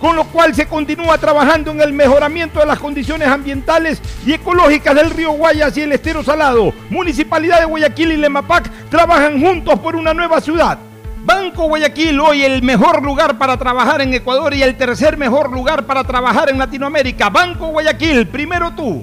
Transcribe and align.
con 0.00 0.16
lo 0.16 0.24
cual 0.24 0.54
se 0.54 0.66
continúa 0.66 1.18
trabajando 1.18 1.70
en 1.70 1.80
el 1.80 1.92
mejoramiento 1.92 2.60
de 2.60 2.66
las 2.66 2.78
condiciones 2.78 3.28
ambientales 3.28 4.00
y 4.24 4.32
ecológicas 4.32 4.94
del 4.94 5.10
río 5.10 5.32
Guayas 5.32 5.76
y 5.76 5.82
el 5.82 5.92
estero 5.92 6.22
salado. 6.22 6.72
Municipalidad 6.90 7.60
de 7.60 7.66
Guayaquil 7.66 8.12
y 8.12 8.16
Lemapac 8.16 8.70
trabajan 8.88 9.40
juntos 9.40 9.78
por 9.80 9.96
una 9.96 10.14
nueva 10.14 10.40
ciudad. 10.40 10.78
Banco 11.24 11.66
Guayaquil, 11.66 12.20
hoy 12.20 12.44
el 12.44 12.62
mejor 12.62 13.02
lugar 13.02 13.36
para 13.36 13.56
trabajar 13.56 14.00
en 14.00 14.14
Ecuador 14.14 14.54
y 14.54 14.62
el 14.62 14.76
tercer 14.76 15.16
mejor 15.16 15.50
lugar 15.50 15.84
para 15.84 16.04
trabajar 16.04 16.50
en 16.50 16.58
Latinoamérica. 16.58 17.30
Banco 17.30 17.66
Guayaquil, 17.66 18.28
primero 18.28 18.70
tú. 18.72 19.02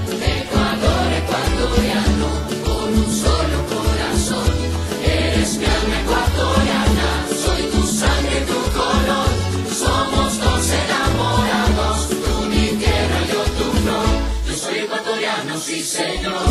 sí 15.61 15.83
señor, 15.83 16.41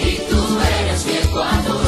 y 0.00 0.16
tú 0.28 0.58
eres 0.80 1.06
mi 1.06 1.12
Ecuador 1.12 1.87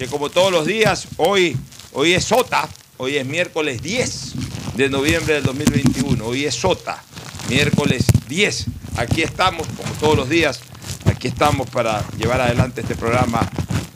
que 0.00 0.06
como 0.06 0.30
todos 0.30 0.50
los 0.50 0.64
días, 0.64 1.08
hoy, 1.18 1.54
hoy 1.92 2.14
es 2.14 2.24
Sota, 2.24 2.66
hoy 2.96 3.18
es 3.18 3.26
miércoles 3.26 3.82
10 3.82 4.32
de 4.74 4.88
noviembre 4.88 5.34
del 5.34 5.42
2021, 5.42 6.24
hoy 6.24 6.46
es 6.46 6.54
Sota, 6.54 7.02
miércoles 7.50 8.06
10. 8.26 8.64
Aquí 8.96 9.20
estamos, 9.20 9.66
como 9.76 9.92
todos 10.00 10.16
los 10.16 10.30
días, 10.30 10.60
aquí 11.04 11.28
estamos 11.28 11.68
para 11.68 12.02
llevar 12.16 12.40
adelante 12.40 12.80
este 12.80 12.94
programa 12.94 13.46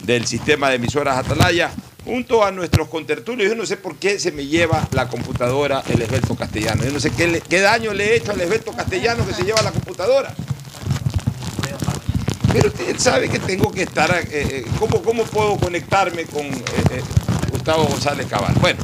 del 0.03 0.27
sistema 0.27 0.69
de 0.69 0.75
emisoras 0.75 1.17
Atalaya 1.17 1.71
junto 2.05 2.45
a 2.45 2.51
nuestros 2.51 2.89
contertulios. 2.89 3.49
Yo 3.49 3.57
no 3.57 3.65
sé 3.65 3.79
por 3.79 3.97
qué 3.97 4.21
se 4.21 4.31
me 4.31 4.45
lleva 4.45 4.87
la 4.93 5.09
computadora 5.09 5.83
el 5.89 6.03
esbelto 6.03 6.37
castellano. 6.37 6.85
Yo 6.85 6.93
no 6.93 7.01
sé 7.01 7.13
qué, 7.13 7.43
qué 7.49 7.61
daño 7.61 7.95
le 7.95 8.11
he 8.11 8.17
hecho 8.17 8.33
al 8.33 8.41
esbelto 8.43 8.73
castellano 8.73 9.27
que 9.27 9.33
se 9.33 9.45
lleva 9.45 9.63
la 9.63 9.73
computadora. 9.73 10.35
Pero 12.55 12.69
usted 12.69 12.97
sabe 12.99 13.29
que 13.29 13.41
tengo 13.41 13.73
que 13.73 13.83
estar. 13.83 14.13
eh, 14.13 14.27
eh, 14.31 14.65
¿cómo, 14.79 15.03
cómo 15.03 15.25
puedo 15.25 15.57
conectarme 15.57 16.23
con 16.23 16.47
eh, 16.47 16.63
eh, 16.93 17.03
Gustavo 17.51 17.83
González 17.87 18.29
Cabal? 18.29 18.55
Bueno, 18.61 18.79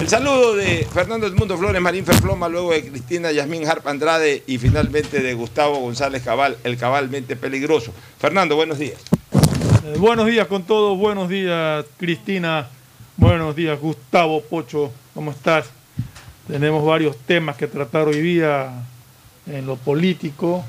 el 0.00 0.08
saludo 0.08 0.56
de 0.56 0.88
Fernando 0.90 1.26
Edmundo 1.26 1.58
Flores 1.58 1.82
Marín 1.82 2.06
Ferfloma, 2.06 2.48
luego 2.48 2.72
de 2.72 2.88
Cristina 2.88 3.30
Yasmín 3.30 3.68
Harp 3.68 3.86
Andrade 3.86 4.42
y 4.46 4.56
finalmente 4.56 5.20
de 5.20 5.34
Gustavo 5.34 5.80
González 5.80 6.22
Cabal, 6.22 6.56
el 6.64 6.78
cabalmente 6.78 7.36
peligroso. 7.36 7.92
Fernando, 8.18 8.56
buenos 8.56 8.78
días. 8.78 9.02
Buenos 9.98 10.26
días 10.26 10.46
con 10.46 10.62
todos, 10.62 10.96
buenos 10.96 11.28
días 11.28 11.84
Cristina, 11.98 12.68
buenos 13.18 13.54
días 13.54 13.78
Gustavo 13.78 14.40
Pocho, 14.40 14.92
¿cómo 15.12 15.32
estás? 15.32 15.66
Tenemos 16.48 16.86
varios 16.86 17.18
temas 17.18 17.58
que 17.58 17.66
tratar 17.66 18.08
hoy 18.08 18.22
día 18.22 18.82
en 19.46 19.66
lo 19.66 19.76
político 19.76 20.64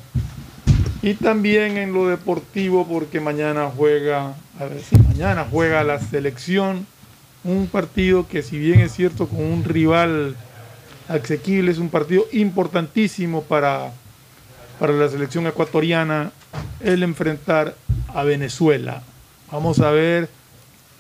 y 1.02 1.16
también 1.16 1.78
en 1.78 1.94
lo 1.94 2.08
deportivo 2.08 2.88
porque 2.88 3.20
mañana 3.20 3.72
juega, 3.76 4.36
a 4.60 4.66
ver 4.66 4.82
si 4.82 4.96
mañana 4.98 5.48
juega 5.50 5.84
la 5.84 6.00
selección, 6.00 6.86
un 7.44 7.68
partido 7.68 8.28
que 8.28 8.44
si 8.44 8.60
bien 8.60 8.82
es 8.82 8.94
cierto 8.94 9.28
con 9.28 9.44
un 9.44 9.64
rival 9.64 10.36
asequible, 11.08 11.72
es 11.72 11.80
un 11.80 11.90
partido 11.90 12.26
importantísimo 12.32 13.42
para, 13.44 13.92
para 14.80 14.94
la 14.94 15.10
selección 15.10 15.48
ecuatoriana 15.48 16.32
el 16.80 17.02
enfrentar 17.02 17.76
a 18.14 18.24
Venezuela. 18.24 19.02
Vamos 19.52 19.80
a 19.80 19.90
ver 19.90 20.30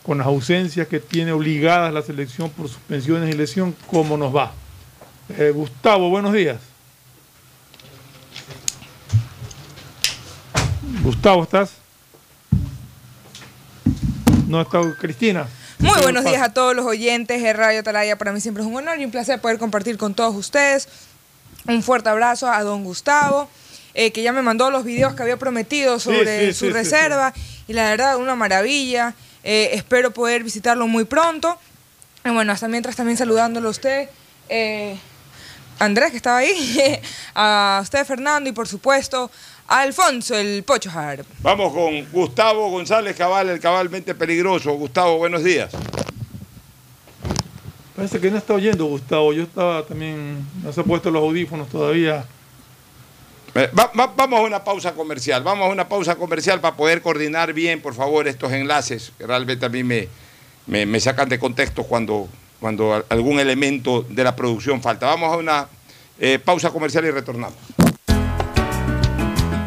con 0.03 0.17
las 0.17 0.27
ausencias 0.27 0.87
que 0.87 0.99
tiene 0.99 1.31
obligadas 1.31 1.93
la 1.93 2.01
selección 2.01 2.49
por 2.49 2.67
suspensiones 2.67 3.33
y 3.33 3.37
lesión, 3.37 3.75
cómo 3.87 4.17
nos 4.17 4.35
va. 4.35 4.51
Eh, 5.37 5.51
Gustavo, 5.53 6.09
buenos 6.09 6.33
días. 6.33 6.70
Gustavo, 11.03 11.41
¿estás? 11.41 11.71
No 14.47 14.61
está 14.61 14.79
Cristina. 14.99 15.47
Muy 15.79 15.99
buenos 15.99 16.23
días 16.23 16.43
a 16.43 16.53
todos 16.53 16.75
los 16.75 16.85
oyentes 16.85 17.41
de 17.41 17.53
Radio 17.53 17.79
Atalaya. 17.79 18.17
Para 18.19 18.31
mí 18.31 18.39
siempre 18.39 18.61
es 18.61 18.69
un 18.69 18.75
honor 18.75 18.99
y 18.99 19.05
un 19.05 19.09
placer 19.09 19.41
poder 19.41 19.57
compartir 19.57 19.97
con 19.97 20.13
todos 20.13 20.35
ustedes. 20.35 20.87
Un 21.67 21.81
fuerte 21.81 22.09
abrazo 22.09 22.51
a 22.51 22.61
don 22.61 22.83
Gustavo, 22.83 23.49
eh, 23.95 24.11
que 24.11 24.21
ya 24.21 24.31
me 24.31 24.43
mandó 24.43 24.69
los 24.69 24.83
videos 24.83 25.15
que 25.15 25.23
había 25.23 25.37
prometido 25.37 25.99
sobre 25.99 26.47
sí, 26.47 26.53
su 26.53 26.65
sí, 26.65 26.67
sí, 26.67 26.71
reserva. 26.71 27.33
Y 27.67 27.73
la 27.73 27.89
verdad, 27.89 28.17
una 28.17 28.35
maravilla. 28.35 29.15
Eh, 29.43 29.71
espero 29.73 30.11
poder 30.11 30.43
visitarlo 30.43 30.85
muy 30.85 31.05
pronto. 31.05 31.57
Y 32.23 32.29
bueno, 32.29 32.53
hasta 32.53 32.67
mientras 32.67 32.95
también 32.95 33.17
saludándolo 33.17 33.69
a 33.69 33.71
usted, 33.71 34.07
eh, 34.49 34.95
Andrés, 35.79 36.11
que 36.11 36.17
estaba 36.17 36.37
ahí, 36.37 37.01
a 37.33 37.79
usted, 37.81 38.05
Fernando, 38.05 38.47
y 38.51 38.53
por 38.53 38.67
supuesto 38.67 39.31
Alfonso, 39.67 40.35
el 40.37 40.63
Pocho 40.63 40.89
Harp. 40.91 41.25
Vamos 41.39 41.71
con 41.73 42.05
Gustavo 42.11 42.69
González 42.69 43.15
Cabal, 43.15 43.49
el 43.49 43.59
cabalmente 43.59 44.13
peligroso. 44.15 44.73
Gustavo, 44.73 45.17
buenos 45.17 45.43
días. 45.43 45.71
Parece 47.95 48.19
que 48.19 48.31
no 48.31 48.37
está 48.37 48.53
oyendo 48.53 48.85
Gustavo. 48.85 49.31
Yo 49.33 49.43
estaba 49.43 49.83
también, 49.85 50.45
no 50.63 50.73
se 50.73 50.81
ha 50.81 50.83
puesto 50.83 51.09
los 51.11 51.21
audífonos 51.23 51.69
todavía. 51.69 52.25
Eh, 53.53 53.69
va- 53.77 53.91
va- 53.97 54.13
vamos 54.15 54.39
a 54.39 54.43
una 54.43 54.63
pausa 54.63 54.93
comercial. 54.93 55.43
Vamos 55.43 55.67
a 55.67 55.71
una 55.71 55.87
pausa 55.87 56.15
comercial 56.15 56.59
para 56.61 56.75
poder 56.75 57.01
coordinar 57.01 57.53
bien, 57.53 57.81
por 57.81 57.93
favor, 57.93 58.27
estos 58.27 58.51
enlaces. 58.51 59.11
que 59.17 59.27
Realmente 59.27 59.65
a 59.65 59.69
mí 59.69 59.83
me, 59.83 60.07
me- 60.67 60.85
me 60.85 60.99
sacan 60.99 61.29
de 61.29 61.37
contexto 61.39 61.83
cuando, 61.83 62.27
cuando 62.59 63.05
algún 63.09 63.39
elemento 63.39 64.03
de 64.09 64.23
la 64.23 64.35
producción 64.35 64.81
falta. 64.81 65.05
Vamos 65.07 65.33
a 65.33 65.37
una 65.37 65.67
eh, 66.19 66.39
pausa 66.39 66.71
comercial 66.71 67.05
y 67.05 67.11
retornamos. 67.11 67.57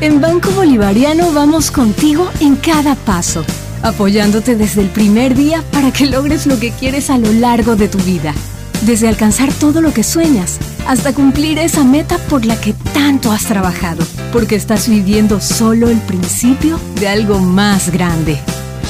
En 0.00 0.18
Banco 0.18 0.50
Bolivariano 0.52 1.30
vamos 1.30 1.70
contigo 1.70 2.30
en 2.40 2.56
cada 2.56 2.94
paso, 2.94 3.44
apoyándote 3.82 4.56
desde 4.56 4.80
el 4.80 4.88
primer 4.88 5.34
día 5.34 5.62
para 5.72 5.92
que 5.92 6.06
logres 6.06 6.46
lo 6.46 6.58
que 6.58 6.70
quieres 6.72 7.10
a 7.10 7.18
lo 7.18 7.30
largo 7.34 7.76
de 7.76 7.86
tu 7.86 7.98
vida. 7.98 8.32
Desde 8.80 9.08
alcanzar 9.08 9.52
todo 9.52 9.82
lo 9.82 9.92
que 9.92 10.02
sueñas 10.02 10.58
hasta 10.86 11.12
cumplir 11.12 11.58
esa 11.58 11.84
meta 11.84 12.16
por 12.16 12.46
la 12.46 12.58
que 12.58 12.72
tanto 12.94 13.30
has 13.30 13.44
trabajado, 13.44 14.02
porque 14.32 14.54
estás 14.54 14.88
viviendo 14.88 15.38
solo 15.38 15.90
el 15.90 15.98
principio 15.98 16.80
de 16.98 17.08
algo 17.08 17.38
más 17.38 17.90
grande. 17.92 18.38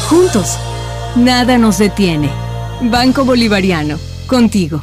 Juntos, 0.09 0.59
nada 1.17 1.59
nos 1.59 1.79
detiene. 1.79 2.31
Banco 2.83 3.25
Bolivariano, 3.25 3.99
contigo. 4.29 4.81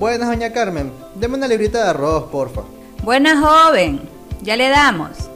Buenas, 0.00 0.28
doña 0.28 0.54
Carmen. 0.54 0.90
Deme 1.16 1.34
una 1.36 1.46
librita 1.46 1.84
de 1.84 1.90
arroz, 1.90 2.30
porfa. 2.32 2.62
Buena 3.02 3.38
joven, 3.38 4.00
ya 4.42 4.56
le 4.56 4.70
damos. 4.70 5.35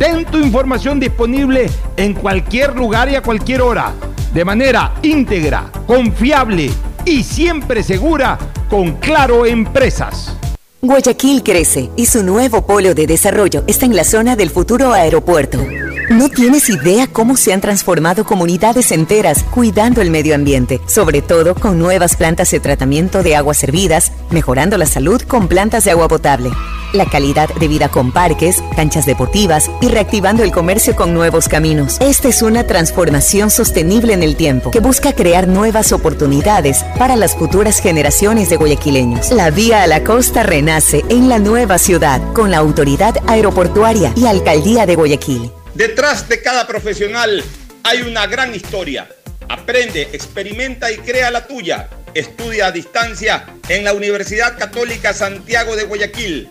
Ten 0.00 0.24
tu 0.24 0.38
información 0.38 0.98
disponible 0.98 1.68
en 1.98 2.14
cualquier 2.14 2.74
lugar 2.74 3.10
y 3.10 3.16
a 3.16 3.22
cualquier 3.22 3.60
hora, 3.60 3.92
de 4.32 4.46
manera 4.46 4.94
íntegra, 5.02 5.70
confiable 5.86 6.70
y 7.04 7.22
siempre 7.22 7.82
segura 7.82 8.38
con 8.70 8.92
Claro 8.92 9.44
Empresas. 9.44 10.34
Guayaquil 10.80 11.42
crece 11.42 11.90
y 11.96 12.06
su 12.06 12.24
nuevo 12.24 12.64
polo 12.64 12.94
de 12.94 13.06
desarrollo 13.06 13.62
está 13.66 13.84
en 13.84 13.94
la 13.94 14.04
zona 14.04 14.36
del 14.36 14.48
futuro 14.48 14.94
aeropuerto. 14.94 15.58
No 16.08 16.30
tienes 16.30 16.70
idea 16.70 17.06
cómo 17.06 17.36
se 17.36 17.52
han 17.52 17.60
transformado 17.60 18.24
comunidades 18.24 18.92
enteras 18.92 19.44
cuidando 19.50 20.00
el 20.00 20.10
medio 20.10 20.34
ambiente, 20.34 20.80
sobre 20.86 21.20
todo 21.20 21.54
con 21.54 21.78
nuevas 21.78 22.16
plantas 22.16 22.50
de 22.52 22.60
tratamiento 22.60 23.22
de 23.22 23.36
aguas 23.36 23.58
servidas, 23.58 24.12
mejorando 24.30 24.78
la 24.78 24.86
salud 24.86 25.20
con 25.20 25.46
plantas 25.46 25.84
de 25.84 25.90
agua 25.90 26.08
potable, 26.08 26.50
la 26.92 27.06
calidad 27.06 27.48
de 27.54 27.68
vida 27.68 27.88
con 27.88 28.12
parques, 28.12 28.62
canchas 28.76 29.06
deportivas 29.06 29.70
y 29.80 29.88
reactivando 29.88 30.42
el 30.42 30.52
comercio 30.52 30.96
con 30.96 31.14
nuevos 31.14 31.48
caminos. 31.48 31.96
Esta 32.00 32.28
es 32.28 32.42
una 32.42 32.66
transformación 32.66 33.50
sostenible 33.50 34.12
en 34.12 34.22
el 34.22 34.36
tiempo 34.36 34.70
que 34.70 34.80
busca 34.80 35.12
crear 35.12 35.48
nuevas 35.48 35.92
oportunidades 35.92 36.84
para 36.98 37.16
las 37.16 37.34
futuras 37.34 37.80
generaciones 37.80 38.50
de 38.50 38.56
guayaquileños. 38.56 39.30
La 39.32 39.50
vía 39.50 39.82
a 39.82 39.86
la 39.86 40.04
costa 40.04 40.42
renace 40.42 41.04
en 41.08 41.28
la 41.28 41.38
nueva 41.38 41.78
ciudad 41.78 42.20
con 42.32 42.50
la 42.50 42.58
autoridad 42.58 43.16
aeroportuaria 43.26 44.12
y 44.16 44.26
alcaldía 44.26 44.86
de 44.86 44.96
Guayaquil. 44.96 45.50
Detrás 45.74 46.28
de 46.28 46.42
cada 46.42 46.66
profesional 46.66 47.42
hay 47.82 48.02
una 48.02 48.26
gran 48.26 48.54
historia. 48.54 49.08
Aprende, 49.48 50.02
experimenta 50.12 50.90
y 50.90 50.98
crea 50.98 51.30
la 51.30 51.46
tuya. 51.46 51.88
Estudia 52.14 52.66
a 52.66 52.72
distancia 52.72 53.46
en 53.68 53.84
la 53.84 53.92
Universidad 53.92 54.58
Católica 54.58 55.12
Santiago 55.12 55.76
de 55.76 55.84
Guayaquil. 55.84 56.50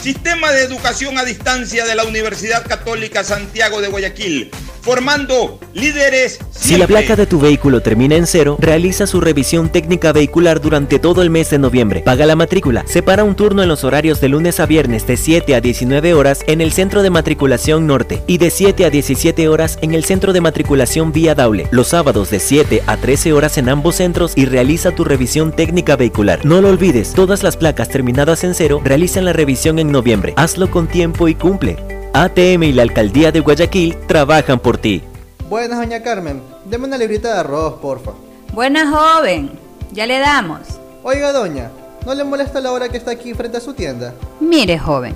Sistema 0.00 0.52
de 0.52 0.62
educación 0.62 1.18
a 1.18 1.24
distancia 1.24 1.84
de 1.84 1.94
la 1.94 2.04
Universidad 2.04 2.66
Católica 2.66 3.24
Santiago 3.24 3.80
de 3.80 3.88
Guayaquil 3.88 4.50
formando 4.84 5.58
líderes. 5.72 6.38
Si 6.50 6.76
la 6.76 6.86
placa 6.86 7.16
de 7.16 7.26
tu 7.26 7.40
vehículo 7.40 7.80
termina 7.80 8.16
en 8.16 8.26
cero, 8.26 8.58
realiza 8.60 9.06
su 9.06 9.20
revisión 9.20 9.70
técnica 9.70 10.12
vehicular 10.12 10.60
durante 10.60 10.98
todo 10.98 11.22
el 11.22 11.30
mes 11.30 11.48
de 11.50 11.58
noviembre. 11.58 12.00
Paga 12.00 12.26
la 12.26 12.36
matrícula. 12.36 12.84
Separa 12.86 13.24
un 13.24 13.34
turno 13.34 13.62
en 13.62 13.68
los 13.68 13.82
horarios 13.82 14.20
de 14.20 14.28
lunes 14.28 14.60
a 14.60 14.66
viernes 14.66 15.06
de 15.06 15.16
7 15.16 15.54
a 15.54 15.62
19 15.62 16.12
horas 16.12 16.40
en 16.46 16.60
el 16.60 16.72
Centro 16.72 17.02
de 17.02 17.08
Matriculación 17.08 17.86
Norte 17.86 18.22
y 18.26 18.36
de 18.36 18.50
7 18.50 18.84
a 18.84 18.90
17 18.90 19.48
horas 19.48 19.78
en 19.80 19.94
el 19.94 20.04
Centro 20.04 20.34
de 20.34 20.42
Matriculación 20.42 21.12
Vía 21.12 21.34
Daule. 21.34 21.66
Los 21.70 21.88
sábados 21.88 22.30
de 22.30 22.40
7 22.40 22.82
a 22.86 22.98
13 22.98 23.32
horas 23.32 23.56
en 23.56 23.70
ambos 23.70 23.96
centros 23.96 24.32
y 24.36 24.44
realiza 24.44 24.94
tu 24.94 25.04
revisión 25.04 25.52
técnica 25.52 25.96
vehicular. 25.96 26.44
No 26.44 26.60
lo 26.60 26.68
olvides, 26.68 27.14
todas 27.14 27.42
las 27.42 27.56
placas 27.56 27.88
terminadas 27.88 28.44
en 28.44 28.54
cero 28.54 28.82
realizan 28.84 29.24
la 29.24 29.32
revisión 29.32 29.78
en 29.78 29.90
noviembre. 29.94 30.34
Hazlo 30.36 30.70
con 30.70 30.86
tiempo 30.88 31.28
y 31.28 31.34
cumple. 31.34 31.78
ATM 32.12 32.64
y 32.64 32.72
la 32.72 32.82
Alcaldía 32.82 33.32
de 33.32 33.40
Guayaquil 33.40 33.96
trabajan 34.06 34.58
por 34.58 34.76
ti. 34.76 35.02
Buenas, 35.48 35.78
doña 35.78 36.02
Carmen. 36.02 36.42
Deme 36.66 36.86
una 36.86 36.98
librita 36.98 37.32
de 37.32 37.40
arroz, 37.40 37.74
porfa. 37.80 38.12
Buena 38.52 38.90
joven, 38.90 39.50
ya 39.92 40.06
le 40.06 40.18
damos. 40.18 40.60
Oiga, 41.02 41.32
doña, 41.32 41.70
¿no 42.04 42.14
le 42.14 42.24
molesta 42.24 42.60
la 42.60 42.72
hora 42.72 42.88
que 42.88 42.96
está 42.96 43.12
aquí 43.12 43.34
frente 43.34 43.56
a 43.56 43.60
su 43.60 43.72
tienda? 43.74 44.14
Mire, 44.40 44.78
joven, 44.78 45.14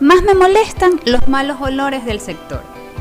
más 0.00 0.22
me 0.22 0.34
molestan 0.34 1.00
los 1.04 1.26
malos 1.26 1.58
olores 1.60 2.04
del 2.04 2.20
sector. 2.20 2.62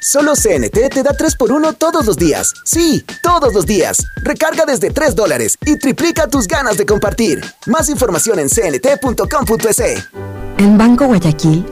Solo 0.00 0.34
CNT 0.34 0.94
te 0.94 1.02
da 1.02 1.10
3x1 1.10 1.76
todos 1.76 2.06
los 2.06 2.16
días. 2.16 2.54
Sí, 2.64 3.04
todos 3.20 3.52
los 3.52 3.66
días. 3.66 3.96
Recarga 4.22 4.64
desde 4.64 4.90
3 4.90 5.16
dólares 5.16 5.58
y 5.66 5.76
triplica 5.76 6.28
tus 6.28 6.46
ganas 6.46 6.78
de 6.78 6.86
compartir. 6.86 7.44
Más 7.66 7.88
información 7.88 8.38
en 8.38 8.48
cnt.com.es. 8.48 10.08
En 10.58 10.78
Banco 10.78 11.06
Guayaquil, 11.06 11.66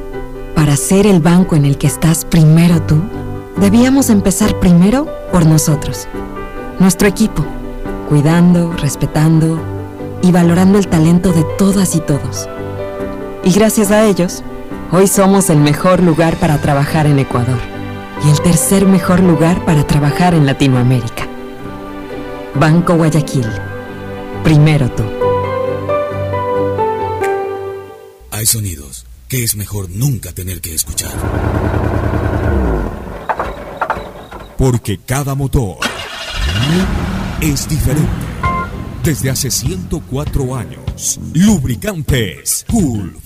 para 0.56 0.76
ser 0.76 1.06
el 1.06 1.21
banco 1.21 1.54
en 1.54 1.66
el 1.66 1.78
que 1.78 1.87
estás 1.87 2.25
primero 2.25 2.83
tú, 2.83 3.00
debíamos 3.59 4.11
empezar 4.11 4.59
primero 4.59 5.06
por 5.30 5.47
nosotros. 5.47 6.09
Nuestro 6.80 7.06
equipo, 7.06 7.47
cuidando, 8.09 8.73
respetando 8.73 9.61
y 10.23 10.33
valorando 10.33 10.78
el 10.78 10.88
talento 10.88 11.33
de 11.33 11.45
todas 11.59 11.95
y 11.95 12.00
todos. 12.00 12.49
Y 13.45 13.52
gracias 13.52 13.92
a 13.92 14.04
ellos, 14.04 14.42
hoy 14.90 15.06
somos 15.06 15.49
el 15.49 15.59
mejor 15.59 16.02
lugar 16.02 16.37
para 16.40 16.61
trabajar 16.61 17.06
en 17.06 17.21
Ecuador 17.21 17.75
y 18.25 18.30
el 18.30 18.40
tercer 18.40 18.87
mejor 18.87 19.20
lugar 19.20 19.64
para 19.64 19.87
trabajar 19.87 20.35
en 20.35 20.46
Latinoamérica. 20.46 21.28
Banco 22.54 22.94
Guayaquil. 22.94 23.46
Primero 24.42 24.90
tú. 24.92 25.04
Hay 28.30 28.46
sonidos 28.46 29.06
que 29.28 29.44
es 29.44 29.56
mejor 29.56 29.90
nunca 29.90 30.32
tener 30.32 30.61
que 30.61 30.75
escuchar. 30.75 31.12
Porque 34.56 34.99
cada 34.99 35.35
motor 35.35 35.78
es 37.40 37.68
diferente. 37.68 38.11
Desde 39.02 39.30
hace 39.30 39.50
104 39.50 40.56
años, 40.56 41.20
lubricantes 41.32 42.64
Cool 42.68 43.25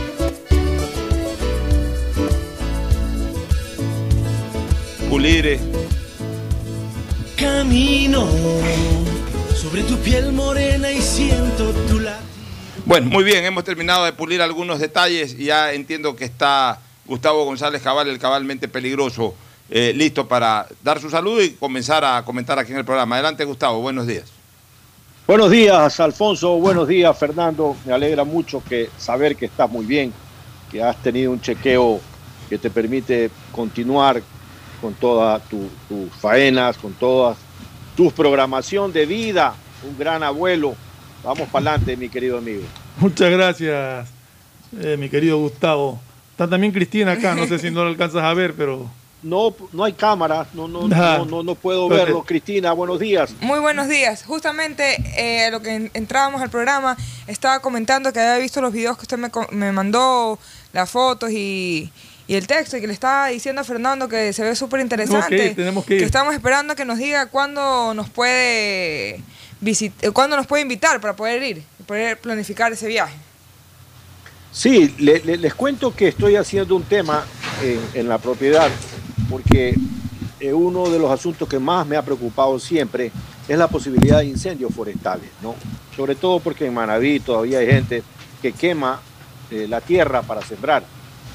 Pulire. 5.11 5.59
Camino 7.35 8.29
sobre 9.53 9.83
tu 9.83 9.97
piel 9.97 10.31
morena 10.31 10.89
y 10.89 11.01
siento 11.01 11.73
tu 11.89 11.99
latido. 11.99 12.25
Bueno, 12.85 13.09
muy 13.09 13.25
bien, 13.25 13.43
hemos 13.43 13.65
terminado 13.65 14.05
de 14.05 14.13
pulir 14.13 14.41
algunos 14.41 14.79
detalles 14.79 15.35
y 15.37 15.47
ya 15.47 15.73
entiendo 15.73 16.15
que 16.15 16.23
está 16.23 16.79
Gustavo 17.05 17.43
González 17.43 17.81
Cabal, 17.81 18.07
el 18.07 18.19
cabalmente 18.19 18.69
peligroso, 18.69 19.35
eh, 19.69 19.91
listo 19.93 20.29
para 20.29 20.65
dar 20.81 21.01
su 21.01 21.09
saludo 21.09 21.43
y 21.43 21.55
comenzar 21.55 22.05
a 22.05 22.23
comentar 22.23 22.57
aquí 22.57 22.71
en 22.71 22.77
el 22.77 22.85
programa. 22.85 23.15
Adelante, 23.15 23.43
Gustavo, 23.43 23.81
buenos 23.81 24.07
días. 24.07 24.31
Buenos 25.27 25.51
días, 25.51 25.99
Alfonso. 25.99 26.55
Buenos 26.55 26.87
días, 26.87 27.17
Fernando. 27.17 27.75
Me 27.85 27.91
alegra 27.91 28.23
mucho 28.23 28.63
que 28.63 28.89
saber 28.97 29.35
que 29.35 29.47
estás 29.47 29.69
muy 29.69 29.85
bien, 29.85 30.13
que 30.71 30.81
has 30.81 30.95
tenido 31.03 31.33
un 31.33 31.41
chequeo 31.41 31.99
que 32.47 32.57
te 32.57 32.69
permite 32.69 33.29
continuar 33.51 34.23
con 34.81 34.93
todas 34.95 35.41
tus 35.47 36.11
faenas, 36.19 36.77
con 36.77 36.93
toda 36.93 37.35
tu 37.95 38.11
programación 38.11 38.91
de 38.91 39.05
vida. 39.05 39.53
Un 39.87 39.97
gran 39.97 40.23
abuelo. 40.23 40.75
Vamos 41.23 41.47
para 41.49 41.71
adelante, 41.71 41.95
mi 41.97 42.09
querido 42.09 42.37
amigo. 42.39 42.63
Muchas 42.99 43.29
gracias, 43.31 44.09
eh, 44.81 44.97
mi 44.97 45.07
querido 45.09 45.37
Gustavo. 45.37 45.99
Está 46.31 46.49
también 46.49 46.73
Cristina 46.73 47.11
acá, 47.13 47.35
no 47.35 47.45
sé 47.47 47.59
si 47.59 47.69
no 47.69 47.83
lo 47.83 47.89
alcanzas 47.89 48.23
a 48.23 48.33
ver, 48.33 48.53
pero 48.55 48.89
no, 49.23 49.53
no 49.71 49.83
hay 49.83 49.93
cámara, 49.93 50.47
no, 50.53 50.67
no, 50.67 50.87
no, 50.87 51.25
no, 51.25 51.43
no 51.43 51.55
puedo 51.55 51.83
Entonces- 51.83 52.05
verlo. 52.07 52.23
Cristina, 52.23 52.71
buenos 52.71 52.99
días. 52.99 53.35
Muy 53.41 53.59
buenos 53.59 53.87
días. 53.87 54.23
Justamente 54.23 54.95
eh, 55.15 55.45
a 55.45 55.51
lo 55.51 55.61
que 55.61 55.75
en- 55.75 55.91
entrábamos 55.93 56.41
al 56.41 56.49
programa, 56.49 56.97
estaba 57.27 57.59
comentando 57.59 58.11
que 58.11 58.19
había 58.19 58.37
visto 58.41 58.61
los 58.61 58.73
videos 58.73 58.97
que 58.97 59.03
usted 59.03 59.17
me, 59.19 59.29
me 59.51 59.71
mandó, 59.71 60.39
las 60.73 60.89
fotos 60.89 61.29
y, 61.31 61.91
y 62.31 62.35
el 62.35 62.47
texto, 62.47 62.77
y 62.77 62.81
que 62.81 62.87
le 62.87 62.93
estaba 62.93 63.27
diciendo 63.27 63.59
a 63.59 63.65
Fernando 63.65 64.07
que 64.07 64.31
se 64.31 64.41
ve 64.41 64.55
súper 64.55 64.79
interesante. 64.79 65.49
Tenemos 65.53 65.83
que 65.83 65.95
ir, 65.95 65.99
que 65.99 66.05
estamos 66.05 66.33
esperando 66.33 66.75
que 66.77 66.85
nos 66.85 66.97
diga 66.97 67.25
cuándo 67.25 67.93
nos 67.93 68.09
puede 68.09 69.19
visit- 69.61 70.13
cuándo 70.13 70.37
nos 70.37 70.47
puede 70.47 70.61
invitar 70.61 71.01
para 71.01 71.13
poder 71.13 71.43
ir, 71.43 71.57
y 71.77 71.83
poder 71.83 72.17
planificar 72.19 72.71
ese 72.71 72.87
viaje. 72.87 73.15
Sí, 74.53 74.95
le- 74.99 75.19
le- 75.19 75.35
les 75.37 75.53
cuento 75.53 75.93
que 75.93 76.07
estoy 76.07 76.37
haciendo 76.37 76.73
un 76.77 76.83
tema 76.83 77.25
en, 77.61 77.81
en 77.93 78.07
la 78.07 78.17
propiedad 78.17 78.69
porque 79.29 79.75
eh, 80.39 80.53
uno 80.53 80.89
de 80.89 80.99
los 80.99 81.11
asuntos 81.11 81.49
que 81.49 81.59
más 81.59 81.85
me 81.85 81.97
ha 81.97 82.01
preocupado 82.01 82.59
siempre 82.59 83.11
es 83.49 83.57
la 83.57 83.67
posibilidad 83.67 84.19
de 84.19 84.25
incendios 84.25 84.73
forestales, 84.73 85.29
¿no? 85.41 85.55
Sobre 85.97 86.15
todo 86.15 86.39
porque 86.39 86.65
en 86.65 86.73
Manaví 86.73 87.19
todavía 87.19 87.59
hay 87.59 87.67
gente 87.67 88.03
que 88.41 88.53
quema 88.53 89.01
eh, 89.51 89.67
la 89.69 89.81
tierra 89.81 90.21
para 90.21 90.41
sembrar 90.41 90.83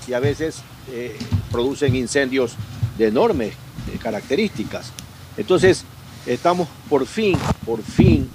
y 0.09 0.15
a 0.15 0.21
veces 0.21 0.63
eh, 0.91 1.17
producen 1.51 1.95
incendios 1.97 2.55
de 2.99 3.09
enormes 3.09 3.53
eh, 3.93 3.99
características. 4.03 4.93
Entonces, 5.37 5.85
estamos 6.27 6.69
por 6.89 7.07
fin, 7.07 7.37
por 7.65 7.83
fin, 7.83 8.29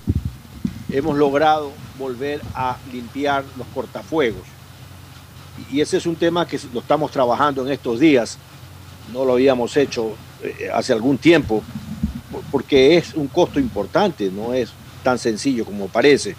hemos 0.91 1.17
logrado 1.17 1.71
volver 1.97 2.41
a 2.53 2.77
limpiar 2.91 3.43
los 3.57 3.67
cortafuegos. 3.73 4.43
Y 5.71 5.81
ese 5.81 5.97
es 5.97 6.05
un 6.05 6.15
tema 6.15 6.47
que 6.47 6.59
lo 6.73 6.79
estamos 6.79 7.11
trabajando 7.11 7.65
en 7.65 7.71
estos 7.71 7.99
días. 7.99 8.37
No 9.11 9.25
lo 9.25 9.33
habíamos 9.33 9.75
hecho 9.77 10.15
eh, 10.43 10.69
hace 10.73 10.93
algún 10.93 11.17
tiempo, 11.17 11.61
por- 12.31 12.41
porque 12.51 12.97
es 12.97 13.13
un 13.13 13.27
costo 13.27 13.59
importante, 13.59 14.31
no 14.31 14.53
es 14.53 14.71
tan 15.03 15.17
sencillo 15.19 15.65
como 15.65 15.87
parece. 15.87 16.35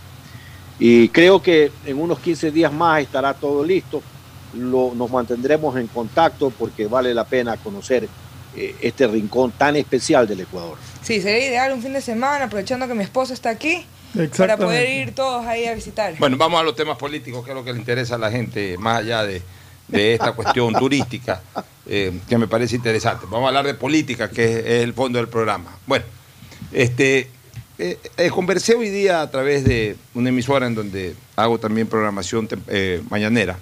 Y 0.78 1.08
creo 1.08 1.40
que 1.42 1.70
en 1.86 2.00
unos 2.00 2.18
15 2.18 2.50
días 2.50 2.72
más 2.72 3.02
estará 3.02 3.34
todo 3.34 3.62
listo. 3.64 4.02
Lo- 4.54 4.92
nos 4.94 5.10
mantendremos 5.10 5.76
en 5.76 5.86
contacto 5.86 6.50
porque 6.50 6.86
vale 6.86 7.14
la 7.14 7.24
pena 7.24 7.56
conocer 7.56 8.08
eh, 8.56 8.76
este 8.82 9.06
rincón 9.06 9.52
tan 9.52 9.76
especial 9.76 10.26
del 10.28 10.40
Ecuador. 10.40 10.76
Sí, 11.02 11.20
sería 11.20 11.48
ideal 11.48 11.72
un 11.72 11.82
fin 11.82 11.92
de 11.94 12.00
semana, 12.02 12.44
aprovechando 12.44 12.86
que 12.86 12.94
mi 12.94 13.02
esposo 13.04 13.32
está 13.32 13.48
aquí, 13.50 13.84
para 14.36 14.56
poder 14.58 14.88
ir 14.90 15.14
todos 15.14 15.46
ahí 15.46 15.64
a 15.66 15.74
visitar. 15.74 16.14
Bueno, 16.18 16.36
vamos 16.36 16.60
a 16.60 16.62
los 16.62 16.76
temas 16.76 16.98
políticos, 16.98 17.42
que 17.44 17.50
es 17.52 17.56
lo 17.56 17.64
que 17.64 17.72
le 17.72 17.78
interesa 17.78 18.16
a 18.16 18.18
la 18.18 18.30
gente, 18.30 18.76
más 18.78 18.98
allá 18.98 19.24
de, 19.24 19.40
de 19.88 20.12
esta 20.14 20.32
cuestión 20.32 20.74
turística, 20.74 21.40
eh, 21.86 22.12
que 22.28 22.36
me 22.36 22.46
parece 22.46 22.76
interesante. 22.76 23.24
Vamos 23.24 23.46
a 23.46 23.48
hablar 23.48 23.64
de 23.66 23.72
política, 23.74 24.28
que 24.28 24.44
es, 24.44 24.56
es 24.58 24.82
el 24.84 24.92
fondo 24.92 25.18
del 25.18 25.28
programa. 25.28 25.74
Bueno, 25.86 26.04
este, 26.72 27.30
eh, 27.78 27.98
eh, 28.18 28.30
conversé 28.30 28.74
hoy 28.74 28.90
día 28.90 29.22
a 29.22 29.30
través 29.30 29.64
de 29.64 29.96
una 30.14 30.28
emisora 30.28 30.66
en 30.66 30.74
donde 30.74 31.14
hago 31.36 31.58
también 31.58 31.86
programación 31.86 32.48
eh, 32.68 33.02
mañanera. 33.08 33.58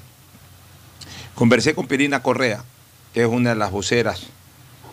Conversé 1.40 1.74
con 1.74 1.86
Pirina 1.86 2.22
Correa, 2.22 2.62
que 3.14 3.22
es 3.22 3.26
una 3.26 3.48
de 3.48 3.56
las 3.56 3.70
voceras 3.70 4.26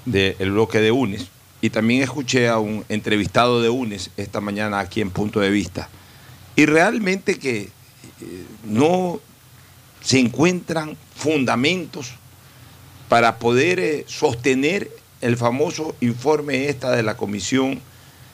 del 0.06 0.52
bloque 0.54 0.80
de 0.80 0.94
UNES, 0.94 1.28
y 1.60 1.72
también 1.72 2.04
escuché 2.04 2.48
a 2.48 2.58
un 2.58 2.86
entrevistado 2.88 3.62
de 3.62 3.68
UNES 3.68 4.12
esta 4.16 4.40
mañana 4.40 4.80
aquí 4.80 5.02
en 5.02 5.12
Punto 5.12 5.42
de 5.42 5.50
Vista. 5.50 5.90
Y 6.56 6.66
realmente 6.66 7.38
que 7.38 7.64
eh, 7.64 7.70
no 8.64 9.20
se 10.00 10.20
encuentran 10.20 10.96
fundamentos 11.18 12.14
para 13.10 13.40
poder 13.40 13.82
eh, 13.82 14.06
sostener 14.08 14.90
el 15.20 15.36
famoso 15.36 15.98
informe 16.00 16.70
esta 16.70 16.92
de 16.92 17.04
la 17.04 17.18
Comisión 17.18 17.82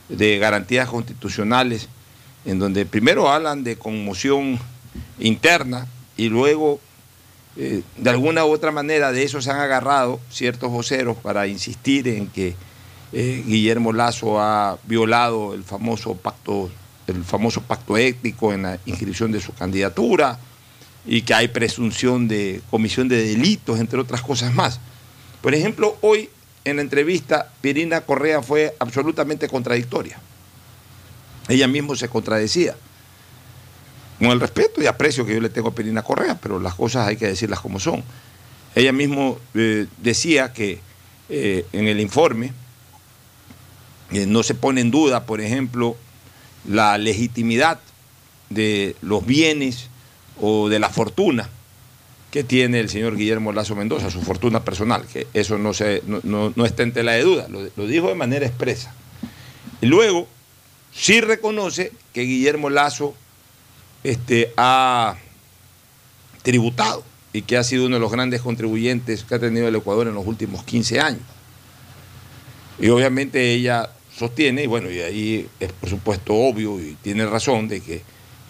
de 0.10 0.38
Garantías 0.38 0.88
Constitucionales, 0.88 1.90
en 2.46 2.60
donde 2.60 2.86
primero 2.86 3.32
hablan 3.32 3.64
de 3.64 3.76
conmoción 3.76 4.60
interna 5.18 5.88
y 6.16 6.30
luego 6.30 6.80
eh, 7.56 7.84
de 7.98 8.10
alguna 8.10 8.46
u 8.46 8.52
otra 8.52 8.72
manera 8.72 9.12
de 9.12 9.24
eso 9.24 9.42
se 9.42 9.52
han 9.52 9.60
agarrado 9.60 10.20
ciertos 10.32 10.72
voceros 10.72 11.18
para 11.18 11.48
insistir 11.48 12.08
en 12.08 12.28
que 12.28 12.56
eh, 13.12 13.44
Guillermo 13.46 13.94
Lazo 13.94 14.40
ha 14.40 14.80
violado 14.86 15.54
el 15.54 15.64
famoso 15.64 16.16
pacto, 16.16 16.72
el 17.06 17.24
famoso 17.24 17.62
pacto 17.62 17.96
ético 17.96 18.54
en 18.54 18.64
la 18.64 18.80
inscripción 18.86 19.32
de 19.32 19.40
su 19.40 19.54
candidatura 19.54 20.40
y 21.06 21.22
que 21.22 21.34
hay 21.36 21.48
presunción 21.50 22.28
de 22.28 22.62
comisión 22.72 23.08
de 23.08 23.24
delitos, 23.24 23.80
entre 23.80 24.00
otras 24.00 24.22
cosas 24.22 24.54
más. 24.54 24.80
Por 25.42 25.54
ejemplo, 25.54 25.98
hoy 26.02 26.30
en 26.66 26.78
la 26.78 26.82
entrevista, 26.82 27.52
Pirina 27.62 28.02
Correa 28.02 28.42
fue 28.42 28.76
absolutamente 28.80 29.48
contradictoria. 29.48 30.20
Ella 31.50 31.68
misma 31.68 31.96
se 31.96 32.08
contradecía. 32.08 32.76
Con 34.24 34.32
el 34.32 34.40
respeto 34.40 34.82
y 34.82 34.86
aprecio 34.86 35.26
que 35.26 35.34
yo 35.34 35.42
le 35.42 35.50
tengo 35.50 35.68
a 35.68 35.76
Pirina 35.76 36.02
Correa, 36.02 36.40
pero 36.42 36.58
las 36.58 36.76
cosas 36.76 37.06
hay 37.10 37.18
que 37.18 37.28
decirlas 37.28 37.60
como 37.60 37.78
son. 37.78 38.02
Ella 38.74 38.94
misma 38.94 39.34
decía 39.98 40.54
que 40.54 40.80
eh, 41.28 41.66
en 41.74 41.90
el 41.90 42.00
informe 42.00 42.54
eh, 44.14 44.26
no 44.26 44.42
se 44.42 44.56
pone 44.56 44.80
en 44.80 44.92
duda, 44.92 45.26
por 45.26 45.42
ejemplo, 45.42 45.98
la 46.66 46.98
legitimidad 46.98 47.82
de 48.50 48.96
los 49.02 49.26
bienes 49.26 49.90
o 50.40 50.70
de 50.70 50.80
la 50.80 50.88
fortuna 50.88 51.50
que 52.32 52.46
tiene 52.46 52.80
el 52.80 52.88
señor 52.90 53.18
Guillermo 53.18 53.52
Lazo 53.52 53.76
Mendoza, 53.76 54.10
su 54.10 54.22
fortuna 54.22 54.64
personal, 54.64 55.06
que 55.06 55.28
eso 55.34 55.58
no, 55.58 55.74
se, 55.74 56.02
no, 56.08 56.22
no- 56.24 56.54
no 56.56 56.66
está 56.66 56.84
en 56.84 56.94
tela 56.94 57.12
de 57.12 57.24
duda, 57.24 57.48
lo, 57.50 57.60
lo 57.76 57.88
dijo 57.88 58.08
de 58.08 58.16
manera 58.16 58.46
expresa. 58.48 58.94
Y 59.82 59.86
luego 59.88 60.30
sí 60.94 61.20
reconoce 61.20 61.92
que 62.14 62.22
Guillermo 62.22 62.70
Lazo 62.70 63.16
este, 64.04 64.54
ha 64.58 65.16
tributado 66.42 67.04
y 67.32 67.42
que 67.42 67.58
ha 67.58 67.64
sido 67.64 67.86
uno 67.88 67.96
de 67.96 68.00
los 68.00 68.12
grandes 68.12 68.42
contribuyentes 68.42 69.24
que 69.24 69.36
ha 69.36 69.40
tenido 69.40 69.68
el 69.68 69.76
Ecuador 69.76 70.08
en 70.08 70.14
los 70.14 70.26
últimos 70.26 70.64
15 70.64 71.00
años. 71.00 71.22
Y 72.80 72.90
obviamente 72.90 73.54
ella 73.54 73.90
sostiene, 74.16 74.64
y 74.64 74.68
bueno, 74.68 74.92
y 74.92 75.00
ahí 75.00 75.50
es 75.60 75.72
por 75.72 75.90
supuesto 75.90 76.34
obvio 76.34 76.80
y 76.80 76.96
tiene 77.02 77.26
razón 77.26 77.68
de 77.68 77.82
que 77.82 78.02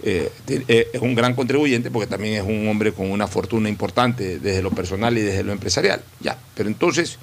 eh, 0.06 0.30
eh, 0.48 0.90
es 0.92 1.02
un 1.02 1.16
gran 1.16 1.34
contribuyente 1.34 1.90
porque 1.90 2.08
también 2.08 2.34
es 2.36 2.44
un 2.44 2.68
hombre 2.68 2.92
con 2.92 3.10
una 3.10 3.28
fortuna 3.28 3.70
importante 3.70 4.40
desde 4.40 4.62
lo 4.62 4.72
personal 4.72 5.18
y 5.18 5.22
desde 5.22 5.44
lo 5.44 5.54
empresarial. 5.54 6.04
Ya, 6.20 6.38
pero 6.56 6.68
entonces 6.68 7.18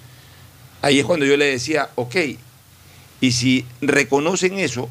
ahí 0.81 0.99
es 0.99 1.05
cuando 1.05 1.27
yo 1.27 1.37
le 1.37 1.47
decía, 1.47 1.91
ok, 1.95 2.17
y 3.21 3.33
si 3.33 3.67
reconocen 3.83 4.59
eso, 4.59 4.89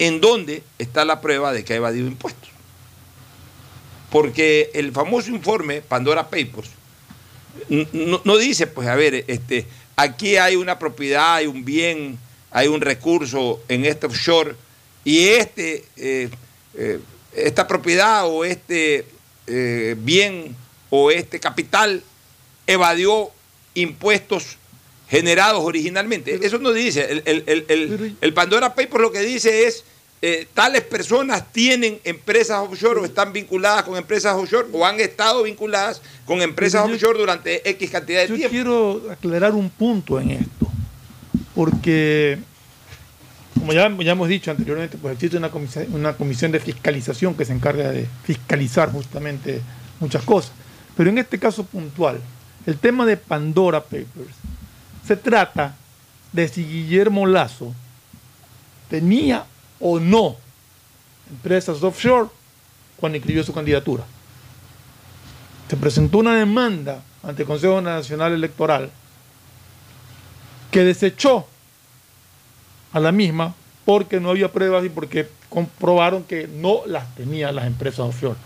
¿en 0.00 0.20
dónde 0.20 0.64
está 0.78 1.04
la 1.04 1.20
prueba 1.20 1.52
de 1.52 1.64
que 1.64 1.74
ha 1.74 1.76
evadido 1.76 2.08
impuestos? 2.08 2.53
Porque 4.14 4.70
el 4.74 4.92
famoso 4.92 5.30
informe 5.30 5.82
Pandora 5.82 6.30
Papers 6.30 6.70
no, 7.68 8.20
no 8.22 8.36
dice, 8.36 8.68
pues, 8.68 8.86
a 8.86 8.94
ver, 8.94 9.24
este, 9.26 9.66
aquí 9.96 10.36
hay 10.36 10.54
una 10.54 10.78
propiedad, 10.78 11.34
hay 11.34 11.48
un 11.48 11.64
bien, 11.64 12.16
hay 12.52 12.68
un 12.68 12.80
recurso 12.80 13.60
en 13.66 13.84
este 13.84 14.06
offshore 14.06 14.54
y 15.02 15.18
este, 15.30 15.84
eh, 15.96 16.28
eh, 16.74 17.00
esta 17.32 17.66
propiedad 17.66 18.28
o 18.28 18.44
este 18.44 19.04
eh, 19.48 19.96
bien 19.98 20.54
o 20.90 21.10
este 21.10 21.40
capital 21.40 22.00
evadió 22.68 23.30
impuestos 23.74 24.58
generados 25.08 25.64
originalmente. 25.64 26.38
Eso 26.40 26.58
no 26.60 26.72
dice. 26.72 27.02
El- 27.10 27.22
el- 27.46 27.64
el- 27.68 28.16
el 28.20 28.32
Pandora 28.32 28.76
Papers 28.76 29.02
lo 29.02 29.10
que 29.10 29.22
dice 29.22 29.66
es, 29.66 29.82
eh, 30.22 30.48
tales 30.54 30.82
personas 30.82 31.52
tienen 31.52 31.98
empresas 32.04 32.58
offshore 32.60 33.00
o 33.00 33.04
están 33.04 33.32
vinculadas 33.32 33.82
con 33.82 33.96
empresas 33.96 34.34
offshore 34.34 34.68
o 34.72 34.86
han 34.86 34.98
estado 35.00 35.42
vinculadas 35.42 36.00
con 36.24 36.40
empresas 36.40 36.86
yo- 36.88 36.94
offshore 36.94 37.18
durante 37.18 37.68
X 37.70 37.90
cantidad 37.90 38.22
de 38.22 38.28
Yo 38.28 38.34
tiempo. 38.36 38.50
quiero 38.50 39.02
aclarar 39.12 39.52
un 39.52 39.68
punto 39.68 40.18
en 40.18 40.30
esto, 40.30 40.70
porque, 41.54 42.38
como 43.54 43.72
ya, 43.74 43.94
ya 44.02 44.12
hemos 44.12 44.28
dicho 44.28 44.50
anteriormente, 44.50 44.96
pues 44.96 45.14
existe 45.14 45.36
una 45.36 45.50
comisión, 45.50 45.86
una 45.92 46.14
comisión 46.16 46.52
de 46.52 46.60
fiscalización 46.60 47.34
que 47.34 47.44
se 47.44 47.52
encarga 47.52 47.90
de 47.90 48.06
fiscalizar 48.24 48.90
justamente 48.90 49.60
muchas 50.00 50.22
cosas. 50.22 50.52
Pero 50.96 51.10
en 51.10 51.18
este 51.18 51.38
caso 51.38 51.64
puntual, 51.64 52.18
el 52.66 52.78
tema 52.78 53.04
de 53.04 53.16
Pandora 53.18 53.80
Papers, 53.82 54.34
se 55.06 55.16
trata 55.16 55.76
de 56.32 56.48
si 56.48 56.64
Guillermo 56.64 57.26
Lazo 57.26 57.74
tenía 58.88 59.44
o 59.80 59.98
no 60.00 60.36
empresas 61.30 61.82
offshore 61.82 62.28
cuando 62.96 63.16
inscribió 63.16 63.42
su 63.42 63.52
candidatura. 63.52 64.04
Se 65.68 65.76
presentó 65.76 66.18
una 66.18 66.36
demanda 66.36 67.02
ante 67.22 67.42
el 67.42 67.48
Consejo 67.48 67.80
Nacional 67.80 68.32
Electoral 68.32 68.90
que 70.70 70.84
desechó 70.84 71.46
a 72.92 73.00
la 73.00 73.12
misma 73.12 73.54
porque 73.84 74.20
no 74.20 74.30
había 74.30 74.50
pruebas 74.50 74.84
y 74.84 74.88
porque 74.88 75.28
comprobaron 75.48 76.24
que 76.24 76.48
no 76.48 76.82
las 76.86 77.14
tenían 77.14 77.54
las 77.54 77.66
empresas 77.66 78.00
offshore. 78.00 78.36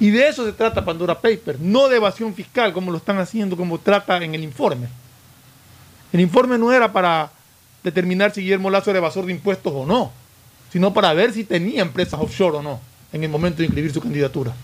Y 0.00 0.10
de 0.10 0.28
eso 0.28 0.44
se 0.44 0.52
trata 0.52 0.84
Pandora 0.84 1.20
Papers, 1.20 1.58
no 1.58 1.88
de 1.88 1.96
evasión 1.96 2.34
fiscal 2.34 2.72
como 2.72 2.90
lo 2.90 2.98
están 2.98 3.18
haciendo, 3.18 3.56
como 3.56 3.78
trata 3.78 4.22
en 4.22 4.34
el 4.34 4.44
informe. 4.44 4.88
El 6.12 6.20
informe 6.20 6.56
no 6.56 6.72
era 6.72 6.92
para 6.92 7.30
determinar 7.88 8.32
si 8.32 8.42
Guillermo 8.42 8.70
Lazo 8.70 8.90
era 8.90 8.98
evasor 8.98 9.26
de 9.26 9.32
impuestos 9.32 9.72
o 9.74 9.86
no, 9.86 10.12
sino 10.72 10.92
para 10.92 11.12
ver 11.14 11.32
si 11.32 11.44
tenía 11.44 11.82
empresas 11.82 12.20
offshore 12.20 12.58
o 12.58 12.62
no 12.62 12.80
en 13.12 13.24
el 13.24 13.30
momento 13.30 13.58
de 13.58 13.64
inscribir 13.64 13.92
su 13.92 14.00
candidatura. 14.00 14.54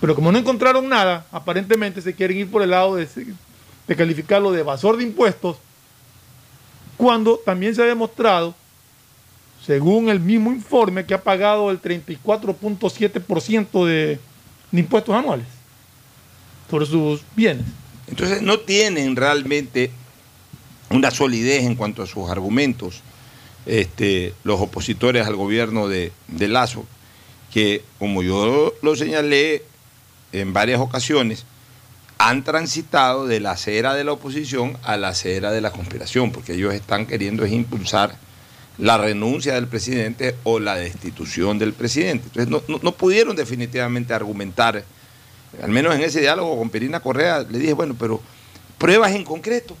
Pero 0.00 0.14
como 0.14 0.30
no 0.30 0.38
encontraron 0.38 0.88
nada, 0.88 1.26
aparentemente 1.32 2.02
se 2.02 2.14
quieren 2.14 2.38
ir 2.38 2.50
por 2.50 2.62
el 2.62 2.70
lado 2.70 2.96
de, 2.96 3.08
calificarlo 3.96 4.52
de 4.52 4.60
evasor 4.60 4.96
de 4.96 5.04
impuestos, 5.04 5.56
cuando 6.96 7.40
también 7.44 7.74
se 7.74 7.82
ha 7.82 7.86
demostrado, 7.86 8.54
según 9.64 10.08
el 10.08 10.20
mismo 10.20 10.52
informe, 10.52 11.06
que 11.06 11.14
ha 11.14 11.22
pagado 11.22 11.70
el 11.70 11.80
34.7% 11.80 13.86
de, 13.86 14.20
de 14.70 14.80
impuestos 14.80 15.14
anuales 15.14 15.46
sobre 16.70 16.86
sus 16.86 17.22
bienes. 17.34 17.66
Entonces 18.06 18.42
no 18.42 18.60
tienen 18.60 19.16
realmente 19.16 19.90
una 20.90 21.10
solidez 21.10 21.64
en 21.64 21.74
cuanto 21.74 22.02
a 22.02 22.06
sus 22.06 22.30
argumentos 22.30 23.00
este, 23.66 24.32
los 24.44 24.60
opositores 24.60 25.26
al 25.26 25.34
gobierno 25.36 25.88
de, 25.88 26.12
Lazo, 26.28 26.84
que 27.52 27.82
como 27.98 28.22
yo 28.22 28.74
lo 28.82 28.94
señalé 28.96 29.62
en 30.32 30.52
varias 30.52 30.80
ocasiones, 30.80 31.44
han 32.18 32.44
transitado 32.44 33.26
de 33.26 33.40
la 33.40 33.52
acera 33.52 33.94
de 33.94 34.04
la 34.04 34.12
oposición 34.12 34.78
a 34.84 34.96
la 34.96 35.08
acera 35.08 35.50
de 35.52 35.60
la 35.60 35.70
conspiración, 35.72 36.30
porque 36.32 36.54
ellos 36.54 36.72
están 36.74 37.06
queriendo 37.06 37.44
es 37.44 37.52
impulsar 37.52 38.16
la 38.78 38.98
renuncia 38.98 39.54
del 39.54 39.66
presidente 39.68 40.34
o 40.44 40.60
la 40.60 40.76
destitución 40.76 41.58
del 41.58 41.72
presidente. 41.72 42.26
Entonces 42.28 42.48
no, 42.50 42.62
no- 42.68 42.80
no 42.82 42.92
pudieron 42.92 43.34
definitivamente 43.34 44.14
argumentar, 44.14 44.84
al 45.62 45.70
menos 45.70 45.94
en 45.94 46.02
ese 46.02 46.20
diálogo 46.20 46.56
con 46.58 46.70
Perina 46.70 47.00
Correa, 47.00 47.40
le 47.50 47.58
dije, 47.58 47.72
bueno, 47.72 47.96
pero 47.98 48.20
pruebas 48.78 49.12
en 49.12 49.24
concreto. 49.24 49.76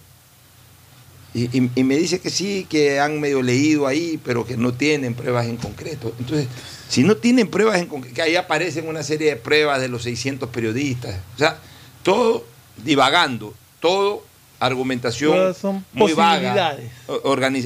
Y, 1.36 1.44
y- 1.58 1.70
y 1.74 1.84
me 1.84 1.96
dice 1.98 2.18
que 2.18 2.30
sí, 2.30 2.66
que 2.68 2.98
han 2.98 3.20
medio 3.20 3.42
leído 3.42 3.86
ahí, 3.86 4.18
pero 4.24 4.46
que 4.46 4.56
no 4.56 4.72
tienen 4.72 5.14
pruebas 5.14 5.44
en 5.46 5.58
concreto. 5.58 6.14
Entonces, 6.18 6.48
si 6.88 7.02
no 7.04 7.16
tienen 7.18 7.48
pruebas 7.48 7.78
en 7.78 7.86
concreto, 7.88 8.14
que 8.14 8.22
ahí 8.22 8.36
aparecen 8.36 8.88
una 8.88 9.02
serie 9.02 9.28
de 9.28 9.36
pruebas 9.36 9.80
de 9.82 9.88
los 9.88 10.02
600 10.04 10.48
periodistas, 10.48 11.16
o 11.34 11.38
sea, 11.38 11.58
todo 12.02 12.46
divagando, 12.82 13.52
todo 13.80 14.24
argumentación 14.60 15.36
son 15.54 15.84
muy 15.92 16.12
vaga, 16.16 16.54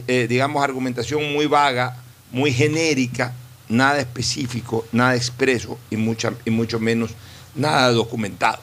eh, 0.09 0.27
digamos 0.29 0.65
argumentación 0.65 1.33
muy 1.33 1.47
vaga, 1.47 1.97
muy 2.33 2.53
genérica, 2.53 3.33
nada 3.69 4.01
específico, 4.01 4.85
nada 4.91 5.15
expreso 5.15 5.79
y, 5.91 5.97
mucha, 5.97 6.33
y 6.45 6.51
mucho 6.51 6.81
menos 6.81 7.13
nada 7.55 7.93
documentado. 7.93 8.59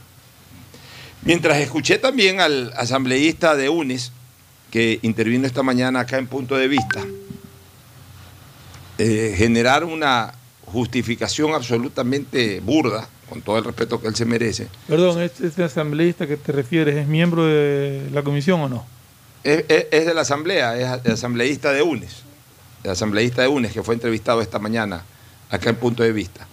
Mientras 1.22 1.58
escuché 1.60 1.98
también 1.98 2.42
al 2.42 2.74
asambleísta 2.76 3.56
de 3.56 3.70
UNES, 3.70 4.12
que 4.72 5.00
intervino 5.02 5.48
esta 5.48 5.64
mañana 5.64 6.02
acá 6.02 6.18
en 6.18 6.28
punto 6.28 6.56
de 6.56 6.68
vista, 6.68 7.04
eh, 8.98 9.36
generar 9.38 9.84
una 9.84 10.34
justificación 10.66 11.54
absolutamente 11.54 12.60
burda, 12.60 13.08
con 13.30 13.42
todo 13.42 13.58
el 13.58 13.64
respeto 13.66 14.00
que 14.02 14.08
él 14.08 14.16
se 14.16 14.26
merece, 14.26 14.68
Perdón, 14.88 15.22
¿este, 15.22 15.48
este 15.48 15.64
asambleísta 15.64 16.28
que 16.28 16.38
te 16.38 16.52
refieres 16.52 16.96
es 16.96 17.08
miembro 17.08 17.46
de 17.46 18.10
la 18.14 18.24
comisión 18.24 18.62
o 18.62 18.70
no? 18.70 18.86
es, 19.44 19.66
es- 19.70 19.88
es 19.92 20.06
de 20.06 20.14
la 20.14 20.22
asamblea, 20.22 21.00
es 21.04 21.12
asambleísta 21.12 21.72
de 21.72 21.82
UNES, 21.82 22.24
el 22.84 22.92
asambleísta 22.92 23.42
de 23.44 23.48
UNES 23.50 23.72
que 23.74 23.84
fue 23.84 23.94
entrevistado 23.96 24.42
esta 24.42 24.60
mañana 24.60 25.04
acá 25.50 25.70
en 25.70 25.76
punto 25.78 26.04
de 26.04 26.12
vista. 26.12 26.48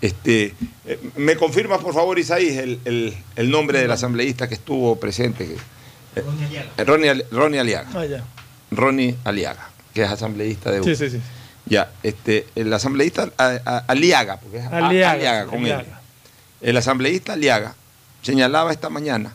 Este, 0.00 0.54
eh, 0.86 0.98
¿Me 1.16 1.36
confirma, 1.36 1.78
por 1.78 1.92
favor, 1.92 2.18
Isaías, 2.18 2.56
el, 2.58 2.80
el- 2.86 3.14
el 3.36 3.50
nombre 3.50 3.80
del 3.80 3.90
asambleísta 3.90 4.48
que 4.48 4.54
estuvo 4.54 4.96
presente? 4.96 5.56
Ronnie, 6.84 7.10
Ali- 7.10 7.24
Ronnie 7.30 7.60
Aliaga. 7.60 7.88
Ah, 7.94 8.04
ya. 8.04 8.24
Ronnie 8.70 9.16
Aliaga, 9.24 9.68
que 9.94 10.02
es 10.02 10.10
asambleísta 10.10 10.70
de 10.70 10.82
Sí, 10.84 10.94
sí, 10.96 11.10
sí. 11.10 11.20
Ya, 11.66 11.90
este, 12.02 12.46
el 12.56 12.72
asambleísta 12.72 13.30
a- 13.36 13.58
a- 13.64 13.78
Aliaga, 13.88 14.38
porque 14.40 14.58
es 14.58 14.64
Aliaga, 14.66 15.10
Aliaga 15.12 15.46
con 15.46 15.58
él. 15.66 15.72
Aliaga. 15.72 16.00
El 16.60 16.76
asambleísta 16.76 17.34
Aliaga 17.34 17.74
señalaba 18.22 18.72
esta 18.72 18.88
mañana 18.90 19.34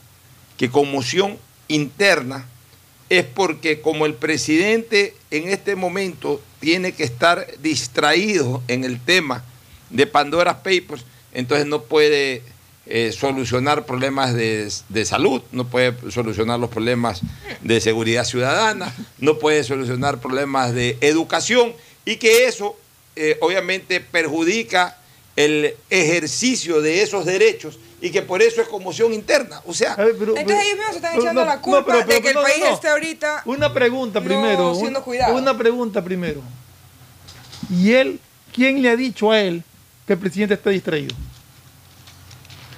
que 0.57 0.69
conmoción 0.69 1.37
interna 1.67 2.45
es 3.09 3.23
porque 3.25 3.81
como 3.81 4.05
el 4.05 4.15
presidente 4.15 5.15
en 5.31 5.47
este 5.49 5.75
momento 5.75 6.41
tiene 6.59 6.91
que 6.93 7.03
estar 7.03 7.45
distraído 7.61 8.63
en 8.67 8.83
el 8.83 8.99
tema 8.99 9.43
de 9.89 10.07
Pandora 10.07 10.57
Papers, 10.63 11.05
entonces 11.33 11.67
no 11.67 11.81
puede 11.83 12.41
eh, 12.87 13.11
solucionar 13.11 13.85
problemas 13.85 14.33
de, 14.33 14.71
de 14.89 15.05
salud, 15.05 15.41
no 15.51 15.67
puede 15.67 15.93
solucionar 16.11 16.59
los 16.59 16.69
problemas 16.69 17.21
de 17.61 17.81
seguridad 17.81 18.25
ciudadana, 18.25 18.93
no 19.19 19.39
puede 19.39 19.63
solucionar 19.63 20.19
problemas 20.19 20.73
de 20.73 20.97
educación 21.01 21.73
y 22.05 22.17
que 22.17 22.45
eso 22.47 22.77
eh, 23.15 23.37
obviamente 23.41 23.99
perjudica 24.01 24.97
el 25.35 25.73
ejercicio 25.89 26.81
de 26.81 27.01
esos 27.01 27.25
derechos 27.25 27.79
y 28.01 28.11
que 28.11 28.21
por 28.21 28.41
eso 28.41 28.61
es 28.61 28.67
conmoción 28.67 29.13
interna. 29.13 29.61
O 29.65 29.73
sea, 29.73 29.95
Entonces 29.97 30.37
ellos 30.37 30.63
mismos 30.63 30.85
se 30.91 30.95
están 30.97 31.19
echando 31.19 31.41
no, 31.41 31.45
la 31.47 31.55
no, 31.55 31.61
culpa 31.61 31.85
pero- 31.87 32.05
de 32.05 32.21
que 32.21 32.27
el 32.29 32.35
no, 32.35 32.41
país 32.43 32.59
no. 32.59 32.73
esté 32.73 32.87
ahorita 32.89 33.41
Una 33.45 33.73
pregunta 33.73 34.21
primero. 34.21 34.75
siendo. 34.75 35.03
Una 35.33 35.57
pregunta 35.57 36.03
primero. 36.03 36.41
¿Y 37.69 37.93
él, 37.93 38.19
quién 38.53 38.81
le 38.81 38.89
ha 38.89 38.95
dicho 38.95 39.31
a 39.31 39.41
él 39.41 39.63
que 40.05 40.13
el 40.13 40.19
presidente 40.19 40.53
está 40.53 40.69
distraído? 40.69 41.15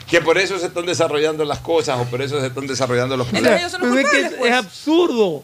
Que 0.09 0.21
por 0.21 0.37
eso 0.37 0.57
se 0.59 0.67
están 0.67 0.85
desarrollando 0.85 1.43
las 1.45 1.59
cosas 1.59 1.99
o 1.99 2.05
por 2.05 2.21
eso 2.21 2.39
se 2.39 2.47
están 2.47 2.65
desarrollando 2.67 3.17
los 3.17 3.27
problemas. 3.27 3.75
pero 3.79 3.95
es, 3.99 4.09
que 4.09 4.19
es- 4.21 4.31
es 4.45 4.51
absurdo 4.53 5.43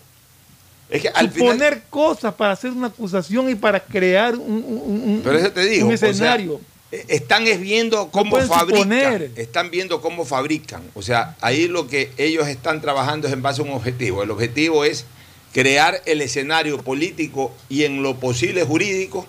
Es 0.89 1.02
que 1.02 1.10
al 1.10 1.30
final, 1.32 1.54
suponer 1.54 1.84
cosas 1.89 2.34
para 2.36 2.54
hacer 2.54 2.71
una 2.71 2.88
acusación 2.88 3.49
y 3.49 3.56
para 3.56 3.80
crear 3.80 4.36
un, 4.36 4.63
un- 4.65 5.02
un- 5.15 5.21
pero 5.23 5.38
eso 5.38 5.52
te 5.52 5.65
digo, 5.65 5.88
un 5.88 5.93
o 5.93 5.97
sea, 5.97 6.10
escenario. 6.10 6.62
eh, 6.91 7.06
están 7.10 7.47
es 7.47 7.60
viendo 7.60 8.10
cómo 8.12 8.38
fabrican, 8.41 8.84
suponer. 8.84 9.32
están 9.36 9.71
viendo 9.71 9.99
cómo 10.02 10.23
fabrican. 10.26 10.84
O 10.93 11.02
sea, 11.02 11.36
ahí 11.41 11.67
lo 11.67 11.88
que 11.88 12.12
ellos 12.17 12.47
están 12.47 12.80
trabajando 12.82 13.28
es 13.28 13.34
en 13.34 13.41
base 13.41 13.62
a 13.62 13.65
un 13.65 13.71
objetivo. 13.71 14.21
El 14.23 14.32
objetivo 14.32 14.86
es 14.86 15.06
crear 15.52 16.02
el 16.06 16.21
escenario 16.21 16.78
político 16.84 17.52
y 17.69 17.84
en 17.84 18.02
lo 18.04 18.15
posible 18.19 18.63
jurídico 18.63 19.26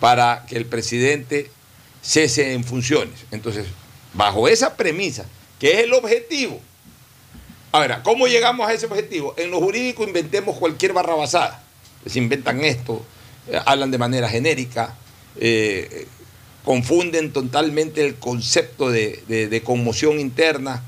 para 0.00 0.44
que 0.48 0.56
el 0.56 0.66
presidente 0.66 1.50
cese 2.02 2.52
en 2.54 2.64
funciones. 2.64 3.14
Entonces, 3.32 3.66
bajo 4.14 4.48
esa 4.48 4.76
premisa, 4.76 5.24
que 5.58 5.72
es 5.72 5.78
el 5.84 5.92
objetivo. 5.92 6.60
Ahora, 7.72 8.02
¿cómo 8.02 8.26
llegamos 8.26 8.68
a 8.68 8.72
ese 8.74 8.86
objetivo? 8.86 9.34
En 9.38 9.50
lo 9.50 9.60
jurídico 9.60 10.04
inventemos 10.04 10.58
cualquier 10.58 10.92
barrabasada. 10.92 11.62
Se 12.06 12.18
inventan 12.18 12.62
esto, 12.64 13.02
eh, 13.48 13.58
hablan 13.64 13.90
de 13.90 13.98
manera 13.98 14.28
genérica, 14.28 14.94
eh, 15.36 16.06
confunden 16.64 17.32
totalmente 17.32 18.04
el 18.04 18.16
concepto 18.16 18.90
de, 18.90 19.22
de- 19.26 19.62
conmoción 19.62 20.20
interna 20.20 20.82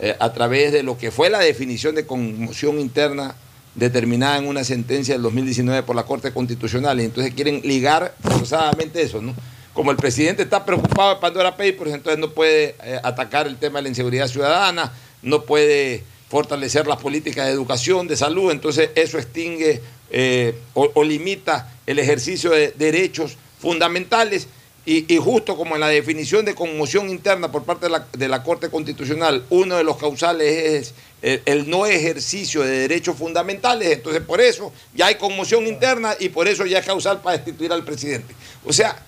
eh, 0.00 0.16
a 0.18 0.32
través 0.32 0.72
de 0.72 0.82
lo 0.82 0.96
que 0.96 1.10
fue 1.10 1.28
la 1.28 1.40
definición 1.40 1.94
de 1.94 2.06
conmoción 2.06 2.80
interna 2.80 3.34
determinada 3.74 4.38
en 4.38 4.46
una 4.48 4.64
sentencia 4.64 5.14
del 5.14 5.22
2019 5.22 5.82
por 5.82 5.94
la 5.94 6.04
Corte 6.04 6.32
Constitucional. 6.32 7.00
Y 7.00 7.04
entonces 7.04 7.34
quieren 7.34 7.60
ligar 7.64 8.14
forzadamente 8.22 9.02
eso, 9.02 9.20
¿no? 9.20 9.34
Como 9.74 9.90
el 9.90 9.96
presidente 9.96 10.42
está 10.42 10.64
preocupado 10.64 11.14
de 11.14 11.20
Pandora 11.20 11.52
Papers, 11.52 11.92
entonces 11.92 12.18
no 12.18 12.30
puede 12.30 12.74
eh, 12.82 12.98
atacar 13.02 13.46
el 13.46 13.56
tema 13.56 13.78
de 13.78 13.84
la 13.84 13.88
inseguridad 13.88 14.26
ciudadana, 14.26 14.92
no 15.22 15.42
puede 15.42 16.02
fortalecer 16.28 16.86
las 16.86 16.98
políticas 16.98 17.46
de 17.46 17.52
educación, 17.52 18.08
de 18.08 18.16
salud, 18.16 18.50
entonces 18.50 18.90
eso 18.94 19.18
extingue 19.18 19.80
eh, 20.10 20.54
o, 20.74 21.04
limita 21.04 21.72
el 21.86 21.98
ejercicio 21.98 22.50
de 22.50 22.72
derechos 22.72 23.36
fundamentales 23.58 24.48
y, 24.86 25.18
justo 25.18 25.56
como 25.56 25.74
en 25.74 25.80
la 25.82 25.88
definición 25.88 26.44
de 26.44 26.54
conmoción 26.54 27.10
interna 27.10 27.52
por 27.52 27.64
parte 27.64 27.86
de 27.86 27.90
la, 27.90 28.06
de 28.12 28.28
la 28.28 28.42
Corte 28.42 28.70
Constitucional, 28.70 29.44
uno 29.50 29.76
de 29.76 29.84
los 29.84 29.96
causales 29.98 30.48
es 30.48 30.94
el, 31.22 31.68
no 31.68 31.86
ejercicio 31.86 32.62
de 32.62 32.70
derechos 32.70 33.16
fundamentales, 33.16 33.92
entonces 33.92 34.22
por 34.22 34.40
eso 34.40 34.72
ya 34.94 35.06
hay 35.06 35.16
conmoción 35.16 35.66
interna 35.66 36.16
y 36.18 36.30
por 36.30 36.48
eso 36.48 36.64
ya 36.64 36.78
es 36.78 36.86
causal 36.86 37.20
para 37.20 37.36
destituir 37.36 37.72
al 37.72 37.84
presidente. 37.84 38.34
O 38.64 38.72
sea, 38.72 39.04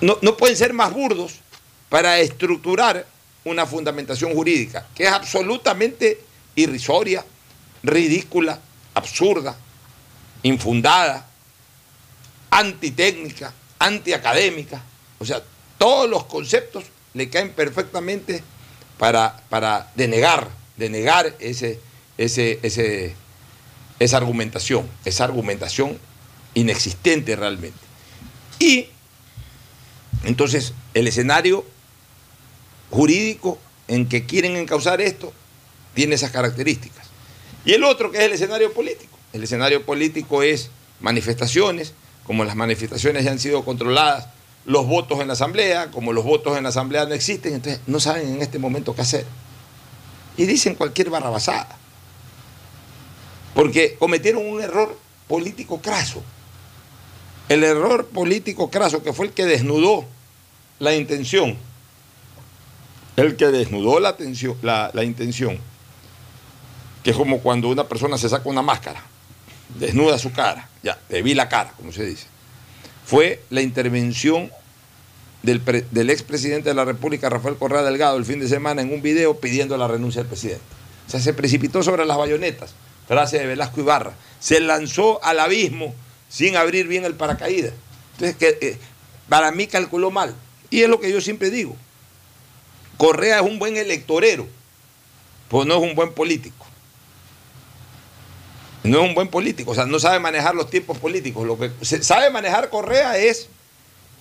no, 0.00 0.18
no 0.22 0.36
pueden 0.36 0.56
ser 0.56 0.72
más 0.72 0.92
burdos 0.92 1.40
para 1.88 2.18
estructurar 2.20 3.06
una 3.44 3.66
fundamentación 3.66 4.34
jurídica, 4.34 4.86
que 4.94 5.04
es 5.04 5.10
absolutamente 5.10 6.20
irrisoria, 6.54 7.24
ridícula, 7.82 8.58
absurda, 8.94 9.56
infundada, 10.42 11.26
antitécnica, 12.50 13.52
antiacadémica. 13.78 14.82
O 15.18 15.24
sea, 15.24 15.42
todos 15.78 16.08
los 16.08 16.24
conceptos 16.24 16.84
le 17.14 17.28
caen 17.28 17.52
perfectamente 17.52 18.42
para, 18.98 19.42
para 19.48 19.90
denegar, 19.94 20.48
denegar 20.76 21.34
ese, 21.38 21.80
ese, 22.18 22.58
ese, 22.62 23.14
esa 23.98 24.16
argumentación, 24.16 24.88
esa 25.04 25.24
argumentación 25.24 25.98
inexistente 26.54 27.36
realmente. 27.36 27.78
Y 28.58 28.88
entonces 30.24 30.74
el 30.94 31.06
escenario 31.06 31.64
jurídico 32.90 33.58
en 33.88 34.08
que 34.08 34.26
quieren 34.26 34.56
encauzar 34.56 35.00
esto 35.00 35.32
tiene 35.94 36.14
esas 36.14 36.30
características. 36.30 37.06
Y 37.64 37.72
el 37.72 37.84
otro 37.84 38.10
que 38.10 38.18
es 38.18 38.24
el 38.24 38.32
escenario 38.32 38.72
político. 38.72 39.18
El 39.32 39.44
escenario 39.44 39.84
político 39.84 40.42
es 40.42 40.70
manifestaciones, 41.00 41.94
como 42.24 42.44
las 42.44 42.56
manifestaciones 42.56 43.24
ya 43.24 43.30
han 43.30 43.38
sido 43.38 43.64
controladas, 43.64 44.28
los 44.66 44.86
votos 44.86 45.20
en 45.20 45.26
la 45.26 45.32
asamblea, 45.32 45.90
como 45.90 46.12
los 46.12 46.24
votos 46.24 46.56
en 46.56 46.64
la 46.64 46.68
asamblea 46.68 47.06
no 47.06 47.14
existen, 47.14 47.54
entonces 47.54 47.80
no 47.86 47.98
saben 47.98 48.28
en 48.28 48.42
este 48.42 48.58
momento 48.58 48.94
qué 48.94 49.02
hacer. 49.02 49.26
Y 50.36 50.46
dicen 50.46 50.74
cualquier 50.74 51.10
barrabasada. 51.10 51.76
Porque 53.54 53.96
cometieron 53.98 54.46
un 54.46 54.60
error 54.60 54.96
político 55.26 55.80
craso. 55.80 56.22
El 57.50 57.64
error 57.64 58.06
político 58.06 58.70
craso 58.70 59.02
que 59.02 59.12
fue 59.12 59.26
el 59.26 59.32
que 59.32 59.44
desnudó 59.44 60.04
la 60.78 60.94
intención. 60.94 61.56
El 63.16 63.34
que 63.34 63.48
desnudó 63.48 63.98
la, 63.98 64.14
intención. 65.02 65.58
Que 67.02 67.10
es 67.10 67.16
como 67.16 67.40
cuando 67.40 67.68
una 67.68 67.88
persona 67.88 68.18
se 68.18 68.28
saca 68.28 68.48
una 68.48 68.62
máscara, 68.62 69.02
desnuda 69.80 70.16
su 70.16 70.30
cara, 70.30 70.68
ya, 70.84 70.96
le 71.08 71.22
vi 71.22 71.34
la 71.34 71.48
cara, 71.48 71.72
como 71.76 71.90
se 71.90 72.04
dice. 72.04 72.28
Fue 73.04 73.42
la 73.50 73.62
intervención 73.62 74.52
del, 75.42 75.60
del 75.90 76.10
expresidente 76.10 76.68
de 76.68 76.76
la 76.76 76.84
República, 76.84 77.30
Rafael 77.30 77.56
Correa 77.56 77.82
Delgado, 77.82 78.16
el 78.16 78.24
fin 78.24 78.38
de 78.38 78.48
semana 78.48 78.80
en 78.80 78.92
un 78.94 79.02
video 79.02 79.40
pidiendo 79.40 79.76
la 79.76 79.88
renuncia 79.88 80.22
del 80.22 80.28
presidente. 80.28 80.62
O 81.08 81.10
sea, 81.10 81.18
se 81.18 81.34
precipitó 81.34 81.82
sobre 81.82 82.06
las 82.06 82.16
bayonetas, 82.16 82.74
frase 83.08 83.40
de 83.40 83.46
Velasco 83.46 83.80
Ibarra. 83.80 84.12
Se 84.38 84.60
lanzó 84.60 85.18
al 85.24 85.40
abismo 85.40 85.92
sin 86.30 86.56
abrir 86.56 86.88
bien 86.88 87.04
el 87.04 87.14
paracaídas. 87.14 87.74
Entonces, 88.12 88.36
que, 88.36 88.66
eh, 88.66 88.78
para 89.28 89.52
mí 89.52 89.66
calculó 89.66 90.10
mal. 90.10 90.34
Y 90.70 90.80
es 90.82 90.88
lo 90.88 90.98
que 91.00 91.10
yo 91.12 91.20
siempre 91.20 91.50
digo. 91.50 91.76
Correa 92.96 93.40
es 93.40 93.42
un 93.42 93.58
buen 93.58 93.76
electorero, 93.76 94.46
pues 95.48 95.66
no 95.66 95.74
es 95.76 95.82
un 95.82 95.94
buen 95.94 96.12
político. 96.14 96.66
No 98.82 99.02
es 99.02 99.08
un 99.08 99.14
buen 99.14 99.28
político, 99.28 99.72
o 99.72 99.74
sea, 99.74 99.84
no 99.84 99.98
sabe 99.98 100.20
manejar 100.20 100.54
los 100.54 100.70
tiempos 100.70 100.96
políticos. 100.96 101.46
Lo 101.46 101.58
que 101.58 101.70
sabe 101.84 102.30
manejar 102.30 102.70
Correa 102.70 103.18
es, 103.18 103.48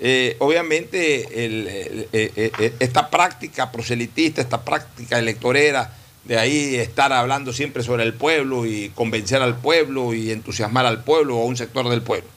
eh, 0.01 0.35
obviamente, 0.39 1.45
el- 1.45 2.07
eh, 2.11 2.73
esta 2.79 3.09
práctica 3.09 3.71
proselitista, 3.71 4.41
esta 4.41 4.63
práctica 4.65 5.17
electorera, 5.17 5.93
de 6.29 6.37
ahí 6.37 6.75
estar 6.75 7.11
hablando 7.11 7.51
siempre 7.51 7.81
sobre 7.81 8.03
el 8.03 8.13
pueblo 8.13 8.67
y 8.67 8.89
convencer 8.89 9.41
al 9.41 9.57
pueblo 9.57 10.13
y 10.13 10.29
entusiasmar 10.29 10.85
al 10.85 11.03
pueblo 11.03 11.35
o 11.37 11.41
a 11.41 11.45
un 11.45 11.57
sector 11.57 11.89
del 11.89 12.03
pueblo. 12.03 12.29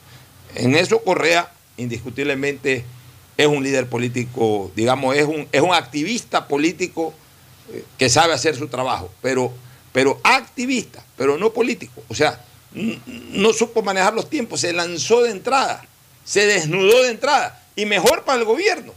En 0.55 0.73
eso 0.73 1.03
Correa, 1.03 1.51
indiscutiblemente, 1.77 2.85
es 3.37 3.45
un 3.45 3.63
líder 3.63 3.87
político, 3.87 4.71
digamos, 4.75 5.15
es 5.15 5.25
un, 5.25 5.47
es 5.51 5.61
un 5.61 5.75
activista 5.75 6.47
político 6.47 7.13
eh, 7.71 7.85
que 7.99 8.09
sabe 8.09 8.33
hacer 8.33 8.55
su 8.55 8.67
trabajo, 8.67 9.11
pero, 9.21 9.53
pero 9.91 10.19
activista, 10.23 11.05
pero 11.15 11.37
no 11.37 11.53
político. 11.53 12.01
O 12.07 12.15
sea, 12.15 12.43
no 12.73 13.53
supo 13.53 13.83
manejar 13.83 14.15
los 14.15 14.27
tiempos, 14.27 14.61
se 14.61 14.73
lanzó 14.73 15.21
de 15.21 15.29
entrada, 15.29 15.85
se 16.25 16.47
desnudó 16.47 17.03
de 17.03 17.11
entrada, 17.11 17.63
y 17.75 17.85
mejor 17.85 18.23
para 18.23 18.39
el 18.39 18.45
gobierno, 18.45 18.91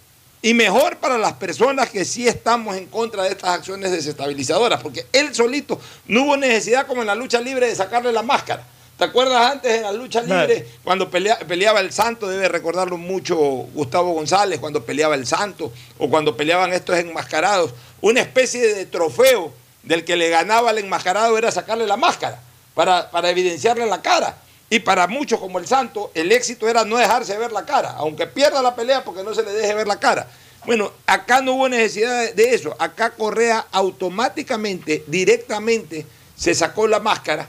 y 0.47 0.55
mejor 0.55 0.99
para 0.99 1.19
las 1.19 1.33
personas 1.33 1.91
que 1.91 2.05
sí 2.05 2.29
estamos 2.29 2.77
en 2.77 2.87
contra 2.87 3.25
de 3.25 3.31
estas 3.31 3.51
acciones 3.51 3.91
desestabilizadoras, 3.91 4.81
porque 4.81 5.05
él 5.13 5.35
solito 5.35 5.81
no 6.07 6.23
hubo 6.23 6.37
necesidad 6.37 6.87
como 6.87 7.01
en 7.01 7.09
la 7.09 7.17
lucha 7.17 7.41
libre 7.41 7.67
de 7.67 7.75
sacarle 7.75 8.13
la 8.13 8.23
máscara. 8.23 8.65
¿Te 8.97 9.03
acuerdas 9.03 9.51
antes 9.51 9.73
en 9.75 9.83
la 9.83 9.91
lucha 9.91 10.21
libre, 10.23 10.69
cuando 10.85 11.11
pelea- 11.11 11.41
peleaba 11.41 11.81
el 11.81 11.93
Santo, 11.93 12.29
debe 12.29 12.47
recordarlo 12.49 12.97
mucho 12.97 13.37
Gustavo 13.37 14.13
González, 14.13 14.61
cuando 14.61 14.85
peleaba 14.85 15.17
el 15.17 15.27
Santo, 15.27 15.73
o 15.99 16.09
cuando 16.09 16.37
peleaban 16.37 16.73
estos 16.73 16.97
enmascarados, 16.97 17.73
una 18.01 18.21
especie 18.21 18.73
de 18.73 18.87
trofeo 18.87 19.53
del 19.83 20.05
que 20.05 20.15
le 20.15 20.29
ganaba 20.31 20.71
al 20.71 20.79
enmascarado 20.79 21.37
era 21.37 21.51
sacarle 21.51 21.89
la 21.89 21.97
máscara, 21.97 22.41
para, 22.73 23.11
para 23.11 23.31
evidenciarle 23.31 23.85
la 23.87 24.01
cara. 24.01 24.37
Y 24.69 24.81
para 24.81 25.07
muchos 25.07 25.39
como 25.39 25.59
el 25.61 25.67
Santo, 25.67 26.11
el 26.15 26.33
éxito 26.33 26.69
era 26.69 26.85
no 26.85 26.97
dejarse 26.97 27.39
ver 27.39 27.53
la 27.53 27.65
cara, 27.65 27.93
aunque 27.99 28.27
pierda 28.27 28.61
la 28.63 28.75
pelea 28.75 29.05
porque 29.05 29.23
no 29.23 29.33
se 29.35 29.43
le 29.45 29.53
deje 29.53 29.75
ver 29.75 29.87
la 29.87 30.01
cara. 30.01 30.29
Bueno, 30.65 30.91
acá 31.07 31.41
no 31.41 31.53
hubo 31.53 31.69
necesidad 31.69 32.33
de- 32.35 32.55
eso. 32.55 32.75
Acá 32.81 33.11
Correa 33.11 33.67
automáticamente, 33.71 35.05
directamente, 35.07 36.05
se 36.35 36.55
sacó 36.55 36.89
la 36.89 36.99
máscara 36.99 37.49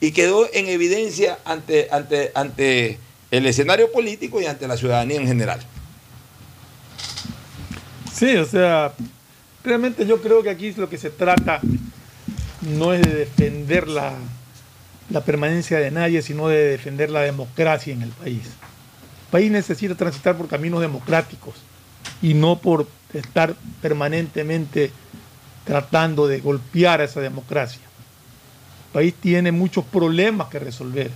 y 0.00 0.10
quedó 0.10 0.48
en 0.52 0.68
evidencia 0.68 1.38
ante, 1.44 1.86
ante, 1.92 2.32
ante 2.34 2.98
el 3.30 3.46
escenario 3.46 3.92
político 3.92 4.40
y 4.40 4.46
ante 4.46 4.66
la 4.66 4.76
ciudadanía 4.76 5.20
en 5.20 5.28
general. 5.28 5.60
Sí, 8.12 8.36
o 8.36 8.44
sea, 8.44 8.92
realmente 9.62 10.04
yo 10.06 10.20
creo 10.20 10.42
que 10.42 10.50
aquí 10.50 10.72
lo 10.72 10.88
que 10.90 10.98
se 10.98 11.10
trata 11.10 11.60
no 12.62 12.92
es 12.92 13.02
de 13.02 13.14
defender 13.14 13.86
la, 13.86 14.12
la 15.10 15.22
permanencia 15.22 15.78
de 15.78 15.90
nadie, 15.90 16.22
sino 16.22 16.48
de 16.48 16.56
defender 16.56 17.10
la 17.10 17.20
democracia 17.20 17.92
en 17.92 18.02
el 18.02 18.10
país. 18.10 18.44
El 18.46 19.30
país 19.30 19.50
necesita 19.50 19.94
transitar 19.94 20.36
por 20.36 20.48
caminos 20.48 20.80
democráticos 20.80 21.54
y 22.22 22.34
no 22.34 22.58
por 22.58 22.86
estar 23.12 23.54
permanentemente 23.80 24.90
tratando 25.64 26.26
de 26.26 26.40
golpear 26.40 27.00
a 27.00 27.04
esa 27.04 27.20
democracia. 27.20 27.82
El 28.88 28.92
país 28.92 29.14
tiene 29.20 29.52
muchos 29.52 29.84
problemas 29.84 30.48
que 30.48 30.58
resolver, 30.58 31.10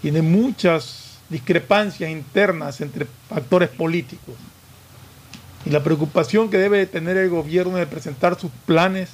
tiene 0.00 0.22
muchas 0.22 1.18
discrepancias 1.28 2.10
internas 2.10 2.80
entre 2.80 3.06
factores 3.28 3.68
políticos. 3.68 4.34
Y 5.66 5.70
la 5.70 5.82
preocupación 5.82 6.50
que 6.50 6.58
debe 6.58 6.78
de 6.78 6.86
tener 6.86 7.16
el 7.16 7.30
gobierno 7.30 7.76
de 7.76 7.86
presentar 7.86 8.38
sus 8.38 8.50
planes 8.64 9.10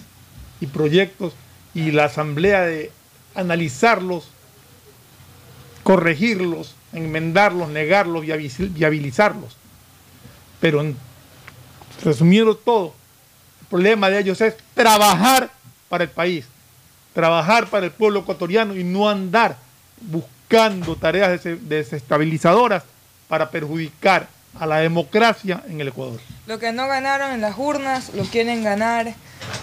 y 0.60 0.66
proyectos 0.66 1.32
y 1.74 1.90
la 1.90 2.04
asamblea 2.04 2.62
de 2.62 2.92
analizarlos, 3.34 4.28
corregirlos, 5.82 6.74
enmendarlos, 6.92 7.68
negarlos, 7.68 8.24
viabilizarlos. 8.24 9.56
Pero 10.60 10.80
en- 10.80 10.96
resumiendo 12.02 12.56
todo, 12.56 12.94
el 13.62 13.66
problema 13.68 14.08
de 14.10 14.20
ellos 14.20 14.40
es 14.40 14.54
trabajar 14.74 15.50
para 15.88 16.04
el 16.04 16.10
país, 16.10 16.46
trabajar 17.12 17.66
para 17.68 17.86
el 17.86 17.92
pueblo 17.92 18.20
ecuatoriano 18.20 18.74
y 18.74 18.84
no 18.84 19.08
andar 19.08 19.56
buscando 20.00 20.96
tareas 20.96 21.30
dese- 21.42 21.58
desestabilizadoras 21.58 22.82
para 23.28 23.50
perjudicar 23.50 24.28
a 24.58 24.66
la 24.66 24.76
democracia 24.78 25.62
en 25.68 25.80
el 25.80 25.88
Ecuador. 25.88 26.20
Lo 26.46 26.58
que 26.60 26.72
no 26.72 26.86
ganaron 26.86 27.32
en 27.32 27.40
las 27.40 27.58
urnas 27.58 28.12
lo 28.14 28.22
quieren 28.24 28.62
ganar 28.62 29.14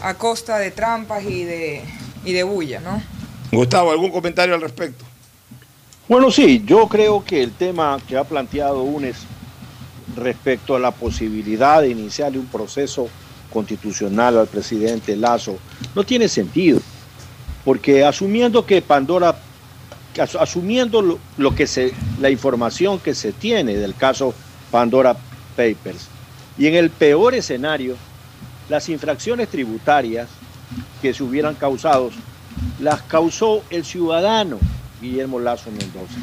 a 0.04 0.14
costa 0.16 0.58
de 0.58 0.70
trampas 0.72 1.24
y 1.24 1.46
de, 1.46 1.82
y 2.26 2.34
de 2.34 2.44
bulla, 2.44 2.82
¿no? 2.82 3.02
Gustavo, 3.52 3.92
¿algún 3.92 4.12
comentario 4.12 4.56
al 4.56 4.62
respecto? 4.62 5.04
Bueno, 6.08 6.32
sí, 6.32 6.64
yo 6.66 6.88
creo 6.88 7.24
que 7.24 7.44
el 7.44 7.52
tema 7.52 8.00
que 8.08 8.18
ha 8.18 8.24
planteado 8.24 8.82
UNES 8.84 9.18
respecto 10.16 10.76
a 10.76 10.80
la 10.80 10.92
posibilidad 10.92 11.82
de 11.82 11.90
iniciarle 11.90 12.40
un 12.40 12.48
proceso 12.48 13.10
constitucional 13.52 14.38
al 14.38 14.48
presidente 14.48 15.16
Lazo 15.16 15.58
no 15.94 16.04
tiene 16.06 16.30
sentido, 16.30 16.80
porque 17.66 18.06
asumiendo 18.06 18.66
que 18.66 18.82
Pandora, 18.82 19.36
asumiendo 20.40 21.20
lo 21.38 21.56
que 21.56 21.68
se, 21.68 21.94
la 22.20 22.30
información 22.30 23.00
que 23.00 23.14
se 23.14 23.34
tiene 23.34 23.76
del 23.76 23.96
caso 23.96 24.34
Pandora 24.72 25.16
Papers, 25.58 26.08
y 26.58 26.68
en 26.68 26.76
el 26.76 26.90
peor 26.90 27.36
escenario, 27.36 27.96
las 28.70 28.88
infracciones 28.88 29.50
tributarias 29.50 30.30
que 31.02 31.14
se 31.14 31.24
hubieran 31.24 31.56
causado, 31.56 32.12
las 32.82 33.02
causó 33.04 33.64
el 33.70 33.86
ciudadano 33.86 34.60
Guillermo 35.02 35.40
Lazo 35.40 35.72
Mendoza. 35.72 36.16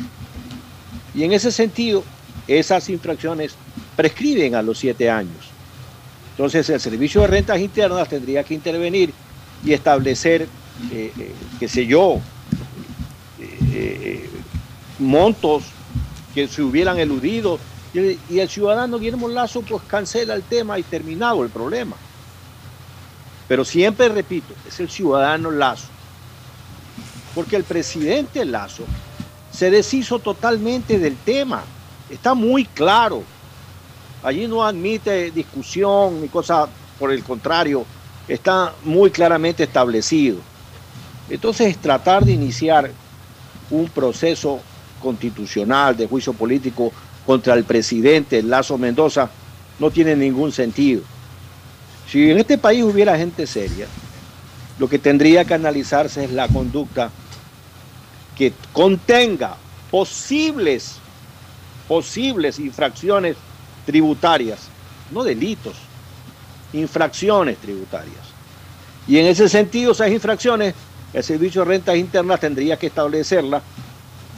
Y 1.15 1.25
en 1.25 1.33
ese 1.33 1.51
sentido, 1.51 2.05
esas 2.47 2.89
infracciones 2.91 3.55
prescriben 3.97 4.55
a 4.55 4.63
los 4.63 4.79
siete 4.79 5.09
años. 5.09 5.51
Entonces 6.33 6.69
el 6.71 6.81
Servicio 6.81 7.23
de 7.23 7.27
Rentas 7.29 7.59
Internas 7.59 8.09
tendría 8.09 8.45
que 8.45 8.55
intervenir 8.55 9.13
y 9.65 9.73
establecer, 9.73 10.43
eh, 10.93 11.13
eh, 11.19 11.33
qué 11.59 11.69
sé 11.69 11.87
yo, 11.87 12.21
eh, 13.73 14.29
montos 14.99 15.65
que 16.35 16.47
se 16.47 16.63
hubieran 16.63 16.99
eludido 16.99 17.59
y 17.95 17.99
el, 17.99 18.19
y 18.29 18.39
el 18.41 18.49
ciudadano 18.49 18.99
Guillermo 18.99 19.29
Lazo 19.29 19.63
pues 19.63 19.83
cancela 19.85 20.35
el 20.35 20.43
tema 20.43 20.79
y 20.79 20.83
terminado 20.83 21.43
el 21.43 21.51
problema. 21.51 21.97
Pero 23.49 23.65
siempre 23.65 24.09
repito, 24.09 24.55
es 24.67 24.79
el 24.81 24.91
ciudadano 24.91 25.51
Lazo. 25.51 25.98
Porque 27.39 27.55
el 27.55 27.63
presidente 27.63 28.45
Lazo 28.45 28.83
se 29.53 29.71
deshizo 29.71 30.19
totalmente 30.19 30.99
del 30.99 31.15
tema. 31.15 31.63
Está 32.11 32.35
muy 32.35 32.65
claro. 32.65 33.23
Allí 34.25 34.49
no 34.49 34.65
admite 34.65 35.31
discusión 35.31 36.21
ni 36.21 36.27
cosa 36.27 36.69
por 36.99 37.13
el 37.13 37.23
contrario. 37.23 37.87
Está 38.27 38.75
muy 38.83 39.13
claramente 39.13 39.63
establecido. 39.63 40.39
Entonces, 41.31 41.79
tratar 41.79 42.25
de 42.25 42.33
iniciar 42.33 42.91
un 43.71 43.89
proceso 43.89 44.59
constitucional 45.01 45.97
de 45.97 46.09
juicio 46.09 46.33
político 46.33 46.91
contra 47.25 47.55
el 47.55 47.63
presidente 47.63 48.43
Lazo 48.43 48.77
Mendoza 48.79 49.31
no 49.79 49.93
tiene 49.93 50.17
ningún 50.17 50.51
sentido. 50.51 51.03
Si 52.11 52.33
en 52.33 52.39
este 52.39 52.59
país 52.59 52.83
hubiera 52.83 53.17
gente 53.17 53.47
seria, 53.47 53.87
Lo 54.79 54.89
que 54.89 54.99
tendría 54.99 55.45
que 55.45 55.55
analizarse 55.55 56.25
es 56.25 56.33
la 56.33 56.47
conducta 56.47 57.11
que 58.39 58.53
contenga 58.73 59.57
posibles, 59.91 60.95
posibles 61.89 62.61
infracciones 62.61 63.37
tributarias, 63.85 64.69
no 65.11 65.25
delitos, 65.25 65.75
infracciones 66.73 67.59
tributarias. 67.59 68.29
Y 69.09 69.19
en 69.19 69.27
ese 69.27 69.49
sentido, 69.49 69.93
esas 69.93 70.11
infracciones, 70.11 70.75
el 71.13 71.25
Servicio 71.25 71.63
de 71.63 71.69
Rentas 71.69 71.97
Internas 71.97 72.39
tendría 72.39 72.79
que 72.79 72.87
establecerlas 72.87 73.63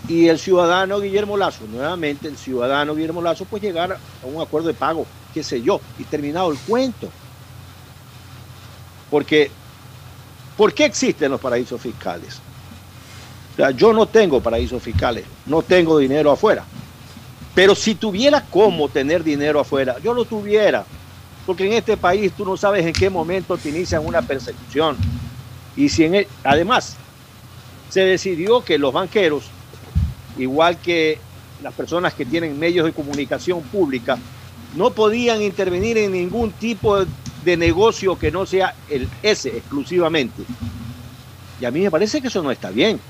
y 0.09 0.29
el 0.29 0.39
ciudadano 0.39 0.99
Guillermo 1.01 1.37
Lazo, 1.37 1.67
nuevamente 1.71 2.29
el 2.29 2.39
ciudadano 2.39 2.95
Guillermo 2.95 3.21
Lazo, 3.21 3.45
pues 3.45 3.63
llegar 3.63 3.93
a 3.93 4.27
un 4.27 4.41
acuerdo 4.41 4.69
de 4.69 4.75
pago, 4.75 5.07
qué 5.35 5.43
sé 5.43 5.61
yo, 5.61 5.81
y 5.99 6.05
terminado 6.05 6.51
el 6.51 6.59
cuento. 6.59 7.11
Porque, 9.11 9.51
¿por 10.57 10.73
qué 10.73 10.87
existen 10.87 11.33
los 11.33 11.41
paraísos 11.41 11.81
fiscales? 11.81 12.41
Yo 13.77 13.93
no 13.93 14.09
tengo 14.09 14.43
paraísos 14.43 14.83
fiscales, 14.83 15.29
no 15.45 15.63
tengo 15.65 15.99
dinero 15.99 16.31
afuera. 16.31 16.71
Pero 17.55 17.75
si 17.75 17.97
tuviera 17.97 18.49
cómo 18.49 18.91
tener 18.91 19.25
dinero 19.25 19.61
afuera, 19.61 19.99
yo 20.03 20.15
lo 20.15 20.27
tuviera. 20.27 20.91
Porque 21.45 21.67
en 21.67 21.73
este 21.75 21.97
país 21.99 22.35
tú 22.35 22.45
no 22.47 22.57
sabes 22.57 22.87
en 22.87 22.97
qué 22.97 23.11
momento 23.11 23.59
te 23.61 23.71
inician 23.71 24.05
una 24.07 24.23
persecución. 24.23 25.03
Y 25.75 25.89
si 25.91 26.05
el- 26.05 26.33
además 26.45 27.03
se 27.89 28.03
decidió 28.03 28.65
que 28.65 28.79
los 28.79 28.93
banqueros, 28.93 29.57
igual 30.35 30.81
que 30.81 31.27
las 31.59 31.75
personas 31.75 32.15
que 32.15 32.27
tienen 32.27 32.59
medios 32.59 32.87
de 32.87 32.95
comunicación 32.95 33.69
pública, 33.69 34.23
no 34.73 34.95
podían 34.95 35.43
intervenir 35.43 35.99
en 35.99 36.13
ningún 36.13 36.55
tipo 36.57 36.99
de 37.39 37.57
negocio 37.57 38.19
que 38.19 38.31
no 38.33 38.47
sea 38.47 38.75
el 38.87 39.11
ese 39.23 39.57
exclusivamente. 39.59 40.51
Y 41.59 41.65
a 41.65 41.71
mí 41.71 41.83
me 41.83 41.91
parece 41.91 42.21
que 42.21 42.29
eso 42.29 42.43
no 42.43 42.51
está 42.51 42.71
bien. 42.71 43.05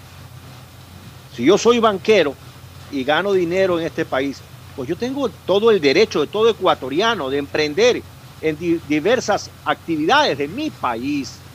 Si 1.31 1.45
yo 1.45 1.59
soy 1.59 1.79
banquero 1.79 2.41
y 2.89 3.05
gano 3.05 3.33
dinero 3.33 3.79
en 3.79 3.87
este 3.87 4.05
país, 4.07 4.45
pues 4.75 4.89
yo 4.89 4.97
tengo 4.99 5.31
todo 5.33 5.71
el 5.71 5.81
derecho 5.81 6.21
de 6.21 6.27
todo 6.29 6.49
ecuatoriano 6.51 7.31
de 7.31 7.39
emprender 7.39 8.05
en 8.41 8.57
di- 8.59 8.79
diversas 8.81 9.53
actividades 9.65 10.39
de 10.39 10.49
mi 10.49 10.71
país. 10.71 11.47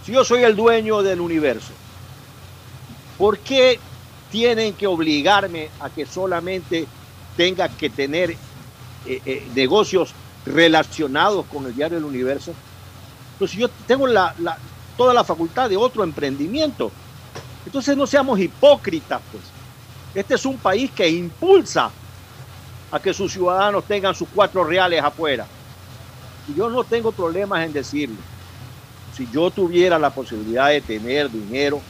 Si 0.00 0.12
yo 0.12 0.24
soy 0.24 0.42
el 0.44 0.56
dueño 0.56 1.02
del 1.02 1.20
universo, 1.20 1.80
¿por 3.16 3.42
qué 3.42 3.88
tienen 4.28 4.76
que 4.76 4.86
obligarme 4.86 5.74
a 5.78 5.90
que 5.90 6.06
solamente 6.06 6.92
tenga 7.34 7.76
que 7.76 7.90
tener 7.90 8.30
eh, 8.32 9.22
eh, 9.24 9.50
negocios 9.54 10.16
relacionados 10.44 11.46
con 11.48 11.66
el 11.66 11.74
diario 11.74 11.96
del 11.96 12.04
universo? 12.04 12.58
Pues 13.38 13.52
yo 13.52 13.70
tengo 13.86 14.06
la- 14.06 14.34
toda 14.96 15.14
la 15.14 15.24
facultad 15.24 15.68
de 15.70 15.76
otro 15.76 16.04
emprendimiento. 16.04 17.01
Entonces 17.64 17.96
no 17.96 18.06
seamos 18.06 18.38
hipócritas, 18.38 19.20
pues. 19.30 19.44
Este 20.14 20.34
es 20.34 20.44
un 20.44 20.58
país 20.58 20.90
que 20.90 21.08
impulsa 21.08 21.90
a 22.90 23.00
que 23.00 23.14
sus 23.14 23.32
ciudadanos 23.32 23.84
tengan 23.84 24.14
sus 24.14 24.28
cuatro 24.34 24.62
reales 24.62 25.02
afuera. 25.02 25.46
Y 26.48 26.54
yo 26.54 26.68
no 26.68 26.84
tengo 26.84 27.12
problemas 27.12 27.64
en 27.64 27.72
decirlo. 27.72 28.16
Si 29.16 29.26
yo 29.32 29.50
tuviera 29.50 29.98
la 29.98 30.10
posibilidad 30.10 30.68
de 30.68 30.80
tener 30.80 31.30
dinero, 31.30 31.80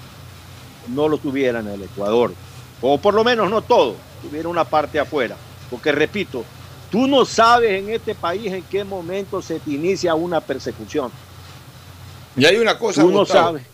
no 0.88 1.08
lo 1.08 1.18
tuviera 1.18 1.60
en 1.60 1.68
el 1.68 1.82
Ecuador. 1.82 2.32
O 2.80 2.98
por 2.98 3.14
lo 3.14 3.24
menos 3.24 3.50
no 3.50 3.62
todo, 3.62 3.96
tuviera 4.22 4.48
una 4.48 4.64
parte 4.64 4.98
afuera. 5.00 5.36
Porque 5.70 5.90
repito, 5.90 6.44
tú 6.90 7.06
no 7.06 7.24
sabes 7.24 7.72
en 7.72 7.90
este 7.90 8.14
país 8.14 8.52
en 8.52 8.62
qué 8.64 8.84
momento 8.84 9.40
se 9.40 9.58
te 9.58 9.70
inicia 9.70 10.14
una 10.14 10.40
persecución. 10.40 11.10
Y 12.36 12.44
hay 12.44 12.56
una 12.56 12.78
cosa, 12.78 13.02
Tú 13.02 13.10
no 13.10 13.20
Gustavo, 13.20 13.46
sabes. 13.48 13.71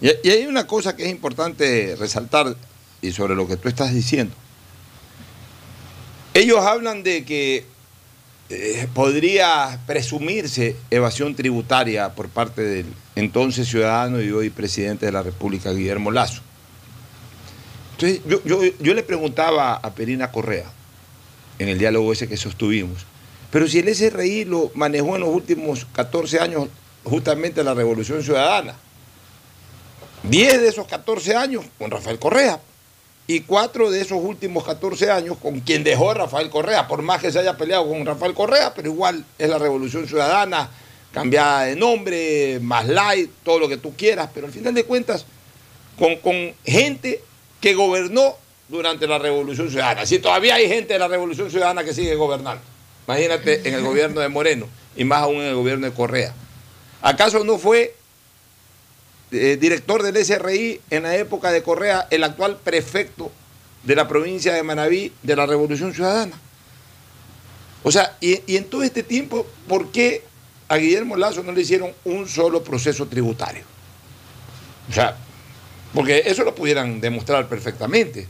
Y, 0.00 0.28
hay 0.28 0.46
una 0.46 0.66
cosa 0.66 0.94
que 0.96 1.04
es 1.04 1.10
importante 1.10 1.96
resaltar 1.98 2.54
y 3.02 3.12
sobre 3.12 3.34
lo 3.34 3.48
que 3.48 3.56
tú 3.56 3.68
estás 3.68 3.92
diciendo. 3.94 4.34
Ellos 6.34 6.60
hablan 6.60 7.02
de 7.02 7.24
que 7.24 7.64
eh, 8.50 8.88
podría 8.94 9.80
presumirse 9.86 10.76
evasión 10.90 11.34
tributaria 11.34 12.10
por 12.14 12.28
parte 12.28 12.62
del 12.62 12.86
entonces 13.16 13.68
ciudadano 13.68 14.20
y 14.22 14.30
hoy 14.30 14.50
presidente 14.50 15.06
de 15.06 15.12
la 15.12 15.22
República, 15.22 15.72
Guillermo 15.72 16.10
Lazo. 16.10 16.42
Entonces, 17.92 18.20
yo, 18.26 18.42
yo- 18.44 18.62
yo 18.78 18.94
le 18.94 19.02
preguntaba 19.02 19.74
a 19.74 19.94
Perina 19.94 20.30
Correa, 20.30 20.70
en 21.58 21.68
el 21.68 21.78
diálogo 21.78 22.12
ese 22.12 22.28
que 22.28 22.36
sostuvimos, 22.36 23.04
pero 23.50 23.66
si 23.68 23.80
el 23.80 23.88
SRI 23.88 24.44
lo 24.44 24.70
manejó 24.74 25.16
en 25.16 25.22
los 25.22 25.30
últimos 25.30 25.86
14 25.92 26.38
años 26.40 26.68
justamente 27.04 27.62
la 27.64 27.74
Revolución 27.74 28.22
Ciudadana, 28.22 28.76
10 30.22 30.60
de 30.60 30.68
esos 30.68 30.86
14 30.86 31.34
años 31.34 31.64
con 31.78 31.90
Rafael 31.90 32.18
Correa 32.18 32.60
y 33.26 33.40
4 33.40 33.90
de 33.90 34.00
esos 34.00 34.18
últimos 34.22 34.64
14 34.64 35.10
años 35.10 35.36
con 35.40 35.60
quien 35.60 35.84
dejó 35.84 36.12
Rafael 36.14 36.50
Correa, 36.50 36.88
por 36.88 37.02
más 37.02 37.20
que 37.20 37.30
se 37.30 37.38
haya 37.38 37.56
peleado 37.56 37.88
con 37.88 38.04
Rafael 38.04 38.34
Correa, 38.34 38.74
pero 38.74 38.88
igual 38.88 39.24
es 39.38 39.48
la 39.48 39.58
Revolución 39.58 40.06
Ciudadana, 40.06 40.68
cambiada 41.12 41.64
de 41.64 41.76
nombre, 41.76 42.58
más 42.60 42.86
light, 42.88 43.30
todo 43.44 43.60
lo 43.60 43.68
que 43.68 43.76
tú 43.76 43.94
quieras, 43.96 44.30
pero 44.34 44.46
al 44.46 44.52
final 44.52 44.74
de 44.74 44.84
cuentas, 44.84 45.24
con, 45.98 46.16
con 46.16 46.54
gente 46.64 47.22
que 47.60 47.74
gobernó 47.74 48.34
durante 48.68 49.06
la 49.06 49.18
Revolución 49.18 49.70
Ciudadana. 49.70 50.06
Si 50.06 50.18
todavía 50.18 50.56
hay 50.56 50.68
gente 50.68 50.94
de 50.94 50.98
la 50.98 51.08
Revolución 51.08 51.50
Ciudadana 51.50 51.84
que 51.84 51.94
sigue 51.94 52.14
gobernando, 52.16 52.62
imagínate 53.06 53.68
en 53.68 53.74
el 53.74 53.82
gobierno 53.82 54.20
de 54.20 54.28
Moreno 54.28 54.66
y 54.96 55.04
más 55.04 55.22
aún 55.22 55.36
en 55.36 55.46
el 55.46 55.54
gobierno 55.54 55.86
de 55.86 55.92
Correa. 55.92 56.34
¿Acaso 57.00 57.44
no 57.44 57.58
fue 57.58 57.94
eh, 59.32 59.56
director 59.60 60.02
del 60.02 60.24
SRI 60.24 60.80
en 60.90 61.04
la 61.04 61.16
época 61.16 61.52
de 61.52 61.62
Correa, 61.62 62.08
el 62.10 62.24
actual 62.24 62.58
prefecto 62.62 63.30
de 63.84 63.94
la 63.94 64.08
provincia 64.08 64.52
de 64.52 64.62
Manabí 64.62 65.12
de 65.22 65.36
la 65.36 65.46
Revolución 65.46 65.94
Ciudadana. 65.94 66.36
O 67.82 67.90
sea, 67.90 68.16
y, 68.20 68.56
en 68.56 68.64
todo 68.64 68.82
este 68.82 69.02
tiempo, 69.02 69.46
¿por 69.66 69.90
qué 69.90 70.24
a 70.68 70.76
Guillermo 70.76 71.16
Lazo 71.16 71.42
no 71.42 71.52
le 71.52 71.62
hicieron 71.62 71.92
un 72.04 72.28
solo 72.28 72.62
proceso 72.62 73.06
tributario? 73.06 73.64
O 74.88 74.92
sea, 74.92 75.16
porque 75.94 76.24
eso 76.26 76.44
lo 76.44 76.54
pudieran 76.54 77.00
demostrar 77.00 77.48
perfectamente. 77.48 78.28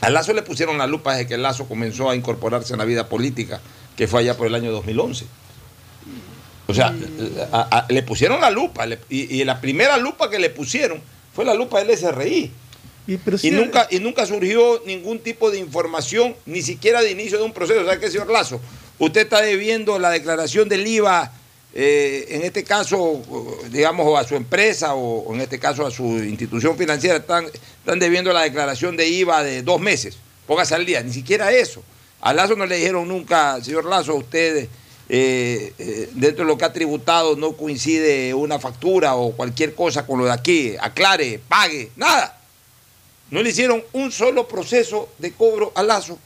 A 0.00 0.10
Lazo 0.10 0.32
le 0.32 0.42
pusieron 0.42 0.78
la 0.78 0.86
lupa 0.86 1.12
desde 1.12 1.28
que 1.28 1.36
Lazo 1.36 1.68
comenzó 1.68 2.10
a 2.10 2.16
incorporarse 2.16 2.72
en 2.72 2.78
la 2.78 2.84
vida 2.84 3.08
política, 3.08 3.60
que 3.96 4.08
fue 4.08 4.20
allá 4.20 4.36
por 4.36 4.46
el 4.46 4.54
año 4.54 4.72
2011. 4.72 5.26
O 6.68 6.74
sea, 6.74 6.94
a- 7.50 7.78
a- 7.78 7.86
le 7.92 8.02
pusieron 8.02 8.40
la 8.40 8.50
lupa 8.50 8.84
le- 8.86 8.98
y, 9.08 9.40
y 9.40 9.44
la 9.44 9.60
primera 9.60 9.96
lupa 9.96 10.30
que 10.30 10.38
le 10.38 10.50
pusieron 10.50 11.00
fue 11.34 11.44
la 11.44 11.54
lupa 11.54 11.82
del 11.82 11.90
SRI. 11.96 12.52
Y, 13.48 13.50
nunca, 13.52 13.88
y 13.90 14.00
nunca 14.00 14.26
surgió 14.26 14.82
ningún 14.86 15.18
tipo 15.20 15.50
de 15.50 15.58
información, 15.58 16.36
ni 16.44 16.60
siquiera 16.60 17.00
de 17.00 17.10
inicio 17.10 17.38
de 17.38 17.44
un 17.44 17.52
proceso. 17.54 17.84
¿Sabe 17.86 17.98
qué, 17.98 18.10
señor 18.10 18.30
Lazo? 18.30 18.60
Usted 18.98 19.22
está 19.22 19.40
debiendo 19.40 19.98
la 19.98 20.10
declaración 20.10 20.68
del 20.68 20.86
IVA, 20.86 21.32
eh, 21.72 22.26
en 22.30 22.42
este 22.42 22.64
caso, 22.64 23.22
digamos, 23.70 24.18
a 24.20 24.28
su 24.28 24.34
empresa 24.36 24.94
o, 24.94 25.20
o 25.20 25.34
en 25.34 25.40
este 25.40 25.58
caso 25.58 25.86
a 25.86 25.90
su 25.90 26.04
institución 26.22 26.76
financiera, 26.76 27.16
están, 27.16 27.46
están 27.46 27.98
debiendo 27.98 28.30
la 28.34 28.42
declaración 28.42 28.94
de 28.96 29.08
IVA 29.08 29.42
de 29.42 29.62
dos 29.62 29.80
meses. 29.80 30.18
Póngase 30.46 30.74
al 30.74 30.84
día. 30.84 31.02
Ni 31.02 31.12
siquiera 31.12 31.50
eso. 31.50 31.82
A 32.20 32.34
Lazo 32.34 32.56
no 32.56 32.66
le 32.66 32.76
dijeron 32.76 33.08
nunca, 33.08 33.62
señor 33.62 33.86
Lazo, 33.86 34.16
usted 34.16 34.68
eh, 35.10 35.72
eh, 35.78 36.10
dentro 36.12 36.44
de 36.44 36.50
lo 36.50 36.58
que 36.58 36.66
ha 36.66 36.72
tributado 36.72 37.34
no 37.34 37.52
coincide 37.52 38.34
una 38.34 38.58
factura 38.58 39.16
o 39.16 39.32
cualquier 39.32 39.74
cosa 39.74 40.06
con 40.06 40.18
lo 40.18 40.26
de 40.26 40.32
aquí. 40.32 40.74
Aclare, 40.80 41.40
pague, 41.48 41.90
nada. 41.96 42.38
No 43.30 43.42
le 43.42 43.50
hicieron 43.50 43.82
un 43.92 44.12
solo 44.12 44.46
proceso 44.46 45.08
de 45.18 45.32
cobro 45.32 45.72
a 45.74 45.82
Lazo. 45.82 46.18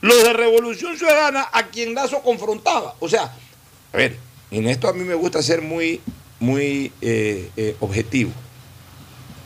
Los 0.00 0.24
de 0.24 0.32
Revolución 0.32 0.96
Ciudadana 0.96 1.48
a 1.52 1.68
quien 1.68 1.94
Lazo 1.94 2.22
confrontaba. 2.22 2.94
O 3.00 3.08
sea, 3.08 3.36
a 3.92 3.96
ver, 3.96 4.16
en 4.50 4.66
esto 4.66 4.88
a 4.88 4.92
mí 4.92 5.04
me 5.04 5.14
gusta 5.14 5.42
ser 5.42 5.62
muy, 5.62 6.00
muy 6.40 6.92
eh, 7.00 7.76
objetivo. 7.80 8.32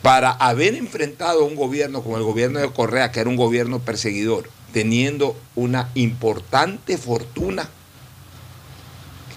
Para 0.01 0.31
haber 0.31 0.75
enfrentado 0.75 1.41
a 1.41 1.45
un 1.45 1.57
gobierno 1.57 2.03
como 2.03 2.19
el 2.19 2.23
gobierno 2.23 2.61
de 2.61 2.71
Correa, 2.71 3.11
que 3.11 3.21
era 3.21 3.31
un 3.31 3.37
gobierno 3.37 3.81
perseguidor, 3.81 4.51
teniendo 4.73 5.37
una 5.55 5.91
importante 5.95 6.99
fortuna, 6.99 7.71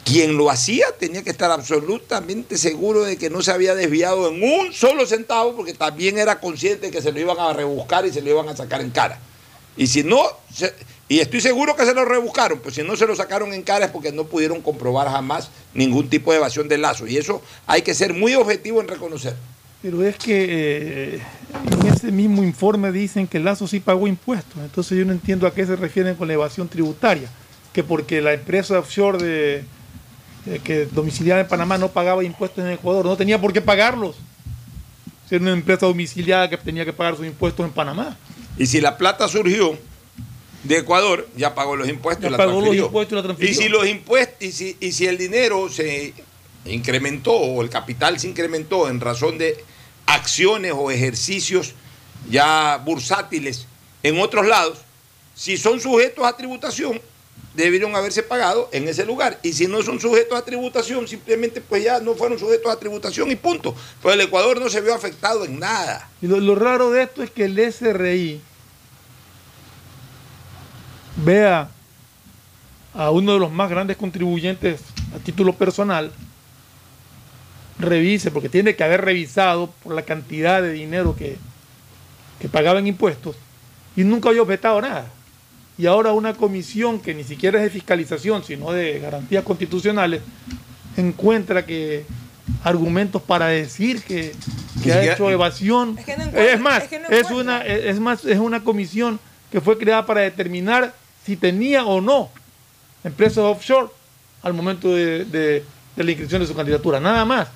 quien 0.08 0.38
lo 0.38 0.50
hacía 0.50 0.86
tenía 0.98 1.22
que 1.22 1.32
estar 1.32 1.52
absolutamente 1.52 2.58
seguro 2.58 3.04
de 3.04 3.18
que 3.18 3.30
no 3.30 3.42
se 3.42 3.52
había 3.52 3.76
desviado 3.76 4.30
en 4.30 4.42
un 4.42 4.72
solo 4.72 5.06
centavo, 5.06 5.54
porque 5.54 5.74
también 5.74 6.18
era 6.18 6.40
consciente 6.40 6.86
de 6.86 6.92
que 6.94 7.02
se 7.02 7.12
lo 7.12 7.20
iban 7.20 7.38
a 7.38 7.52
rebuscar 7.52 8.06
y 8.06 8.14
se 8.14 8.22
lo 8.22 8.30
iban 8.30 8.48
a 8.48 8.56
sacar 8.56 8.80
en 8.80 8.90
cara. 8.90 9.20
Y 9.76 9.88
si 9.88 10.04
no, 10.04 10.22
y 11.10 11.20
estoy 11.20 11.42
seguro 11.42 11.76
que 11.76 11.84
se 11.84 11.94
lo 11.94 12.06
rebuscaron, 12.06 12.60
pues 12.60 12.76
si 12.76 12.84
no 12.84 12.96
se 12.96 13.06
lo 13.06 13.18
sacaron 13.18 13.54
en 13.54 13.64
cara 13.64 13.88
es 13.88 13.92
porque 13.92 14.14
no 14.14 14.24
pudieron 14.24 14.62
comprobar 14.62 15.10
jamás 15.10 15.50
ningún 15.74 16.10
tipo 16.10 16.32
de 16.32 16.38
evasión 16.38 16.70
de 16.70 16.78
lazo. 16.78 17.06
Y 17.06 17.18
eso 17.18 17.42
hay 17.66 17.82
que 17.82 17.94
ser 17.94 18.14
muy 18.14 18.34
objetivo 18.34 18.80
en 18.80 18.88
reconocer. 18.88 19.36
Pero 19.82 20.04
es 20.04 20.16
que 20.16 20.46
eh, 21.16 21.22
en 21.70 21.88
ese 21.88 22.14
mismo 22.14 22.44
informe 22.44 22.94
dicen 22.94 23.28
que 23.28 23.40
Lazo 23.40 23.68
sí 23.68 23.82
pagó 23.82 24.08
impuestos. 24.08 24.58
Entonces 24.64 24.98
yo 24.98 25.06
no 25.06 25.12
entiendo 25.12 25.46
a 25.46 25.54
qué 25.54 25.66
se 25.66 25.76
refieren 25.76 26.16
con 26.16 26.30
la 26.30 26.34
evasión 26.34 26.68
tributaria. 26.68 27.30
Que 27.74 27.84
porque 27.84 28.22
la 28.22 28.34
empresa 28.34 28.80
offshore 28.80 29.24
de, 29.24 29.64
eh, 30.48 30.62
que 30.64 30.86
domiciliada 30.86 31.42
en 31.42 31.48
Panamá 31.48 31.78
no 31.78 31.90
pagaba 31.90 32.24
impuestos 32.24 32.64
en 32.64 32.72
Ecuador, 32.72 33.06
no 33.06 33.18
tenía 33.18 33.40
por 33.40 33.52
qué 33.52 33.62
pagarlos. 33.62 34.16
Si 35.28 35.36
era 35.36 35.42
una 35.42 35.54
empresa 35.54 35.86
domiciliada 35.86 36.50
que 36.50 36.58
tenía 36.58 36.86
que 36.86 36.94
pagar 36.94 37.18
sus 37.18 37.26
impuestos 37.26 37.66
en 37.66 37.72
Panamá. 37.74 38.18
Y 38.58 38.66
si 38.66 38.80
la 38.80 38.98
plata 38.98 39.28
surgió 39.28 39.78
de 40.64 40.78
Ecuador, 40.78 41.28
ya 41.36 41.54
pagó 41.54 41.76
los 41.76 41.90
impuestos 41.90 42.24
Ya 42.24 42.30
y 42.30 42.32
la 42.32 42.38
pagó 42.38 42.52
los 42.52 42.60
transfirió. 42.62 42.86
impuestos 42.86 43.12
y 43.12 43.16
la 43.16 43.24
transfirió. 43.24 43.52
Y 43.52 43.56
si 43.56 43.70
los 43.70 43.88
impuestos, 43.88 44.42
y 44.42 44.52
si, 44.52 44.78
y 44.80 44.92
si 44.94 45.06
el 45.06 45.18
dinero 45.18 45.70
se 45.70 46.14
incrementó 46.66 47.34
o 47.34 47.62
el 47.62 47.70
capital 47.70 48.20
se 48.20 48.28
incrementó 48.28 48.90
en 48.90 49.00
razón 49.00 49.38
de 49.38 49.64
acciones 50.06 50.74
o 50.76 50.92
ejercicios 50.92 51.74
ya 52.30 52.82
bursátiles 52.84 53.68
en 54.04 54.20
otros 54.20 54.48
lados, 54.48 54.80
si 55.36 55.58
son 55.58 55.80
sujetos 55.80 56.26
a 56.26 56.36
tributación, 56.36 57.00
debieron 57.64 57.96
haberse 57.96 58.22
pagado 58.22 58.70
en 58.72 58.88
ese 58.88 59.04
lugar. 59.04 59.40
Y 59.42 59.52
si 59.52 59.68
no 59.68 59.82
son 59.82 60.00
sujetos 60.00 60.38
a 60.38 60.46
tributación, 60.46 61.08
simplemente 61.08 61.60
pues 61.60 61.84
ya 61.84 62.00
no 62.00 62.14
fueron 62.14 62.38
sujetos 62.38 62.72
a 62.72 62.80
tributación 62.80 63.32
y 63.32 63.36
punto. 63.36 63.76
Pues 64.02 64.14
el 64.14 64.22
Ecuador 64.22 64.60
no 64.60 64.70
se 64.70 64.80
vio 64.80 64.94
afectado 64.94 65.44
en 65.44 65.60
nada. 65.60 66.08
Y 66.22 66.28
lo, 66.28 66.56
raro 66.56 66.92
de 66.92 67.04
esto 67.04 67.24
es 67.24 67.32
que 67.32 67.46
el 67.46 67.58
SRI 67.58 68.42
vea 71.18 71.70
a 72.94 73.10
uno 73.10 73.34
de 73.34 73.40
los 73.40 73.52
más 73.52 73.72
grandes 73.72 73.98
contribuyentes 73.98 74.82
a 75.16 75.20
título 75.20 75.54
personal, 75.54 76.12
revise, 77.80 78.30
porque 78.30 78.50
tiene 78.50 78.76
que 78.76 78.84
haber 78.84 79.04
revisado 79.04 79.72
por 79.84 79.96
la 79.96 80.04
cantidad 80.04 80.62
de 80.62 80.74
dinero 80.74 81.16
que, 81.16 81.38
que 82.40 82.50
pagaba 82.50 82.78
en 82.80 82.88
impuestos, 82.88 83.36
y 83.96 84.04
nunca 84.04 84.30
había 84.30 84.44
objetado 84.44 84.80
nada. 84.80 85.12
Y 85.78 85.86
ahora 85.86 86.12
una 86.14 86.34
comisión 86.34 87.00
que 87.00 87.14
ni 87.14 87.24
siquiera 87.24 87.60
es 87.60 87.66
de 87.66 87.70
fiscalización, 87.70 88.44
sino 88.44 88.72
de 88.72 89.00
garantías 89.00 89.44
constitucionales, 89.44 90.22
encuentra 90.96 91.66
que 91.66 92.06
argumentos 92.64 93.22
para 93.22 93.48
decir 93.48 94.02
que, 94.04 94.34
ha 94.92 95.04
hecho 95.14 95.30
evasión. 95.30 95.98
Es 96.00 96.06
que 96.06 96.18
no 96.18 96.24
es 96.24 96.60
más, 96.60 96.84
es 96.84 96.90
que 96.90 97.00
no 97.00 97.08
es, 97.10 97.20
encuentra. 97.20 97.36
una, 97.36 97.66
es 97.66 98.00
más, 98.00 98.26
es 98.26 98.40
una 98.40 98.64
comisión 98.64 99.20
que 99.52 99.62
fue 99.62 99.78
creada 99.78 100.06
para 100.06 100.22
determinar 100.22 100.94
si 101.26 101.36
tenía 101.36 101.86
o 101.86 102.02
no 102.02 102.30
empresas 103.04 103.40
offshore 103.40 103.90
al 104.44 104.54
momento 104.54 104.94
de, 104.94 105.26
de- 105.26 105.64
de 105.96 106.04
la 106.04 106.12
inscripción 106.12 106.42
de 106.42 106.48
su 106.48 106.54
candidatura. 106.56 107.00
Nada 107.00 107.26
más. 107.26 107.48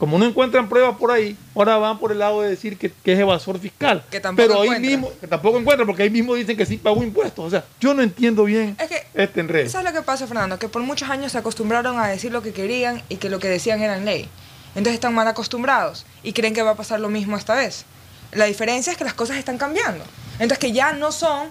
Como 0.00 0.18
no 0.18 0.24
encuentran 0.24 0.66
pruebas 0.66 0.96
por 0.96 1.10
ahí, 1.10 1.36
ahora 1.54 1.76
van 1.76 1.98
por 1.98 2.10
el 2.10 2.20
lado 2.20 2.40
de 2.40 2.48
decir 2.48 2.78
que, 2.78 2.90
que 2.90 3.12
es 3.12 3.18
evasor 3.18 3.58
fiscal. 3.58 4.02
Que 4.10 4.18
tampoco 4.18 4.48
Pero 4.48 4.62
ahí 4.62 4.80
mismo, 4.80 5.12
que 5.20 5.26
tampoco 5.26 5.58
encuentran, 5.58 5.86
porque 5.86 6.04
ahí 6.04 6.08
mismo 6.08 6.34
dicen 6.34 6.56
que 6.56 6.64
sí 6.64 6.78
pagó 6.78 7.02
impuestos. 7.02 7.44
O 7.44 7.50
sea, 7.50 7.66
yo 7.78 7.92
no 7.92 8.00
entiendo 8.00 8.44
bien 8.44 8.74
Es 8.80 8.88
que 8.88 9.02
este 9.12 9.40
enredo. 9.40 9.68
¿Sabes 9.68 9.92
lo 9.92 10.00
que 10.00 10.02
pasa, 10.02 10.26
Fernando? 10.26 10.58
Que 10.58 10.68
por 10.68 10.80
muchos 10.80 11.10
años 11.10 11.32
se 11.32 11.38
acostumbraron 11.38 11.98
a 11.98 12.08
decir 12.08 12.32
lo 12.32 12.40
que 12.40 12.54
querían 12.54 13.02
y 13.10 13.16
que 13.16 13.28
lo 13.28 13.40
que 13.40 13.48
decían 13.48 13.82
eran 13.82 14.06
ley. 14.06 14.26
Entonces 14.68 14.94
están 14.94 15.14
mal 15.14 15.28
acostumbrados 15.28 16.06
y 16.22 16.32
creen 16.32 16.54
que 16.54 16.62
va 16.62 16.70
a 16.70 16.76
pasar 16.76 16.98
lo 16.98 17.10
mismo 17.10 17.36
esta 17.36 17.54
vez. 17.54 17.84
La 18.32 18.46
diferencia 18.46 18.92
es 18.92 18.96
que 18.96 19.04
las 19.04 19.12
cosas 19.12 19.36
están 19.36 19.58
cambiando. 19.58 20.02
Entonces 20.34 20.58
que 20.58 20.72
ya 20.72 20.94
no 20.94 21.12
son, 21.12 21.48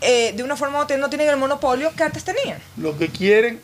eh, 0.00 0.32
de 0.36 0.42
una 0.42 0.56
forma 0.56 0.80
u 0.80 0.82
otra, 0.82 0.96
no 0.96 1.08
tienen 1.08 1.28
el 1.28 1.36
monopolio 1.36 1.92
que 1.96 2.02
antes 2.02 2.24
tenían. 2.24 2.58
Lo 2.78 2.98
que 2.98 3.10
quieren 3.10 3.60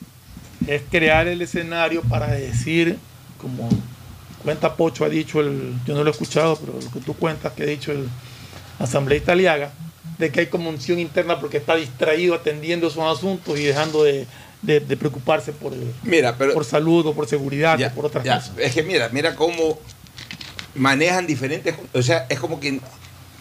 es 0.68 0.82
crear 0.88 1.26
el 1.26 1.42
escenario 1.42 2.02
para 2.02 2.28
decir, 2.28 3.00
como 3.40 3.68
cuenta 4.42 4.74
Pocho 4.76 5.04
ha 5.04 5.08
dicho, 5.08 5.40
el, 5.40 5.74
yo 5.86 5.94
no 5.94 6.02
lo 6.04 6.08
he 6.08 6.12
escuchado, 6.12 6.56
pero 6.56 6.72
lo 6.80 6.90
que 6.90 7.00
tú 7.00 7.14
cuentas 7.14 7.52
que 7.52 7.62
ha 7.62 7.66
dicho 7.66 7.92
el 7.92 8.08
asambleísta 8.78 9.32
Aliaga, 9.32 9.72
de 10.18 10.30
que 10.30 10.40
hay 10.40 10.46
conmoción 10.46 10.98
interna 10.98 11.40
porque 11.40 11.56
está 11.58 11.74
distraído 11.76 12.34
atendiendo 12.34 12.88
esos 12.88 13.16
asuntos 13.18 13.58
y 13.58 13.64
dejando 13.64 14.04
de, 14.04 14.26
de- 14.62 14.80
de 14.80 14.96
preocuparse 14.96 15.52
por, 15.52 15.72
el- 15.72 15.92
Mira, 16.02 16.36
pero 16.36 16.52
por 16.54 16.64
salud 16.64 17.06
o 17.06 17.14
por 17.14 17.26
seguridad 17.28 17.78
Ya, 17.78 17.88
o 17.88 17.90
por 17.92 18.06
otras 18.06 18.24
ya. 18.24 18.36
cosas. 18.36 18.52
Es 18.58 18.72
que 18.74 18.82
mira, 18.82 19.08
mira 19.12 19.34
cómo 19.34 19.78
manejan 20.74 21.26
diferentes. 21.26 21.74
O 21.92 22.02
sea, 22.02 22.26
es 22.28 22.38
como 22.38 22.60
que. 22.60 22.80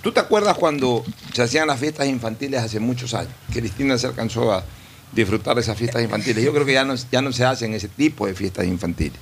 ¿Tú 0.02 0.12
te 0.12 0.20
acuerdas 0.20 0.58
cuando 0.58 1.04
se 1.32 1.44
hacían 1.44 1.68
las 1.68 1.80
fiestas 1.80 2.08
infantiles 2.08 2.60
hace 2.62 2.80
muchos 2.80 3.14
años? 3.14 3.32
Cristina 3.54 3.98
se 4.00 4.08
alcanzó 4.08 4.52
a 4.52 4.64
disfrutar 5.12 5.54
de 5.56 5.62
esas 5.62 5.78
fiestas 5.78 6.02
infantiles. 6.02 6.44
Yo 6.44 6.52
creo 6.54 6.66
que 6.66 6.74
ya 6.74 6.84
no, 6.84 6.96
ya 7.12 7.22
no 7.22 7.32
se 7.32 7.46
hacen 7.46 7.74
ese 7.76 7.88
tipo 7.88 8.26
de 8.26 8.34
fiestas 8.34 8.66
infantiles. 8.66 9.20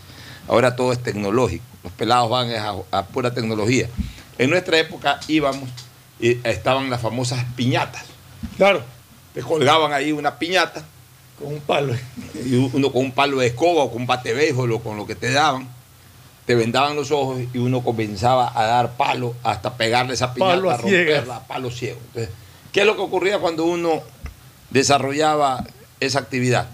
Ahora 0.49 0.75
todo 0.75 0.91
es 0.91 1.01
tecnológico. 1.01 1.63
Los 1.83 1.93
pelados 1.93 2.29
van 2.29 2.51
a, 2.51 2.73
a 2.91 3.05
pura 3.05 3.33
tecnología. 3.33 3.87
En 4.37 4.49
nuestra 4.49 4.79
época 4.79 5.19
íbamos 5.27 5.69
y 6.19 6.39
estaban 6.43 6.89
las 6.89 7.01
famosas 7.01 7.45
piñatas. 7.55 8.03
Claro. 8.57 8.83
Te 9.33 9.41
colgaban 9.41 9.93
ahí 9.93 10.11
una 10.11 10.37
piñata. 10.39 10.83
Con 11.37 11.53
un 11.53 11.61
palo. 11.61 11.95
Y 12.45 12.55
uno 12.55 12.91
con 12.91 13.05
un 13.05 13.11
palo 13.11 13.37
de 13.37 13.47
escoba 13.47 13.83
o 13.83 13.91
con 13.91 14.01
un 14.01 14.07
bate 14.07 14.33
béisbol 14.33 14.71
o 14.73 14.79
con 14.79 14.97
lo 14.97 15.05
que 15.05 15.15
te 15.15 15.31
daban. 15.31 15.69
Te 16.45 16.55
vendaban 16.55 16.95
los 16.95 17.11
ojos 17.11 17.41
y 17.53 17.57
uno 17.59 17.83
comenzaba 17.83 18.51
a 18.53 18.65
dar 18.65 18.97
palo 18.97 19.35
hasta 19.43 19.77
pegarle 19.77 20.15
esa 20.15 20.33
piñata, 20.33 20.55
Palo 20.55 20.71
a 20.71 20.77
romperla, 20.77 21.35
a 21.35 21.47
palo 21.47 21.69
ciego. 21.69 21.99
Entonces, 22.07 22.33
¿qué 22.71 22.81
es 22.81 22.85
lo 22.87 22.95
que 22.95 23.03
ocurría 23.03 23.37
cuando 23.37 23.65
uno 23.65 24.01
desarrollaba 24.71 25.63
esa 25.99 26.19
actividad? 26.19 26.67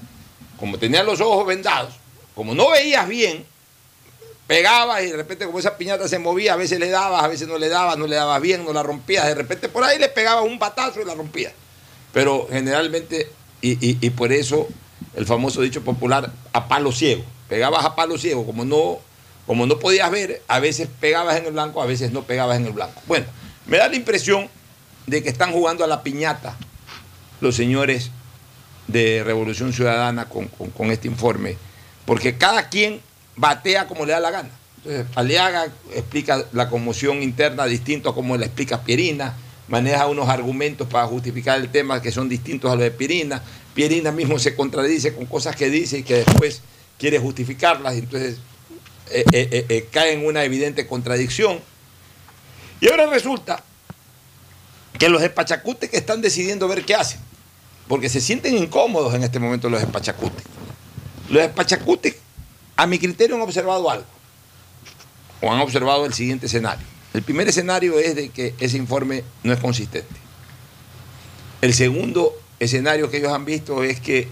Como 0.58 0.78
tenías 0.80 1.06
los 1.06 1.20
ojos 1.20 1.46
vendados, 1.46 1.94
como 2.34 2.56
no 2.56 2.70
veías 2.70 3.08
bien, 3.10 3.46
pegabas 4.48 5.04
y 5.04 5.08
de 5.08 5.18
repente 5.18 5.46
como 5.46 5.60
esa 5.60 5.78
piñata 5.78 6.08
se 6.08 6.20
movía, 6.20 6.54
a 6.54 6.58
veces 6.58 6.80
le 6.80 6.89
dabas, 6.89 7.24
a 7.24 7.28
veces 7.28 7.48
no 7.48 7.58
le 7.58 7.68
dabas, 7.70 7.98
no 7.98 8.08
le 8.08 8.16
dabas 8.16 8.41
bien, 8.41 8.64
no 8.64 8.74
la 8.74 8.84
rompías, 8.84 9.26
de 9.26 9.36
repente 9.36 9.70
por 9.70 9.84
ahí 9.84 9.98
le 9.98 10.08
pegabas 10.10 10.46
un 10.46 10.60
batazo 10.60 11.02
y 11.02 11.06
la 11.06 11.16
rompías. 11.16 11.54
Pero 12.14 12.48
generalmente, 12.50 13.30
y, 13.62 14.06
y- 14.06 14.10
por 14.12 14.32
eso 14.32 14.68
el 15.16 15.26
famoso 15.26 15.62
dicho 15.62 15.82
popular, 15.84 16.32
a 16.54 16.68
palo 16.68 16.91
ciego. 16.91 17.24
Pegabas 17.50 17.84
a 17.86 17.96
palo 17.96 18.18
ciego, 18.18 18.46
como 18.46 18.64
no, 18.66 19.00
como 19.46 19.66
no 19.66 19.80
podías 19.80 20.10
ver, 20.12 20.41
a 20.48 20.60
veces 20.60 20.88
pegabas 21.00 21.38
en 21.38 21.46
el 21.46 21.52
blanco, 21.52 21.82
a 21.82 21.86
veces 21.86 22.12
no 22.12 22.24
pegabas 22.24 22.58
en 22.58 22.66
el 22.68 22.74
blanco. 22.74 23.02
Bueno, 23.08 23.26
me 23.68 23.78
da 23.78 23.88
la 23.89 23.96
impresión 23.96 24.50
de 25.08 25.22
que 25.24 25.30
están 25.30 25.52
jugando 25.52 25.84
a 25.84 25.88
la 25.88 26.04
piñata 26.04 26.56
los 27.41 27.56
señores 27.56 28.12
de 28.88 29.24
Revolución 29.24 29.74
Ciudadana 29.74 30.30
con- 30.30 30.48
con 30.48 30.91
este 30.91 31.08
informe, 31.08 31.58
porque 32.06 32.38
cada 32.38 32.70
quien 32.70 33.02
batea 33.36 33.88
como 33.88 34.06
le 34.06 34.14
da 34.14 34.20
la 34.20 34.32
gana. 34.32 34.50
Entonces, 34.78 35.06
Aliaga 35.16 35.68
explica 35.94 36.46
la 36.52 36.70
conmoción 36.70 37.24
interna 37.24 37.66
distinto 37.66 38.10
a 38.10 38.16
como 38.16 38.38
la 38.38 38.46
explica 38.46 38.84
Pierina, 38.84 39.36
maneja 39.68 40.08
unos 40.08 40.30
argumentos 40.30 40.88
para 40.88 41.08
justificar 41.08 41.60
el 41.60 41.70
tema 41.70 42.02
que 42.02 42.12
son 42.12 42.30
distintos 42.30 42.72
a 42.72 42.76
los 42.76 42.84
de 42.84 42.92
Pierina. 42.92 43.42
Pierina 43.74 44.12
mismo 44.12 44.38
se 44.40 44.56
contradice 44.56 45.14
con 45.14 45.26
cosas 45.26 45.56
que 45.56 45.70
dice 45.70 46.00
y 46.00 46.04
que 46.04 46.16
después 46.16 46.62
quiere 46.98 47.20
justificarlas, 47.20 47.96
entonces 47.96 48.38
eh, 49.12 49.24
eh, 49.32 49.50
eh, 49.52 49.66
eh, 49.70 49.88
cae 49.92 50.14
en 50.14 50.26
una 50.26 50.44
evidente 50.44 50.88
contradicción. 50.88 51.60
Y 52.80 52.90
ahora 52.90 53.08
resulta 53.08 53.64
que 54.98 55.10
los 55.10 55.22
espachacutes 55.22 55.90
que 55.90 55.98
están 55.98 56.22
decidiendo 56.22 56.68
ver 56.68 56.86
qué 56.86 56.96
hacen, 56.96 57.20
porque 57.88 58.10
se 58.10 58.22
sienten 58.22 58.58
incómodos 58.58 59.14
en 59.14 59.24
este 59.24 59.40
momento 59.40 59.70
los 59.70 59.82
espachacutes. 59.82 60.44
Los 61.30 61.44
espachacutes, 61.44 62.16
a 62.76 62.88
mi 62.88 63.00
criterio, 63.00 63.36
han 63.36 63.42
observado 63.42 63.90
algo, 63.90 64.06
o 65.42 65.52
han 65.52 65.60
observado 65.62 66.06
el 66.06 66.14
siguiente 66.14 66.48
escenario. 66.48 66.86
El 67.14 67.24
primer 67.24 67.48
escenario 67.48 67.98
es 67.98 68.16
de 68.16 68.30
que 68.30 68.54
ese 68.60 68.78
informe 68.78 69.24
no 69.44 69.54
es 69.54 69.60
consistente. 69.60 70.16
El 71.62 71.74
segundo 71.74 72.34
escenario 72.60 73.10
que 73.10 73.18
ellos 73.18 73.32
han 73.32 73.46
visto 73.46 73.84
es 73.84 74.00
que 74.00 74.28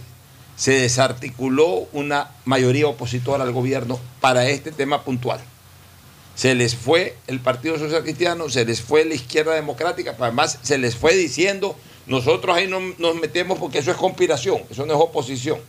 se 0.55 0.73
desarticuló 0.73 1.87
una 1.93 2.31
mayoría 2.45 2.87
opositora 2.87 3.43
al 3.43 3.51
gobierno 3.51 3.99
para 4.21 4.47
este 4.49 4.71
tema 4.71 5.03
puntual. 5.03 5.39
Se 6.35 6.55
les 6.55 6.75
fue 6.75 7.15
el 7.27 7.39
Partido 7.39 7.77
Social 7.77 8.03
Cristiano, 8.03 8.49
se 8.49 8.65
les 8.65 8.81
fue 8.81 9.05
la 9.05 9.13
izquierda 9.13 9.53
democrática, 9.53 10.13
pero 10.13 10.25
además 10.25 10.59
se 10.61 10.77
les 10.77 10.95
fue 10.95 11.15
diciendo, 11.15 11.75
nosotros 12.05 12.55
ahí 12.55 12.67
no 12.67 12.79
nos 12.97 13.15
metemos 13.15 13.59
porque 13.59 13.79
eso 13.79 13.91
es 13.91 13.97
conspiración, 13.97 14.61
eso 14.69 14.85
no 14.85 14.93
es 14.93 14.99
oposición. 14.99 15.59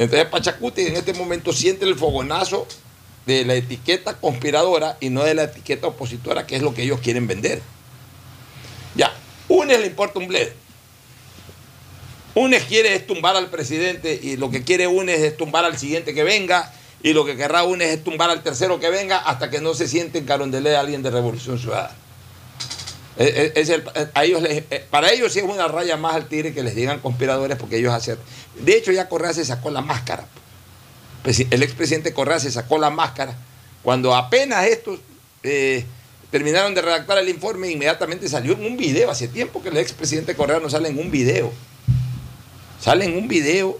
Entonces 0.00 0.28
Pachacuti 0.28 0.80
en 0.86 0.96
este 0.96 1.12
momento 1.12 1.52
siente 1.52 1.84
el 1.84 1.94
fogonazo 1.94 2.66
de 3.26 3.44
la 3.44 3.54
etiqueta 3.54 4.16
conspiradora 4.16 4.96
y 4.98 5.10
no 5.10 5.22
de 5.24 5.34
la 5.34 5.42
etiqueta 5.42 5.88
opositora, 5.88 6.46
que 6.46 6.56
es 6.56 6.62
lo 6.62 6.72
que 6.72 6.84
ellos 6.84 7.00
quieren 7.00 7.26
vender. 7.26 7.60
Ya, 8.94 9.12
UNES 9.48 9.80
le 9.80 9.86
importa 9.88 10.18
un 10.18 10.26
bledo. 10.26 10.52
UNES 12.34 12.64
quiere 12.64 12.94
es 12.94 13.06
tumbar 13.06 13.36
al 13.36 13.50
presidente 13.50 14.18
y 14.22 14.38
lo 14.38 14.50
que 14.50 14.64
quiere 14.64 14.86
UNES 14.86 15.20
es 15.20 15.36
tumbar 15.36 15.66
al 15.66 15.76
siguiente 15.76 16.14
que 16.14 16.24
venga 16.24 16.72
y 17.02 17.12
lo 17.12 17.26
que 17.26 17.36
querrá 17.36 17.64
UNES 17.64 17.98
es 17.98 18.02
tumbar 18.02 18.30
al 18.30 18.42
tercero 18.42 18.80
que 18.80 18.88
venga 18.88 19.18
hasta 19.18 19.50
que 19.50 19.60
no 19.60 19.74
se 19.74 19.86
siente 19.86 20.16
en 20.16 20.24
Carondelet 20.24 20.76
alguien 20.76 21.02
de 21.02 21.10
Revolución 21.10 21.58
Ciudadana. 21.58 21.94
Es- 23.20 23.52
es 23.54 23.68
el- 23.68 23.84
a 24.14 24.24
ellos 24.24 24.42
eh, 24.44 24.86
para 24.90 25.12
ellos 25.12 25.32
sí 25.32 25.40
es 25.40 25.44
una 25.44 25.68
raya 25.68 25.96
más 25.98 26.14
al 26.14 26.26
tigre 26.26 26.54
que 26.54 26.62
les 26.62 26.74
digan 26.74 27.00
conspiradores 27.00 27.58
porque 27.58 27.76
ellos 27.76 27.92
hacen... 27.92 28.16
De 28.58 28.76
hecho 28.76 28.92
ya 28.92 29.08
Correa 29.10 29.34
se 29.34 29.44
sacó 29.44 29.70
la 29.70 29.82
máscara. 29.82 30.26
Presi- 31.22 31.46
El 31.50 31.62
expresidente 31.62 32.14
Correa 32.14 32.40
se 32.40 32.50
sacó 32.50 32.78
la 32.78 32.88
máscara 32.88 33.36
cuando 33.82 34.14
apenas 34.16 34.64
estos 34.66 35.00
eh, 35.42 35.84
terminaron 36.30 36.74
de 36.74 36.80
redactar 36.80 37.18
el 37.18 37.28
informe 37.28 37.70
inmediatamente 37.70 38.26
salió 38.28 38.54
en 38.54 38.64
un 38.64 38.76
video. 38.78 39.10
Hace 39.10 39.28
tiempo 39.28 39.62
que 39.62 39.68
el 39.68 39.76
expresidente 39.76 40.34
Correa 40.34 40.58
no 40.60 40.70
sale 40.70 40.88
en 40.88 40.98
un 40.98 41.10
video. 41.10 41.52
Sale 42.80 43.04
en 43.04 43.16
un 43.18 43.28
video 43.28 43.78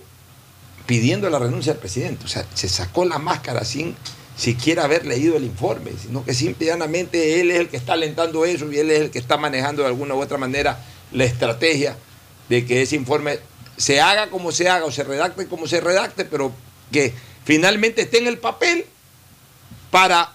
pidiendo 0.85 1.31
la 1.31 1.39
renuncia 1.39 1.73
del 1.73 1.81
presidente. 1.81 2.25
O 2.27 2.29
sea, 2.29 2.45
se 2.53 2.69
sacó 2.69 3.07
la 3.07 3.19
máscara 3.19 3.65
sin 3.65 3.97
siquiera 4.41 4.85
haber 4.85 5.05
leído 5.05 5.37
el 5.37 5.45
informe, 5.45 5.91
sino 6.01 6.25
que 6.25 6.33
simplemente 6.33 7.43
él 7.43 7.51
es 7.51 7.61
el 7.61 7.69
que 7.69 7.77
está 7.77 7.93
alentando 7.93 8.47
eso 8.47 8.73
y 8.73 8.79
él 8.79 8.91
es 8.91 9.01
el 9.03 9.11
que 9.11 9.19
está 9.19 9.37
manejando 9.37 9.83
de 9.83 9.89
alguna 9.89 10.15
u 10.15 10.23
otra 10.23 10.39
manera 10.39 10.83
la 11.13 11.25
estrategia 11.25 11.95
de 12.49 12.65
que 12.65 12.81
ese 12.81 12.97
informe 12.97 13.39
se 13.77 14.01
haga 14.01 14.31
como 14.31 14.51
se 14.51 14.71
haga 14.71 14.87
o 14.87 14.91
se 14.91 15.05
redacte 15.05 15.47
como 15.47 15.67
se 15.67 15.83
redacte, 15.83 16.25
pero 16.25 16.55
que 16.91 17.13
finalmente 17.45 18.01
esté 18.01 18.17
en 18.17 18.29
el 18.29 18.39
papel 18.39 18.87
para 19.91 20.33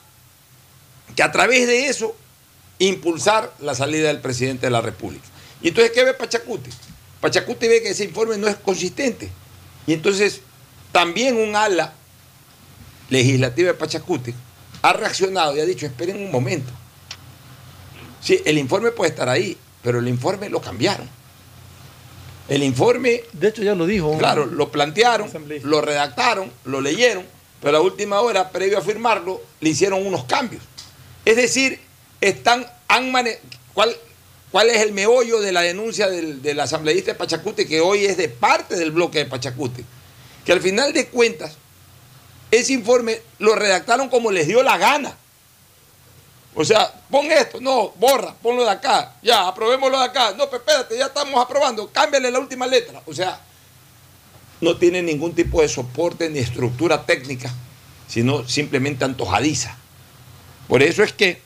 que 1.15 1.23
a 1.23 1.31
través 1.31 1.65
de 1.65 1.87
eso 1.87 2.15
impulsar 2.77 3.55
la 3.59 3.73
salida 3.73 4.09
del 4.09 4.19
presidente 4.19 4.67
de 4.67 4.71
la 4.71 4.81
República. 4.81 5.25
Y 5.63 5.69
entonces, 5.69 5.91
¿qué 5.93 6.03
ve 6.03 6.13
Pachacuti? 6.13 6.69
Pachacuti 7.21 7.67
ve 7.67 7.81
que 7.81 7.89
ese 7.89 8.03
informe 8.03 8.37
no 8.37 8.47
es 8.47 8.55
consistente. 8.57 9.31
Y 9.87 9.93
entonces, 9.93 10.41
también 10.91 11.37
un 11.37 11.55
ala 11.55 11.93
legislativa 13.09 13.67
de 13.67 13.73
Pachacuti 13.75 14.33
ha 14.81 14.93
reaccionado 14.93 15.55
y 15.55 15.59
ha 15.59 15.65
dicho, 15.65 15.85
esperen 15.85 16.17
un 16.17 16.31
momento. 16.31 16.71
Sí, 18.21 18.41
el 18.45 18.57
informe 18.57 18.91
puede 18.91 19.11
estar 19.11 19.29
ahí, 19.29 19.57
pero 19.83 19.99
el 19.99 20.07
informe 20.07 20.49
lo 20.49 20.61
cambiaron. 20.61 21.07
El 22.47 22.61
informe... 22.63 23.23
De 23.33 23.47
hecho, 23.49 23.63
ya 23.63 23.73
lo 23.73 23.85
dijo. 23.87 24.17
Claro, 24.17 24.45
lo 24.45 24.71
plantearon, 24.71 25.29
lo 25.63 25.81
redactaron, 25.81 26.51
lo 26.65 26.81
leyeron, 26.81 27.25
pero 27.59 27.69
a 27.69 27.79
la 27.79 27.81
última 27.81 28.21
hora, 28.21 28.51
previo 28.51 28.77
a 28.77 28.81
firmarlo, 28.81 29.41
le 29.61 29.69
hicieron 29.69 30.05
unos 30.05 30.25
cambios. 30.25 30.61
Es 31.23 31.35
decir, 31.37 31.79
están, 32.21 32.65
han 32.87 33.11
mane- 33.11 33.39
¿cuál, 33.73 33.95
¿cuál 34.51 34.69
es 34.69 34.77
el 34.81 34.91
meollo 34.91 35.39
de 35.41 35.51
la 35.51 35.61
denuncia 35.61 36.07
del, 36.07 36.43
del 36.43 36.59
asambleísta 36.59 37.13
de 37.13 37.17
Pachacute, 37.17 37.67
que 37.67 37.81
hoy 37.81 38.05
es 38.05 38.17
de 38.17 38.29
parte 38.29 38.75
del 38.75 38.91
bloque 38.91 39.19
de 39.19 39.25
Pachacute? 39.25 39.83
Que 40.45 40.51
al 40.51 40.61
final 40.61 40.93
de 40.93 41.07
cuentas, 41.07 41.57
ese 42.51 42.73
informe 42.73 43.21
lo 43.39 43.55
redactaron 43.55 44.09
como 44.09 44.31
les 44.31 44.47
dio 44.47 44.63
la 44.63 44.77
gana. 44.77 45.15
O 46.57 46.63
sea, 46.63 46.91
pon 47.11 47.29
esto, 47.29 47.59
no, 47.59 47.91
borra, 47.97 48.33
ponlo 48.41 48.63
de 48.63 48.71
acá, 48.71 49.15
ya, 49.21 49.47
aprobémoslo 49.47 49.99
de 49.99 50.05
acá. 50.05 50.31
No, 50.37 50.45
pero 50.45 50.57
espérate, 50.57 50.97
ya 50.97 51.07
estamos 51.07 51.41
aprobando, 51.43 51.91
cámbiale 51.91 52.31
la 52.31 52.39
última 52.39 52.65
letra. 52.65 53.01
O 53.05 53.13
sea, 53.13 53.41
no 54.61 54.77
tiene 54.77 55.01
ningún 55.01 55.35
tipo 55.35 55.61
de 55.61 55.67
soporte 55.67 56.29
ni 56.29 56.39
estructura 56.39 57.05
técnica, 57.05 57.53
sino 58.07 58.47
simplemente 58.47 59.03
antojadiza. 59.03 59.77
Por 60.69 60.81
eso 60.81 61.03
es 61.03 61.11
que 61.11 61.41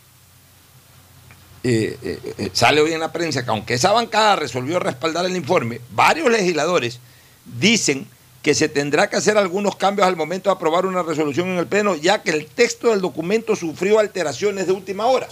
eh, 1.63 1.97
eh, 2.01 2.33
eh, 2.37 2.49
sale 2.53 2.79
hoy 2.79 2.93
en 2.93 2.99
la 2.99 3.11
prensa 3.11 3.43
que 3.43 3.49
aunque 3.49 3.73
esa 3.73 3.91
bancada 3.91 4.37
resolvió 4.37 4.79
respaldar 4.79 5.25
el 5.25 5.35
informe, 5.35 5.81
varios 5.91 6.29
legisladores 6.29 6.99
dicen 7.45 8.07
que 8.41 8.55
se 8.55 8.69
tendrá 8.69 9.09
que 9.09 9.17
hacer 9.17 9.37
algunos 9.37 9.75
cambios 9.75 10.07
al 10.07 10.15
momento 10.15 10.49
de 10.49 10.55
aprobar 10.55 10.85
una 10.85 11.03
resolución 11.03 11.49
en 11.49 11.57
el 11.57 11.67
Pleno, 11.67 11.95
ya 11.95 12.21
que 12.21 12.31
el 12.31 12.45
texto 12.45 12.89
del 12.89 13.01
documento 13.01 13.55
sufrió 13.55 13.99
alteraciones 13.99 14.67
de 14.67 14.73
última 14.73 15.05
hora. 15.07 15.27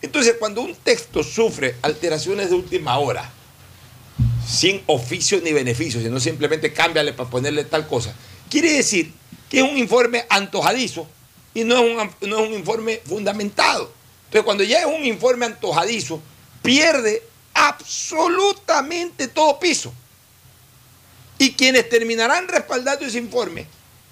Entonces, 0.00 0.36
cuando 0.38 0.62
un 0.62 0.74
texto 0.74 1.22
sufre 1.22 1.76
alteraciones 1.82 2.50
de 2.50 2.56
última 2.56 2.98
hora, 2.98 3.30
sin 4.46 4.82
oficio 4.86 5.40
ni 5.42 5.52
beneficio, 5.52 6.00
sino 6.00 6.18
simplemente 6.20 6.72
cámbiale 6.72 7.12
para 7.12 7.28
ponerle 7.28 7.64
tal 7.64 7.86
cosa, 7.86 8.14
quiere 8.48 8.72
decir 8.72 9.12
que 9.50 9.58
es 9.58 9.62
un 9.62 9.76
informe 9.76 10.24
antojadizo 10.28 11.06
y 11.52 11.64
no 11.64 11.76
es 11.76 11.80
un, 11.80 12.28
no 12.28 12.40
es 12.40 12.48
un 12.48 12.54
informe 12.54 13.00
fundamentado. 13.04 13.92
Entonces, 14.26 14.44
cuando 14.44 14.64
ya 14.64 14.80
es 14.80 14.86
un 14.86 15.04
informe 15.04 15.46
antojadizo, 15.46 16.22
pierde 16.62 17.22
absolutamente 17.54 19.28
todo 19.28 19.58
piso. 19.58 19.92
Y 21.38 21.52
quienes 21.52 21.88
terminarán 21.88 22.48
respaldando 22.48 23.04
ese 23.04 23.18
informe 23.18 23.66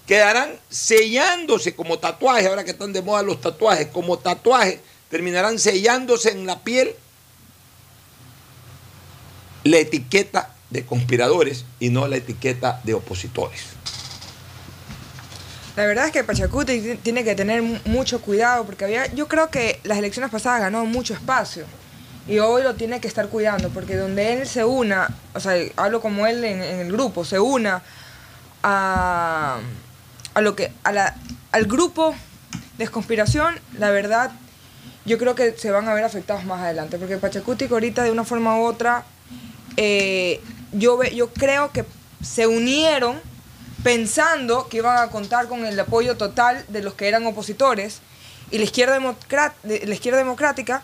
quedarán 0.05 0.51
sellándose 0.69 1.73
como 1.75 1.97
tatuajes, 1.97 2.45
ahora 2.47 2.63
que 2.63 2.71
están 2.71 2.93
de 2.93 3.01
moda 3.01 3.23
los 3.23 3.41
tatuajes, 3.41 3.87
como 3.87 4.19
tatuajes, 4.19 4.79
terminarán 5.09 5.57
sellándose 5.57 6.29
en 6.31 6.45
la 6.45 6.59
piel 6.63 6.93
la 9.63 9.77
etiqueta 9.77 10.53
de 10.69 10.85
conspiradores 10.85 11.65
y 11.79 11.89
no 11.89 12.07
la 12.07 12.17
etiqueta 12.17 12.81
de 12.83 12.93
opositores. 12.93 13.61
La 15.75 15.85
verdad 15.85 16.05
es 16.05 16.11
que 16.11 16.23
Pachacuti 16.23 16.79
ti- 16.79 16.95
tiene 17.01 17.23
que 17.23 17.35
tener 17.35 17.61
mu- 17.61 17.79
mucho 17.85 18.21
cuidado 18.21 18.65
porque 18.65 18.85
había, 18.85 19.11
yo 19.13 19.27
creo 19.27 19.49
que 19.49 19.79
las 19.83 19.97
elecciones 19.97 20.31
pasadas 20.31 20.61
ganó 20.61 20.85
mucho 20.85 21.13
espacio 21.13 21.65
y 22.27 22.39
hoy 22.39 22.63
lo 22.63 22.73
tiene 22.75 22.99
que 22.99 23.07
estar 23.07 23.27
cuidando 23.29 23.69
porque 23.69 23.95
donde 23.95 24.33
él 24.33 24.47
se 24.47 24.63
una, 24.65 25.09
o 25.33 25.39
sea, 25.39 25.53
hablo 25.75 26.01
como 26.01 26.25
él 26.27 26.43
en, 26.43 26.61
el 26.61 26.91
grupo, 26.91 27.23
se 27.25 27.39
una 27.39 27.81
a, 28.63 29.57
a 30.33 30.41
lo 30.41 30.55
que 30.55 30.71
a 30.83 30.91
la, 30.91 31.15
al 31.51 31.65
grupo 31.65 32.15
de 32.77 32.87
conspiración, 32.87 33.55
la 33.77 33.89
verdad 33.91 34.31
yo 35.05 35.17
creo 35.19 35.35
que 35.35 35.51
se 35.55 35.69
van 35.71 35.87
a 35.87 35.93
ver 35.93 36.03
afectados 36.03 36.45
más 36.45 36.61
adelante 36.61 36.97
porque 36.97 37.17
Pachacuti 37.17 37.65
ahorita 37.69 38.03
de 38.03 38.11
una 38.11 38.23
forma 38.23 38.57
u 38.59 38.63
otra 38.63 39.03
eh, 39.77 40.41
yo, 40.71 41.01
yo 41.03 41.31
creo 41.31 41.71
que 41.71 41.85
se 42.23 42.47
unieron 42.47 43.19
pensando 43.83 44.67
que 44.67 44.77
iban 44.77 44.97
a 44.97 45.09
contar 45.11 45.47
con 45.47 45.63
el 45.63 45.79
apoyo 45.79 46.17
total 46.17 46.65
de 46.69 46.81
los 46.81 46.95
que 46.95 47.07
eran 47.07 47.25
opositores 47.27 47.99
y 48.49 48.57
la 48.57 48.63
izquierda, 48.63 48.97
democrat- 48.99 49.53
de- 49.63 49.85
la 49.85 49.93
izquierda 49.93 50.17
democrática 50.17 50.81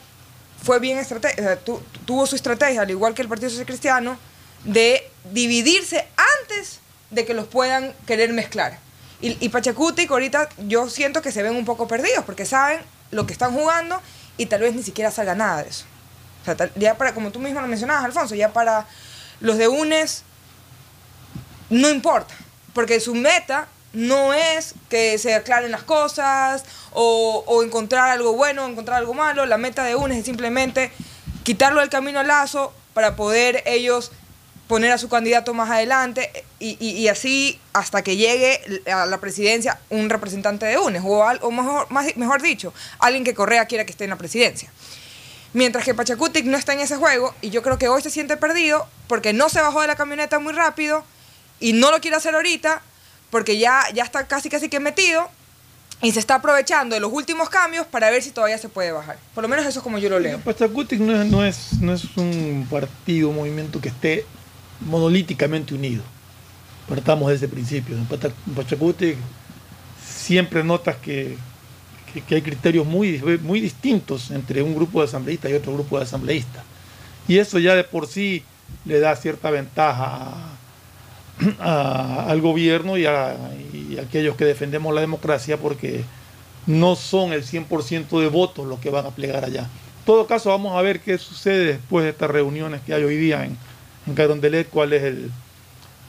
fue 0.61 0.79
bien 0.79 0.97
estratégica, 0.97 1.59
tuvo 2.05 2.27
su 2.27 2.35
estrategia, 2.35 2.81
al 2.81 2.89
igual 2.89 3.13
que 3.13 3.21
el 3.21 3.27
Partido 3.27 3.49
Social 3.49 3.65
Cristiano, 3.65 4.17
de 4.63 5.09
dividirse 5.31 6.07
antes 6.41 6.79
de 7.09 7.25
que 7.25 7.33
los 7.33 7.47
puedan 7.47 7.93
querer 8.05 8.31
mezclar. 8.31 8.79
Y, 9.21 9.37
y 9.43 9.49
Pachacuti, 9.49 10.07
que 10.07 10.13
ahorita 10.13 10.49
yo 10.67 10.89
siento 10.89 11.21
que 11.21 11.31
se 11.31 11.43
ven 11.43 11.55
un 11.55 11.65
poco 11.65 11.87
perdidos 11.87 12.25
porque 12.25 12.45
saben 12.45 12.81
lo 13.11 13.25
que 13.25 13.33
están 13.33 13.53
jugando 13.53 14.01
y 14.37 14.47
tal 14.47 14.61
vez 14.61 14.73
ni 14.73 14.83
siquiera 14.83 15.11
salga 15.11 15.35
nada 15.35 15.63
de 15.63 15.69
eso. 15.69 15.85
O 16.41 16.45
sea, 16.45 16.69
ya 16.75 16.97
para, 16.97 17.13
como 17.13 17.31
tú 17.31 17.39
mismo 17.39 17.61
lo 17.61 17.67
mencionabas, 17.67 18.05
Alfonso, 18.05 18.35
ya 18.35 18.51
para 18.51 18.87
los 19.39 19.57
de 19.57 19.67
UNES 19.67 20.23
no 21.69 21.89
importa, 21.89 22.33
porque 22.73 22.99
su 22.99 23.15
meta 23.15 23.67
no 23.93 24.33
es 24.33 24.73
que 24.89 25.17
se 25.17 25.33
aclaren 25.35 25.71
las 25.71 25.83
cosas 25.83 26.63
o, 26.93 27.43
o 27.47 27.63
encontrar 27.63 28.09
algo 28.09 28.33
bueno 28.33 28.65
o 28.65 28.67
encontrar 28.69 28.97
algo 28.97 29.13
malo. 29.13 29.45
La 29.45 29.57
meta 29.57 29.83
de 29.83 29.95
UNES 29.95 30.19
es 30.19 30.25
simplemente 30.25 30.91
quitarlo 31.43 31.79
del 31.81 31.89
camino 31.89 32.19
al 32.19 32.27
lazo 32.27 32.73
para 32.93 33.15
poder 33.15 33.63
ellos 33.65 34.11
poner 34.67 34.91
a 34.93 34.97
su 34.97 35.09
candidato 35.09 35.53
más 35.53 35.69
adelante 35.69 36.45
y, 36.59 36.77
y- 36.79 36.91
y 36.91 37.07
así 37.09 37.59
hasta 37.73 38.03
que 38.03 38.15
llegue 38.15 38.61
a 38.89 39.05
la 39.05 39.17
presidencia 39.19 39.79
un 39.89 40.09
representante 40.09 40.65
de 40.65 40.77
UNES 40.77 41.01
o, 41.05 41.23
al- 41.27 41.39
o 41.41 41.51
mejor, 41.51 41.87
más- 41.91 42.15
mejor 42.15 42.41
dicho, 42.41 42.73
alguien 42.99 43.25
que 43.25 43.33
Correa 43.33 43.65
quiera 43.65 43.83
que 43.83 43.91
esté 43.91 44.05
en 44.05 44.11
la 44.11 44.15
presidencia. 44.17 44.71
Mientras 45.53 45.83
que 45.83 45.93
Pachacutic 45.93 46.45
no 46.45 46.57
está 46.57 46.71
en 46.71 46.79
ese 46.79 46.95
juego 46.95 47.35
y 47.41 47.49
yo 47.49 47.61
creo 47.61 47.77
que 47.77 47.89
hoy 47.89 48.01
se 48.01 48.09
siente 48.09 48.37
perdido 48.37 48.87
porque 49.07 49.33
no 49.33 49.49
se 49.49 49.59
bajó 49.61 49.81
de 49.81 49.87
la 49.87 49.97
camioneta 49.97 50.39
muy 50.39 50.53
rápido 50.53 51.03
y 51.59 51.73
no 51.73 51.91
lo 51.91 51.99
quiere 51.99 52.15
hacer 52.15 52.33
ahorita 52.35 52.81
porque 53.31 53.57
ya, 53.57 53.81
ya 53.93 54.03
está 54.03 54.27
casi 54.27 54.49
casi 54.49 54.69
que 54.69 54.79
metido 54.79 55.27
y 56.01 56.11
se 56.11 56.19
está 56.19 56.35
aprovechando 56.35 56.93
de 56.95 56.99
los 56.99 57.11
últimos 57.13 57.49
cambios 57.49 57.85
para 57.87 58.09
ver 58.09 58.21
si 58.21 58.31
todavía 58.31 58.57
se 58.57 58.69
puede 58.69 58.91
bajar. 58.91 59.17
Por 59.33 59.43
lo 59.43 59.47
menos 59.47 59.65
eso 59.65 59.79
es 59.79 59.83
como 59.83 59.97
yo 59.97 60.09
lo 60.09 60.19
leo. 60.19 60.39
Pachacutic 60.39 60.99
no 60.99 61.21
es, 61.21 61.27
no, 61.31 61.43
es, 61.45 61.73
no 61.81 61.93
es 61.93 62.03
un 62.17 62.67
partido, 62.69 63.29
un 63.29 63.35
movimiento 63.37 63.79
que 63.81 63.89
esté 63.89 64.25
monolíticamente 64.81 65.73
unido. 65.73 66.03
Partamos 66.89 67.29
de 67.29 67.35
ese 67.35 67.47
principio. 67.47 67.95
En 67.95 68.05
Pachacutic 68.55 69.15
siempre 70.05 70.63
notas 70.63 70.95
que, 70.97 71.37
que- 72.13 72.21
que 72.21 72.35
hay 72.35 72.41
criterios 72.41 72.85
muy, 72.85 73.19
muy 73.43 73.59
distintos 73.61 74.31
entre 74.31 74.61
un 74.63 74.75
grupo 74.75 74.99
de 75.01 75.07
asambleístas 75.07 75.51
y 75.51 75.53
otro 75.53 75.73
grupo 75.73 75.97
de 75.97 76.03
asambleístas. 76.03 76.63
Y 77.27 77.37
eso 77.37 77.59
ya 77.59 77.75
de 77.75 77.83
por 77.83 78.07
sí 78.07 78.43
le 78.85 78.99
da 78.99 79.15
cierta 79.15 79.51
ventaja 79.51 80.05
a- 80.05 80.57
al 81.59 82.41
gobierno 82.41 82.97
y 82.97 83.05
a, 83.05 83.35
aquellos 84.01 84.35
que 84.35 84.45
defendemos 84.45 84.93
la 84.93 85.01
democracia 85.01 85.57
porque 85.57 86.03
no 86.67 86.95
son 86.95 87.33
el 87.33 87.43
100% 87.43 88.19
de 88.21 88.27
votos 88.27 88.67
los 88.67 88.79
que 88.79 88.89
van 88.89 89.05
a 89.05 89.09
plegar 89.11 89.43
allá. 89.45 89.61
En 89.61 90.05
todo 90.05 90.27
caso, 90.27 90.49
vamos 90.49 90.77
a 90.77 90.81
ver 90.81 90.99
qué 90.99 91.17
sucede 91.17 91.65
después 91.65 92.03
de 92.03 92.11
estas 92.11 92.29
reuniones 92.29 92.81
que 92.85 92.93
hay 92.93 93.03
hoy 93.03 93.17
día 93.17 93.45
en, 93.45 93.57
Carondelet, 94.15 94.67
cuál 94.69 94.93
es 94.93 95.03
el, 95.03 95.31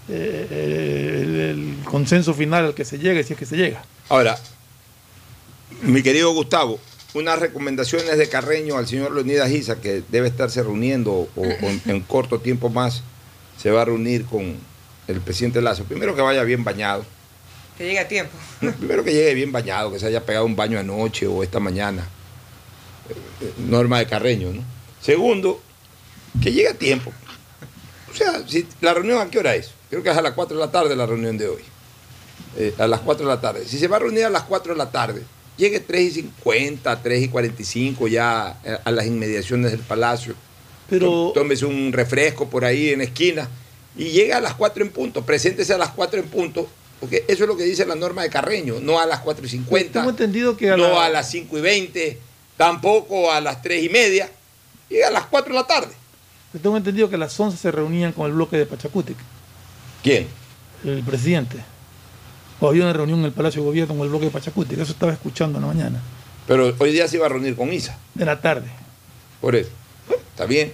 eh, 0.09 1.51
el- 1.51 1.77
consenso 1.85 2.33
final 2.35 2.65
al 2.67 2.75
que 2.75 2.85
se 2.85 2.99
llegue, 2.99 3.23
si 3.23 3.35
es 3.35 3.39
que 3.39 3.47
se 3.47 3.57
llega. 3.57 3.85
Ahora, 4.09 4.39
mi 5.83 6.03
querido 6.03 6.33
Gustavo, 6.33 6.79
unas 7.15 7.39
recomendaciones 7.39 8.17
de 8.19 8.29
Carreño 8.29 8.77
al 8.79 8.87
señor 8.87 9.13
Leonidas 9.13 9.49
Giza, 9.51 9.81
que 9.81 10.03
debe 10.09 10.29
estarse 10.29 10.63
reuniendo 10.63 11.13
o, 11.13 11.29
o 11.37 11.91
en 11.91 12.01
corto 12.01 12.41
tiempo 12.41 12.71
más 12.71 13.03
se 13.59 13.71
va 13.71 13.83
a 13.83 13.85
reunir 13.85 14.25
con 14.25 14.55
el 15.09 15.21
presidente 15.21 15.61
Lazo. 15.63 15.85
Primero 15.85 16.15
que 16.15 16.23
vaya 16.23 16.43
bien 16.45 16.65
bañado. 16.65 17.05
Que 17.79 17.85
llegue 17.85 17.99
a 18.01 18.09
tiempo. 18.09 18.33
No, 18.61 18.73
primero 18.73 19.03
que 19.03 19.13
llegue 19.13 19.35
bien 19.35 19.51
bañado, 19.53 19.93
que 19.93 19.99
se 19.99 20.07
haya 20.07 20.25
pegado 20.25 20.45
un 20.45 20.55
baño 20.57 20.79
anoche 20.79 21.27
o 21.27 21.43
esta 21.43 21.59
mañana. 21.61 22.07
Eh, 23.09 23.15
eh, 23.47 23.53
Norma 23.69 23.99
de 23.99 24.07
Carreño, 24.07 24.53
¿no? 24.53 24.63
Segundo, 25.01 25.61
que 26.43 26.53
llegue 26.53 26.69
a 26.69 26.75
tiempo. 26.75 27.13
O 28.11 28.15
sea, 28.15 28.47
si, 28.47 28.67
¿la 28.81 28.95
reunión 28.95 29.19
a 29.21 29.31
qué 29.31 29.39
hora 29.39 29.55
es? 29.55 29.71
Creo 29.91 30.03
que 30.03 30.11
es 30.11 30.17
a 30.17 30.23
las 30.23 30.33
4 30.35 30.57
de 30.57 30.65
la 30.65 30.71
tarde 30.71 30.95
la 30.95 31.07
reunión 31.07 31.37
de 31.39 31.49
hoy. 31.49 31.63
eh, 32.59 32.75
a 32.79 32.87
las 32.87 33.01
4 33.01 33.27
de 33.27 33.35
la 33.35 33.41
tarde. 33.41 33.65
Si 33.67 33.79
se 33.79 33.89
va 33.89 33.97
a 33.97 34.01
reunir 34.01 34.25
a 34.27 34.31
las 34.31 34.43
4 34.43 34.75
de 34.75 34.79
la 34.79 34.91
tarde, 34.91 35.23
llegue 35.57 35.81
3 35.81 36.03
y 36.05 36.11
50, 36.23 37.03
3 37.03 37.23
y 37.23 37.29
45 37.29 38.09
ya 38.09 38.59
a 38.85 38.91
las 38.91 39.07
inmediaciones 39.07 39.71
del 39.73 39.81
palacio. 39.81 40.35
Pero- 40.91 41.33
Tómese 41.35 41.65
un 41.65 41.93
refresco 41.93 42.49
por 42.51 42.65
ahí 42.67 42.91
en 42.91 42.99
la 42.99 43.05
esquina 43.05 43.49
y 43.97 44.05
llega 44.11 44.39
a 44.39 44.41
las 44.41 44.55
4 44.55 44.83
en 44.85 44.91
punto. 44.91 45.25
Preséntese 45.25 45.73
a 45.75 45.79
las 45.79 45.91
4 45.91 46.21
en 46.21 46.27
punto, 46.29 46.69
porque 47.01 47.25
eso 47.29 47.45
es 47.45 47.49
lo 47.49 47.57
que 47.57 47.65
dice 47.65 47.85
la 47.87 47.95
norma 47.95 48.23
de 48.23 48.31
Carreño, 48.31 48.81
no 48.81 48.99
a 49.01 49.07
las 49.07 49.21
4 49.21 49.45
y 49.45 49.49
50. 49.49 49.93
Tengo 50.01 50.11
entendido 50.11 50.57
que 50.57 50.71
a 50.71 50.77
no 50.77 50.89
la- 50.89 51.07
a 51.07 51.09
las 51.11 51.31
5 51.31 51.59
y 51.59 51.61
20, 51.61 52.19
tampoco 52.57 53.31
a 53.33 53.41
las 53.41 53.61
3 53.63 53.83
y 53.85 53.89
media. 53.89 54.31
Llega 54.89 55.09
a 55.09 55.11
las 55.11 55.27
4 55.27 55.53
de 55.55 55.61
la 55.61 55.67
tarde. 55.67 55.93
Tengo 56.63 56.77
entendido 56.77 57.09
que 57.09 57.15
a 57.17 57.19
las 57.19 57.39
11 57.41 57.57
se 57.57 57.71
reunían 57.71 58.13
con 58.13 58.27
el 58.27 58.33
bloque 58.33 58.57
de 58.59 58.67
Pachacútec, 58.67 59.17
¿Quién? 60.03 60.27
el 60.85 61.03
presidente. 61.03 61.57
O 62.61 62.69
había 62.69 62.83
una 62.85 62.93
reunión 62.93 63.21
en 63.21 63.25
el 63.25 63.33
Palacio 63.33 63.63
de 63.63 63.67
Gobierno 63.69 63.95
con 63.95 64.03
el 64.05 64.11
bloque 64.11 64.27
de 64.27 64.31
Pachacútec, 64.31 64.79
eso 64.79 64.93
estaba 64.93 65.13
escuchando 65.13 65.59
en 65.59 65.63
la 65.63 65.69
mañana, 65.73 66.01
Pero 66.47 66.75
hoy 66.79 66.93
día 66.93 67.09
se 67.09 67.17
iba 67.17 67.27
a 67.27 67.29
reunir 67.29 67.57
con 67.57 67.73
Isa. 67.73 67.99
de 68.15 68.25
la 68.25 68.41
tarde. 68.41 68.67
Por 69.41 69.57
eso. 69.57 69.71
Bueno, 70.09 70.23
está 70.31 70.45
bien. 70.45 70.73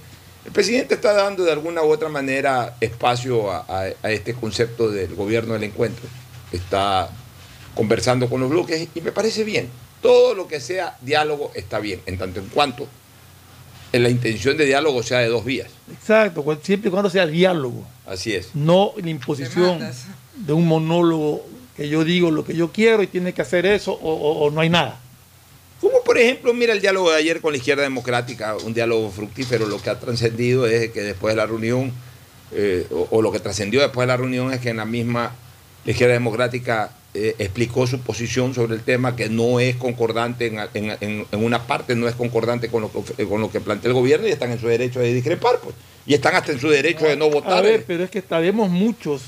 El 0.48 0.52
presidente 0.52 0.94
está 0.94 1.12
dando 1.12 1.44
de 1.44 1.52
alguna 1.52 1.82
u 1.82 1.90
otra 1.92 2.08
manera 2.08 2.74
espacio 2.80 3.50
a, 3.52 3.66
a- 3.68 3.92
a 4.02 4.10
este 4.10 4.32
concepto 4.32 4.90
del 4.90 5.14
gobierno 5.14 5.52
del 5.52 5.64
encuentro. 5.64 6.06
Está 6.50 7.10
conversando 7.74 8.30
con 8.30 8.40
los 8.40 8.48
bloques 8.48 8.88
y 8.94 9.00
me 9.02 9.12
parece 9.12 9.44
bien. 9.44 9.68
Todo 10.00 10.32
lo 10.34 10.48
que 10.48 10.58
sea 10.60 10.96
diálogo 11.02 11.52
está 11.54 11.80
bien, 11.80 12.00
en 12.06 12.16
tanto 12.16 12.40
en 12.40 12.46
cuanto 12.46 12.86
en 13.92 14.02
la 14.02 14.08
intención 14.08 14.56
de 14.56 14.64
diálogo 14.64 15.02
sea 15.02 15.18
de 15.18 15.28
dos 15.28 15.44
vías. 15.44 15.68
Exacto, 15.92 16.42
siempre 16.62 16.88
y 16.88 16.92
cuando 16.92 17.10
sea 17.10 17.26
diálogo, 17.26 17.84
Así 18.06 18.34
es. 18.34 18.48
no 18.54 18.92
la 18.96 19.10
imposición 19.10 19.80
de 20.34 20.52
un 20.54 20.66
monólogo 20.66 21.44
que 21.76 21.90
yo 21.90 22.04
digo 22.04 22.30
lo 22.30 22.42
que 22.46 22.54
yo 22.56 22.72
quiero 22.72 23.02
y 23.02 23.06
tiene 23.06 23.34
que 23.34 23.42
hacer 23.42 23.66
eso 23.66 23.92
o, 23.92 24.12
o- 24.14 24.46
o 24.46 24.50
no 24.50 24.62
hay 24.62 24.70
nada. 24.70 24.98
Como 25.80 26.02
por 26.02 26.18
ejemplo, 26.18 26.52
mira 26.54 26.72
el 26.72 26.80
diálogo 26.80 27.10
de 27.10 27.16
ayer 27.18 27.40
con 27.40 27.52
la 27.52 27.58
izquierda 27.58 27.82
democrática, 27.84 28.56
un 28.64 28.74
diálogo 28.74 29.10
fructífero. 29.10 29.66
Lo 29.66 29.80
que 29.80 29.90
ha 29.90 29.98
trascendido 30.00 30.66
es 30.66 30.90
que 30.90 31.02
después 31.02 31.32
de 31.32 31.36
la 31.36 31.46
reunión, 31.46 31.92
eh, 32.52 32.86
o, 32.90 33.06
o 33.10 33.22
lo 33.22 33.30
que 33.30 33.38
trascendió 33.40 33.80
después 33.80 34.04
de 34.04 34.08
la 34.08 34.16
reunión 34.16 34.52
es 34.52 34.60
que 34.60 34.70
en 34.70 34.78
la 34.78 34.84
misma 34.84 35.34
la 35.84 35.90
izquierda 35.92 36.14
democrática 36.14 36.90
eh, 37.14 37.34
explicó 37.38 37.86
su 37.86 38.00
posición 38.00 38.54
sobre 38.54 38.74
el 38.74 38.82
tema, 38.82 39.14
que 39.16 39.28
no 39.28 39.60
es 39.60 39.76
concordante 39.76 40.46
en, 40.46 40.58
en- 40.74 40.96
en- 41.00 41.26
en 41.30 41.44
una 41.44 41.66
parte, 41.66 41.94
no 41.94 42.08
es 42.08 42.14
concordante 42.14 42.68
con 42.68 42.82
lo, 42.82 42.90
que, 42.92 42.98
of- 42.98 43.28
con 43.28 43.40
lo 43.40 43.50
que 43.50 43.60
plantea 43.60 43.88
el 43.88 43.94
gobierno 43.94 44.26
y 44.26 44.30
están 44.30 44.50
en 44.50 44.60
su 44.60 44.66
derecho 44.66 45.00
de 45.00 45.14
discrepar, 45.14 45.58
pues. 45.62 45.74
Y 46.06 46.14
están 46.14 46.34
hasta 46.34 46.52
en 46.52 46.60
su 46.60 46.68
derecho 46.68 47.04
de 47.06 47.16
no 47.16 47.26
A 47.26 47.30
votar. 47.30 47.62
ver, 47.62 47.80
eh, 47.80 47.84
pero 47.86 48.02
es 48.04 48.10
que 48.10 48.20
sabemos 48.22 48.68
muchos. 48.68 49.22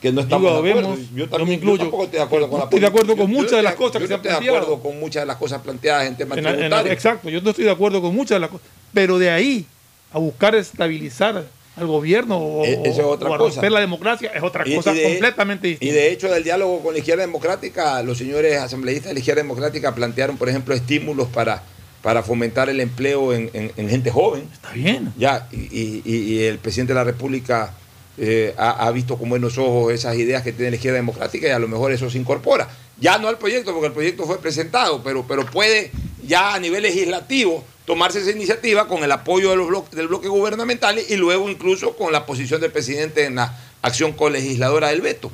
Que 0.00 0.12
no 0.12 0.20
estamos 0.22 0.50
digo, 0.50 0.62
de 0.62 0.70
acuerdo. 0.70 0.90
vemos, 0.92 1.10
yo 1.14 1.28
también 1.28 1.48
me 1.48 1.54
incluyo. 1.56 1.78
tampoco 1.82 2.04
estoy 2.04 2.18
de 2.18 2.24
acuerdo 2.24 2.46
con 2.48 2.52
No 2.52 2.58
la 2.58 2.64
estoy 2.64 2.80
de 2.80 2.86
acuerdo 2.86 3.16
con 3.16 3.26
yo- 3.26 3.36
muchas 3.36 3.50
yo 3.50 3.56
de 3.58 3.62
las 3.62 3.74
cosas 3.74 4.00
que 4.00 4.06
se 4.06 4.08
no 4.08 4.14
han 4.14 4.20
estoy 4.20 4.30
de 4.30 4.36
planteado. 4.36 4.56
acuerdo 4.58 4.82
con 4.82 5.00
muchas 5.00 5.22
de 5.22 5.26
las 5.26 5.36
cosas 5.36 5.60
planteadas 5.62 6.06
en 6.06 6.16
temas 6.16 6.38
En 6.38 6.44
la- 6.44 6.50
en 6.50 6.56
la- 6.56 6.60
tributarios. 6.62 6.92
exacto, 6.94 7.28
yo 7.28 7.40
no 7.42 7.50
estoy 7.50 7.64
de 7.66 7.70
acuerdo 7.70 8.00
con 8.00 8.14
muchas 8.14 8.36
de 8.36 8.40
las 8.40 8.50
cosas. 8.50 8.66
Pero 8.94 9.18
de 9.18 9.30
ahí 9.30 9.66
a 10.12 10.18
buscar 10.18 10.54
estabilizar 10.54 11.44
al 11.76 11.86
gobierno 11.86 12.36
o, 12.38 12.64
E- 12.64 12.80
es 12.84 12.98
otra 12.98 13.28
o 13.30 13.34
a 13.34 13.38
cosa. 13.38 13.54
romper 13.56 13.72
la 13.72 13.80
democracia 13.80 14.30
es 14.34 14.42
otra 14.42 14.66
Y- 14.66 14.74
cosa 14.74 14.92
y 14.92 14.96
de- 14.96 15.02
completamente 15.04 15.68
Y 15.68 15.70
distinta. 15.72 15.94
de 15.94 16.12
hecho, 16.12 16.28
del 16.30 16.44
diálogo 16.44 16.80
con 16.82 16.92
la 16.94 16.98
izquierda 16.98 17.22
democrática, 17.22 18.02
los 18.02 18.18
señores 18.18 18.58
asambleístas 18.58 19.10
de 19.10 19.14
la 19.14 19.20
izquierda 19.20 19.42
democrática 19.42 19.94
plantearon, 19.94 20.36
por 20.36 20.48
ejemplo, 20.48 20.74
estímulos 20.74 21.28
para, 21.28 21.62
para 22.02 22.22
fomentar 22.22 22.68
el 22.70 22.80
empleo 22.80 23.32
en, 23.32 23.50
en- 23.52 23.72
en 23.76 23.88
gente 23.88 24.10
joven. 24.10 24.44
Está 24.52 24.72
bien. 24.72 25.12
Ya, 25.16 25.46
y, 25.52 25.58
y- 25.78 26.02
y 26.04 26.42
el 26.44 26.58
presidente 26.58 26.92
de 26.92 26.98
la 26.98 27.04
República 27.04 27.74
eh, 28.22 28.54
ha, 28.58 28.86
ha 28.86 28.90
visto 28.90 29.16
con 29.16 29.30
buenos 29.30 29.56
ojos 29.56 29.92
esas 29.94 30.14
ideas 30.16 30.42
que 30.42 30.52
tiene 30.52 30.70
la 30.70 30.76
izquierda 30.76 30.98
democrática 30.98 31.48
y 31.48 31.50
a 31.50 31.58
lo 31.58 31.68
mejor 31.68 31.90
eso 31.90 32.10
se 32.10 32.18
incorpora. 32.18 32.68
Ya 33.00 33.16
no 33.16 33.28
al 33.28 33.38
proyecto, 33.38 33.72
porque 33.72 33.86
el 33.86 33.92
proyecto 33.94 34.26
fue 34.26 34.38
presentado, 34.38 35.02
pero, 35.02 35.26
pero 35.26 35.46
puede 35.46 35.90
ya 36.22 36.52
a 36.54 36.58
nivel 36.58 36.82
legislativo 36.82 37.64
tomarse 37.86 38.20
esa 38.20 38.30
iniciativa 38.30 38.86
con 38.86 39.02
el 39.02 39.10
apoyo 39.10 39.50
de 39.50 39.56
los 39.56 39.90
del 39.90 40.08
bloque 40.08 40.28
gubernamental 40.28 40.98
y 41.08 41.16
luego 41.16 41.48
incluso 41.48 41.96
con 41.96 42.12
la 42.12 42.26
posición 42.26 42.60
del 42.60 42.70
presidente 42.70 43.24
en 43.24 43.36
la 43.36 43.58
acción 43.82 44.12
colegisladora 44.12 44.88
del 44.88 45.00
veto. 45.00 45.32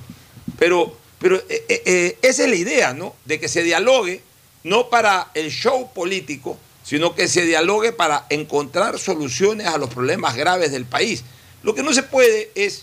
Pero, 0.59 0.97
pero 1.19 1.37
eh, 1.37 1.65
eh, 1.69 1.83
eh, 1.85 2.19
esa 2.23 2.45
es 2.45 2.49
la 2.49 2.57
idea, 2.57 2.95
¿no? 2.95 3.15
De 3.25 3.41
que 3.41 3.49
se 3.49 3.65
dialogue, 3.65 4.23
no 4.63 4.89
para 4.89 5.31
el 5.35 5.51
show 5.51 5.93
político, 5.93 6.57
sino 6.85 7.15
que 7.15 7.27
se 7.27 7.45
dialogue 7.45 7.93
para 7.93 8.27
encontrar 8.31 8.99
soluciones 8.99 9.67
a 9.67 9.77
los 9.77 9.91
problemas 9.91 10.37
graves 10.37 10.71
del 10.71 10.85
país. 10.85 11.25
Lo 11.67 11.75
que 11.75 11.83
no 11.83 11.93
se 11.93 12.05
puede 12.05 12.51
es 12.55 12.83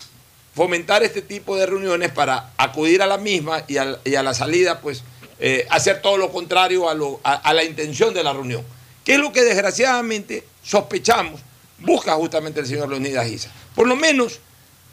fomentar 0.54 1.02
este 1.04 1.22
tipo 1.22 1.56
de 1.56 1.66
reuniones 1.66 2.12
para 2.12 2.52
acudir 2.58 3.02
a 3.02 3.08
la 3.08 3.18
misma 3.18 3.64
y 3.68 3.78
a, 3.78 4.22
la 4.24 4.34
salida, 4.34 4.82
pues, 4.82 5.04
eh, 5.40 5.66
hacer 5.70 6.02
todo 6.02 6.18
lo 6.18 6.32
contrario 6.34 6.88
a, 6.90 7.54
la 7.54 7.64
intención 7.64 8.14
de 8.14 8.24
la 8.24 8.34
reunión. 8.34 8.62
Que 9.06 9.14
es 9.14 9.20
lo 9.20 9.32
que 9.32 9.42
desgraciadamente 9.44 10.44
sospechamos 10.64 11.40
busca 11.80 12.14
justamente 12.16 12.60
el 12.60 12.66
señor 12.68 12.90
Leonidas 12.90 13.28
Isa. 13.30 13.52
Por 13.74 13.88
lo 13.88 13.96
menos 13.96 14.40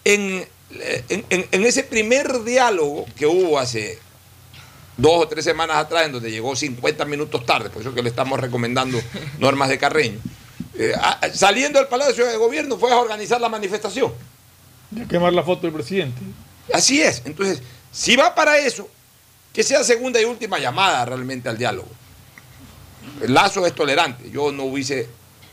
en, 0.04 0.46
en- 1.08 1.24
en- 1.28 1.46
en 1.50 1.64
ese 1.66 1.82
primer 1.82 2.44
diálogo 2.44 3.06
que 3.16 3.26
hubo 3.26 3.58
hace 3.58 3.98
dos 4.96 5.24
o 5.24 5.28
tres 5.28 5.44
semanas 5.44 5.76
atrás, 5.78 6.06
en 6.06 6.12
donde 6.12 6.30
llegó 6.30 6.54
50 6.54 7.04
minutos 7.06 7.44
tarde, 7.44 7.70
por 7.70 7.82
eso 7.82 7.92
que 7.94 8.02
le 8.02 8.08
estamos 8.08 8.38
recomendando 8.40 9.00
normas 9.38 9.68
de 9.68 9.78
Carreño, 9.78 10.18
eh, 10.74 10.92
a- 10.96 11.20
saliendo 11.34 11.78
del 11.78 11.88
Palacio 11.88 12.26
de 12.26 12.36
Gobierno 12.36 12.78
fue 12.78 12.92
a 12.92 12.96
organizar 12.98 13.40
la 13.40 13.48
manifestación. 13.48 14.12
De 14.90 15.06
quemar 15.06 15.32
la 15.32 15.42
foto 15.42 15.62
del 15.62 15.72
presidente. 15.72 16.20
Así 16.72 17.00
es. 17.00 17.22
Entonces, 17.24 17.62
si 17.92 18.16
va 18.16 18.34
para 18.34 18.58
eso, 18.58 18.88
que 19.52 19.62
sea 19.62 19.82
segunda 19.84 20.20
y 20.20 20.24
última 20.24 20.58
llamada 20.58 21.04
realmente 21.04 21.48
al 21.48 21.58
diálogo. 21.58 21.88
El 23.22 23.34
Lazo 23.34 23.66
es 23.66 23.74
tolerante. 23.74 24.30
Yo 24.30 24.52
no 24.52 24.64
hubiese 24.64 25.08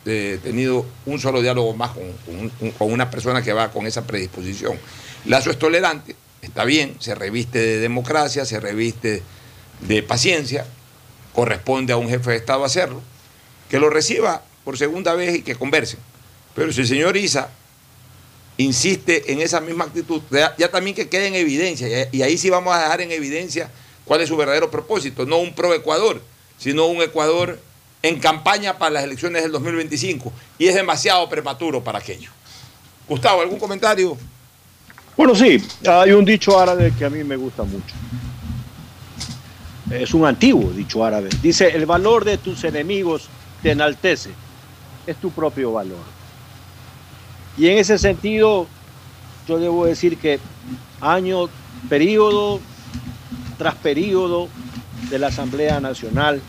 eh, 0.05 0.39
tenido 0.41 0.86
un 1.05 1.20
solo 1.20 1.41
diálogo 1.41 1.74
más 1.74 1.91
con, 1.91 2.11
con 2.26 2.51
un- 2.61 2.72
con 2.72 2.91
una 2.91 3.09
persona 3.11 3.41
que 3.41 3.51
va 3.53 3.72
con 3.72 3.86
esa 3.86 4.05
predisposición. 4.07 4.78
Lazo 5.26 5.51
es 5.51 5.59
tolerante, 5.59 6.15
está 6.41 6.63
bien, 6.63 6.95
se 6.99 7.13
reviste 7.13 7.59
de 7.59 7.80
democracia, 7.80 8.45
se 8.45 8.59
reviste 8.59 9.22
de 9.82 10.03
paciencia, 10.03 10.65
corresponde 11.34 11.91
a 11.91 11.97
un 11.97 12.07
jefe 12.07 12.32
de 12.32 12.38
Estado 12.38 12.63
hacerlo, 12.63 13.01
que 13.70 13.80
lo 13.80 13.89
reciba 13.89 14.43
por 14.68 14.78
segunda 14.78 15.13
vez 15.13 15.34
y 15.34 15.43
que 15.43 15.55
conversen. 15.55 15.97
Pero 16.53 16.74
si 16.74 16.82
el 16.82 16.88
señor 16.88 17.15
Isa 17.15 17.49
insiste 18.57 19.32
en 19.32 19.39
esa 19.39 19.61
misma 19.61 19.86
actitud, 19.86 20.22
ya, 20.30 20.70
también 20.70 20.93
que 20.93 21.07
quede 21.07 21.28
en 21.28 21.36
evidencia, 21.36 21.88
y 22.11 22.22
ahí 22.22 22.38
sí 22.38 22.49
vamos 22.49 22.76
a 22.76 22.82
dejar 22.82 22.99
en 22.99 23.13
evidencia 23.13 23.72
cuál 24.03 24.20
es 24.20 24.28
su 24.28 24.36
verdadero 24.36 24.70
propósito, 24.70 25.26
no 25.26 25.38
un 25.38 25.55
pro 25.55 25.74
Ecuador, 25.74 26.22
sino 26.57 26.88
un 26.88 27.01
Ecuador 27.01 27.57
en 28.03 28.20
campaña 28.20 28.78
para 28.78 28.91
las 28.91 29.05
elecciones 29.05 29.41
del 29.41 29.53
2025, 29.53 30.34
y 30.59 30.68
es 30.68 30.76
demasiado 30.76 31.30
prematuro 31.30 31.82
para 31.82 31.99
aquello. 31.99 32.30
Gustavo, 33.07 33.43
¿algún 33.43 33.59
comentario? 33.59 34.18
Bueno, 35.15 35.34
sí, 35.34 35.65
hay 35.88 36.11
un 36.11 36.26
dicho 36.26 36.59
árabe 36.59 36.91
que 36.99 37.05
a 37.05 37.09
mí 37.09 37.24
me 37.24 37.38
gusta 37.38 37.63
mucho. 37.63 37.95
Es 39.89 40.13
un 40.13 40.26
antiguo 40.26 40.72
dicho 40.72 41.05
árabe. 41.05 41.30
Dice, 41.41 41.70
el 41.70 41.86
valor 41.86 42.26
de 42.26 42.38
tus 42.38 42.65
enemigos 42.65 43.30
te 43.63 43.72
enaltece. 43.72 44.32
Es 45.08 45.18
tu 45.18 45.32
propio 45.32 45.72
valor. 45.72 46.03
Y 47.58 47.68
en 47.70 47.80
ese 47.80 47.97
sentido, 47.97 48.68
yo 49.47 49.58
debo 49.58 49.86
decir 49.86 50.18
que 50.18 50.39
año, 51.01 51.49
periodo 51.89 52.60
tras 53.58 53.76
periodo 53.76 54.47
de 55.10 55.18
la 55.18 55.28
Asamblea 55.28 55.80
Nacional, 55.80 56.41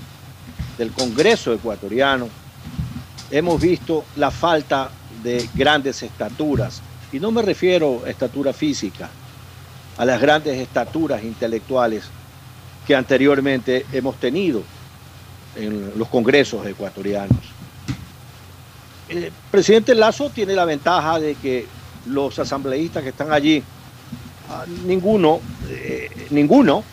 del 0.76 0.92
Congreso 0.92 1.52
ecuatoriano, 1.52 2.28
hemos 3.30 3.60
visto 3.60 4.04
la 4.16 4.30
falta 4.30 4.90
de 5.22 5.48
grandes 5.54 6.02
estaturas. 6.02 6.82
Y 7.12 7.18
no 7.18 7.30
me 7.30 7.42
refiero 7.42 8.02
a 8.04 8.10
estatura 8.10 8.52
física, 8.52 9.08
a 9.96 10.04
las 10.04 10.20
grandes 10.20 10.58
estaturas 10.58 11.22
intelectuales 11.24 12.04
que 12.86 12.94
anteriormente 12.94 13.86
hemos 13.92 14.16
tenido 14.16 14.62
en 15.56 15.98
los 15.98 16.08
congresos 16.08 16.66
ecuatorianos. 16.66 17.57
El 19.08 19.32
presidente 19.50 19.94
Lazo 19.94 20.30
tiene 20.30 20.54
la 20.54 20.64
ventaja 20.64 21.18
de 21.18 21.34
que 21.34 21.66
los 22.06 22.38
asambleístas 22.38 23.02
que 23.02 23.08
están 23.10 23.32
allí, 23.32 23.62
ah, 24.50 24.64
ninguno, 24.84 25.40
eh, 25.70 26.26
ninguno 26.30 26.84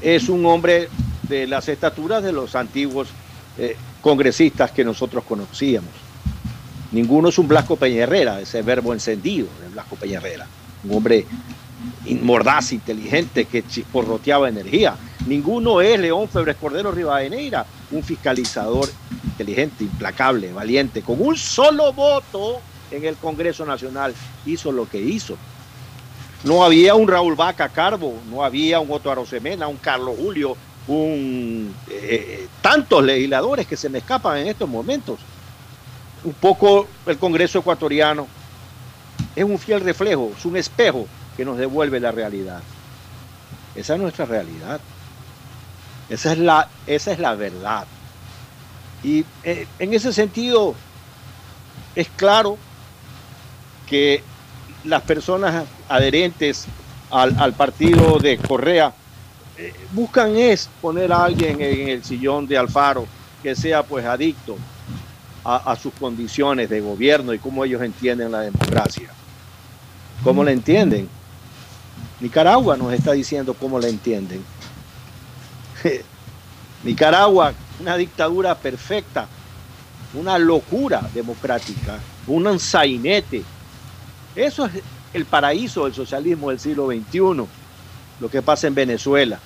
es 0.00 0.28
un 0.28 0.44
hombre 0.46 0.88
de 1.28 1.46
las 1.46 1.68
estaturas 1.68 2.22
de 2.22 2.32
los 2.32 2.54
antiguos 2.54 3.08
eh, 3.58 3.76
congresistas 4.00 4.70
que 4.70 4.84
nosotros 4.84 5.24
conocíamos. 5.24 5.90
Ninguno 6.92 7.28
es 7.28 7.38
un 7.38 7.48
Blasco 7.48 7.76
Peña 7.76 8.04
ese 8.40 8.62
verbo 8.62 8.92
encendido 8.92 9.48
de 9.60 9.68
Blasco 9.68 9.96
Peña 9.96 10.20
un 10.84 10.96
hombre 10.96 11.26
mordaz, 12.22 12.72
inteligente, 12.72 13.46
que 13.46 13.66
chisporroteaba 13.66 14.48
energía. 14.48 14.96
Ninguno 15.26 15.80
es 15.80 15.98
León 15.98 16.28
Febres 16.28 16.56
Cordero 16.56 16.92
Rivadeneira, 16.92 17.64
un 17.90 18.02
fiscalizador 18.02 18.88
inteligente, 19.24 19.84
implacable, 19.84 20.52
valiente, 20.52 21.02
con 21.02 21.20
un 21.20 21.36
solo 21.36 21.92
voto 21.92 22.60
en 22.90 23.04
el 23.04 23.16
Congreso 23.16 23.64
Nacional 23.64 24.14
hizo 24.46 24.70
lo 24.70 24.88
que 24.88 25.00
hizo. 25.00 25.36
No 26.44 26.62
había 26.62 26.94
un 26.94 27.08
Raúl 27.08 27.34
Vaca 27.34 27.68
Carbo, 27.68 28.14
no 28.30 28.44
había 28.44 28.80
un 28.80 28.90
Otto 28.90 29.10
Arosemena, 29.10 29.66
un 29.66 29.78
Carlos 29.78 30.16
Julio, 30.18 30.56
un 30.86 31.74
eh, 31.88 32.46
tantos 32.60 33.02
legisladores 33.02 33.66
que 33.66 33.76
se 33.76 33.88
me 33.88 33.98
escapan 33.98 34.38
en 34.38 34.48
estos 34.48 34.68
momentos. 34.68 35.18
Un 36.22 36.34
poco 36.34 36.86
el 37.06 37.18
Congreso 37.18 37.58
ecuatoriano 37.58 38.26
es 39.34 39.44
un 39.44 39.58
fiel 39.58 39.80
reflejo, 39.80 40.32
es 40.36 40.44
un 40.44 40.56
espejo 40.56 41.06
que 41.36 41.44
nos 41.44 41.58
devuelve 41.58 42.00
la 42.00 42.12
realidad. 42.12 42.62
Esa 43.74 43.94
es 43.94 44.00
nuestra 44.00 44.24
realidad. 44.24 44.80
Esa 46.08 46.32
es 46.32 46.38
la, 46.38 46.68
esa 46.86 47.12
es 47.12 47.18
la 47.18 47.34
verdad. 47.34 47.86
Y 49.02 49.24
eh, 49.42 49.66
en 49.78 49.94
ese 49.94 50.12
sentido 50.12 50.74
es 51.94 52.08
claro 52.16 52.56
que 53.86 54.22
las 54.84 55.02
personas 55.02 55.66
adherentes 55.88 56.66
al, 57.10 57.52
partido 57.52 58.18
de 58.18 58.38
Correa 58.38 58.92
eh, 59.56 59.72
buscan 59.92 60.36
es 60.36 60.68
poner 60.80 61.12
a 61.12 61.24
alguien 61.24 61.60
en 61.60 61.88
el 61.88 62.04
sillón 62.04 62.46
de 62.46 62.58
Alfaro 62.58 63.06
que 63.42 63.54
sea 63.54 63.82
pues 63.82 64.04
adicto 64.04 64.56
a, 65.44 65.70
a 65.70 65.76
sus 65.76 65.92
condiciones 65.94 66.70
de 66.70 66.80
gobierno 66.80 67.32
y 67.32 67.38
cómo 67.38 67.64
ellos 67.64 67.82
entienden 67.82 68.32
la 68.32 68.40
democracia. 68.40 69.10
¿Cómo 70.22 70.42
la 70.42 70.52
entienden? 70.52 71.08
Nicaragua 72.20 72.76
nos 72.76 72.92
está 72.92 73.12
diciendo 73.12 73.54
cómo 73.54 73.78
la 73.78 73.88
entienden. 73.88 74.44
Nicaragua, 76.84 77.52
una 77.80 77.96
dictadura 77.96 78.54
perfecta, 78.54 79.26
una 80.14 80.38
locura 80.38 81.08
democrática, 81.12 81.98
un 82.26 82.58
sainete. 82.60 83.42
Eso 84.36 84.66
es 84.66 84.72
el 85.12 85.24
paraíso 85.24 85.84
del 85.84 85.94
socialismo 85.94 86.50
del 86.50 86.60
siglo 86.60 86.86
XXI, 86.86 87.46
lo 88.20 88.28
que 88.30 88.42
pasa 88.42 88.66
en 88.66 88.74
Venezuela. 88.74 89.38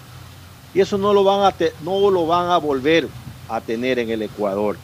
Y 0.74 0.80
eso 0.80 0.98
no 0.98 1.12
lo 1.12 1.24
van 1.24 1.46
a, 1.46 1.54
no 1.82 2.10
lo 2.10 2.26
van 2.26 2.50
a 2.50 2.58
volver 2.58 3.08
a 3.48 3.60
tener 3.60 3.98
en 3.98 4.10
el 4.10 4.22
Ecuador. 4.22 4.76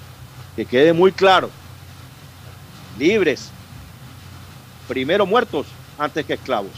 Que 0.56 0.64
quede 0.64 0.92
muy 0.92 1.12
claro. 1.12 1.50
Libres. 2.98 3.50
Primero 4.88 5.26
muertos 5.26 5.66
antes 5.98 6.24
que 6.24 6.34
esclavos. 6.34 6.72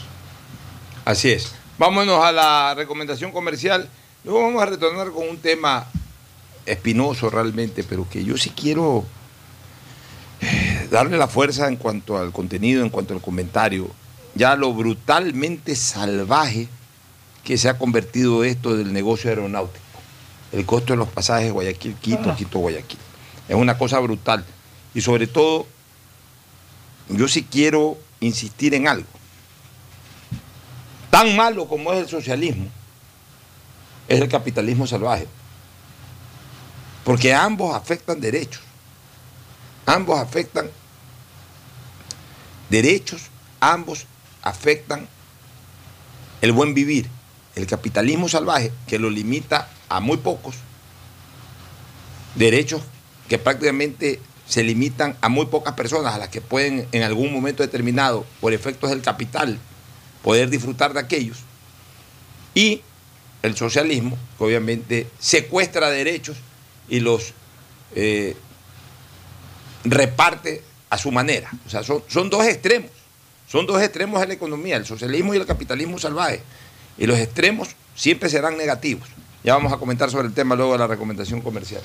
Así 1.07 1.31
es. 1.31 1.53
Vámonos 1.77 2.21
a 2.21 2.33
la 2.33 2.73
recomendación 2.75 3.31
comercial. 3.31 3.87
Luego 4.25 4.43
vamos 4.43 4.61
a 4.61 4.65
retornar 4.65 5.09
con 5.11 5.29
un 5.29 5.37
tema 5.37 5.87
espinoso 6.65 7.29
realmente, 7.29 7.85
pero 7.85 8.09
que 8.09 8.25
yo 8.25 8.35
sí 8.35 8.49
quiero 8.49 9.05
eh, 10.41 10.85
darle 10.91 11.17
la 11.17 11.29
fuerza 11.29 11.69
en 11.69 11.77
cuanto 11.77 12.17
al 12.17 12.33
contenido, 12.33 12.83
en 12.83 12.89
cuanto 12.89 13.13
al 13.13 13.21
comentario. 13.21 13.89
Ya 14.35 14.57
lo 14.57 14.73
brutalmente 14.73 15.77
salvaje 15.77 16.67
que 17.45 17.57
se 17.57 17.69
ha 17.69 17.77
convertido 17.77 18.43
esto 18.43 18.75
del 18.75 18.91
negocio 18.91 19.29
aeronáutico. 19.29 19.85
El 20.51 20.65
costo 20.65 20.91
de 20.91 20.97
los 20.97 21.07
pasajes 21.07 21.53
Guayaquil-Quito, 21.53 22.35
Quito-Guayaquil. 22.35 22.99
Es 23.47 23.55
una 23.55 23.77
cosa 23.77 23.97
brutal. 23.99 24.43
Y 24.93 24.99
sobre 24.99 25.27
todo, 25.27 25.67
yo 27.07 27.29
sí 27.29 27.47
quiero 27.49 27.97
insistir 28.19 28.73
en 28.73 28.89
algo. 28.89 29.07
Tan 31.17 31.35
malo 31.35 31.67
como 31.67 31.91
es 31.93 32.01
el 32.01 32.07
socialismo, 32.07 32.67
es 34.07 34.21
el 34.21 34.29
capitalismo 34.29 34.85
salvaje. 34.85 35.27
Porque 37.03 37.33
ambos 37.33 37.75
afectan 37.75 38.21
derechos. 38.21 38.61
Ambos 39.87 40.19
afectan 40.19 40.69
derechos, 42.69 43.31
ambos 43.59 44.05
afectan 44.43 45.07
el 46.41 46.51
buen 46.51 46.75
vivir. 46.75 47.09
El 47.55 47.65
capitalismo 47.65 48.29
salvaje, 48.29 48.71
que 48.85 48.99
lo 48.99 49.09
limita 49.09 49.69
a 49.89 49.99
muy 49.99 50.17
pocos, 50.17 50.57
derechos 52.35 52.83
que 53.27 53.39
prácticamente 53.39 54.21
se 54.47 54.63
limitan 54.63 55.17
a 55.21 55.29
muy 55.29 55.47
pocas 55.47 55.73
personas, 55.73 56.13
a 56.13 56.19
las 56.19 56.29
que 56.29 56.41
pueden 56.41 56.87
en 56.91 57.01
algún 57.01 57.33
momento 57.33 57.63
determinado, 57.63 58.23
por 58.39 58.53
efectos 58.53 58.91
del 58.91 59.01
capital, 59.01 59.59
poder 60.23 60.49
disfrutar 60.49 60.93
de 60.93 60.99
aquellos. 60.99 61.37
Y 62.53 62.81
el 63.43 63.55
socialismo, 63.55 64.17
que 64.37 64.43
obviamente 64.43 65.07
secuestra 65.19 65.89
derechos 65.89 66.37
y 66.89 66.99
los 66.99 67.33
eh, 67.95 68.35
reparte 69.83 70.63
a 70.89 70.97
su 70.97 71.11
manera. 71.11 71.49
O 71.65 71.69
sea, 71.69 71.83
son, 71.83 72.03
son 72.07 72.29
dos 72.29 72.45
extremos. 72.45 72.91
Son 73.47 73.65
dos 73.65 73.81
extremos 73.81 74.19
de 74.19 74.27
la 74.27 74.33
economía, 74.33 74.75
el 74.75 74.85
socialismo 74.85 75.33
y 75.33 75.37
el 75.37 75.45
capitalismo 75.45 75.97
salvaje. 75.97 76.41
Y 76.97 77.05
los 77.05 77.17
extremos 77.17 77.69
siempre 77.95 78.29
serán 78.29 78.57
negativos. 78.57 79.07
Ya 79.43 79.53
vamos 79.53 79.71
a 79.71 79.77
comentar 79.77 80.11
sobre 80.11 80.27
el 80.27 80.33
tema 80.33 80.55
luego 80.55 80.73
de 80.73 80.79
la 80.79 80.87
recomendación 80.87 81.41
comercial. 81.41 81.81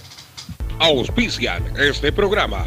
Auspician 0.80 1.76
este 1.78 2.10
programa. 2.10 2.66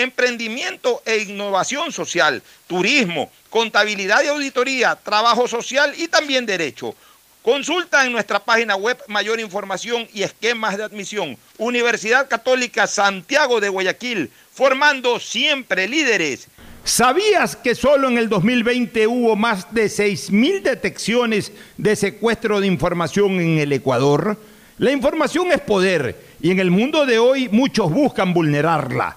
emprendimiento 0.00 1.02
e 1.04 1.18
innovación 1.18 1.92
social, 1.92 2.42
turismo, 2.66 3.30
contabilidad 3.48 4.22
y 4.24 4.28
auditoría, 4.28 4.96
trabajo 4.96 5.46
social 5.46 5.94
y 5.96 6.08
también 6.08 6.46
derecho. 6.46 6.94
Consulta 7.42 8.04
en 8.04 8.12
nuestra 8.12 8.38
página 8.38 8.76
web 8.76 8.98
mayor 9.08 9.40
información 9.40 10.06
y 10.12 10.22
esquemas 10.22 10.76
de 10.76 10.84
admisión. 10.84 11.38
Universidad 11.56 12.28
Católica 12.28 12.86
Santiago 12.86 13.60
de 13.60 13.70
Guayaquil, 13.70 14.30
formando 14.52 15.18
siempre 15.18 15.88
líderes. 15.88 16.48
¿Sabías 16.84 17.56
que 17.56 17.74
solo 17.74 18.08
en 18.08 18.18
el 18.18 18.28
2020 18.28 19.06
hubo 19.06 19.36
más 19.36 19.72
de 19.72 19.86
6.000 19.86 20.62
detecciones 20.62 21.52
de 21.76 21.96
secuestro 21.96 22.60
de 22.60 22.66
información 22.66 23.40
en 23.40 23.58
el 23.58 23.72
Ecuador? 23.72 24.38
La 24.76 24.90
información 24.90 25.52
es 25.52 25.60
poder 25.60 26.16
y 26.40 26.50
en 26.50 26.58
el 26.58 26.70
mundo 26.70 27.04
de 27.04 27.18
hoy 27.18 27.48
muchos 27.50 27.90
buscan 27.90 28.32
vulnerarla. 28.32 29.16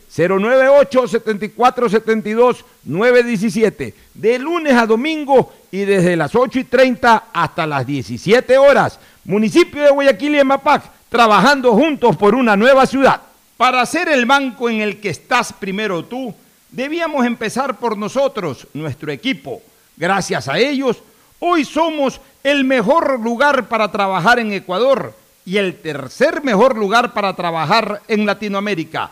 098 0.15 1.07
74 1.07 1.89
72 1.89 2.65
917 2.83 3.93
de 4.13 4.39
lunes 4.39 4.73
a 4.73 4.85
domingo 4.85 5.53
y 5.71 5.79
desde 5.79 6.17
las 6.17 6.35
8 6.35 6.59
y 6.59 6.63
30 6.65 7.25
hasta 7.31 7.65
las 7.65 7.87
17 7.87 8.57
horas. 8.57 8.99
Municipio 9.23 9.81
de 9.83 9.91
Guayaquil 9.91 10.35
y 10.35 10.39
Emapac, 10.39 10.83
trabajando 11.07 11.73
juntos 11.73 12.17
por 12.17 12.35
una 12.35 12.57
nueva 12.57 12.85
ciudad. 12.85 13.21
Para 13.55 13.85
ser 13.85 14.09
el 14.09 14.25
banco 14.25 14.69
en 14.69 14.81
el 14.81 14.99
que 14.99 15.09
estás 15.09 15.53
primero 15.53 16.03
tú, 16.03 16.33
debíamos 16.71 17.25
empezar 17.25 17.77
por 17.77 17.97
nosotros, 17.97 18.67
nuestro 18.73 19.11
equipo. 19.11 19.61
Gracias 19.95 20.49
a 20.49 20.57
ellos, 20.57 20.97
hoy 21.39 21.63
somos 21.63 22.19
el 22.43 22.65
mejor 22.65 23.19
lugar 23.19 23.67
para 23.69 23.91
trabajar 23.91 24.39
en 24.39 24.51
Ecuador 24.51 25.13
y 25.45 25.57
el 25.57 25.79
tercer 25.79 26.43
mejor 26.43 26.75
lugar 26.75 27.13
para 27.13 27.35
trabajar 27.35 28.01
en 28.07 28.25
Latinoamérica. 28.25 29.11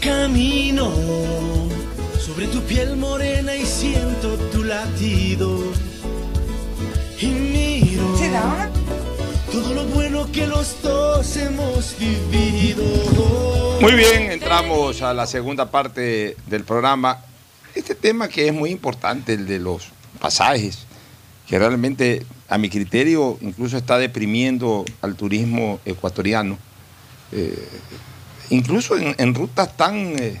Camino 0.00 0.92
sobre 2.18 2.46
tu 2.48 2.60
piel 2.62 2.96
morena 2.96 3.54
y 3.54 3.64
siento 3.64 4.36
tu 4.52 4.64
latido. 4.64 5.60
Y 7.20 7.26
miro 7.26 8.16
todo 9.52 9.74
lo 9.74 9.84
bueno 9.84 10.30
que 10.32 10.46
los 10.46 10.82
dos 10.82 11.36
hemos 11.36 11.94
vivido. 11.98 12.82
Muy 13.80 13.92
bien, 13.92 14.32
entramos 14.32 15.00
a 15.02 15.14
la 15.14 15.26
segunda 15.26 15.70
parte 15.70 16.36
del 16.46 16.64
programa. 16.64 17.22
Este 17.74 17.94
tema 17.94 18.28
que 18.28 18.48
es 18.48 18.52
muy 18.52 18.70
importante, 18.70 19.34
el 19.34 19.46
de 19.46 19.58
los 19.58 19.88
pasajes, 20.20 20.86
que 21.46 21.58
realmente 21.58 22.24
a 22.48 22.58
mi 22.58 22.70
criterio 22.70 23.38
incluso 23.40 23.76
está 23.76 23.98
deprimiendo 23.98 24.84
al 25.02 25.14
turismo 25.14 25.80
ecuatoriano. 25.84 26.58
Eh, 27.32 27.68
incluso 28.50 28.96
en, 28.96 29.34
rutas 29.34 29.76
tan 29.76 29.96
eh, 30.18 30.40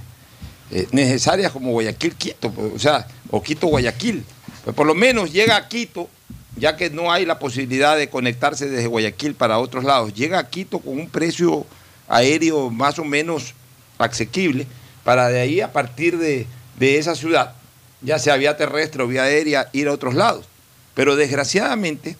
eh, 0.70 0.88
necesarias 0.92 1.52
como 1.52 1.72
Guayaquil-Quito, 1.72 2.52
o 2.74 2.78
sea, 2.78 3.06
o 3.30 3.42
Quito-Guayaquil. 3.42 4.24
Pues 4.64 4.76
por 4.76 4.86
lo 4.86 4.94
menos 4.94 5.32
llega 5.32 5.56
a 5.56 5.68
Quito, 5.68 6.08
ya 6.56 6.76
que 6.76 6.88
no 6.88 7.12
hay 7.12 7.26
la 7.26 7.38
posibilidad 7.38 7.96
de 7.96 8.08
conectarse 8.08 8.68
desde 8.68 8.86
Guayaquil 8.86 9.34
para 9.34 9.58
otros 9.58 9.84
lados, 9.84 10.14
llega 10.14 10.38
a 10.38 10.48
Quito 10.48 10.78
con 10.78 10.98
un 10.98 11.08
precio 11.08 11.66
aéreo 12.08 12.70
más 12.70 12.98
o 12.98 13.04
menos 13.04 13.54
asequible, 13.98 14.66
para 15.02 15.28
de 15.28 15.40
ahí 15.40 15.60
a 15.60 15.72
partir 15.72 16.16
de, 16.18 16.46
de 16.78 16.98
esa 16.98 17.14
ciudad, 17.14 17.54
ya 18.00 18.18
sea 18.18 18.36
vía 18.36 18.56
terrestre 18.56 19.02
o 19.02 19.06
vía 19.06 19.24
aérea, 19.24 19.68
ir 19.72 19.88
a 19.88 19.92
otros 19.92 20.14
lados. 20.14 20.46
Pero 20.94 21.16
desgraciadamente 21.16 22.16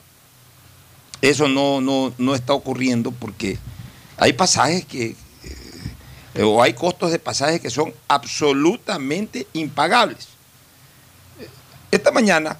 eso 1.23 1.49
no, 1.49 1.81
no, 1.81 2.13
no 2.19 2.35
está 2.35 2.53
ocurriendo 2.53 3.11
porque 3.13 3.59
hay 4.17 4.33
pasajes 4.33 4.85
que, 4.85 5.17
eh, 6.35 6.43
o 6.43 6.63
hay 6.63 6.75
costos 6.75 7.13
de 7.13 7.19
pasajes 7.19 7.61
que 7.61 7.71
son 7.71 7.93
absolutamente 8.09 9.47
impagables. 9.53 10.29
Esta 11.91 12.11
mañana 12.11 12.59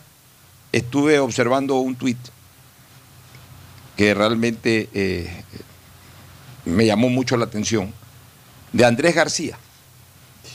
estuve 0.73 1.19
observando 1.19 1.77
un 1.77 1.97
tuit 1.97 2.19
que 3.97 4.15
realmente 4.15 4.89
eh, 4.93 5.45
me 6.65 6.87
llamó 6.87 7.09
mucho 7.09 7.37
la 7.37 7.45
atención, 7.45 7.93
de 8.73 8.85
Andrés 8.85 9.15
García. 9.15 9.57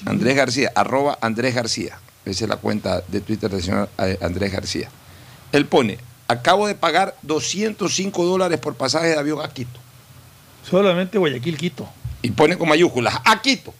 Andrés 0.05 0.35
García, 0.35 0.71
arroba 0.75 1.17
Andrés 1.21 1.55
García. 1.55 1.99
Esa 2.25 2.45
es 2.45 2.49
la 2.49 2.57
cuenta 2.57 3.01
de 3.07 3.21
Twitter 3.21 3.49
del 3.49 3.63
señor 3.63 3.89
eh, 3.97 4.17
Andrés 4.21 4.51
García. 4.51 4.89
Él 5.51 5.65
pone, 5.65 5.97
acabo 6.27 6.67
de 6.67 6.75
pagar 6.75 7.15
205 7.23 8.25
dólares 8.25 8.59
por 8.59 8.75
pasaje 8.75 9.07
de 9.07 9.17
avión 9.17 9.41
a 9.41 9.49
Quito. 9.49 9.79
Solamente 10.69 11.17
Guayaquil-Quito. 11.17 11.87
Y 12.21 12.31
pone 12.31 12.57
con 12.57 12.69
mayúsculas, 12.69 13.15
a 13.25 13.41
Quito. 13.41 13.73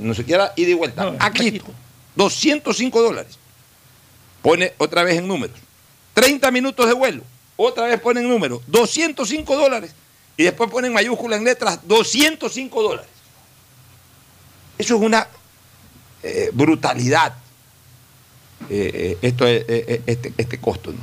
No 0.00 0.14
se 0.14 0.24
quiera 0.24 0.52
ir 0.56 0.66
de 0.66 0.74
vuelta, 0.74 1.14
a 1.18 1.32
Quito. 1.32 1.66
205 2.16 3.02
dólares. 3.02 3.38
Pone 4.42 4.72
otra 4.78 5.04
vez 5.04 5.18
en 5.18 5.28
números. 5.28 5.56
30 6.14 6.50
minutos 6.50 6.86
de 6.86 6.94
vuelo. 6.94 7.22
Otra 7.56 7.86
vez 7.86 8.00
pone 8.00 8.20
en 8.20 8.28
números. 8.28 8.62
205 8.66 9.56
dólares. 9.56 9.94
Y 10.36 10.44
después 10.44 10.70
ponen 10.70 10.92
mayúsculas 10.92 11.38
en 11.38 11.44
letras 11.44 11.80
205 11.84 12.82
dólares. 12.82 13.10
Eso 14.78 14.96
es 14.96 15.02
una 15.02 15.26
eh, 16.22 16.50
brutalidad. 16.52 17.34
Eh, 18.70 18.90
eh, 18.94 19.18
esto 19.22 19.46
es, 19.46 19.64
eh, 19.68 20.02
este, 20.06 20.32
este 20.36 20.58
costo. 20.58 20.92
¿no? 20.92 20.98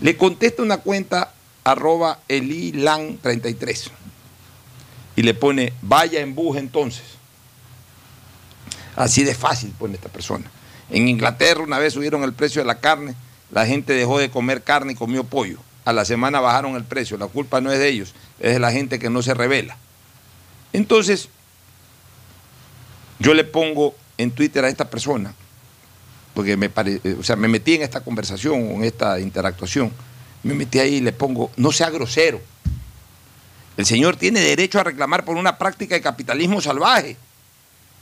Le 0.00 0.16
contesta 0.16 0.62
una 0.62 0.78
cuenta 0.78 1.32
arroba 1.64 2.20
elilan33 2.28 3.90
y 5.16 5.22
le 5.22 5.34
pone 5.34 5.72
vaya 5.82 6.20
en 6.20 6.36
entonces. 6.56 7.04
Así 8.96 9.24
de 9.24 9.34
fácil 9.34 9.72
pone 9.78 9.94
esta 9.94 10.08
persona. 10.08 10.50
En 10.90 11.08
Inglaterra 11.08 11.62
una 11.62 11.78
vez 11.78 11.94
subieron 11.94 12.22
el 12.24 12.32
precio 12.32 12.60
de 12.60 12.66
la 12.66 12.80
carne, 12.80 13.14
la 13.50 13.66
gente 13.66 13.92
dejó 13.92 14.18
de 14.18 14.30
comer 14.30 14.62
carne 14.62 14.92
y 14.92 14.96
comió 14.96 15.24
pollo. 15.24 15.58
A 15.84 15.92
la 15.92 16.04
semana 16.04 16.40
bajaron 16.40 16.76
el 16.76 16.84
precio, 16.84 17.16
la 17.16 17.26
culpa 17.26 17.60
no 17.60 17.72
es 17.72 17.78
de 17.78 17.88
ellos, 17.88 18.14
es 18.38 18.52
de 18.54 18.58
la 18.60 18.70
gente 18.70 18.98
que 18.98 19.10
no 19.10 19.22
se 19.22 19.34
revela. 19.34 19.76
Entonces, 20.72 21.28
yo 23.18 23.34
le 23.34 23.44
pongo 23.44 23.94
en 24.18 24.30
Twitter 24.30 24.64
a 24.64 24.68
esta 24.68 24.90
persona, 24.90 25.34
porque 26.34 26.56
me, 26.56 26.68
pare- 26.70 27.00
eh, 27.04 27.16
o 27.18 27.22
sea, 27.22 27.36
me 27.36 27.48
metí 27.48 27.74
en 27.74 27.82
esta 27.82 28.00
conversación, 28.00 28.58
en 28.60 28.84
esta 28.84 29.20
interactuación, 29.20 29.92
me 30.42 30.54
metí 30.54 30.78
ahí 30.78 30.94
y 30.96 31.00
le 31.00 31.12
pongo, 31.12 31.50
no 31.56 31.70
sea 31.72 31.90
grosero. 31.90 32.40
El 33.76 33.86
señor 33.86 34.16
tiene 34.16 34.40
derecho 34.40 34.80
a 34.80 34.84
reclamar 34.84 35.24
por 35.24 35.36
una 35.36 35.56
práctica 35.56 35.94
de 35.94 36.02
capitalismo 36.02 36.60
salvaje. 36.60 37.16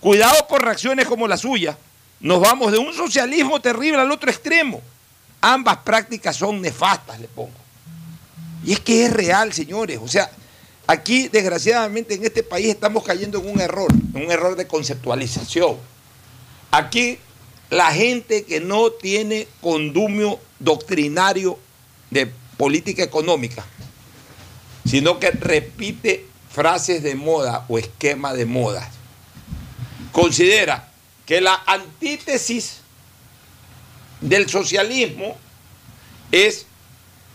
Cuidado 0.01 0.47
por 0.49 0.63
reacciones 0.65 1.07
como 1.07 1.29
la 1.29 1.37
suya. 1.37 1.77
Nos 2.21 2.41
vamos 2.41 2.73
de 2.73 2.79
un 2.79 2.93
socialismo 2.93 3.61
terrible 3.61 3.99
al 3.99 4.11
otro 4.11 4.31
extremo. 4.31 4.81
Ambas 5.41 5.79
prácticas 5.79 6.37
son 6.37 6.61
nefastas, 6.61 7.21
le 7.21 7.29
pongo. 7.29 7.53
Y 8.65 8.73
es 8.73 8.81
que 8.81 9.07
es 9.07 9.13
real, 9.13 9.53
señores. 9.53 9.99
O 10.03 10.09
sea, 10.09 10.31
aquí, 10.87 11.29
desgraciadamente, 11.29 12.15
en 12.15 12.25
este 12.25 12.43
país 12.43 12.69
estamos 12.69 13.05
cayendo 13.05 13.39
en 13.41 13.49
un 13.49 13.61
error, 13.61 13.91
en 14.15 14.25
un 14.25 14.31
error 14.31 14.57
de 14.57 14.67
conceptualización. 14.67 15.77
Aquí, 16.71 17.19
la 17.71 17.93
gente 17.93 18.45
que 18.45 18.61
no 18.61 18.91
tiene 18.91 19.47
condumio 19.61 20.41
doctrinario 20.59 21.59
de 22.11 22.27
política 22.57 23.05
económica, 23.05 23.65
sino 24.85 25.21
que 25.21 25.31
repite 25.31 26.27
frases 26.51 27.03
de 27.03 27.15
moda 27.15 27.65
o 27.69 27.79
esquema 27.79 28.35
de 28.35 28.45
moda, 28.45 28.91
considera 30.11 30.91
que 31.25 31.41
la 31.41 31.63
antítesis 31.65 32.79
del 34.21 34.51
socialismo 34.51 35.39
es 36.33 36.67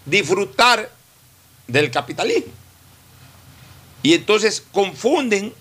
disfrutar 0.05 0.91
del 1.67 1.89
capitalismo. 1.91 2.51
Y 4.03 4.13
entonces 4.13 4.61
confunden 4.71 5.53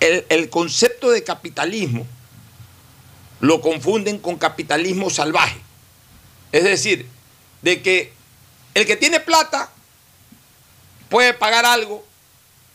el, 0.00 0.26
el 0.28 0.50
concepto 0.50 1.10
de 1.10 1.24
capitalismo, 1.24 2.06
lo 3.42 3.60
confunden 3.60 4.18
con 4.18 4.38
capitalismo 4.38 5.10
salvaje. 5.10 5.60
Es 6.52 6.62
decir, 6.62 7.08
de 7.60 7.82
que 7.82 8.12
el 8.72 8.86
que 8.86 8.96
tiene 8.96 9.18
plata 9.18 9.68
puede 11.08 11.34
pagar 11.34 11.66
algo 11.66 12.06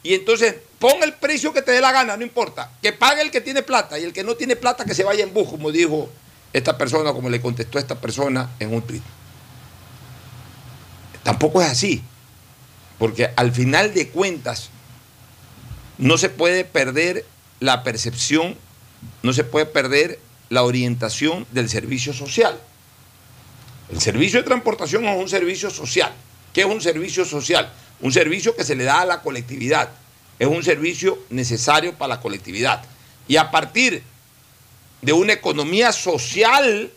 y 0.04 0.14
entonces 0.14 0.56
pon 0.78 1.02
el 1.04 1.14
precio 1.14 1.54
que 1.54 1.62
te 1.62 1.72
dé 1.72 1.80
la 1.80 1.94
gana, 1.94 2.18
no 2.18 2.24
importa. 2.24 2.70
Que 2.82 2.92
pague 2.92 3.22
el 3.22 3.32
que 3.32 3.40
tiene 3.40 3.64
plata 3.64 3.98
y 3.98 4.04
el 4.04 4.12
que 4.12 4.26
no 4.26 4.36
tiene 4.36 4.58
plata 4.58 4.84
que 4.84 4.94
se 4.94 5.06
vaya 5.06 5.24
en 5.24 5.34
bus, 5.34 5.48
como 5.48 5.72
dijo 5.72 6.10
esta 6.52 6.78
persona, 6.78 7.14
como 7.14 7.30
le 7.30 7.40
contestó 7.40 7.80
esta 7.80 7.96
persona 7.96 8.50
en 8.60 8.74
un 8.74 8.82
tweet. 8.82 9.02
Tampoco 11.24 11.62
es 11.62 11.70
así, 11.70 12.04
porque 13.00 13.32
al 13.38 13.54
final 13.54 13.94
de 13.94 14.10
cuentas 14.10 14.70
no 15.98 16.18
se 16.18 16.28
puede 16.28 16.66
perder 16.66 17.26
la 17.62 17.84
percepción, 17.84 18.58
no 19.24 19.32
se 19.32 19.46
puede 19.46 19.66
perder 19.66 20.27
la 20.50 20.64
orientación 20.64 21.46
del 21.52 21.70
servicio 21.70 22.14
social. 22.14 22.60
El 23.92 24.02
servicio 24.02 24.40
de 24.40 24.46
transportación 24.46 25.06
es 25.06 25.18
un 25.18 25.30
servicio 25.30 25.70
social. 25.70 26.14
¿Qué 26.54 26.62
es 26.62 26.68
un 26.68 26.82
servicio 26.82 27.26
social? 27.26 27.72
Un 28.02 28.12
servicio 28.12 28.56
que 28.56 28.64
se 28.64 28.76
le 28.76 28.84
da 28.84 29.02
a 29.02 29.06
la 29.06 29.22
colectividad. 29.22 29.90
Es 30.40 30.48
un 30.48 30.64
servicio 30.64 31.18
necesario 31.30 31.94
para 31.96 32.16
la 32.16 32.22
colectividad. 32.22 32.84
Y 33.28 33.38
a 33.38 33.50
partir 33.52 34.04
de 35.02 35.14
una 35.14 35.34
economía 35.34 35.92
social 35.92 36.92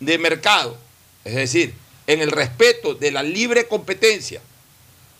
de 0.00 0.18
mercado, 0.18 0.76
es 1.24 1.34
decir, 1.34 1.74
en 2.06 2.20
el 2.20 2.30
respeto 2.30 2.94
de 2.94 3.10
la 3.10 3.22
libre 3.22 3.66
competencia 3.68 4.40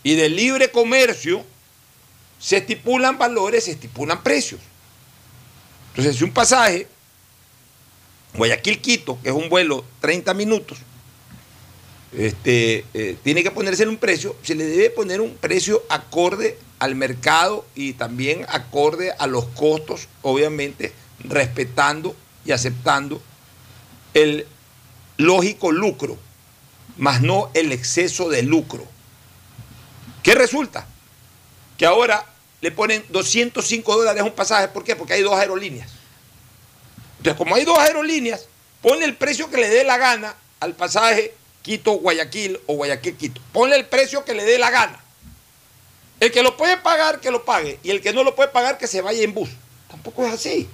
y 0.02 0.14
del 0.14 0.34
libre 0.34 0.70
comercio, 0.70 1.44
se 2.38 2.56
estipulan 2.56 3.18
valores, 3.18 3.64
se 3.64 3.72
estipulan 3.72 4.22
precios. 4.22 4.60
Entonces, 5.90 6.16
si 6.16 6.24
un 6.24 6.32
pasaje 6.32 6.88
Guayaquil-Quito, 8.34 9.18
que 9.22 9.28
es 9.28 9.34
un 9.34 9.48
vuelo 9.48 9.84
30 10.00 10.34
minutos, 10.34 10.78
este, 12.12 12.84
eh, 12.92 13.16
tiene 13.22 13.42
que 13.42 13.50
ponerse 13.50 13.84
en 13.84 13.88
un 13.88 13.96
precio, 13.96 14.36
se 14.42 14.54
le 14.54 14.64
debe 14.64 14.90
poner 14.90 15.20
un 15.20 15.34
precio 15.34 15.82
acorde 15.88 16.58
al 16.78 16.94
mercado 16.94 17.64
y 17.74 17.94
también 17.94 18.44
acorde 18.48 19.12
a 19.18 19.26
los 19.26 19.46
costos, 19.46 20.08
obviamente 20.20 20.92
respetando 21.24 22.14
y 22.44 22.52
aceptando 22.52 23.22
el 24.14 24.46
lógico 25.16 25.72
lucro, 25.72 26.18
más 26.98 27.22
no 27.22 27.50
el 27.54 27.72
exceso 27.72 28.28
de 28.28 28.42
lucro. 28.42 28.86
¿Qué 30.22 30.34
resulta? 30.34 30.86
Que 31.78 31.86
ahora 31.86 32.26
le 32.60 32.70
ponen 32.70 33.04
205 33.08 33.96
dólares 33.96 34.22
un 34.22 34.32
pasaje, 34.32 34.68
¿por 34.68 34.84
qué? 34.84 34.96
Porque 34.96 35.14
hay 35.14 35.22
dos 35.22 35.34
aerolíneas. 35.34 36.01
Entonces, 37.22 37.38
como 37.38 37.54
hay 37.54 37.64
dos 37.64 37.78
aerolíneas, 37.78 38.48
pone 38.80 39.04
el 39.04 39.14
precio 39.14 39.48
que 39.48 39.56
le 39.56 39.68
dé 39.68 39.84
la 39.84 39.96
gana 39.96 40.34
al 40.58 40.74
pasaje 40.74 41.32
Quito-Guayaquil 41.62 42.58
o 42.66 42.74
Guayaquil-Quito. 42.74 43.40
Ponle 43.52 43.76
el 43.76 43.86
precio 43.86 44.24
que 44.24 44.34
le 44.34 44.42
dé 44.42 44.58
la 44.58 44.72
gana. 44.72 44.98
El 46.18 46.32
que 46.32 46.42
lo 46.42 46.56
puede 46.56 46.78
pagar, 46.78 47.20
que 47.20 47.30
lo 47.30 47.44
pague. 47.44 47.78
Y 47.84 47.92
el 47.92 48.00
que 48.00 48.12
no 48.12 48.24
lo 48.24 48.34
puede 48.34 48.48
pagar, 48.48 48.76
que 48.76 48.88
se 48.88 49.02
vaya 49.02 49.22
en 49.22 49.34
bus. 49.34 49.48
Tampoco 49.88 50.26
es 50.26 50.34
así. 50.34 50.68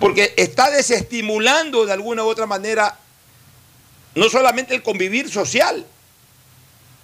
Porque 0.00 0.32
está 0.38 0.70
desestimulando 0.70 1.84
de 1.84 1.92
alguna 1.92 2.24
u 2.24 2.28
otra 2.28 2.46
manera 2.46 2.96
no 4.14 4.30
solamente 4.30 4.74
el 4.74 4.82
convivir 4.82 5.30
social, 5.30 5.84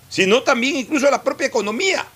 sino 0.09 0.43
también 0.45 0.77
incluso 0.77 1.11
la 1.11 1.23
propia 1.23 1.49
economía. 1.49 2.07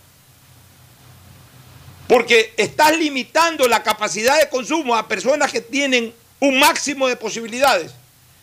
Porque 2.08 2.54
estás 2.56 2.96
limitando 2.98 3.68
la 3.68 3.82
capacidad 3.82 4.40
de 4.40 4.48
consumo 4.48 4.96
a 4.96 5.06
personas 5.06 5.52
que 5.52 5.60
tienen 5.60 6.12
un 6.40 6.58
máximo 6.58 7.06
de 7.06 7.16
posibilidades. 7.16 7.92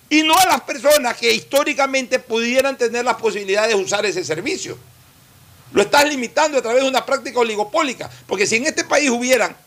Y 0.10 0.22
no 0.22 0.38
a 0.38 0.46
las 0.46 0.62
personas 0.62 1.18
que 1.18 1.34
históricamente 1.34 2.20
pudieran 2.20 2.78
tener 2.78 3.04
las 3.04 3.16
posibilidades 3.16 3.76
de 3.76 3.84
usar 3.84 4.06
ese 4.06 4.24
servicio. 4.24 4.78
Lo 5.74 5.82
estás 5.82 6.08
limitando 6.08 6.60
a 6.60 6.62
través 6.62 6.84
de 6.84 6.90
una 6.90 7.06
práctica 7.06 7.40
oligopólica, 7.40 8.10
porque 8.28 8.46
si 8.46 8.58
en 8.58 8.68
este 8.68 8.84
país 8.84 9.10
hubieran 9.10 9.58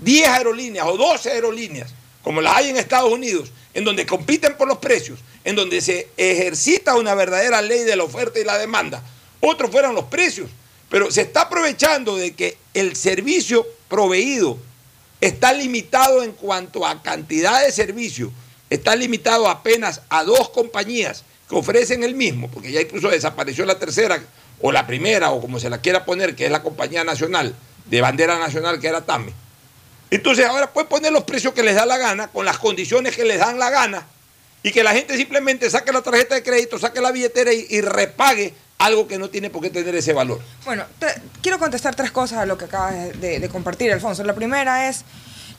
10 0.00 0.28
aerolíneas 0.28 0.86
o 0.86 0.96
12 0.96 1.30
aerolíneas, 1.30 1.94
como 2.22 2.40
las 2.40 2.56
hay 2.56 2.70
en 2.70 2.76
Estados 2.76 3.12
Unidos, 3.12 3.52
en 3.74 3.84
donde 3.84 4.06
compiten 4.06 4.56
por 4.56 4.66
los 4.66 4.78
precios, 4.78 5.20
en 5.44 5.54
donde 5.54 5.80
se 5.80 6.08
ejercita 6.16 6.96
una 6.96 7.14
verdadera 7.14 7.62
ley 7.62 7.84
de 7.84 7.94
la 7.94 8.04
oferta 8.04 8.40
y 8.40 8.44
la 8.44 8.58
demanda, 8.58 9.02
otros 9.40 9.70
fueran 9.70 9.94
los 9.94 10.06
precios, 10.06 10.50
pero 10.94 11.10
se 11.10 11.22
está 11.22 11.40
aprovechando 11.40 12.16
de 12.16 12.34
que 12.34 12.56
el 12.72 12.94
servicio 12.94 13.66
proveído 13.88 14.56
está 15.20 15.52
limitado 15.52 16.22
en 16.22 16.30
cuanto 16.30 16.86
a 16.86 17.02
cantidad 17.02 17.64
de 17.64 17.72
servicio 17.72 18.30
está 18.70 18.94
limitado 18.94 19.48
apenas 19.48 20.02
a 20.08 20.22
dos 20.22 20.50
compañías 20.50 21.24
que 21.48 21.56
ofrecen 21.56 22.04
el 22.04 22.14
mismo, 22.14 22.48
porque 22.48 22.70
ya 22.70 22.80
incluso 22.80 23.08
desapareció 23.08 23.66
la 23.66 23.76
tercera 23.76 24.22
o 24.60 24.70
la 24.70 24.86
primera 24.86 25.32
o 25.32 25.40
como 25.40 25.58
se 25.58 25.68
la 25.68 25.78
quiera 25.78 26.04
poner, 26.04 26.36
que 26.36 26.44
es 26.44 26.52
la 26.52 26.62
compañía 26.62 27.02
nacional 27.02 27.56
de 27.86 28.00
bandera 28.00 28.38
nacional 28.38 28.78
que 28.78 28.86
era 28.86 29.00
TAME. 29.00 29.32
Entonces 30.12 30.46
ahora 30.46 30.72
puede 30.72 30.86
poner 30.86 31.10
los 31.10 31.24
precios 31.24 31.54
que 31.54 31.64
les 31.64 31.74
da 31.74 31.86
la 31.86 31.98
gana, 31.98 32.28
con 32.28 32.44
las 32.44 32.58
condiciones 32.58 33.16
que 33.16 33.24
les 33.24 33.40
dan 33.40 33.58
la 33.58 33.70
gana, 33.70 34.06
y 34.64 34.72
que 34.72 34.82
la 34.82 34.92
gente 34.92 35.16
simplemente 35.16 35.68
saque 35.68 35.92
la 35.92 36.00
tarjeta 36.00 36.34
de 36.34 36.42
crédito, 36.42 36.78
saque 36.78 37.00
la 37.00 37.12
billetera 37.12 37.52
y, 37.52 37.80
repague 37.82 38.54
algo 38.78 39.06
que 39.06 39.18
no 39.18 39.30
tiene 39.30 39.50
por 39.50 39.62
qué 39.62 39.70
tener 39.70 39.94
ese 39.94 40.12
valor. 40.12 40.40
Bueno, 40.64 40.84
quiero 41.42 41.58
contestar 41.58 41.94
tres 41.94 42.10
cosas 42.10 42.38
a 42.38 42.46
lo 42.46 42.58
que 42.58 42.66
acabas 42.66 43.20
de 43.20 43.48
compartir, 43.50 43.92
Alfonso. 43.92 44.24
La 44.24 44.34
primera 44.34 44.88
es, 44.88 45.04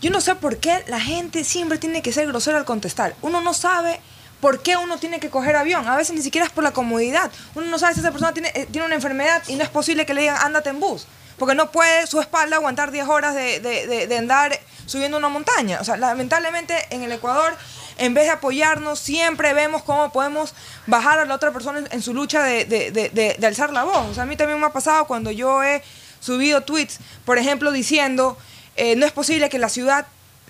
yo 0.01 0.11
no 0.11 0.21
sé 0.21 0.35
por 0.35 0.57
qué 0.57 0.83
la 0.87 0.99
gente 0.99 1.43
siempre 1.43 1.77
tiene 1.77 2.01
que 2.01 2.11
ser 2.11 2.27
grosera 2.27 2.57
al 2.57 2.65
contestar. 2.65 3.15
Uno 3.21 3.41
no 3.41 3.53
sabe 3.53 3.99
por 4.45 4.61
qué 4.61 4.77
uno 4.77 4.97
tiene 4.97 5.19
que 5.19 5.29
coger 5.29 5.55
avión. 5.55 5.87
A 5.87 5.95
veces 5.95 6.15
ni 6.15 6.21
siquiera 6.21 6.45
es 6.45 6.53
por 6.53 6.63
la 6.63 6.71
comodidad. 6.71 7.31
Uno 7.55 7.67
no 7.67 7.79
sabe 7.79 7.95
si 7.95 8.01
esa 8.01 8.11
persona 8.11 8.33
tiene, 8.33 8.51
eh, 8.53 8.67
tiene 8.69 8.85
una 8.85 8.95
enfermedad 8.95 9.41
y 9.47 9.55
no 9.55 9.63
es 9.63 9.69
posible 9.69 10.05
que 10.05 10.13
le 10.13 10.21
digan 10.21 10.37
ándate 10.39 10.69
en 10.69 10.79
bus. 10.79 11.07
Porque 11.37 11.55
no 11.55 11.71
puede 11.71 12.05
su 12.07 12.21
espalda 12.21 12.57
aguantar 12.57 12.91
10 12.91 13.07
horas 13.07 13.33
de, 13.33 13.59
de, 13.59 14.17
andar 14.17 14.57
subiendo 14.85 15.17
una 15.17 15.29
montaña. 15.29 15.79
O 15.81 15.83
sea, 15.83 15.97
lamentablemente 15.97 16.75
en 16.91 17.01
el 17.01 17.11
Ecuador, 17.11 17.57
en 17.97 18.13
vez 18.13 18.25
de 18.25 18.31
apoyarnos, 18.31 18.99
siempre 18.99 19.53
vemos 19.53 19.83
cómo 19.83 20.11
podemos 20.11 20.53
bajar 20.87 21.19
a 21.19 21.25
la 21.25 21.35
otra 21.35 21.51
persona 21.51 21.83
en, 21.89 22.01
su 22.01 22.13
lucha 22.13 22.43
de, 22.43 23.37
alzar 23.43 23.71
la 23.71 23.83
voz. 23.83 24.09
O 24.09 24.13
sea, 24.13 24.23
a 24.23 24.25
mí 24.25 24.35
también 24.35 24.59
me 24.59 24.65
ha 24.65 24.73
pasado 24.73 25.05
cuando 25.05 25.31
yo 25.31 25.63
he 25.63 25.83
subido 26.19 26.61
tweets, 26.61 26.99
por 27.25 27.37
ejemplo, 27.37 27.71
diciendo 27.71 28.37
eh, 28.75 28.95
no 28.95 29.05
es 29.05 29.11
posible 29.11 29.49
que 29.49 29.57
la 29.57 29.69
ciudad, 29.69 30.05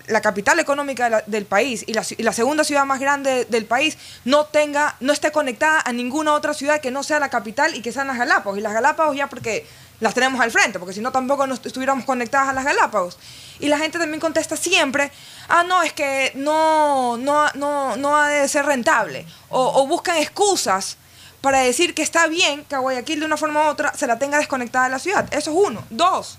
la 0.08 0.20
capital 0.20 0.58
económica 0.58 1.22
del 1.26 1.46
país 1.46 1.84
y 1.86 1.92
la, 1.92 2.32
segunda 2.32 2.64
ciudad 2.64 2.84
más 2.84 3.00
grande 3.00 3.44
del 3.44 3.66
país 3.66 3.96
no 4.24 4.46
tenga, 4.46 4.96
no 5.00 5.12
esté 5.12 5.30
conectada 5.30 5.82
a 5.84 5.92
ninguna 5.92 6.32
otra 6.34 6.54
ciudad 6.54 6.80
que 6.80 6.90
no 6.90 7.02
sea 7.02 7.20
la 7.20 7.28
capital 7.28 7.74
y 7.74 7.82
que 7.82 7.92
sean 7.92 8.08
las 8.08 8.18
Galápagos. 8.18 8.58
Y 8.58 8.62
las 8.62 8.72
Galápagos 8.72 9.16
ya 9.16 9.28
porque 9.28 9.66
las 10.00 10.14
tenemos 10.14 10.40
al 10.40 10.50
frente, 10.50 10.78
porque 10.78 10.94
si 10.94 11.00
no 11.00 11.12
tampoco 11.12 11.46
nos 11.46 11.64
estuviéramos 11.64 12.04
conectadas 12.04 12.48
a 12.48 12.52
las 12.52 12.64
Galápagos. 12.64 13.16
Y 13.60 13.68
la 13.68 13.78
gente 13.78 13.98
también 13.98 14.20
contesta 14.20 14.56
siempre, 14.56 15.10
ah, 15.48 15.64
no, 15.64 15.82
es 15.82 15.92
que 15.92 16.32
no, 16.34 17.16
no, 17.16 17.50
no, 17.54 17.96
no 17.96 18.16
ha 18.16 18.28
de 18.28 18.48
ser 18.48 18.66
rentable. 18.66 19.26
O, 19.48 19.82
o 19.82 19.86
buscan 19.86 20.16
excusas 20.16 20.96
para 21.40 21.60
decir 21.60 21.94
que 21.94 22.02
está 22.02 22.26
bien 22.26 22.64
que 22.64 22.74
a 22.74 22.78
Guayaquil 22.78 23.20
de 23.20 23.26
una 23.26 23.36
forma 23.36 23.64
u 23.64 23.68
otra 23.68 23.94
se 23.94 24.06
la 24.06 24.18
tenga 24.18 24.38
desconectada 24.38 24.86
de 24.86 24.90
la 24.90 24.98
ciudad. 24.98 25.26
Eso 25.32 25.50
es 25.50 25.56
uno. 25.68 25.84
Dos, 25.90 26.38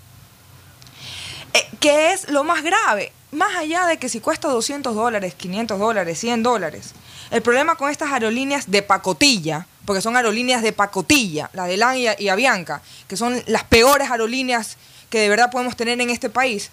eh, 1.52 1.66
¿Qué 1.80 2.12
es 2.12 2.28
lo 2.28 2.44
más 2.44 2.62
grave? 2.62 3.12
Más 3.30 3.56
allá 3.56 3.86
de 3.86 3.98
que 3.98 4.08
si 4.08 4.20
cuesta 4.20 4.48
200 4.48 4.94
dólares, 4.94 5.34
500 5.34 5.78
dólares, 5.78 6.18
100 6.18 6.42
dólares, 6.42 6.94
el 7.30 7.42
problema 7.42 7.76
con 7.76 7.90
estas 7.90 8.12
aerolíneas 8.12 8.70
de 8.70 8.82
pacotilla, 8.82 9.66
porque 9.84 10.00
son 10.00 10.16
aerolíneas 10.16 10.62
de 10.62 10.72
pacotilla, 10.72 11.50
la 11.52 11.64
de 11.64 11.76
LAN 11.76 11.96
y, 11.96 12.28
Avianca, 12.28 12.82
que 13.06 13.16
son 13.16 13.42
las 13.46 13.64
peores 13.64 14.10
aerolíneas 14.10 14.76
que 15.10 15.20
de 15.20 15.28
verdad 15.28 15.50
podemos 15.50 15.76
tener 15.76 16.00
en 16.00 16.10
este 16.10 16.28
país, 16.30 16.70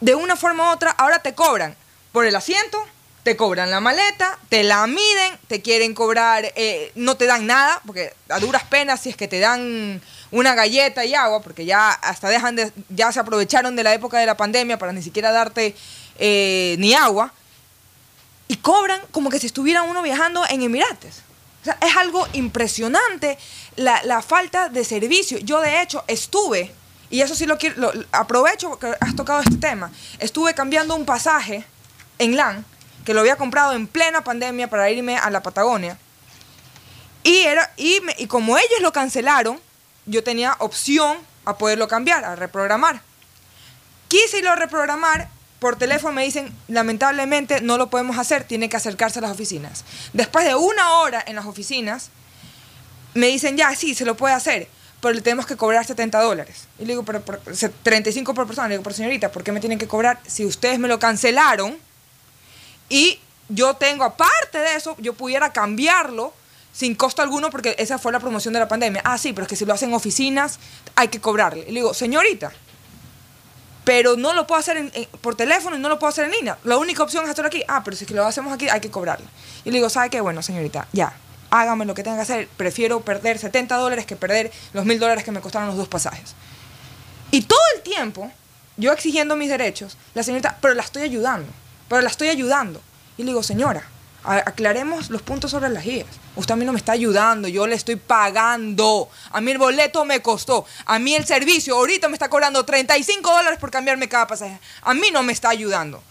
de 0.00 0.14
una 0.14 0.36
forma 0.36 0.70
u 0.70 0.72
otra, 0.72 0.90
ahora 0.90 1.20
te 1.20 1.34
cobran 1.34 1.76
por 2.12 2.26
el 2.26 2.36
asiento, 2.36 2.82
te 3.22 3.36
cobran 3.36 3.70
la 3.70 3.80
maleta, 3.80 4.38
te 4.48 4.62
la 4.62 4.86
miden, 4.86 5.38
te 5.48 5.60
quieren 5.60 5.94
cobrar, 5.94 6.52
eh, 6.54 6.92
no 6.94 7.16
te 7.16 7.26
dan 7.26 7.46
nada, 7.46 7.80
porque 7.84 8.14
a 8.28 8.38
duras 8.38 8.64
penas 8.64 9.00
si 9.00 9.10
es 9.10 9.16
que 9.16 9.28
te 9.28 9.40
dan 9.40 10.00
una 10.30 10.54
galleta 10.54 11.04
y 11.04 11.14
agua, 11.14 11.42
porque 11.42 11.64
ya 11.64 11.90
hasta 11.90 12.28
dejan 12.28 12.56
de, 12.56 12.72
ya 12.88 13.10
se 13.10 13.20
aprovecharon 13.20 13.74
de 13.74 13.82
la 13.82 13.94
época 13.94 14.18
de 14.18 14.26
la 14.26 14.36
pandemia 14.36 14.78
para 14.78 14.92
ni 14.92 15.02
siquiera 15.02 15.32
darte 15.32 15.74
eh, 16.18 16.76
ni 16.78 16.94
agua, 16.94 17.32
y 18.48 18.56
cobran 18.56 19.00
como 19.10 19.30
que 19.30 19.40
si 19.40 19.46
estuviera 19.46 19.82
uno 19.82 20.02
viajando 20.02 20.44
en 20.48 20.62
Emirates. 20.62 21.22
O 21.62 21.64
sea, 21.64 21.78
es 21.80 21.96
algo 21.96 22.28
impresionante 22.32 23.38
la, 23.74 24.22
falta 24.22 24.68
de 24.68 24.84
servicio. 24.84 25.38
Yo 25.38 25.60
de 25.60 25.82
hecho 25.82 26.04
estuve, 26.06 26.72
y 27.10 27.20
eso 27.20 27.34
sí 27.34 27.46
lo 27.46 27.58
quiero, 27.58 27.92
aprovecho 28.12 28.78
que 28.78 28.94
has 29.00 29.14
tocado 29.14 29.40
este 29.40 29.56
tema, 29.56 29.90
estuve 30.18 30.54
cambiando 30.54 30.94
un 30.94 31.04
pasaje 31.04 31.64
en 32.18 32.36
LAN, 32.36 32.64
que 33.04 33.14
lo 33.14 33.20
había 33.20 33.36
comprado 33.36 33.72
en 33.74 33.86
plena 33.86 34.24
pandemia 34.24 34.68
para 34.68 34.90
irme 34.90 35.16
a 35.16 35.30
la 35.30 35.42
Patagonia. 35.42 35.98
Y, 37.22 37.42
era, 37.42 37.72
y, 37.76 38.00
y 38.18 38.26
como 38.26 38.58
ellos 38.58 38.80
lo 38.80 38.92
cancelaron, 38.92 39.60
yo 40.06 40.22
tenía 40.24 40.56
opción 40.58 41.18
a 41.44 41.56
poderlo 41.56 41.88
cambiar, 41.88 42.24
a 42.24 42.36
reprogramar. 42.36 43.00
Quise 44.08 44.38
irlo 44.38 44.50
a 44.50 44.56
reprogramar, 44.56 45.28
por 45.58 45.76
teléfono 45.76 46.12
me 46.12 46.24
dicen, 46.24 46.52
lamentablemente 46.68 47.60
no 47.60 47.78
lo 47.78 47.90
podemos 47.90 48.18
hacer, 48.18 48.44
tiene 48.44 48.68
que 48.68 48.76
acercarse 48.76 49.20
a 49.20 49.22
las 49.22 49.30
oficinas. 49.30 49.84
Después 50.12 50.44
de 50.44 50.54
una 50.54 50.98
hora 50.98 51.22
en 51.26 51.36
las 51.36 51.46
oficinas, 51.46 52.10
me 53.14 53.28
dicen, 53.28 53.56
ya, 53.56 53.74
sí, 53.74 53.94
se 53.94 54.04
lo 54.04 54.16
puede 54.16 54.34
hacer, 54.34 54.68
pero 55.06 55.14
le 55.14 55.22
tenemos 55.22 55.46
que 55.46 55.56
cobrar 55.56 55.86
70 55.86 56.20
dólares. 56.20 56.66
Y 56.80 56.82
le 56.84 56.94
digo, 56.94 57.04
pero, 57.04 57.22
35 57.22 58.34
por 58.34 58.44
persona. 58.44 58.66
Le 58.66 58.74
digo, 58.74 58.82
pero 58.82 58.96
señorita, 58.96 59.30
¿por 59.30 59.44
qué 59.44 59.52
me 59.52 59.60
tienen 59.60 59.78
que 59.78 59.86
cobrar 59.86 60.18
si 60.26 60.44
ustedes 60.44 60.80
me 60.80 60.88
lo 60.88 60.98
cancelaron? 60.98 61.78
Y 62.88 63.20
yo 63.48 63.74
tengo, 63.74 64.02
aparte 64.02 64.58
de 64.58 64.74
eso, 64.74 64.96
yo 64.98 65.14
pudiera 65.14 65.52
cambiarlo 65.52 66.34
sin 66.72 66.96
costo 66.96 67.22
alguno 67.22 67.50
porque 67.50 67.76
esa 67.78 67.98
fue 67.98 68.10
la 68.10 68.18
promoción 68.18 68.52
de 68.52 68.58
la 68.58 68.66
pandemia. 68.66 69.00
Ah, 69.04 69.16
sí, 69.16 69.32
pero 69.32 69.44
es 69.44 69.48
que 69.48 69.54
si 69.54 69.64
lo 69.64 69.74
hacen 69.74 69.90
en 69.90 69.94
oficinas 69.94 70.58
hay 70.96 71.06
que 71.06 71.20
cobrarle. 71.20 71.60
Y 71.60 71.66
le 71.66 71.74
digo, 71.74 71.94
señorita, 71.94 72.50
pero 73.84 74.16
no 74.16 74.34
lo 74.34 74.48
puedo 74.48 74.58
hacer 74.58 74.90
por 75.20 75.36
teléfono 75.36 75.76
y 75.76 75.78
no 75.78 75.88
lo 75.88 76.00
puedo 76.00 76.08
hacer 76.08 76.24
en 76.24 76.32
línea. 76.32 76.58
La 76.64 76.78
única 76.78 77.04
opción 77.04 77.22
es 77.22 77.30
hacerlo 77.30 77.46
aquí. 77.46 77.62
Ah, 77.68 77.82
pero 77.84 77.96
si 77.96 78.02
es 78.02 78.08
que 78.08 78.14
lo 78.14 78.26
hacemos 78.26 78.52
aquí 78.52 78.68
hay 78.68 78.80
que 78.80 78.90
cobrarle. 78.90 79.26
Y 79.64 79.70
le 79.70 79.76
digo, 79.76 79.88
¿sabe 79.88 80.10
qué? 80.10 80.20
Bueno, 80.20 80.42
señorita, 80.42 80.88
ya, 80.92 81.14
hágame 81.50 81.84
lo 81.84 81.94
que 81.94 82.02
tenga 82.02 82.16
que 82.16 82.22
hacer. 82.22 82.48
Prefiero 82.56 83.00
perder 83.00 83.38
70 83.38 83.76
dólares 83.76 84.06
que 84.06 84.16
perder 84.16 84.52
los 84.72 84.84
mil 84.84 84.98
dólares 84.98 85.24
que 85.24 85.32
me 85.32 85.40
costaron 85.40 85.68
los 85.68 85.76
dos 85.76 85.88
pasajes. 85.88 86.34
Y 87.30 87.42
todo 87.42 87.60
el 87.76 87.82
tiempo, 87.82 88.30
yo 88.76 88.92
exigiendo 88.92 89.36
mis 89.36 89.48
derechos, 89.48 89.96
la 90.14 90.22
señorita, 90.22 90.58
pero 90.60 90.74
la 90.74 90.82
estoy 90.82 91.02
ayudando, 91.02 91.48
pero 91.88 92.00
la 92.02 92.08
estoy 92.08 92.28
ayudando. 92.28 92.80
Y 93.18 93.22
le 93.22 93.28
digo, 93.28 93.42
señora, 93.42 93.82
aclaremos 94.24 95.10
los 95.10 95.22
puntos 95.22 95.50
sobre 95.50 95.68
las 95.68 95.84
guías. 95.84 96.06
Usted 96.34 96.54
a 96.54 96.56
mí 96.56 96.64
no 96.64 96.72
me 96.72 96.78
está 96.78 96.92
ayudando, 96.92 97.48
yo 97.48 97.66
le 97.66 97.74
estoy 97.74 97.96
pagando. 97.96 99.08
A 99.30 99.40
mí 99.40 99.52
el 99.52 99.58
boleto 99.58 100.04
me 100.04 100.20
costó. 100.20 100.66
A 100.84 100.98
mí 100.98 101.14
el 101.14 101.26
servicio 101.26 101.76
ahorita 101.76 102.08
me 102.08 102.14
está 102.14 102.28
cobrando 102.28 102.64
35 102.64 103.30
dólares 103.30 103.58
por 103.58 103.70
cambiarme 103.70 104.08
cada 104.08 104.26
pasaje. 104.26 104.58
A 104.82 104.94
mí 104.94 105.10
no 105.12 105.22
me 105.22 105.32
está 105.32 105.48
ayudando. 105.48 106.02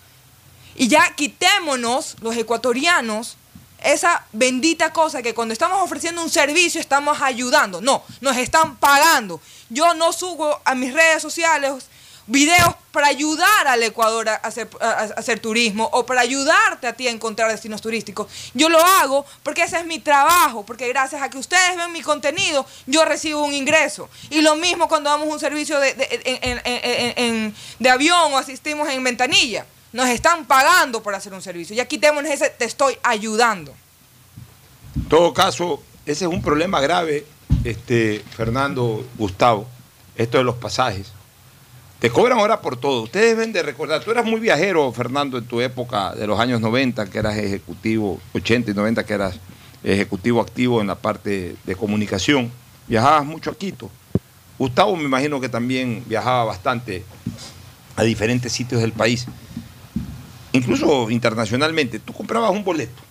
Y 0.75 0.87
ya 0.87 1.13
quitémonos, 1.15 2.17
los 2.21 2.35
ecuatorianos, 2.35 3.37
esa 3.85 4.25
bendita 4.33 4.91
cosa 4.93 5.21
que 5.21 5.33
cuando 5.33 5.53
estamos 5.53 5.81
ofreciendo 5.81 6.21
un 6.21 6.29
servicio 6.29 6.81
estamos 6.81 7.21
ayudando. 7.21 7.81
No, 7.81 8.03
nos 8.21 8.37
están 8.37 8.77
pagando. 8.77 9.39
Yo 9.69 9.93
no 9.93 10.11
subo 10.13 10.59
a 10.65 10.75
mis 10.75 10.93
redes 10.93 11.21
sociales 11.21 11.73
videos 12.27 12.73
para 12.91 13.05
ayudar 13.05 13.67
al 13.67 13.83
Ecuador 13.83 14.27
a 14.29 14.35
hacer, 14.37 14.67
a- 14.81 15.01
hacer 15.15 15.39
turismo 15.39 15.87
o 15.93 16.07
para 16.07 16.21
ayudarte 16.21 16.87
a 16.87 16.93
ti 16.93 17.07
a 17.07 17.11
encontrar 17.11 17.51
destinos 17.51 17.81
turísticos. 17.83 18.27
Yo 18.55 18.67
lo 18.69 18.79
hago 18.83 19.23
porque 19.43 19.61
ese 19.61 19.77
es 19.77 19.85
mi 19.85 19.99
trabajo, 19.99 20.65
porque 20.65 20.87
gracias 20.87 21.21
a 21.21 21.29
que 21.29 21.37
ustedes 21.37 21.77
ven 21.77 21.91
mi 21.91 22.01
contenido, 22.01 22.65
yo 22.87 23.05
recibo 23.05 23.43
un 23.43 23.53
ingreso. 23.53 24.09
Y 24.31 24.41
lo 24.41 24.55
mismo 24.55 24.87
cuando 24.87 25.11
damos 25.11 25.27
un 25.27 25.39
servicio 25.39 25.79
de, 25.79 25.93
de- 25.93 27.13
en- 27.17 27.55
de 27.77 27.89
avión 27.91 28.33
o 28.33 28.37
asistimos 28.39 28.89
en 28.89 29.03
ventanilla. 29.03 29.67
Nos 29.95 30.09
están 30.09 30.43
pagando 30.43 31.01
por 31.01 31.15
hacer 31.15 31.33
un 31.33 31.41
servicio. 31.41 31.73
Ya 31.73 31.85
quitémonos 31.85 32.29
ese 32.29 32.49
te 32.49 32.65
estoy 32.65 32.97
ayudando. 33.01 33.73
En 34.93 35.05
todo 35.05 35.33
caso, 35.33 35.81
ese 36.05 36.25
es 36.25 36.29
un 36.29 36.41
problema 36.41 36.81
grave, 36.81 37.25
este, 37.63 38.21
Fernando, 38.35 39.07
Gustavo, 39.17 39.65
esto 40.17 40.37
de 40.37 40.43
los 40.43 40.55
pasajes. 40.55 41.13
Te 41.99 42.09
cobran 42.09 42.39
ahora 42.39 42.59
por 42.59 42.75
todo. 42.75 43.03
Ustedes 43.03 43.37
deben 43.37 43.53
de 43.53 43.63
recordar, 43.63 44.03
tú 44.03 44.11
eras 44.11 44.25
muy 44.25 44.41
viajero, 44.41 44.91
Fernando, 44.91 45.37
en 45.37 45.45
tu 45.45 45.61
época 45.61 46.13
de 46.13 46.27
los 46.27 46.37
años 46.41 46.59
90, 46.59 47.09
que 47.09 47.17
eras 47.17 47.37
ejecutivo, 47.37 48.19
80 48.33 48.71
y 48.71 48.73
90, 48.73 49.05
que 49.05 49.13
eras 49.13 49.39
ejecutivo 49.81 50.41
activo 50.41 50.81
en 50.81 50.87
la 50.87 50.95
parte 50.95 51.55
de 51.63 51.75
comunicación. 51.77 52.51
Viajabas 52.85 53.25
mucho 53.25 53.49
a 53.49 53.55
Quito. 53.55 53.89
Gustavo 54.59 54.93
me 54.97 55.05
imagino 55.05 55.39
que 55.39 55.47
también 55.47 56.03
viajaba 56.05 56.43
bastante 56.43 57.05
a 57.95 58.03
diferentes 58.03 58.51
sitios 58.51 58.81
del 58.81 58.91
país. 58.91 59.25
Incluso 60.55 61.09
internacionalmente. 61.09 61.99
Tú 61.99 62.13
comprabas 62.13 62.51
un 62.51 62.63
boleto, 62.63 63.01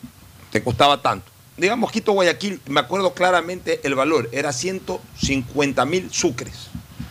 te 0.51 0.63
costaba 0.63 1.01
tanto. 1.03 1.31
Digamos, 1.57 1.93
Quito, 1.93 2.13
Guayaquil, 2.13 2.61
me 2.67 2.81
acuerdo 2.81 3.15
claramente 3.15 3.81
el 3.85 3.95
valor, 3.95 4.29
era 4.33 4.53
150 4.53 5.85
mil 5.85 6.11
sucres. 6.13 6.55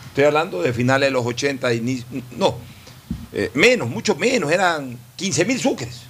Estoy 0.08 0.24
hablando 0.24 0.62
de 0.62 0.72
finales 0.72 1.08
de 1.08 1.10
los 1.12 1.24
80, 1.26 1.72
inicio- 1.72 2.06
no, 2.36 2.56
eh, 3.32 3.50
menos, 3.54 3.88
mucho 3.88 4.14
menos, 4.16 4.52
eran 4.52 4.98
15 5.16 5.44
mil 5.44 5.58
sucres. 5.60 6.02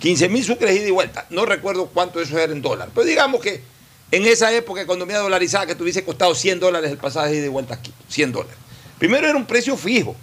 15 0.00 0.28
mil 0.30 0.42
sucres 0.42 0.74
ida 0.76 0.88
y 0.88 0.90
vuelta. 0.90 1.26
No 1.30 1.44
recuerdo 1.44 1.86
cuánto 1.86 2.20
eso 2.20 2.38
era 2.38 2.52
en 2.52 2.62
dólar. 2.62 2.88
Pero 2.94 3.06
digamos 3.06 3.40
que 3.42 3.62
en 4.10 4.26
esa 4.26 4.50
época, 4.52 4.80
economía 4.80 5.18
dolarizada, 5.18 5.66
que 5.66 5.74
te 5.74 5.82
hubiese 5.82 6.02
costado 6.04 6.34
100 6.34 6.58
dólares 6.58 6.90
el 6.90 6.96
pasaje 6.96 7.36
ida 7.36 7.44
y 7.46 7.48
vuelta 7.48 7.74
a 7.74 7.82
Quito. 7.82 7.96
100 8.08 8.32
dólares. 8.32 8.56
Primero 8.98 9.28
era 9.28 9.36
un 9.36 9.44
precio 9.46 9.76
fijo. 9.76 10.16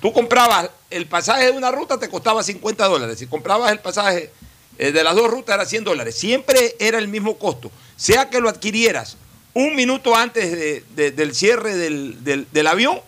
Tú 0.00 0.12
comprabas 0.12 0.70
el 0.90 1.06
pasaje 1.06 1.44
de 1.46 1.50
una 1.50 1.70
ruta, 1.70 1.98
te 1.98 2.08
costaba 2.08 2.42
50 2.42 2.86
dólares. 2.88 3.18
Si 3.18 3.26
comprabas 3.26 3.70
el 3.72 3.80
pasaje 3.80 4.32
eh, 4.78 4.92
de 4.92 5.04
las 5.04 5.14
dos 5.14 5.30
rutas, 5.30 5.54
era 5.54 5.66
100 5.66 5.84
dólares. 5.84 6.14
Siempre 6.16 6.74
era 6.78 6.98
el 6.98 7.08
mismo 7.08 7.36
costo. 7.38 7.70
Sea 7.96 8.30
que 8.30 8.40
lo 8.40 8.48
adquirieras 8.48 9.16
un 9.52 9.74
minuto 9.76 10.14
antes 10.16 10.50
de- 10.52 10.84
de- 10.96 11.10
del 11.10 11.34
cierre 11.34 11.74
del, 11.76 12.24
del- 12.24 12.66
avión 12.66 13.00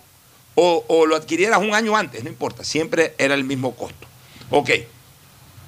o, 0.55 0.84
lo 1.07 1.16
adquirieras 1.16 1.61
un 1.61 1.74
año 1.74 1.97
antes, 1.97 2.22
no 2.24 2.28
importa. 2.28 2.62
Siempre 2.62 3.14
era 3.16 3.34
el 3.34 3.45
mismo 3.45 3.74
costo. 3.74 4.07
Ok. 4.51 4.70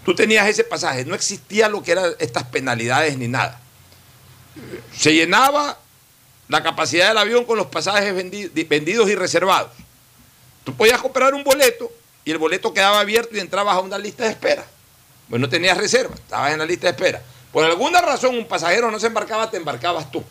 Tú 0.05 0.15
tenías 0.15 0.47
ese 0.47 0.65
pasaje, 0.65 1.07
no 1.07 1.15
existía 1.15 1.69
lo 1.71 1.83
que 1.83 1.93
eran 1.93 2.13
estas 2.19 2.43
penalidades 2.45 3.17
ni 3.17 3.29
nada. 3.29 3.59
Se 4.95 5.15
llenaba 5.15 5.79
la 6.49 6.63
capacidad 6.63 7.09
del 7.09 7.17
avión 7.19 7.45
con 7.47 7.57
los 7.57 7.69
pasajes 7.69 8.15
vendi- 8.15 8.51
vendidos 8.69 9.09
y 9.09 9.15
reservados. 9.15 9.71
Tú 10.65 10.75
podías 10.75 11.01
comprar 11.01 11.35
un 11.35 11.45
boleto 11.45 11.93
y 12.25 12.31
el 12.31 12.39
boleto 12.39 12.73
quedaba 12.73 13.01
abierto 13.01 13.37
y 13.37 13.41
entrabas 13.41 13.77
a 13.77 13.81
una 13.81 13.99
lista 13.99 14.25
de 14.25 14.31
espera. 14.31 14.65
Pues 15.29 15.41
no 15.41 15.49
tenías 15.49 15.77
reserva, 15.77 16.15
estabas 16.15 16.53
en 16.53 16.59
la 16.59 16.67
lista 16.67 16.87
de 16.87 16.93
espera. 16.93 17.23
Por 17.53 17.65
alguna 17.65 18.01
razón 18.01 18.37
un 18.37 18.47
pasajero 18.47 18.91
no 18.91 18.99
se 18.99 19.07
embarcaba, 19.07 19.51
te 19.51 19.59
embarcabas 19.59 20.11
tú. 20.11 20.25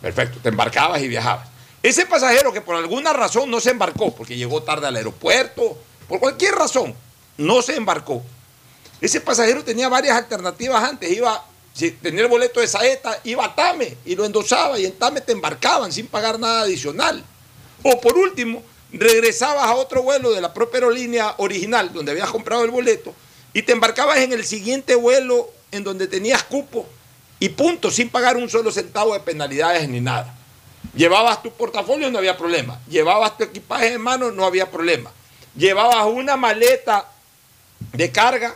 Perfecto, 0.00 0.38
te 0.42 0.48
embarcabas 0.48 1.00
y 1.02 1.08
viajabas. 1.08 1.48
Ese 1.82 2.06
pasajero 2.06 2.52
que 2.52 2.60
por 2.60 2.76
alguna 2.76 3.12
razón 3.12 3.50
no 3.50 3.60
se 3.60 3.70
embarcó, 3.70 4.14
porque 4.14 4.36
llegó 4.36 4.62
tarde 4.62 4.86
al 4.86 4.96
aeropuerto, 4.96 5.78
por 6.08 6.20
cualquier 6.20 6.54
razón, 6.54 6.94
no 7.36 7.62
se 7.62 7.76
embarcó. 7.76 8.22
Ese 9.00 9.20
pasajero 9.20 9.64
tenía 9.64 9.88
varias 9.88 10.16
alternativas 10.16 10.82
antes. 10.82 11.10
Iba, 11.10 11.42
si 11.72 11.92
tenía 11.92 12.22
el 12.22 12.28
boleto 12.28 12.60
de 12.60 12.66
Saeta, 12.66 13.18
iba 13.24 13.44
a 13.44 13.54
Tame 13.54 13.96
y 14.04 14.14
lo 14.14 14.24
endosaba 14.24 14.78
y 14.78 14.84
en 14.84 14.92
Tame 14.98 15.22
te 15.22 15.32
embarcaban 15.32 15.92
sin 15.92 16.06
pagar 16.06 16.38
nada 16.38 16.62
adicional. 16.62 17.24
O 17.82 17.98
por 18.00 18.16
último, 18.18 18.62
regresabas 18.98 19.64
a 19.64 19.74
otro 19.74 20.02
vuelo 20.02 20.32
de 20.32 20.40
la 20.40 20.52
propia 20.52 20.78
aerolínea 20.78 21.34
original 21.38 21.92
donde 21.92 22.12
habías 22.12 22.30
comprado 22.30 22.64
el 22.64 22.70
boleto 22.70 23.14
y 23.52 23.62
te 23.62 23.72
embarcabas 23.72 24.18
en 24.18 24.32
el 24.32 24.44
siguiente 24.44 24.94
vuelo 24.94 25.50
en 25.72 25.84
donde 25.84 26.06
tenías 26.06 26.42
cupo 26.44 26.86
y 27.38 27.48
punto, 27.50 27.90
sin 27.90 28.10
pagar 28.10 28.36
un 28.36 28.50
solo 28.50 28.70
centavo 28.70 29.14
de 29.14 29.20
penalidades 29.20 29.88
ni 29.88 30.00
nada. 30.00 30.34
Llevabas 30.94 31.42
tu 31.42 31.50
portafolio, 31.52 32.10
no 32.10 32.18
había 32.18 32.36
problema. 32.36 32.80
Llevabas 32.88 33.36
tu 33.36 33.44
equipaje 33.44 33.94
en 33.94 34.00
mano, 34.00 34.30
no 34.30 34.44
había 34.44 34.70
problema. 34.70 35.10
Llevabas 35.56 36.06
una 36.06 36.36
maleta 36.36 37.08
de 37.92 38.12
carga 38.12 38.54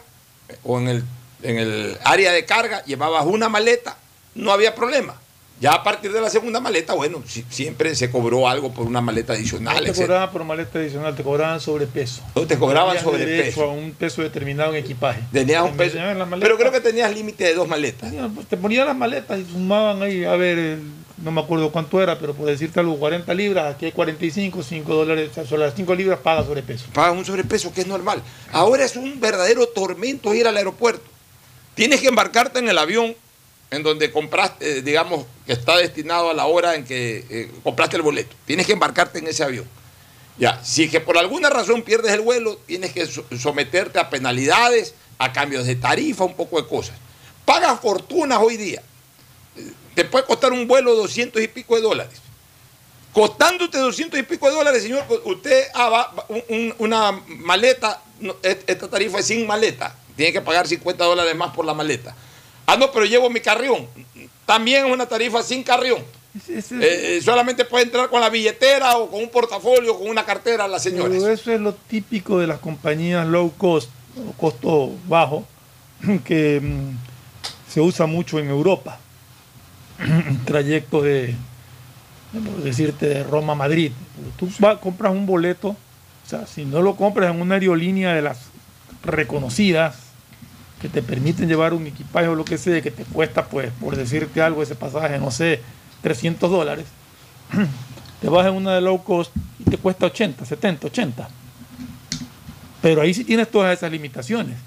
o 0.62 0.78
en 0.78 0.88
el, 0.88 1.04
en 1.42 1.58
el 1.58 1.98
área 2.04 2.32
de 2.32 2.44
carga, 2.44 2.84
llevabas 2.84 3.24
una 3.24 3.48
maleta, 3.48 3.96
no 4.34 4.52
había 4.52 4.74
problema. 4.74 5.18
Ya 5.64 5.72
a 5.72 5.82
partir 5.82 6.12
de 6.12 6.20
la 6.20 6.28
segunda 6.28 6.60
maleta, 6.60 6.92
bueno, 6.92 7.22
si- 7.26 7.42
siempre 7.48 7.94
se 7.94 8.10
cobró 8.10 8.46
algo 8.46 8.74
por 8.74 8.86
una 8.86 9.00
maleta 9.00 9.32
adicional. 9.32 9.76
No 9.76 9.80
te 9.82 9.88
etcétera. 9.88 10.06
cobraban 10.06 10.30
por 10.32 10.44
maleta 10.44 10.78
adicional, 10.78 11.16
te 11.16 11.22
cobraban 11.22 11.58
sobrepeso. 11.58 12.20
No 12.34 12.46
te 12.46 12.58
cobraban 12.58 12.96
Tenías 12.98 13.04
sobrepeso. 13.04 13.62
a 13.62 13.72
un 13.72 13.92
peso 13.92 14.20
determinado 14.20 14.74
en 14.74 14.84
equipaje. 14.84 15.22
Tenías 15.32 15.62
un 15.62 15.74
peso. 15.74 15.96
Pero 16.38 16.58
creo 16.58 16.70
que 16.70 16.80
tenías 16.82 17.14
límite 17.14 17.44
de 17.44 17.54
dos 17.54 17.66
maletas. 17.66 18.12
pues, 18.34 18.46
Te 18.46 18.58
ponían 18.58 18.86
las 18.86 18.94
maletas 18.96 19.40
y 19.40 19.44
sumaban 19.50 20.02
ahí, 20.02 20.22
a 20.26 20.36
ver, 20.36 20.80
no 21.16 21.30
me 21.30 21.40
acuerdo 21.40 21.72
cuánto 21.72 22.02
era, 22.02 22.18
pero 22.18 22.34
por 22.34 22.44
decirte 22.46 22.80
algo, 22.80 22.98
40 22.98 23.32
libras, 23.32 23.74
aquí 23.74 23.86
hay 23.86 23.92
45, 23.92 24.62
5 24.62 24.94
dólares, 24.94 25.30
o 25.38 25.46
sea, 25.46 25.56
las 25.56 25.72
5 25.74 25.94
libras 25.94 26.18
paga 26.18 26.44
sobrepeso. 26.44 26.84
Pagas 26.92 27.16
un 27.16 27.24
sobrepeso 27.24 27.72
que 27.72 27.80
es 27.80 27.86
normal. 27.86 28.20
Ahora 28.52 28.84
es 28.84 28.96
un 28.96 29.18
verdadero 29.18 29.66
tormento 29.68 30.34
ir 30.34 30.46
al 30.46 30.58
aeropuerto. 30.58 31.04
Tienes 31.74 32.02
que 32.02 32.08
embarcarte 32.08 32.58
en 32.58 32.68
el 32.68 32.76
avión 32.76 33.14
en 33.74 33.82
donde 33.82 34.10
compraste, 34.12 34.82
digamos, 34.82 35.26
que 35.46 35.52
está 35.52 35.76
destinado 35.76 36.30
a 36.30 36.34
la 36.34 36.46
hora 36.46 36.74
en 36.74 36.84
que 36.84 37.24
eh, 37.28 37.50
compraste 37.62 37.96
el 37.96 38.02
boleto. 38.02 38.34
Tienes 38.46 38.66
que 38.66 38.72
embarcarte 38.72 39.18
en 39.18 39.26
ese 39.26 39.42
avión. 39.44 39.68
Ya, 40.38 40.60
si 40.64 40.88
que 40.88 41.00
por 41.00 41.16
alguna 41.18 41.48
razón 41.50 41.82
pierdes 41.82 42.12
el 42.12 42.20
vuelo, 42.20 42.56
tienes 42.66 42.92
que 42.92 43.06
so- 43.06 43.24
someterte 43.38 43.98
a 43.98 44.10
penalidades, 44.10 44.94
a 45.18 45.32
cambios 45.32 45.66
de 45.66 45.76
tarifa, 45.76 46.24
un 46.24 46.34
poco 46.34 46.60
de 46.60 46.66
cosas. 46.68 46.96
Pagas 47.44 47.78
fortunas 47.80 48.38
hoy 48.40 48.56
día. 48.56 48.82
Te 49.94 50.04
puede 50.04 50.24
costar 50.24 50.52
un 50.52 50.66
vuelo 50.66 50.94
200 50.96 51.40
y 51.42 51.46
pico 51.48 51.76
de 51.76 51.82
dólares. 51.82 52.18
Costándote 53.12 53.78
200 53.78 54.18
y 54.18 54.22
pico 54.24 54.48
de 54.48 54.54
dólares, 54.56 54.82
señor, 54.82 55.04
usted 55.24 55.66
ah, 55.74 55.88
va- 55.88 56.26
un- 56.28 56.42
un- 56.48 56.74
una 56.78 57.12
maleta, 57.28 58.02
et- 58.42 58.64
esta 58.68 58.88
tarifa 58.90 59.20
es 59.20 59.26
sin 59.26 59.46
maleta, 59.46 59.94
tiene 60.16 60.32
que 60.32 60.40
pagar 60.40 60.66
50 60.66 61.04
dólares 61.04 61.36
más 61.36 61.54
por 61.54 61.64
la 61.64 61.74
maleta. 61.74 62.16
Ah, 62.66 62.76
no, 62.76 62.90
pero 62.90 63.04
llevo 63.04 63.30
mi 63.30 63.40
carrión. 63.40 63.86
También 64.46 64.86
es 64.86 64.92
una 64.92 65.06
tarifa 65.06 65.42
sin 65.42 65.62
carrión. 65.62 66.02
Eh, 66.48 66.62
eh, 66.80 67.20
solamente 67.22 67.64
puede 67.64 67.84
entrar 67.84 68.10
con 68.10 68.20
la 68.20 68.28
billetera 68.28 68.96
o 68.96 69.08
con 69.08 69.22
un 69.22 69.28
portafolio 69.28 69.94
o 69.94 69.98
con 70.00 70.08
una 70.08 70.24
cartera 70.24 70.66
la 70.66 70.80
señora. 70.80 71.10
Pero 71.10 71.28
eso 71.28 71.52
es 71.52 71.60
lo 71.60 71.74
típico 71.74 72.40
de 72.40 72.48
las 72.48 72.58
compañías 72.58 73.26
low 73.26 73.52
cost, 73.56 73.88
o 74.18 74.32
costo 74.32 74.90
bajo, 75.06 75.46
que 76.24 76.60
mm, 76.60 76.96
se 77.70 77.80
usa 77.80 78.06
mucho 78.06 78.40
en 78.40 78.48
Europa. 78.48 78.98
Trayecto 80.44 81.02
de, 81.02 81.36
decirte, 82.64 83.06
de 83.06 83.22
Roma 83.22 83.52
a 83.52 83.56
Madrid. 83.56 83.92
Tú 84.36 84.50
vas, 84.58 84.78
compras 84.78 85.12
un 85.12 85.26
boleto, 85.26 85.68
o 85.68 86.28
sea, 86.28 86.46
si 86.48 86.64
no 86.64 86.82
lo 86.82 86.96
compras 86.96 87.32
en 87.32 87.40
una 87.40 87.54
aerolínea 87.54 88.12
de 88.12 88.22
las 88.22 88.38
reconocidas, 89.04 89.96
que 90.84 90.90
te 90.90 91.00
permiten 91.00 91.48
llevar 91.48 91.72
un 91.72 91.86
equipaje 91.86 92.28
o 92.28 92.34
lo 92.34 92.44
que 92.44 92.58
sea, 92.58 92.82
que 92.82 92.90
te 92.90 93.06
cuesta, 93.06 93.46
pues, 93.46 93.72
por 93.80 93.96
decirte 93.96 94.42
algo, 94.42 94.62
ese 94.62 94.74
pasaje, 94.74 95.18
no 95.18 95.30
sé, 95.30 95.62
300 96.02 96.50
dólares, 96.50 96.84
te 98.20 98.28
vas 98.28 98.46
en 98.46 98.52
una 98.52 98.74
de 98.74 98.82
low 98.82 99.02
cost 99.02 99.34
y 99.58 99.64
te 99.64 99.78
cuesta 99.78 100.04
80, 100.04 100.44
70, 100.44 100.86
80. 100.88 101.28
Pero 102.82 103.00
ahí 103.00 103.14
sí 103.14 103.24
tienes 103.24 103.50
todas 103.50 103.74
esas 103.74 103.90
limitaciones. 103.90 104.58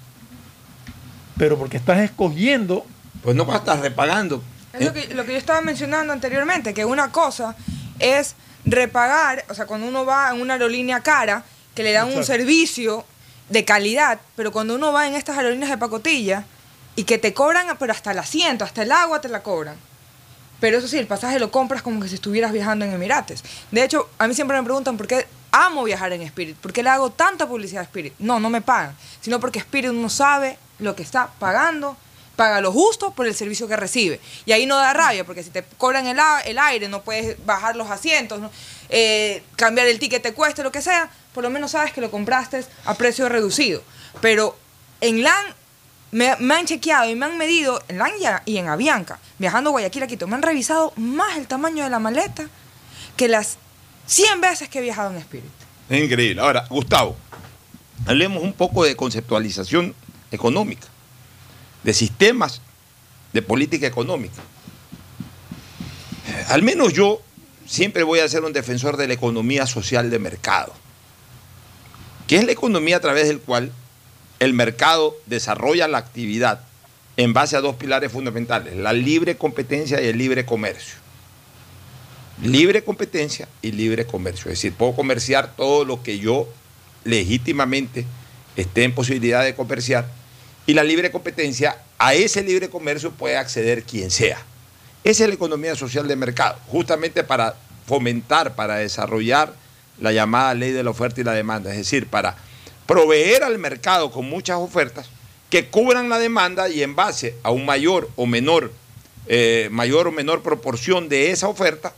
Pero 1.36 1.56
porque 1.56 1.76
estás 1.76 2.00
escogiendo. 2.00 2.84
Pues 3.22 3.36
no 3.36 3.44
vas 3.44 3.54
a 3.54 3.58
estar 3.60 3.80
repagando. 3.80 4.42
Es 4.72 4.84
lo 4.84 4.92
que, 4.92 5.14
lo 5.14 5.24
que 5.24 5.30
yo 5.30 5.38
estaba 5.38 5.60
mencionando 5.60 6.12
anteriormente, 6.12 6.74
que 6.74 6.84
una 6.84 7.12
cosa 7.12 7.54
es 8.00 8.34
repagar, 8.64 9.44
o 9.48 9.54
sea, 9.54 9.66
cuando 9.66 9.86
uno 9.86 10.04
va 10.04 10.30
en 10.34 10.40
una 10.40 10.54
aerolínea 10.54 10.98
cara, 10.98 11.44
que 11.76 11.84
le 11.84 11.92
dan 11.92 12.12
un 12.12 12.24
servicio 12.24 13.04
de 13.48 13.64
calidad, 13.64 14.20
pero 14.36 14.52
cuando 14.52 14.74
uno 14.74 14.92
va 14.92 15.06
en 15.06 15.14
estas 15.14 15.38
aerolíneas 15.38 15.70
de 15.70 15.78
pacotilla 15.78 16.44
y 16.96 17.04
que 17.04 17.18
te 17.18 17.32
cobran, 17.32 17.76
pero 17.78 17.92
hasta 17.92 18.12
el 18.12 18.18
asiento, 18.18 18.64
hasta 18.64 18.82
el 18.82 18.92
agua 18.92 19.20
te 19.20 19.28
la 19.28 19.42
cobran. 19.42 19.76
Pero 20.60 20.78
eso 20.78 20.88
sí, 20.88 20.98
el 20.98 21.06
pasaje 21.06 21.38
lo 21.38 21.50
compras 21.50 21.82
como 21.82 22.00
que 22.00 22.08
si 22.08 22.16
estuvieras 22.16 22.52
viajando 22.52 22.84
en 22.84 22.92
Emirates. 22.92 23.44
De 23.70 23.84
hecho, 23.84 24.10
a 24.18 24.26
mí 24.26 24.34
siempre 24.34 24.56
me 24.56 24.64
preguntan 24.64 24.96
por 24.96 25.06
qué 25.06 25.26
amo 25.52 25.84
viajar 25.84 26.12
en 26.12 26.22
Spirit. 26.22 26.56
¿Por 26.56 26.72
qué 26.72 26.82
le 26.82 26.90
hago 26.90 27.10
tanta 27.10 27.46
publicidad 27.46 27.82
a 27.82 27.84
Spirit? 27.84 28.14
No, 28.18 28.40
no 28.40 28.50
me 28.50 28.60
pagan, 28.60 28.96
sino 29.20 29.38
porque 29.38 29.60
Spirit 29.60 29.92
no 29.92 30.08
sabe 30.08 30.58
lo 30.80 30.96
que 30.96 31.02
está 31.02 31.30
pagando, 31.38 31.96
paga 32.34 32.60
lo 32.60 32.72
justo 32.72 33.12
por 33.12 33.26
el 33.26 33.34
servicio 33.34 33.68
que 33.68 33.76
recibe. 33.76 34.20
Y 34.46 34.52
ahí 34.52 34.66
no 34.66 34.76
da 34.76 34.92
rabia, 34.92 35.24
porque 35.24 35.42
si 35.42 35.50
te 35.50 35.62
cobran 35.76 36.06
el, 36.06 36.18
el 36.44 36.58
aire, 36.58 36.88
no 36.88 37.02
puedes 37.02 37.44
bajar 37.46 37.76
los 37.76 37.90
asientos, 37.90 38.40
¿no? 38.40 38.50
Eh, 38.90 39.42
cambiar 39.56 39.86
el 39.86 39.98
ticket 39.98 40.22
te 40.22 40.32
cueste, 40.32 40.62
lo 40.62 40.72
que 40.72 40.82
sea, 40.82 41.10
por 41.34 41.44
lo 41.44 41.50
menos 41.50 41.72
sabes 41.72 41.92
que 41.92 42.00
lo 42.00 42.10
compraste 42.10 42.64
a 42.84 42.94
precio 42.94 43.28
reducido. 43.28 43.82
Pero 44.20 44.56
en 45.00 45.22
LAN 45.22 45.46
me, 46.10 46.30
han 46.30 46.66
chequeado 46.66 47.08
y 47.10 47.14
me 47.14 47.26
han 47.26 47.36
medido 47.36 47.82
en 47.88 47.98
LAN 47.98 48.12
y 48.44 48.56
en 48.56 48.68
Avianca, 48.68 49.18
viajando 49.38 49.70
a 49.70 49.72
Guayaquil 49.72 50.02
a 50.02 50.06
Quito, 50.06 50.26
me 50.26 50.36
han 50.36 50.42
revisado 50.42 50.92
más 50.96 51.36
el 51.36 51.46
tamaño 51.46 51.84
de 51.84 51.90
la 51.90 51.98
maleta 51.98 52.48
que 53.16 53.28
las 53.28 53.58
100 54.06 54.40
veces 54.40 54.68
que 54.68 54.78
he 54.78 54.82
viajado 54.82 55.10
en 55.10 55.18
Spirit. 55.18 55.50
Es 55.90 56.02
increíble. 56.02 56.40
Ahora, 56.40 56.66
Gustavo, 56.70 57.16
hablemos 58.06 58.42
un 58.42 58.52
poco 58.52 58.84
de 58.84 58.96
conceptualización 58.96 59.94
económica, 60.30 60.86
de 61.82 61.92
sistemas 61.92 62.62
de 63.32 63.42
política 63.42 63.86
económica. 63.86 64.40
Al 66.48 66.62
menos 66.62 66.92
yo 66.92 67.20
siempre 67.68 68.02
voy 68.02 68.20
a 68.20 68.28
ser 68.28 68.42
un 68.42 68.52
defensor 68.52 68.96
de 68.96 69.06
la 69.06 69.14
economía 69.14 69.66
social 69.66 70.10
de 70.10 70.18
mercado, 70.18 70.72
que 72.26 72.36
es 72.36 72.44
la 72.44 72.52
economía 72.52 72.96
a 72.96 73.00
través 73.00 73.28
del 73.28 73.40
cual 73.40 73.70
el 74.40 74.54
mercado 74.54 75.16
desarrolla 75.26 75.86
la 75.86 75.98
actividad 75.98 76.62
en 77.16 77.32
base 77.32 77.56
a 77.56 77.60
dos 77.60 77.76
pilares 77.76 78.10
fundamentales, 78.10 78.76
la 78.76 78.92
libre 78.92 79.36
competencia 79.36 80.00
y 80.00 80.06
el 80.06 80.18
libre 80.18 80.46
comercio. 80.46 80.94
Libre 82.42 82.84
competencia 82.84 83.48
y 83.62 83.72
libre 83.72 84.06
comercio. 84.06 84.44
Es 84.44 84.58
decir, 84.58 84.72
puedo 84.72 84.94
comerciar 84.94 85.56
todo 85.56 85.84
lo 85.84 86.02
que 86.04 86.20
yo 86.20 86.48
legítimamente 87.04 88.06
esté 88.54 88.84
en 88.84 88.94
posibilidad 88.94 89.42
de 89.42 89.56
comerciar. 89.56 90.08
Y 90.64 90.74
la 90.74 90.84
libre 90.84 91.10
competencia, 91.10 91.76
a 91.98 92.14
ese 92.14 92.44
libre 92.44 92.68
comercio 92.68 93.10
puede 93.10 93.36
acceder 93.36 93.82
quien 93.82 94.12
sea. 94.12 94.38
Esa 95.04 95.24
es 95.24 95.28
la 95.28 95.34
economía 95.34 95.74
social 95.74 96.08
de 96.08 96.16
mercado, 96.16 96.58
justamente 96.68 97.24
para 97.24 97.56
fomentar, 97.86 98.54
para 98.54 98.76
desarrollar 98.76 99.54
la 100.00 100.12
llamada 100.12 100.54
ley 100.54 100.72
de 100.72 100.82
la 100.82 100.90
oferta 100.90 101.20
y 101.20 101.24
la 101.24 101.32
demanda, 101.32 101.70
es 101.70 101.78
decir, 101.78 102.06
para 102.06 102.36
proveer 102.86 103.42
al 103.42 103.58
mercado 103.58 104.10
con 104.10 104.28
muchas 104.28 104.58
ofertas 104.58 105.08
que 105.50 105.68
cubran 105.68 106.08
la 106.08 106.18
demanda 106.18 106.68
y 106.68 106.82
en 106.82 106.94
base 106.94 107.36
a 107.42 107.50
un 107.50 107.64
mayor 107.64 108.10
o 108.16 108.26
menor, 108.26 108.72
eh, 109.26 109.68
mayor 109.70 110.08
o 110.08 110.12
menor 110.12 110.42
proporción 110.42 111.08
de 111.08 111.30
esa 111.30 111.48
oferta, 111.48 111.94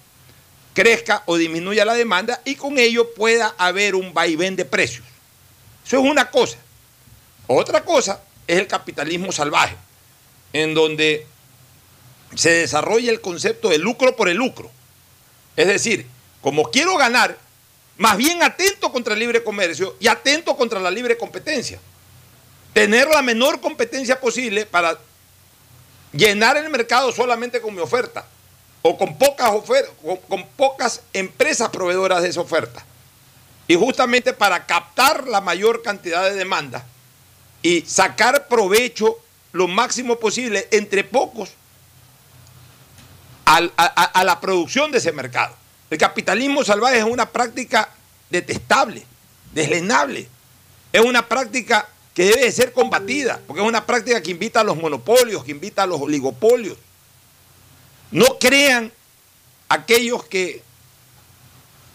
crezca 0.72 1.22
o 1.26 1.36
disminuya 1.36 1.84
la 1.84 1.94
demanda 1.94 2.40
y 2.44 2.54
con 2.54 2.78
ello 2.78 3.12
pueda 3.14 3.54
haber 3.58 3.94
un 3.94 4.14
vaivén 4.14 4.56
de 4.56 4.64
precios. 4.64 5.04
Eso 5.84 5.98
es 5.98 6.04
una 6.04 6.30
cosa. 6.30 6.58
Otra 7.46 7.84
cosa 7.84 8.22
es 8.46 8.58
el 8.58 8.66
capitalismo 8.68 9.32
salvaje, 9.32 9.76
en 10.52 10.74
donde 10.74 11.26
se 12.34 12.50
desarrolla 12.50 13.10
el 13.10 13.20
concepto 13.20 13.68
de 13.68 13.78
lucro 13.78 14.16
por 14.16 14.28
el 14.28 14.36
lucro. 14.36 14.70
Es 15.56 15.66
decir, 15.66 16.06
como 16.40 16.70
quiero 16.70 16.96
ganar, 16.96 17.36
más 17.98 18.16
bien 18.16 18.42
atento 18.42 18.92
contra 18.92 19.14
el 19.14 19.20
libre 19.20 19.42
comercio 19.42 19.96
y 20.00 20.08
atento 20.08 20.56
contra 20.56 20.80
la 20.80 20.90
libre 20.90 21.18
competencia. 21.18 21.78
Tener 22.72 23.08
la 23.08 23.20
menor 23.22 23.60
competencia 23.60 24.20
posible 24.20 24.64
para 24.64 24.98
llenar 26.12 26.56
el 26.56 26.70
mercado 26.70 27.12
solamente 27.12 27.60
con 27.60 27.74
mi 27.74 27.80
oferta 27.80 28.26
o 28.82 28.96
con 28.96 29.18
pocas, 29.18 29.50
con 30.28 30.46
pocas 30.56 31.02
empresas 31.12 31.68
proveedoras 31.68 32.22
de 32.22 32.28
esa 32.28 32.40
oferta. 32.40 32.84
Y 33.68 33.74
justamente 33.74 34.32
para 34.32 34.66
captar 34.66 35.28
la 35.28 35.40
mayor 35.40 35.82
cantidad 35.82 36.24
de 36.24 36.34
demanda 36.34 36.86
y 37.62 37.82
sacar 37.82 38.48
provecho 38.48 39.18
lo 39.52 39.68
máximo 39.68 40.18
posible 40.18 40.68
entre 40.70 41.04
pocos 41.04 41.50
a, 43.56 44.24
la 44.24 44.40
producción 44.40 44.90
de 44.90 44.98
ese 44.98 45.12
mercado. 45.12 45.54
El 45.90 45.98
capitalismo 45.98 46.64
salvaje 46.64 46.98
es 46.98 47.04
una 47.04 47.30
práctica 47.30 47.90
detestable, 48.30 49.04
deslenable. 49.52 50.28
Es 50.92 51.00
una 51.00 51.26
práctica 51.26 51.88
que 52.14 52.24
debe 52.24 52.44
de 52.44 52.52
ser 52.52 52.72
combatida, 52.72 53.40
porque 53.46 53.62
es 53.62 53.68
una 53.68 53.86
práctica 53.86 54.22
que 54.22 54.30
invita 54.30 54.60
a 54.60 54.64
los 54.64 54.76
monopolios, 54.76 55.44
que 55.44 55.50
invita 55.50 55.82
a 55.82 55.86
los 55.86 56.00
oligopolios. 56.00 56.76
No 58.10 58.38
crean 58.38 58.92
aquellos 59.68 60.24
que 60.24 60.62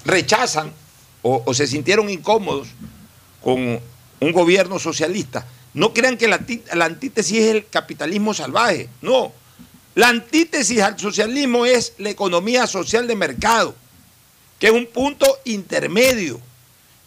rechazan 0.05 0.73
o, 1.21 1.53
se 1.53 1.67
sintieron 1.67 2.09
incómodos 2.09 2.67
con 3.41 3.79
un 4.19 4.31
gobierno 4.31 4.77
socialista. 4.77 5.45
No 5.73 5.93
crean 5.93 6.17
que 6.17 6.27
la, 6.27 6.39
la 6.73 6.85
antítesis 6.85 7.37
es 7.39 7.55
el 7.55 7.67
capitalismo 7.67 8.33
salvaje. 8.33 8.89
No. 9.01 9.33
La 9.95 10.09
antítesis 10.09 10.81
al 10.81 10.99
socialismo 10.99 11.65
es 11.65 11.93
la 11.97 12.09
economía 12.09 12.67
social 12.67 13.07
de 13.07 13.15
mercado, 13.15 13.73
que 14.59 14.67
es 14.67 14.73
un 14.73 14.87
punto 14.87 15.39
intermedio, 15.45 16.41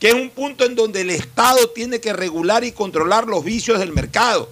que 0.01 0.09
es 0.09 0.15
un 0.15 0.31
punto 0.31 0.65
en 0.65 0.75
donde 0.75 1.03
el 1.03 1.11
Estado 1.11 1.69
tiene 1.71 2.01
que 2.01 2.15
regular 2.15 2.65
y 2.65 2.73
controlar 2.73 3.27
los 3.27 3.45
vicios 3.45 3.79
del 3.79 3.93
mercado. 3.93 4.51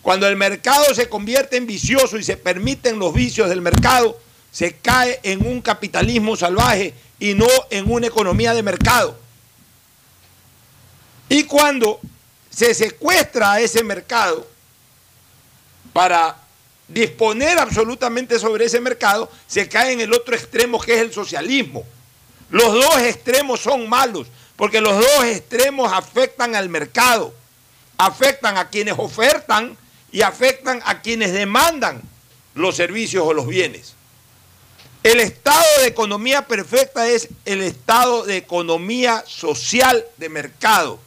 Cuando 0.00 0.28
el 0.28 0.36
mercado 0.36 0.94
se 0.94 1.08
convierte 1.08 1.56
en 1.56 1.66
vicioso 1.66 2.16
y 2.18 2.22
se 2.22 2.36
permiten 2.36 3.00
los 3.00 3.12
vicios 3.12 3.48
del 3.48 3.60
mercado, 3.60 4.16
se 4.52 4.76
cae 4.76 5.18
en 5.24 5.44
un 5.44 5.60
capitalismo 5.60 6.36
salvaje 6.36 6.94
y 7.18 7.34
no 7.34 7.48
en 7.70 7.90
una 7.90 8.06
economía 8.06 8.54
de 8.54 8.62
mercado. 8.62 9.18
Y 11.28 11.44
cuando 11.44 11.98
se 12.48 12.74
secuestra 12.74 13.52
a 13.52 13.60
ese 13.60 13.82
mercado 13.82 14.46
para 15.92 16.41
disponer 16.92 17.58
absolutamente 17.58 18.38
sobre 18.38 18.66
ese 18.66 18.80
mercado, 18.80 19.30
se 19.46 19.68
cae 19.68 19.92
en 19.92 20.00
el 20.00 20.12
otro 20.12 20.34
extremo 20.34 20.80
que 20.80 20.94
es 20.94 21.00
el 21.00 21.12
socialismo. 21.12 21.84
Los 22.50 22.72
dos 22.74 22.98
extremos 23.00 23.60
son 23.60 23.88
malos, 23.88 24.26
porque 24.56 24.80
los 24.80 24.94
dos 24.94 25.24
extremos 25.24 25.92
afectan 25.92 26.54
al 26.54 26.68
mercado, 26.68 27.34
afectan 27.96 28.58
a 28.58 28.68
quienes 28.68 28.94
ofertan 28.98 29.76
y 30.10 30.22
afectan 30.22 30.82
a 30.84 31.00
quienes 31.00 31.32
demandan 31.32 32.02
los 32.54 32.76
servicios 32.76 33.24
o 33.26 33.32
los 33.32 33.46
bienes. 33.46 33.94
El 35.02 35.18
estado 35.18 35.64
de 35.80 35.88
economía 35.88 36.46
perfecta 36.46 37.08
es 37.08 37.28
el 37.44 37.62
estado 37.62 38.24
de 38.24 38.36
economía 38.36 39.24
social 39.26 40.04
de 40.18 40.28
mercado, 40.28 41.00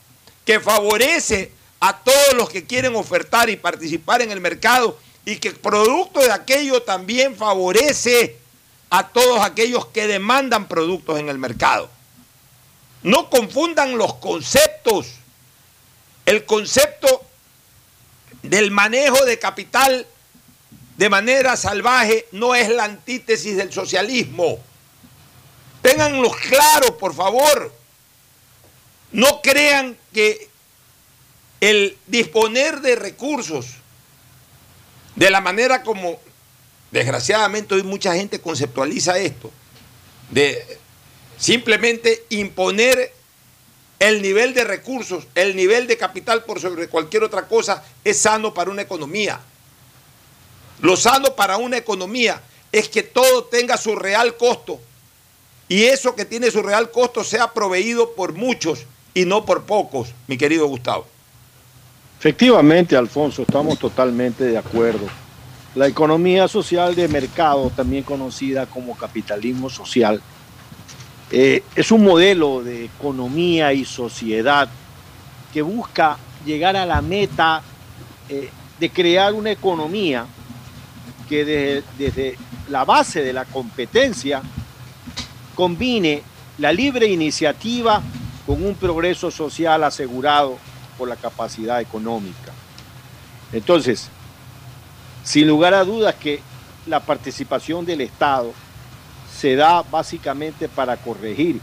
que 0.43 0.59
favorece 0.59 1.51
a 1.79 1.99
todos 1.99 2.33
los 2.33 2.49
que 2.49 2.65
quieren 2.65 2.95
ofertar 2.95 3.49
y 3.49 3.55
participar 3.55 4.21
en 4.21 4.31
el 4.31 4.41
mercado 4.41 4.97
y 5.25 5.37
que 5.37 5.51
producto 5.51 6.19
de 6.19 6.31
aquello 6.31 6.83
también 6.83 7.35
favorece 7.35 8.37
a 8.91 9.07
todos 9.09 9.41
aquellos 9.41 9.87
que 9.87 10.07
demandan 10.07 10.67
productos 10.67 11.19
en 11.19 11.29
el 11.29 11.39
mercado. 11.39 11.89
No 13.01 13.29
confundan 13.29 13.97
los 13.97 14.15
conceptos. 14.15 15.07
El 16.25 16.45
concepto 16.45 17.23
del 18.43 18.71
manejo 18.71 19.25
de 19.25 19.39
capital 19.39 20.07
de 20.97 21.09
manera 21.09 21.57
salvaje 21.57 22.27
no 22.31 22.55
es 22.55 22.69
la 22.69 22.85
antítesis 22.85 23.57
del 23.57 23.73
socialismo. 23.73 24.59
Ténganlo 25.81 26.31
claro, 26.31 26.97
por 26.97 27.13
favor. 27.13 27.73
No 29.11 29.41
crean 29.41 29.97
que 30.13 30.49
el 31.61 31.97
disponer 32.07 32.81
de 32.81 32.95
recursos 32.95 33.67
de 35.15 35.29
la 35.29 35.41
manera 35.41 35.83
como 35.83 36.19
desgraciadamente 36.91 37.75
hoy 37.75 37.83
mucha 37.83 38.15
gente 38.15 38.39
conceptualiza 38.39 39.17
esto, 39.17 39.51
de 40.29 40.77
simplemente 41.37 42.25
imponer 42.29 43.13
el 43.99 44.21
nivel 44.21 44.53
de 44.53 44.63
recursos, 44.63 45.25
el 45.35 45.55
nivel 45.55 45.87
de 45.87 45.97
capital 45.97 46.43
por 46.43 46.59
sobre 46.59 46.87
cualquier 46.89 47.23
otra 47.23 47.47
cosa, 47.47 47.83
es 48.03 48.19
sano 48.19 48.53
para 48.53 48.71
una 48.71 48.81
economía. 48.81 49.39
Lo 50.81 50.97
sano 50.97 51.35
para 51.35 51.57
una 51.57 51.77
economía 51.77 52.41
es 52.71 52.89
que 52.89 53.03
todo 53.03 53.45
tenga 53.45 53.77
su 53.77 53.95
real 53.95 54.35
costo 54.35 54.79
y 55.67 55.85
eso 55.85 56.15
que 56.15 56.25
tiene 56.25 56.51
su 56.51 56.61
real 56.61 56.91
costo 56.91 57.23
sea 57.23 57.53
proveído 57.53 58.13
por 58.13 58.33
muchos 58.33 58.85
y 59.13 59.25
no 59.25 59.45
por 59.45 59.63
pocos, 59.63 60.09
mi 60.27 60.37
querido 60.37 60.67
Gustavo. 60.67 61.07
Efectivamente, 62.25 62.97
Alfonso, 62.97 63.43
estamos 63.43 63.77
totalmente 63.77 64.45
de 64.45 64.57
acuerdo. 64.57 65.05
La 65.75 65.85
economía 65.85 66.47
social 66.47 66.95
de 66.95 67.07
mercado, 67.07 67.69
también 67.69 68.01
conocida 68.01 68.65
como 68.65 68.97
capitalismo 68.97 69.69
social, 69.69 70.19
eh, 71.29 71.61
es 71.75 71.91
un 71.91 72.03
modelo 72.03 72.63
de 72.63 72.85
economía 72.85 73.73
y 73.73 73.85
sociedad 73.85 74.67
que 75.53 75.61
busca 75.61 76.17
llegar 76.43 76.75
a 76.75 76.87
la 76.87 76.99
meta 76.99 77.61
eh, 78.27 78.49
de 78.79 78.89
crear 78.89 79.31
una 79.35 79.51
economía 79.51 80.25
que 81.29 81.45
desde, 81.45 81.83
desde 81.99 82.37
la 82.71 82.85
base 82.85 83.21
de 83.21 83.33
la 83.33 83.45
competencia 83.45 84.41
combine 85.53 86.23
la 86.57 86.73
libre 86.73 87.05
iniciativa 87.05 88.01
con 88.47 88.65
un 88.65 88.73
progreso 88.73 89.29
social 89.29 89.83
asegurado 89.83 90.57
por 90.97 91.07
la 91.07 91.15
capacidad 91.15 91.81
económica. 91.81 92.51
Entonces, 93.51 94.09
sin 95.23 95.47
lugar 95.47 95.73
a 95.73 95.83
dudas 95.83 96.15
que 96.15 96.41
la 96.87 96.99
participación 96.99 97.85
del 97.85 98.01
Estado 98.01 98.53
se 99.35 99.55
da 99.55 99.81
básicamente 99.81 100.69
para 100.69 100.97
corregir 100.97 101.59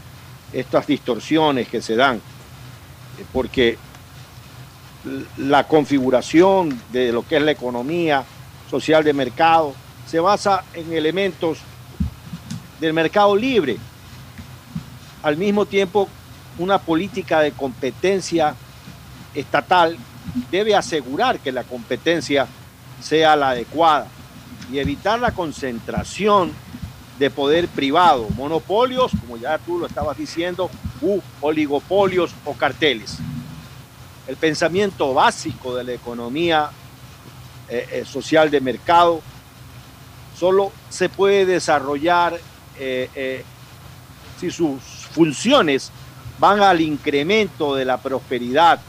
estas 0.51 0.85
distorsiones 0.85 1.67
que 1.67 1.81
se 1.81 1.95
dan, 1.95 2.17
eh, 2.17 3.25
porque 3.31 3.77
la 5.37 5.67
configuración 5.67 6.79
de 6.91 7.11
lo 7.11 7.27
que 7.27 7.37
es 7.37 7.41
la 7.41 7.51
economía 7.51 8.23
social 8.69 9.03
de 9.03 9.13
mercado 9.13 9.73
se 10.07 10.19
basa 10.19 10.63
en 10.73 10.93
elementos 10.93 11.59
del 12.79 12.93
mercado 12.93 13.35
libre. 13.35 13.77
Al 15.23 15.37
mismo 15.37 15.65
tiempo, 15.65 16.07
una 16.57 16.77
política 16.77 17.39
de 17.39 17.51
competencia 17.51 18.55
estatal 19.35 19.97
debe 20.51 20.75
asegurar 20.75 21.39
que 21.39 21.51
la 21.51 21.63
competencia 21.63 22.47
sea 23.01 23.35
la 23.35 23.49
adecuada 23.49 24.07
y 24.71 24.79
evitar 24.79 25.19
la 25.19 25.31
concentración 25.31 26.51
de 27.19 27.29
poder 27.29 27.67
privado, 27.67 28.27
monopolios, 28.35 29.11
como 29.19 29.37
ya 29.37 29.57
tú 29.59 29.77
lo 29.77 29.85
estabas 29.85 30.17
diciendo, 30.17 30.69
u 31.01 31.19
oligopolios 31.41 32.31
o 32.45 32.53
carteles. 32.53 33.17
El 34.27 34.35
pensamiento 34.37 35.13
básico 35.13 35.75
de 35.75 35.83
la 35.83 35.93
economía 35.93 36.69
eh, 37.69 37.87
eh, 37.91 38.05
social 38.05 38.49
de 38.49 38.61
mercado 38.61 39.21
solo 40.37 40.71
se 40.89 41.09
puede 41.09 41.45
desarrollar 41.45 42.39
eh, 42.79 43.43
si 44.39 44.49
sus 44.49 44.81
funciones 45.11 45.91
van 46.39 46.61
al 46.61 46.81
incremento 46.81 47.75
de 47.75 47.85
la 47.85 47.97
prosperidad 47.97 48.79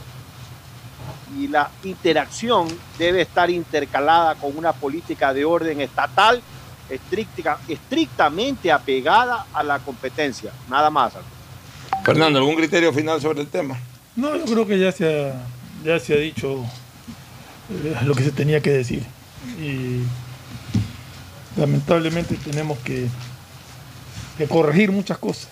y 1.37 1.47
la 1.47 1.69
interacción 1.83 2.67
debe 2.97 3.21
estar 3.21 3.49
intercalada 3.49 4.35
con 4.35 4.57
una 4.57 4.73
política 4.73 5.33
de 5.33 5.45
orden 5.45 5.81
estatal 5.81 6.41
estricta, 6.89 7.59
estrictamente 7.67 8.71
apegada 8.71 9.47
a 9.53 9.63
la 9.63 9.79
competencia, 9.79 10.51
nada 10.69 10.89
más. 10.89 11.13
Fernando, 12.03 12.39
¿algún 12.39 12.55
criterio 12.55 12.93
final 12.93 13.19
sobre 13.19 13.41
el 13.41 13.47
tema? 13.47 13.77
No, 14.15 14.35
yo 14.35 14.45
creo 14.45 14.67
que 14.67 14.79
ya 14.79 14.91
se 14.91 15.29
ha, 15.29 15.33
ya 15.83 15.99
se 15.99 16.13
ha 16.13 16.17
dicho 16.17 16.63
eh, 17.69 17.95
lo 18.05 18.13
que 18.15 18.23
se 18.23 18.31
tenía 18.31 18.61
que 18.61 18.71
decir. 18.71 19.03
Y 19.59 20.03
lamentablemente 21.59 22.35
tenemos 22.35 22.77
que, 22.79 23.07
que 24.37 24.47
corregir 24.47 24.91
muchas 24.91 25.17
cosas. 25.17 25.49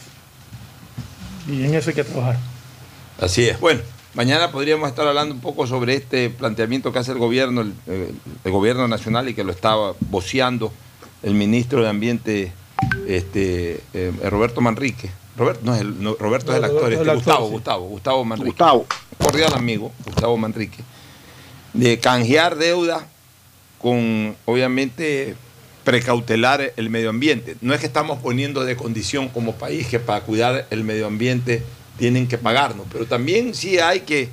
Y 1.47 1.65
en 1.65 1.73
eso 1.73 1.89
hay 1.89 1.95
que 1.95 2.03
trabajar. 2.03 2.37
Así 3.19 3.47
es. 3.47 3.59
Bueno, 3.59 3.81
mañana 4.13 4.51
podríamos 4.51 4.89
estar 4.89 5.07
hablando 5.07 5.33
un 5.33 5.41
poco 5.41 5.67
sobre 5.67 5.95
este 5.95 6.29
planteamiento 6.29 6.91
que 6.91 6.99
hace 6.99 7.11
el 7.11 7.17
gobierno, 7.17 7.61
el, 7.61 7.73
el 8.43 8.51
gobierno 8.51 8.87
nacional 8.87 9.29
y 9.29 9.33
que 9.33 9.43
lo 9.43 9.51
estaba 9.51 9.93
voceando 10.09 10.71
el 11.23 11.33
ministro 11.33 11.81
de 11.81 11.89
Ambiente, 11.89 12.51
este, 13.07 13.81
eh, 13.93 14.11
Roberto 14.29 14.61
Manrique. 14.61 15.09
Roberto, 15.35 15.61
no, 15.63 15.73
es 15.73 15.81
el, 15.81 16.03
no, 16.03 16.15
Roberto 16.19 16.51
es 16.51 16.59
el 16.59 16.65
actor, 16.65 16.93
este, 16.93 17.09
actor, 17.09 17.15
Gustavo, 17.15 17.45
sí. 17.47 17.51
Gustavo, 17.53 17.87
Gustavo 17.87 18.25
Manrique. 18.25 18.49
Gustavo. 18.49 18.85
Cordial 19.17 19.53
amigo, 19.55 19.91
Gustavo 20.05 20.37
Manrique. 20.37 20.83
De 21.73 21.99
canjear 21.99 22.55
deuda 22.55 23.07
con, 23.81 24.35
obviamente, 24.45 25.35
precautelar 25.83 26.73
el 26.75 26.89
medio 26.89 27.09
ambiente. 27.09 27.55
No 27.61 27.73
es 27.73 27.79
que 27.79 27.87
estamos 27.87 28.19
poniendo 28.19 28.63
de 28.63 28.75
condición 28.75 29.29
como 29.29 29.55
país 29.55 29.87
que 29.87 29.99
para 29.99 30.21
cuidar 30.21 30.67
el 30.69 30.83
medio 30.83 31.07
ambiente 31.07 31.63
tienen 31.97 32.27
que 32.27 32.37
pagarnos, 32.37 32.87
pero 32.91 33.05
también 33.05 33.53
sí 33.53 33.79
hay 33.79 34.01
que, 34.01 34.29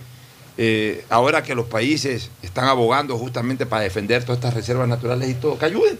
eh, 0.57 1.05
ahora 1.11 1.43
que 1.43 1.55
los 1.55 1.67
países 1.67 2.31
están 2.43 2.67
abogando 2.67 3.17
justamente 3.19 3.67
para 3.67 3.83
defender 3.83 4.23
todas 4.25 4.39
estas 4.39 4.55
reservas 4.55 4.89
naturales 4.89 5.29
y 5.29 5.35
todo, 5.35 5.59
que 5.59 5.67
ayuden. 5.67 5.99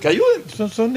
Que 0.00 0.08
ayuden. 0.08 0.42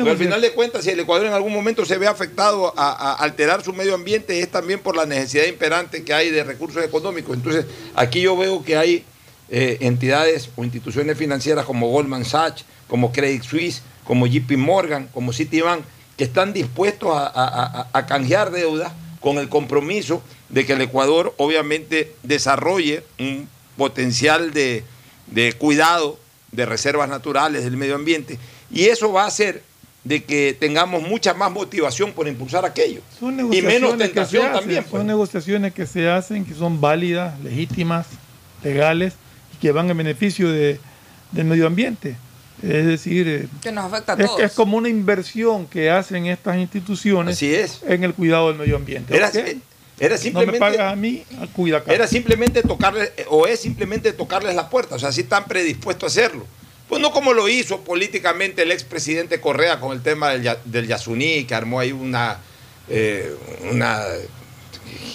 Porque 0.04 0.12
al 0.12 0.18
final 0.18 0.42
de 0.42 0.52
cuentas, 0.54 0.84
si 0.84 0.92
el 0.92 1.00
Ecuador 1.00 1.26
en 1.26 1.34
algún 1.34 1.54
momento 1.54 1.86
se 1.86 1.98
ve 1.98 2.06
afectado 2.08 2.72
a, 2.78 2.92
a 2.92 3.14
alterar 3.16 3.64
su 3.64 3.74
medio 3.74 3.96
ambiente, 3.96 4.40
es 4.40 4.52
también 4.52 4.80
por 4.80 4.96
la 4.96 5.06
necesidad 5.08 5.46
imperante 5.46 6.04
que 6.04 6.14
hay 6.14 6.30
de 6.30 6.44
recursos 6.44 6.84
económicos. 6.84 7.36
Entonces, 7.36 7.66
aquí 7.96 8.22
yo 8.22 8.38
veo 8.38 8.64
que 8.64 8.78
hay 8.78 9.04
eh, 9.50 9.78
entidades 9.82 10.50
o 10.56 10.64
instituciones 10.64 11.18
financieras 11.18 11.66
como 11.66 11.90
Goldman 11.90 12.26
Sachs, 12.26 12.64
como 12.88 13.12
Credit 13.12 13.42
Suisse, 13.42 13.82
como 14.04 14.28
JP 14.28 14.52
Morgan, 14.58 15.10
como 15.12 15.34
Citibank, 15.34 15.82
que 16.16 16.24
están 16.26 16.54
dispuestos 16.54 17.10
a, 17.12 17.26
a- 17.26 17.66
a- 17.82 17.88
a 17.92 18.06
canjear 18.06 18.52
deuda 18.52 18.94
con 19.22 19.38
el 19.38 19.48
compromiso 19.48 20.22
de 20.50 20.66
que 20.66 20.74
el 20.74 20.82
Ecuador 20.82 21.34
obviamente 21.38 22.12
desarrolle 22.24 23.04
un 23.20 23.48
potencial 23.78 24.52
de, 24.52 24.84
de 25.28 25.54
cuidado 25.54 26.20
de 26.52 26.66
reservas 26.66 27.08
naturales 27.08 27.64
del 27.64 27.78
medio 27.78 27.96
ambiente 27.96 28.38
y 28.70 28.86
eso 28.86 29.14
va 29.14 29.24
a 29.24 29.28
hacer 29.28 29.64
de 30.04 30.24
que 30.24 30.58
tengamos 30.60 31.04
mucha 31.04 31.34
más 31.36 31.52
motivación 31.52 32.12
por 32.12 32.28
impulsar 32.28 32.66
aquello 32.66 33.02
Son 33.20 33.40
y 33.54 33.62
menos 33.62 33.92
que 33.94 34.06
tentación 34.06 34.48
hacen, 34.48 34.60
también. 34.60 34.84
pues. 34.84 35.00
Son 35.00 35.08
negociaciones 35.08 35.74
que 35.74 35.86
se 35.86 36.10
hacen, 36.10 36.44
que 36.44 36.54
son 36.56 36.82
válidas, 36.82 37.40
legítimas, 37.42 38.08
legales 38.64 39.14
y 39.54 39.58
que 39.62 39.72
van 39.72 39.90
en 39.92 39.98
beneficio 39.98 40.52
de- 40.52 40.80
del 41.32 41.46
medio 41.46 41.68
ambiente. 41.68 42.16
Es 42.64 42.86
decir, 42.86 43.28
eh, 43.28 43.48
Que 43.62 43.72
nos 43.72 43.86
afecta 43.92 44.14
a 44.14 44.16
es, 44.18 44.26
todos. 44.28 44.40
es 44.42 44.52
como 44.54 44.78
una 44.78 44.90
inversión 44.90 45.66
que 45.68 45.90
hacen 45.90 46.26
estas 46.28 46.58
instituciones 46.58 47.36
Así 47.36 47.54
es. 47.54 47.82
en 47.88 48.04
el 48.04 48.14
cuidado 48.14 48.50
del 48.50 48.58
medio 48.58 48.76
ambiente. 48.76 49.16
Era, 49.16 49.32
era 50.00 50.16
No 50.16 50.22
simplemente, 50.22 50.52
me 50.54 50.60
pagas 50.60 50.94
a 50.94 50.96
mí, 50.96 51.24
cuida 51.54 51.78
acá. 51.78 51.94
era 51.94 52.08
simplemente 52.08 52.62
tocarles, 52.64 53.12
o 53.30 53.48
es 53.48 53.60
simplemente 53.60 54.14
tocarles 54.14 54.56
la 54.56 54.70
puerta, 54.70 54.96
o 54.96 55.00
sea, 55.00 55.12
si 55.12 55.22
están 55.22 55.46
predispuestos 55.46 56.04
a 56.04 56.20
hacerlo. 56.20 56.46
Pues 56.90 57.02
no 57.02 57.12
como 57.12 57.34
lo 57.34 57.48
hizo 57.48 57.82
políticamente 57.82 58.64
el 58.64 58.72
expresidente 58.72 59.40
Correa 59.40 59.80
con 59.80 59.94
el 59.94 60.02
tema 60.04 60.32
del, 60.32 60.58
del 60.66 60.88
Yasuní, 60.88 61.46
que 61.46 61.56
armó 61.56 61.80
ahí 61.80 61.92
una, 61.94 62.38
eh, 62.90 63.34
una... 63.72 64.02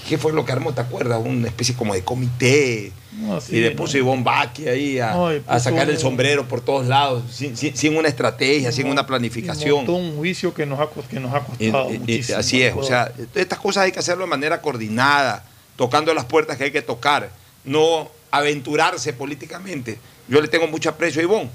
¿Qué 0.09 0.19
fue 0.19 0.33
lo 0.33 0.45
que 0.45 0.53
armó, 0.53 0.73
te 0.73 0.81
acuerdas? 0.81 1.21
Una 1.23 1.49
especie 1.49 1.75
como 1.75 1.93
de 1.93 2.03
comité. 2.03 2.93
No, 3.19 3.41
sí, 3.41 3.57
y 3.57 3.61
le 3.61 3.71
puso 3.71 3.97
Ivonne 3.97 4.23
Baki 4.23 4.69
ahí 4.69 4.99
a, 5.01 5.13
No, 5.13 5.35
y 5.35 5.43
a 5.47 5.59
sacar 5.59 5.89
el 5.89 5.97
sombrero 5.99 6.47
por 6.47 6.61
todos 6.61 6.87
lados, 6.87 7.25
sin, 7.33 7.57
sin- 7.57 7.75
sin 7.75 7.97
una 7.97 8.09
estrategia, 8.09 8.71
sin 8.73 8.89
una 8.89 9.03
Y 9.03 9.05
planificación. 9.05 9.77
montó 9.77 9.95
un 9.95 10.17
juicio 10.17 10.53
que 10.53 10.67
nos 10.67 10.79
ha, 10.81 10.89
que 11.09 11.19
nos 11.19 11.33
ha 11.33 11.39
Y- 11.59 11.71
costado 11.71 11.91
y- 11.93 11.95
y 11.95 11.99
muchísimo. 12.01 12.39
así 12.39 12.63
es, 12.63 12.75
o 12.77 12.83
sea, 12.83 13.11
estas 13.35 13.59
cosas 13.59 13.85
hay 13.85 13.93
que 13.93 14.01
hacerlo 14.01 14.25
de 14.25 14.31
manera 14.31 14.61
coordinada, 14.61 15.45
tocando 15.77 16.13
las 16.13 16.27
puertas 16.27 16.59
que 16.59 16.65
hay 16.65 16.71
que 16.73 16.83
tocar, 16.83 17.31
no 17.65 18.11
aventurarse 18.31 19.13
políticamente. 19.15 19.99
Yo 20.29 20.41
le 20.43 20.49
tengo 20.49 20.67
mucho 20.67 20.91
aprecio 20.91 21.21
a 21.21 21.25
Ivonne, 21.25 21.49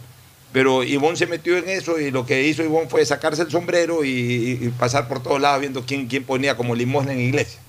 pero 0.51 0.83
Ivonne 0.83 1.15
se 1.17 1.27
metió 1.27 1.57
en 1.57 1.69
eso 1.69 1.99
y 1.99 2.09
lo 2.09 2.25
que 2.25 2.43
hizo 2.43 2.63
Ivonne 2.63 2.89
fue 2.89 3.05
sacarse 3.05 3.43
el 3.43 3.51
sombrero 3.51 4.03
y, 4.03 4.09
y- 4.09 4.65
y 4.65 4.69
pasar 4.69 5.07
por 5.07 5.21
todos 5.21 5.39
lados 5.39 5.61
viendo 5.61 5.85
quién, 5.85 6.07
quién 6.07 6.23
ponía 6.23 6.57
como 6.57 6.73
limosna 6.73 7.13
en 7.13 7.19
iglesia. 7.19 7.59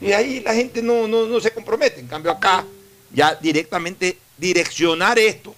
Y 0.00 0.10
ahí 0.12 0.40
la 0.40 0.54
gente 0.54 0.82
no, 0.82 1.06
no, 1.06 1.26
no 1.26 1.38
se 1.40 1.52
compromete. 1.52 2.00
En 2.00 2.06
cambio 2.08 2.30
acá, 2.32 2.64
ya 3.12 3.34
directamente 3.34 4.18
direccionar 4.36 5.18
esto 5.18 5.54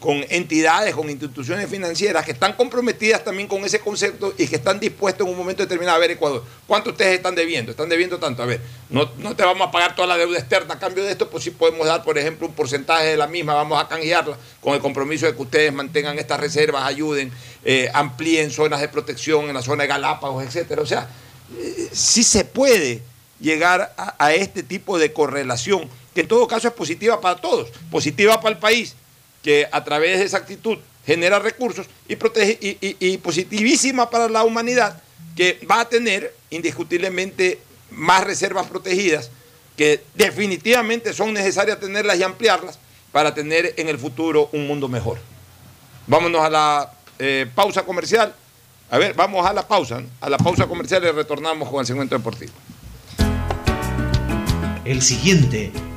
con 0.00 0.24
entidades, 0.30 0.94
con 0.94 1.10
instituciones 1.10 1.68
financieras 1.68 2.24
que 2.24 2.32
están 2.32 2.54
comprometidas 2.54 3.22
también 3.22 3.46
con 3.46 3.62
ese 3.66 3.80
concepto 3.80 4.32
y 4.38 4.46
que 4.48 4.56
están 4.56 4.80
dispuestos 4.80 5.26
en 5.26 5.32
un 5.32 5.38
momento 5.38 5.62
determinado 5.62 5.98
a 5.98 6.00
ver 6.00 6.12
Ecuador. 6.12 6.42
¿Cuánto 6.66 6.90
ustedes 6.90 7.16
están 7.16 7.34
debiendo? 7.34 7.70
Están 7.70 7.90
debiendo 7.90 8.18
tanto. 8.18 8.42
A 8.42 8.46
ver, 8.46 8.62
no, 8.88 9.10
no 9.18 9.36
te 9.36 9.44
vamos 9.44 9.68
a 9.68 9.70
pagar 9.70 9.94
toda 9.94 10.08
la 10.08 10.16
deuda 10.16 10.38
externa 10.38 10.74
a 10.74 10.78
cambio 10.78 11.04
de 11.04 11.12
esto, 11.12 11.28
pues 11.28 11.44
sí 11.44 11.50
podemos 11.50 11.86
dar, 11.86 12.02
por 12.02 12.16
ejemplo, 12.16 12.46
un 12.46 12.54
porcentaje 12.54 13.08
de 13.08 13.16
la 13.18 13.26
misma, 13.26 13.52
vamos 13.52 13.78
a 13.78 13.88
canjearla 13.88 14.38
con 14.62 14.72
el 14.72 14.80
compromiso 14.80 15.26
de 15.26 15.34
que 15.34 15.42
ustedes 15.42 15.72
mantengan 15.72 16.18
estas 16.18 16.40
reservas, 16.40 16.82
ayuden, 16.84 17.30
eh, 17.66 17.90
amplíen 17.92 18.50
zonas 18.50 18.80
de 18.80 18.88
protección 18.88 19.48
en 19.48 19.54
la 19.54 19.62
zona 19.62 19.82
de 19.82 19.88
Galápagos, 19.88 20.42
etcétera. 20.42 20.80
O 20.80 20.86
sea, 20.86 21.10
eh, 21.58 21.90
sí 21.92 22.22
se 22.22 22.46
puede 22.46 23.02
llegar 23.38 23.92
a, 23.98 24.14
a 24.18 24.32
este 24.32 24.62
tipo 24.62 24.98
de 24.98 25.12
correlación, 25.12 25.90
en 26.20 26.28
todo 26.28 26.46
caso 26.46 26.68
es 26.68 26.74
positiva 26.74 27.20
para 27.20 27.36
todos, 27.36 27.68
positiva 27.90 28.40
para 28.40 28.54
el 28.54 28.60
país, 28.60 28.94
que 29.42 29.66
a 29.70 29.82
través 29.84 30.18
de 30.18 30.24
esa 30.26 30.38
actitud 30.38 30.78
genera 31.06 31.38
recursos 31.38 31.86
y, 32.08 32.16
protege, 32.16 32.58
y, 32.60 33.18
positivísima 33.18 34.10
para 34.10 34.28
la 34.28 34.44
humanidad, 34.44 35.02
que 35.34 35.58
va 35.70 35.80
a 35.80 35.88
tener 35.88 36.34
indiscutiblemente 36.50 37.58
más 37.90 38.24
reservas 38.24 38.66
protegidas, 38.66 39.30
que 39.76 40.02
definitivamente 40.14 41.12
son 41.12 41.32
necesarias 41.32 41.80
tenerlas 41.80 42.18
y 42.18 42.22
ampliarlas 42.22 42.78
para 43.12 43.34
tener 43.34 43.74
en 43.76 43.88
el 43.88 43.98
futuro 43.98 44.50
un 44.52 44.66
mundo 44.66 44.88
mejor. 44.88 45.18
Vámonos 46.06 46.42
a 46.42 46.50
la 46.50 46.92
eh, 47.18 47.46
pausa 47.54 47.82
comercial. 47.82 48.34
A 48.90 48.98
ver, 48.98 49.14
vamos 49.14 49.46
a 49.46 49.52
la 49.52 49.66
pausa, 49.66 50.02
a 50.20 50.28
la 50.28 50.36
pausa 50.36 50.66
comercial 50.66 51.02
y 51.04 51.10
retornamos 51.10 51.68
con 51.70 51.80
el 51.80 51.86
segmento 51.86 52.16
deportivo. 52.16 52.52
El 54.84 55.02
siguiente 55.02 55.72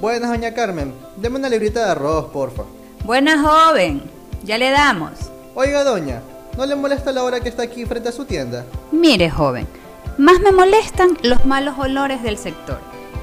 Buenas, 0.00 0.30
doña 0.30 0.54
Carmen. 0.54 0.94
Deme 1.16 1.38
una 1.40 1.48
librita 1.48 1.84
de 1.84 1.90
arroz, 1.90 2.26
porfa. 2.26 2.62
Buena 3.04 3.42
joven. 3.42 4.02
Ya 4.44 4.56
le 4.56 4.70
damos. 4.70 5.10
Oiga, 5.56 5.82
doña, 5.82 6.22
¿no 6.56 6.66
le 6.66 6.76
molesta 6.76 7.10
la 7.10 7.24
hora 7.24 7.40
que 7.40 7.48
está 7.48 7.64
aquí 7.64 7.84
frente 7.84 8.10
a 8.10 8.12
su 8.12 8.24
tienda? 8.24 8.64
Mire, 8.92 9.28
joven. 9.28 9.66
Más 10.16 10.38
me 10.38 10.52
molestan 10.52 11.18
los 11.22 11.44
malos 11.46 11.76
olores 11.80 12.22
del 12.22 12.38
sector. 12.38 12.78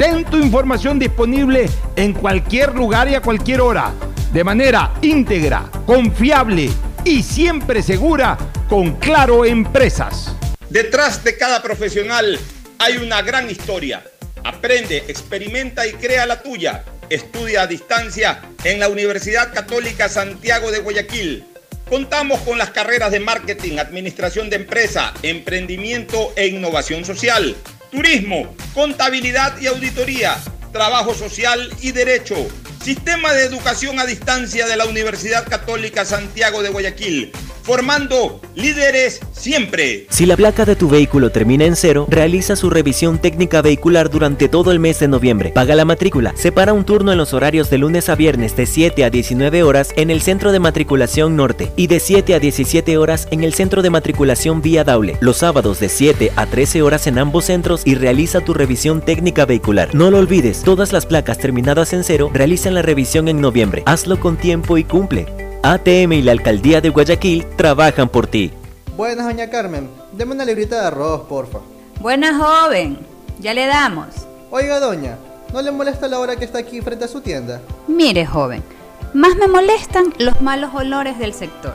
Ten 0.00 0.24
tu 0.24 0.38
información 0.38 0.98
disponible 0.98 1.68
en 1.94 2.14
cualquier 2.14 2.74
lugar 2.74 3.10
y 3.10 3.14
a 3.16 3.20
cualquier 3.20 3.60
hora, 3.60 3.92
de 4.32 4.42
manera 4.42 4.94
íntegra, 5.02 5.70
confiable 5.84 6.70
y 7.04 7.22
siempre 7.22 7.82
segura 7.82 8.38
con 8.66 8.96
Claro 8.96 9.44
Empresas. 9.44 10.34
Detrás 10.70 11.22
de 11.22 11.36
cada 11.36 11.62
profesional 11.62 12.40
hay 12.78 12.96
una 12.96 13.20
gran 13.20 13.50
historia. 13.50 14.02
Aprende, 14.42 15.04
experimenta 15.06 15.86
y 15.86 15.92
crea 15.92 16.24
la 16.24 16.40
tuya. 16.40 16.82
Estudia 17.10 17.60
a 17.60 17.66
distancia 17.66 18.40
en 18.64 18.80
la 18.80 18.88
Universidad 18.88 19.52
Católica 19.52 20.08
Santiago 20.08 20.70
de 20.70 20.78
Guayaquil. 20.78 21.44
Contamos 21.90 22.40
con 22.40 22.56
las 22.56 22.70
carreras 22.70 23.12
de 23.12 23.20
marketing, 23.20 23.76
administración 23.76 24.48
de 24.48 24.56
empresa, 24.56 25.12
emprendimiento 25.22 26.32
e 26.36 26.46
innovación 26.46 27.04
social, 27.04 27.54
turismo, 27.90 28.54
contabilidad 28.72 29.60
y 29.60 29.66
auditoría, 29.66 30.36
trabajo 30.72 31.14
social 31.14 31.70
y 31.80 31.92
derecho. 31.92 32.36
Sistema 32.82 33.34
de 33.34 33.44
educación 33.44 34.00
a 34.00 34.06
distancia 34.06 34.66
de 34.66 34.74
la 34.74 34.86
Universidad 34.86 35.46
Católica 35.46 36.06
Santiago 36.06 36.62
de 36.62 36.70
Guayaquil, 36.70 37.30
formando 37.62 38.40
líderes 38.54 39.20
siempre. 39.32 40.06
Si 40.08 40.24
la 40.24 40.34
placa 40.34 40.64
de 40.64 40.76
tu 40.76 40.88
vehículo 40.88 41.30
termina 41.30 41.66
en 41.66 41.76
cero, 41.76 42.06
realiza 42.08 42.56
su 42.56 42.70
revisión 42.70 43.18
técnica 43.18 43.60
vehicular 43.60 44.08
durante 44.08 44.48
todo 44.48 44.72
el 44.72 44.80
mes 44.80 44.98
de 44.98 45.08
noviembre. 45.08 45.50
Paga 45.50 45.74
la 45.74 45.84
matrícula. 45.84 46.32
Separa 46.36 46.72
un 46.72 46.84
turno 46.84 47.12
en 47.12 47.18
los 47.18 47.34
horarios 47.34 47.68
de 47.68 47.76
lunes 47.76 48.08
a 48.08 48.14
viernes 48.14 48.56
de 48.56 48.64
7 48.64 49.04
a 49.04 49.10
19 49.10 49.62
horas 49.62 49.90
en 49.96 50.10
el 50.10 50.22
Centro 50.22 50.50
de 50.50 50.60
Matriculación 50.60 51.36
Norte 51.36 51.72
y 51.76 51.86
de 51.86 52.00
7 52.00 52.34
a 52.34 52.40
17 52.40 52.96
horas 52.96 53.28
en 53.30 53.44
el 53.44 53.52
Centro 53.52 53.82
de 53.82 53.90
Matriculación 53.90 54.62
Vía 54.62 54.84
Daule. 54.84 55.18
Los 55.20 55.36
sábados 55.36 55.80
de 55.80 55.90
7 55.90 56.32
a 56.34 56.46
13 56.46 56.80
horas 56.80 57.06
en 57.06 57.18
ambos 57.18 57.44
centros 57.44 57.82
y 57.84 57.94
realiza 57.94 58.40
tu 58.40 58.54
revisión 58.54 59.02
técnica 59.02 59.44
vehicular. 59.44 59.94
No 59.94 60.10
lo 60.10 60.18
olvides, 60.18 60.62
todas 60.62 60.94
las 60.94 61.04
placas 61.04 61.36
terminadas 61.36 61.92
en 61.92 62.04
cero 62.04 62.30
realizan 62.32 62.69
la 62.70 62.82
revisión 62.82 63.28
en 63.28 63.40
noviembre. 63.40 63.82
Hazlo 63.86 64.18
con 64.20 64.36
tiempo 64.36 64.78
y 64.78 64.84
cumple. 64.84 65.26
ATM 65.62 66.12
y 66.12 66.22
la 66.22 66.32
Alcaldía 66.32 66.80
de 66.80 66.88
Guayaquil 66.88 67.46
trabajan 67.56 68.08
por 68.08 68.26
ti. 68.26 68.52
Buenas, 68.96 69.26
doña 69.26 69.50
Carmen. 69.50 69.88
Deme 70.12 70.34
una 70.34 70.44
librita 70.44 70.80
de 70.80 70.86
arroz, 70.86 71.22
porfa. 71.28 71.58
Buena 72.00 72.36
joven. 72.36 72.98
Ya 73.38 73.54
le 73.54 73.66
damos. 73.66 74.06
Oiga, 74.50 74.80
doña, 74.80 75.16
¿no 75.52 75.62
le 75.62 75.70
molesta 75.70 76.08
la 76.08 76.18
hora 76.18 76.36
que 76.36 76.44
está 76.44 76.58
aquí 76.58 76.80
frente 76.80 77.04
a 77.04 77.08
su 77.08 77.20
tienda? 77.20 77.60
Mire, 77.88 78.26
joven. 78.26 78.62
Más 79.12 79.36
me 79.36 79.48
molestan 79.48 80.14
los 80.18 80.40
malos 80.40 80.70
olores 80.74 81.18
del 81.18 81.34
sector. 81.34 81.74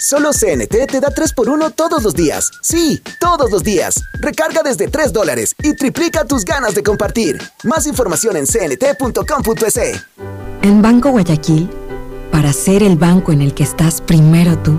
Solo 0.00 0.30
CNT 0.30 0.86
te 0.86 0.98
da 0.98 1.08
3x1 1.08 1.74
todos 1.74 2.02
los 2.02 2.14
días. 2.14 2.50
Sí, 2.62 3.02
todos 3.18 3.50
los 3.50 3.62
días. 3.62 4.02
Recarga 4.14 4.62
desde 4.62 4.88
3 4.88 5.12
dólares 5.12 5.54
y 5.62 5.74
triplica 5.74 6.24
tus 6.24 6.46
ganas 6.46 6.74
de 6.74 6.82
compartir. 6.82 7.38
Más 7.64 7.86
información 7.86 8.38
en 8.38 8.46
cnt.com.es. 8.46 10.06
En 10.62 10.80
Banco 10.80 11.10
Guayaquil, 11.10 11.68
para 12.32 12.50
ser 12.54 12.82
el 12.82 12.96
banco 12.96 13.32
en 13.32 13.42
el 13.42 13.52
que 13.52 13.62
estás 13.62 14.00
primero 14.00 14.58
tú, 14.60 14.78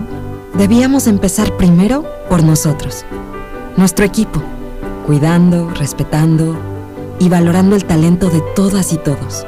debíamos 0.56 1.06
empezar 1.06 1.56
primero 1.56 2.04
por 2.28 2.42
nosotros. 2.42 3.06
Nuestro 3.78 4.06
equipo, 4.06 4.42
cuidando, 5.06 5.70
respetando 5.70 6.58
y 7.20 7.30
valorando 7.30 7.76
el 7.76 7.86
talento 7.86 8.32
de 8.32 8.42
todas 8.56 8.92
y 8.92 8.98
todos. 8.98 9.46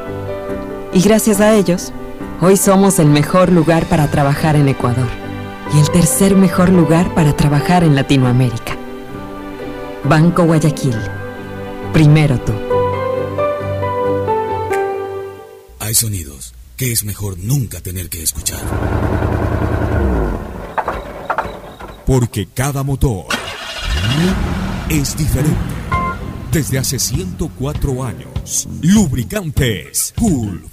Y 0.94 1.02
gracias 1.02 1.42
a 1.42 1.56
ellos, 1.56 1.94
hoy 2.42 2.58
somos 2.58 3.00
el 3.00 3.08
mejor 3.08 3.52
lugar 3.52 3.90
para 3.90 4.12
trabajar 4.12 4.56
en 4.56 4.68
Ecuador 4.68 5.23
y 5.72 5.80
el 5.80 5.90
tercer 5.92 6.36
mejor 6.36 6.70
lugar 6.70 7.14
para 7.14 7.36
trabajar 7.36 7.84
en 7.84 7.96
Latinoamérica. 7.96 8.76
Banco 10.04 10.44
Guayaquil. 10.44 10.96
Primero 11.94 12.40
tú. 12.40 12.52
Hay 15.80 15.94
sonidos 15.94 16.54
que 16.76 16.92
es 16.92 17.06
mejor 17.06 17.38
nunca 17.38 17.80
tener 17.80 18.10
que 18.10 18.24
escuchar. 18.24 18.60
Porque 22.06 22.48
cada 22.48 22.84
motor 22.84 23.28
es 24.90 25.16
diferente. 25.16 25.58
Desde 26.52 26.78
hace 26.78 27.00
104 27.00 28.04
años, 28.04 28.68
Lubricantes 28.82 30.14
Gulf 30.18 30.73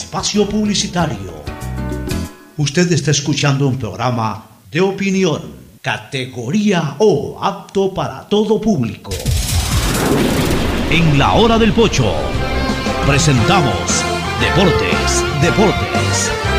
espacio 0.00 0.48
publicitario. 0.48 1.30
Usted 2.56 2.90
está 2.90 3.10
escuchando 3.10 3.68
un 3.68 3.76
programa 3.76 4.46
de 4.70 4.80
opinión, 4.80 5.42
categoría 5.82 6.96
O, 6.98 7.38
apto 7.40 7.92
para 7.92 8.26
todo 8.26 8.58
público. 8.58 9.12
En 10.90 11.18
la 11.18 11.34
hora 11.34 11.58
del 11.58 11.74
pocho, 11.74 12.14
presentamos 13.06 14.02
Deportes, 14.40 15.22
Deportes. 15.42 16.49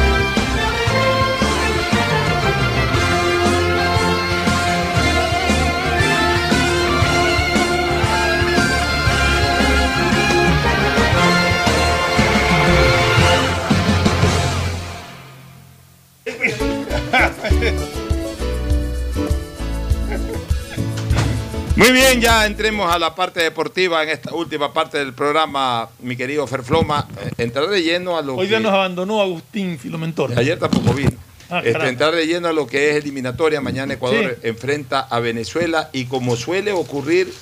Muy 21.82 21.94
bien, 21.94 22.22
ya 22.22 22.45
entremos 22.45 22.94
a 22.94 22.99
la 22.99 23.16
parte 23.16 23.41
deportiva 23.41 24.03
en 24.03 24.10
esta 24.10 24.36
última 24.36 24.72
parte 24.72 24.99
del 24.99 25.16
programa, 25.16 25.90
mi 26.02 26.16
querido 26.16 26.45
Ferfloma. 26.45 27.08
Eh, 27.20 27.32
entrar 27.40 27.68
de 27.70 27.82
lleno 27.82 28.16
a 28.16 28.22
lo 28.22 28.36
Hoy 28.36 28.45
que... 28.45 28.49
día 28.49 28.60
nos 28.60 28.72
abandonó 28.72 29.20
Agustín 29.20 29.80
Filomentor. 29.80 30.38
Ayer 30.38 30.60
tampoco 30.60 30.94
vino. 30.94 31.10
Ah, 31.49 31.64
Este, 31.66 31.90
entrar 31.90 32.14
de 32.14 32.28
lleno 32.28 32.49
a 32.49 32.53
lo 32.53 32.68
que 32.68 32.91
es 32.91 32.98
eliminatoria. 32.98 33.62
Mañana 33.62 33.95
Ecuador 33.95 34.38
enfrenta 34.44 34.99
a 34.99 35.20
Venezuela 35.22 35.90
y 35.91 36.06
como 36.06 36.36
suele 36.36 36.72
ocurrir, 36.72 37.34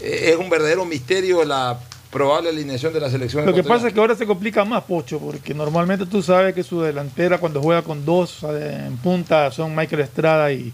eh, 0.00 0.30
es 0.32 0.36
un 0.36 0.48
verdadero 0.48 0.86
misterio 0.86 1.44
la 1.44 1.78
probable 2.10 2.48
alineación 2.48 2.94
de 2.94 3.00
la 3.00 3.10
selección 3.10 3.44
Lo 3.44 3.52
que 3.52 3.64
pasa 3.64 3.88
es 3.88 3.92
que 3.92 4.00
ahora 4.00 4.14
se 4.14 4.24
complica 4.24 4.64
más, 4.64 4.84
Pocho, 4.84 5.18
porque 5.18 5.52
normalmente 5.52 6.06
tú 6.06 6.22
sabes 6.22 6.54
que 6.54 6.62
su 6.62 6.80
delantera 6.80 7.36
cuando 7.36 7.60
juega 7.60 7.82
con 7.82 8.06
dos 8.06 8.44
en 8.44 8.96
punta 8.96 9.50
son 9.50 9.76
Michael 9.76 10.00
Estrada 10.00 10.50
y, 10.50 10.72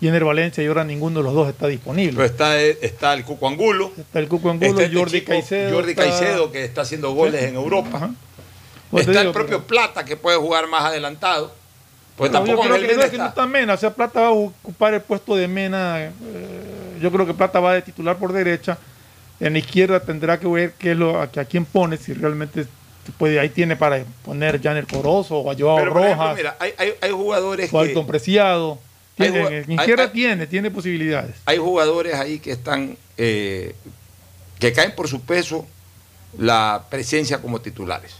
y 0.00 0.08
Ener 0.08 0.24
Valencia 0.24 0.62
y 0.64 0.66
ahora 0.66 0.84
ninguno 0.84 1.18
de 1.20 1.24
los 1.24 1.34
dos 1.34 1.48
está 1.48 1.66
disponible. 1.66 2.12
Pero 2.14 2.24
está, 2.26 2.60
eh, 2.60 2.78
está 2.80 3.12
el 3.14 3.24
Cuco 3.24 3.46
Angulo. 3.48 3.92
Está 3.98 4.18
el 4.18 4.28
Cuco 4.28 4.50
Angulo, 4.50 4.80
este 4.80 4.94
Jordi 4.96 5.18
chico, 5.20 5.32
Caicedo. 5.32 5.74
Jordi 5.74 5.90
está- 5.90 6.02
Caicedo, 6.02 6.50
que 6.52 6.64
está 6.64 6.80
haciendo 6.82 7.12
goles 7.12 7.40
Sí. 7.42 7.46
en 7.48 7.54
Europa. 7.56 8.10
Pues 8.90 9.06
Está 9.06 9.20
digo, 9.20 9.30
el 9.30 9.34
propio 9.34 9.62
Plata, 9.64 10.04
que 10.04 10.16
puede 10.16 10.36
jugar 10.38 10.66
más 10.68 10.84
adelantado. 10.84 11.52
Pues 12.16 12.32
tampoco 12.32 12.64
yo 12.64 12.68
creo 12.70 12.80
que, 12.80 12.86
Mena 12.88 13.04
no, 13.04 13.10
que 13.10 13.18
no 13.18 13.26
está. 13.26 13.46
Mena, 13.46 13.74
o 13.74 13.76
sea, 13.76 13.94
Plata 13.94 14.20
va 14.20 14.26
a 14.28 14.30
ocupar 14.32 14.94
el 14.94 15.00
puesto 15.00 15.36
de 15.36 15.46
Mena. 15.48 16.02
eh, 16.06 16.10
yo 17.00 17.10
creo 17.12 17.24
que 17.26 17.32
Plata 17.34 17.60
va 17.60 17.74
de 17.74 17.82
titular 17.82 18.16
por 18.16 18.32
derecha. 18.32 18.76
En 19.38 19.54
la 19.54 19.58
izquierda 19.60 20.00
tendrá 20.00 20.38
que 20.38 20.46
ver 20.46 20.72
qué 20.78 20.90
es 20.90 20.96
lo, 20.98 21.18
a, 21.18 21.24
a 21.24 21.44
quién 21.46 21.64
pone, 21.64 21.96
si 21.96 22.12
realmente 22.12 22.66
puede, 23.16 23.40
ahí 23.40 23.48
tiene 23.48 23.74
para 23.74 24.04
poner 24.22 24.60
Janer 24.62 24.86
Corozo 24.86 25.38
o 25.38 25.50
a 25.50 25.54
Joao 25.56 25.78
ejemplo, 25.78 26.34
mira, 26.36 26.56
hay, 26.60 26.72
hay- 26.76 26.94
hay 27.00 27.10
jugadores 27.10 27.70
o 27.72 27.82
que... 27.82 28.02
Preciado. 28.06 28.78
Hay 29.18 29.30
Tiene, 29.30 29.46
hay- 29.46 29.74
izquierda 29.74 30.04
hay- 30.04 30.10
tiene, 30.10 30.46
tiene 30.46 30.70
posibilidades. 30.70 31.36
hay 31.44 31.58
jugadores 31.58 32.14
ahí 32.14 32.38
que 32.38 32.52
están 32.52 32.96
eh, 33.18 33.74
que 34.58 34.72
caen 34.72 34.94
por 34.94 35.08
su 35.08 35.20
peso 35.22 35.66
la 36.38 36.84
presencia 36.90 37.40
como 37.42 37.60
titulares. 37.60 38.12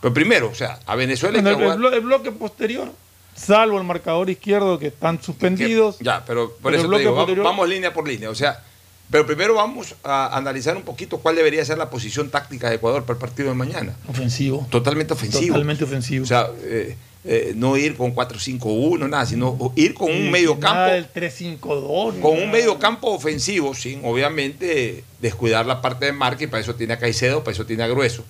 Pero 0.00 0.14
primero, 0.14 0.48
o 0.48 0.54
sea, 0.54 0.78
a 0.86 0.94
Venezuela 0.94 1.38
hay 1.38 1.42
Bueno, 1.42 1.58
que 1.58 1.64
el, 1.64 1.72
jugar- 1.78 2.00
bloque 2.00 2.32
posterior, 2.32 2.92
salvo 3.34 3.76
el 3.78 3.84
marcador 3.84 4.30
izquierdo 4.30 4.78
que 4.78 4.86
están 4.88 5.22
suspendidos. 5.22 5.98
Ya, 6.00 6.24
pero 6.24 6.52
por 6.52 6.72
Pero 6.72 6.82
eso 6.84 6.90
te 6.90 6.98
digo, 7.00 7.14
posterior- 7.16 7.44
vamos 7.44 7.68
línea 7.68 7.92
por 7.92 8.06
línea. 8.08 8.30
O 8.30 8.34
sea, 8.34 8.62
pero 9.10 9.26
primero 9.26 9.54
vamos 9.54 9.94
a 10.04 10.36
analizar 10.36 10.76
un 10.76 10.82
poquito 10.82 11.18
cuál 11.18 11.36
debería 11.36 11.64
ser 11.64 11.76
la 11.78 11.90
posición 11.90 12.30
táctica 12.30 12.68
de 12.70 12.76
Ecuador 12.76 13.02
para 13.04 13.14
el 13.16 13.20
partido 13.20 13.48
de 13.48 13.54
mañana. 13.54 13.94
Ofensivo. 14.08 14.66
Totalmente 14.70 15.12
ofensivo. 15.14 15.48
Totalmente 15.54 15.84
ofensivo. 15.84 16.24
O 16.24 16.26
sea, 16.26 16.48
eh, 16.62 16.96
eh, 17.28 17.54
no 17.56 17.76
ir 17.76 17.96
con 17.96 18.14
4-5-1, 18.14 19.08
nada, 19.08 19.26
sino 19.26 19.72
ir 19.74 19.94
con 19.94 20.12
un 20.12 20.30
medio 20.30 20.60
campo. 20.60 20.76
Nada 20.76 20.92
del 20.92 21.12
3-5-2. 21.12 22.20
Con 22.20 22.38
un 22.38 22.50
medio 22.52 22.78
campo 22.78 23.08
ofensivo, 23.08 23.74
sin 23.74 24.04
obviamente 24.04 25.02
descuidar 25.20 25.66
la 25.66 25.82
parte 25.82 26.06
de 26.06 26.12
marca, 26.12 26.44
y 26.44 26.46
para 26.46 26.62
eso 26.62 26.76
tiene 26.76 26.92
a 26.94 26.98
Caicedo, 26.98 27.42
para 27.42 27.52
eso 27.52 27.66
tiene 27.66 27.82
a 27.82 27.88
Grueso. 27.88 28.24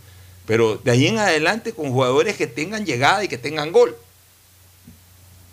Pero 0.47 0.77
de 0.83 0.91
ahí 0.93 1.07
en 1.07 1.19
adelante 1.19 1.73
con 1.73 1.91
jugadores 1.91 2.37
que 2.37 2.47
tengan 2.47 2.87
llegada 2.87 3.23
y 3.23 3.29
que 3.29 3.37
tengan 3.37 3.71
gol. 3.71 3.95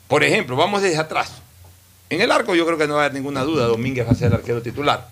Por 0.07 0.23
ejemplo, 0.23 0.55
vamos 0.55 0.81
desde 0.81 0.97
atrás. 0.97 1.33
En 2.09 2.21
el 2.21 2.31
arco 2.31 2.55
yo 2.55 2.65
creo 2.65 2.77
que 2.77 2.87
no 2.87 2.93
va 2.93 3.01
a 3.01 3.05
haber 3.05 3.15
ninguna 3.15 3.43
duda, 3.43 3.65
Domínguez 3.65 4.07
va 4.07 4.11
a 4.11 4.15
ser 4.15 4.27
el 4.27 4.35
arquero 4.35 4.61
titular. 4.61 5.09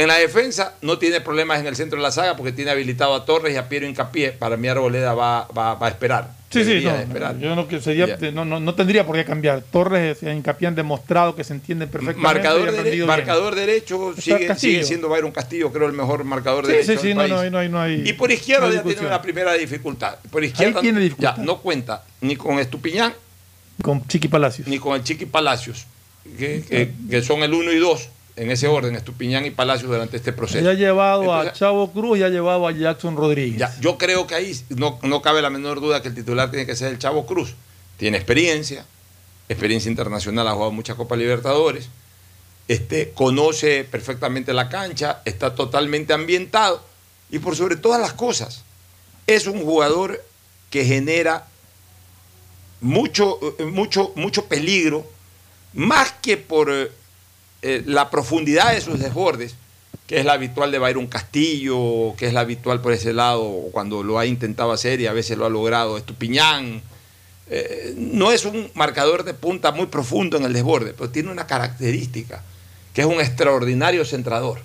En 0.00 0.08
la 0.08 0.14
defensa 0.16 0.74
no 0.80 0.98
tiene 0.98 1.20
problemas 1.20 1.60
en 1.60 1.66
el 1.66 1.76
centro 1.76 1.98
de 1.98 2.02
la 2.02 2.10
saga 2.10 2.34
porque 2.36 2.52
tiene 2.52 2.70
habilitado 2.70 3.14
a 3.14 3.24
Torres 3.26 3.52
y 3.52 3.56
a 3.58 3.68
Piero 3.68 3.86
Incapié. 3.86 4.32
Para 4.32 4.56
mí 4.56 4.66
Arboleda 4.66 5.12
va, 5.14 5.46
va- 5.48 5.74
va 5.74 5.86
a 5.86 5.90
esperar. 5.90 6.30
Sí, 6.50 6.64
sí, 6.64 6.80
no, 6.82 6.94
esperar. 6.96 7.38
yo 7.38 7.54
no, 7.54 7.68
que 7.68 7.80
sería, 7.80 8.18
no, 8.32 8.44
no, 8.44 8.58
no 8.58 8.74
tendría 8.74 9.04
por 9.06 9.14
qué 9.14 9.24
cambiar. 9.24 9.62
Torres 9.62 10.18
y 10.22 10.28
Hincapié 10.28 10.68
han 10.68 10.74
demostrado 10.74 11.36
que 11.36 11.44
se 11.44 11.52
entienden 11.52 11.88
perfectamente. 11.90 12.22
Marcador, 13.06 13.54
dere- 13.54 13.54
derecho 13.54 14.14
sigue, 14.18 14.54
sigue 14.56 14.82
siendo 14.84 15.08
Byron 15.08 15.30
Castillo, 15.32 15.70
creo, 15.70 15.86
el 15.86 15.92
mejor 15.92 16.24
marcador 16.24 16.64
Sí, 16.66 16.72
derecho 16.72 16.92
sí, 16.92 16.98
sí, 16.98 17.06
del 17.08 17.16
no, 17.16 17.22
país. 17.22 17.32
no, 17.34 17.40
hay- 17.40 17.50
no 17.50 17.58
hay- 17.58 17.68
no 17.68 17.80
hay- 17.80 18.08
y 18.08 18.12
por 18.14 18.32
izquierda 18.32 18.68
ya 18.72 18.82
tiene 18.82 19.02
una 19.06 19.22
primera 19.22 19.52
dificultad. 19.52 20.16
Por 20.30 20.42
izquierda 20.42 20.80
tiene 20.80 20.98
dificultad. 21.00 21.36
ya 21.36 21.42
no 21.44 21.58
cuenta 21.58 22.04
ni 22.22 22.34
con 22.36 22.58
Estupiñán 22.58 23.12
Con 23.82 24.04
Chiqui 24.08 24.26
Palacios. 24.28 24.66
ni 24.66 24.78
con 24.80 24.96
el 24.96 25.04
Chiqui 25.04 25.26
Palacios, 25.26 25.84
que, 26.38 26.64
que- 26.68 26.90
que 27.08 27.22
son 27.22 27.42
el 27.44 27.54
1 27.54 27.70
y 27.70 27.76
2 27.78 28.08
en 28.36 28.50
ese 28.50 28.68
orden, 28.68 28.94
Estupiñán 28.94 29.44
y 29.46 29.50
Palacios 29.50 29.90
durante 29.90 30.16
este 30.16 30.32
proceso. 30.32 30.64
Ya 30.64 30.70
ha 30.70 30.74
llevado 30.74 31.34
a 31.34 31.52
Chavo 31.52 31.92
Cruz 31.92 32.18
y 32.18 32.22
ha 32.22 32.28
llevado 32.28 32.66
a 32.66 32.72
Jackson 32.72 33.16
Rodríguez. 33.16 33.58
Ya, 33.58 33.74
yo 33.80 33.98
creo 33.98 34.26
que 34.26 34.34
ahí 34.34 34.58
no, 34.70 34.98
no 35.02 35.22
cabe 35.22 35.42
la 35.42 35.50
menor 35.50 35.80
duda 35.80 36.02
que 36.02 36.08
el 36.08 36.14
titular 36.14 36.50
tiene 36.50 36.66
que 36.66 36.76
ser 36.76 36.92
el 36.92 36.98
Chavo 36.98 37.26
Cruz. 37.26 37.54
Tiene 37.96 38.16
experiencia, 38.16 38.86
experiencia 39.48 39.90
internacional, 39.90 40.48
ha 40.48 40.52
jugado 40.52 40.72
muchas 40.72 40.96
Copas 40.96 41.18
Libertadores, 41.18 41.88
este, 42.68 43.10
conoce 43.10 43.84
perfectamente 43.84 44.52
la 44.52 44.68
cancha, 44.68 45.22
está 45.24 45.54
totalmente 45.54 46.12
ambientado 46.12 46.82
y 47.30 47.40
por 47.40 47.56
sobre 47.56 47.76
todas 47.76 48.00
las 48.00 48.12
cosas, 48.12 48.64
es 49.26 49.46
un 49.46 49.62
jugador 49.62 50.24
que 50.70 50.84
genera 50.84 51.46
mucho, 52.80 53.38
eh, 53.58 53.64
mucho, 53.64 54.12
mucho 54.14 54.46
peligro, 54.46 55.06
más 55.72 56.12
que 56.22 56.36
por 56.36 56.70
eh, 57.62 57.82
la 57.86 58.10
profundidad 58.10 58.72
de 58.72 58.80
sus 58.80 58.98
desbordes, 58.98 59.54
que 60.06 60.18
es 60.18 60.24
la 60.24 60.32
habitual 60.32 60.72
de 60.72 60.78
Byron 60.80 61.06
Castillo, 61.06 62.14
que 62.16 62.26
es 62.26 62.32
la 62.32 62.40
habitual 62.40 62.80
por 62.80 62.92
ese 62.92 63.12
lado 63.12 63.68
cuando 63.70 64.02
lo 64.02 64.18
ha 64.18 64.26
intentado 64.26 64.72
hacer 64.72 65.00
y 65.00 65.06
a 65.06 65.12
veces 65.12 65.38
lo 65.38 65.46
ha 65.46 65.50
logrado 65.50 65.96
Estupiñán. 65.96 66.82
Eh, 67.48 67.94
no 67.96 68.32
es 68.32 68.44
un 68.44 68.70
marcador 68.74 69.24
de 69.24 69.34
punta 69.34 69.72
muy 69.72 69.86
profundo 69.86 70.36
en 70.36 70.44
el 70.44 70.52
desborde, 70.52 70.94
pero 70.94 71.10
tiene 71.10 71.30
una 71.30 71.46
característica, 71.46 72.42
que 72.94 73.02
es 73.02 73.06
un 73.06 73.20
extraordinario 73.20 74.04
centrador. 74.04 74.60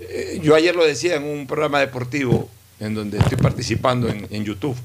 Eh, 0.00 0.40
yo 0.42 0.54
ayer 0.54 0.76
lo 0.76 0.84
decía 0.84 1.16
en 1.16 1.24
un 1.24 1.46
programa 1.46 1.80
deportivo 1.80 2.50
en 2.80 2.94
donde 2.94 3.18
estoy 3.18 3.38
participando 3.38 4.08
en, 4.08 4.44
YouTube, 4.44 4.76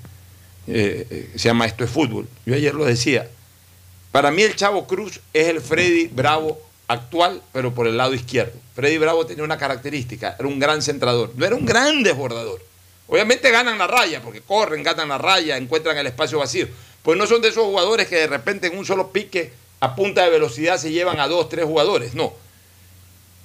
eh, 0.68 1.32
se 1.36 1.50
llama 1.50 1.66
Esto 1.66 1.84
es 1.84 1.90
Fútbol. 1.90 2.30
Yo 2.46 2.56
ayer 2.56 2.74
lo 2.74 2.86
decía, 2.86 3.30
para 4.14 4.32
mí 4.32 4.42
el 4.42 4.56
Chavo 4.56 4.88
Cruz 4.88 5.20
es 5.34 5.48
el 5.48 5.60
Freddy 5.60 6.08
Bravo 6.08 6.60
actual, 6.88 7.42
pero 7.52 7.74
por 7.74 7.88
el 7.88 7.98
lado 7.98 8.14
izquierdo. 8.14 8.54
Freddy 8.76 8.98
Bravo 8.98 9.26
tenía 9.26 9.44
una 9.44 9.58
característica, 9.58 10.36
era 10.38 10.48
un 10.48 10.60
gran 10.60 10.82
centrador, 10.82 11.32
no 11.36 11.46
era 11.46 11.56
un 11.56 11.66
gran 11.66 12.04
desbordador. 12.04 12.62
Obviamente 13.08 13.52
ganan 13.52 13.78
la 13.78 13.88
raya, 13.88 14.22
porque 14.22 14.42
corren, 14.42 14.84
ganan 14.84 15.10
la 15.10 15.18
raya, 15.18 15.58
encuentran 15.58 15.98
el 15.98 16.08
espacio 16.08 16.40
vacío. 16.40 16.68
Pues 17.02 17.18
no 17.18 17.28
son 17.28 17.42
de 17.42 17.50
esos 17.50 17.66
jugadores 17.66 18.08
que 18.08 18.16
de 18.16 18.28
repente 18.28 18.68
en 18.68 18.78
un 18.78 18.86
solo 18.86 19.12
pique 19.12 19.52
a 19.80 19.96
punta 19.96 20.24
de 20.24 20.30
velocidad 20.30 20.78
se 20.78 20.92
llevan 20.92 21.20
a 21.20 21.28
dos, 21.28 21.50
tres 21.50 21.66
jugadores. 21.66 22.16
No. 22.16 22.34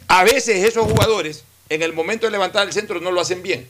A 0.06 0.24
veces 0.24 0.64
esos 0.64 0.86
jugadores, 0.86 1.44
en 1.68 1.82
el 1.82 1.92
momento 1.92 2.26
de 2.26 2.30
levantar 2.30 2.66
el 2.66 2.72
centro, 2.72 3.00
no 3.00 3.10
lo 3.10 3.20
hacen 3.20 3.42
bien. 3.42 3.68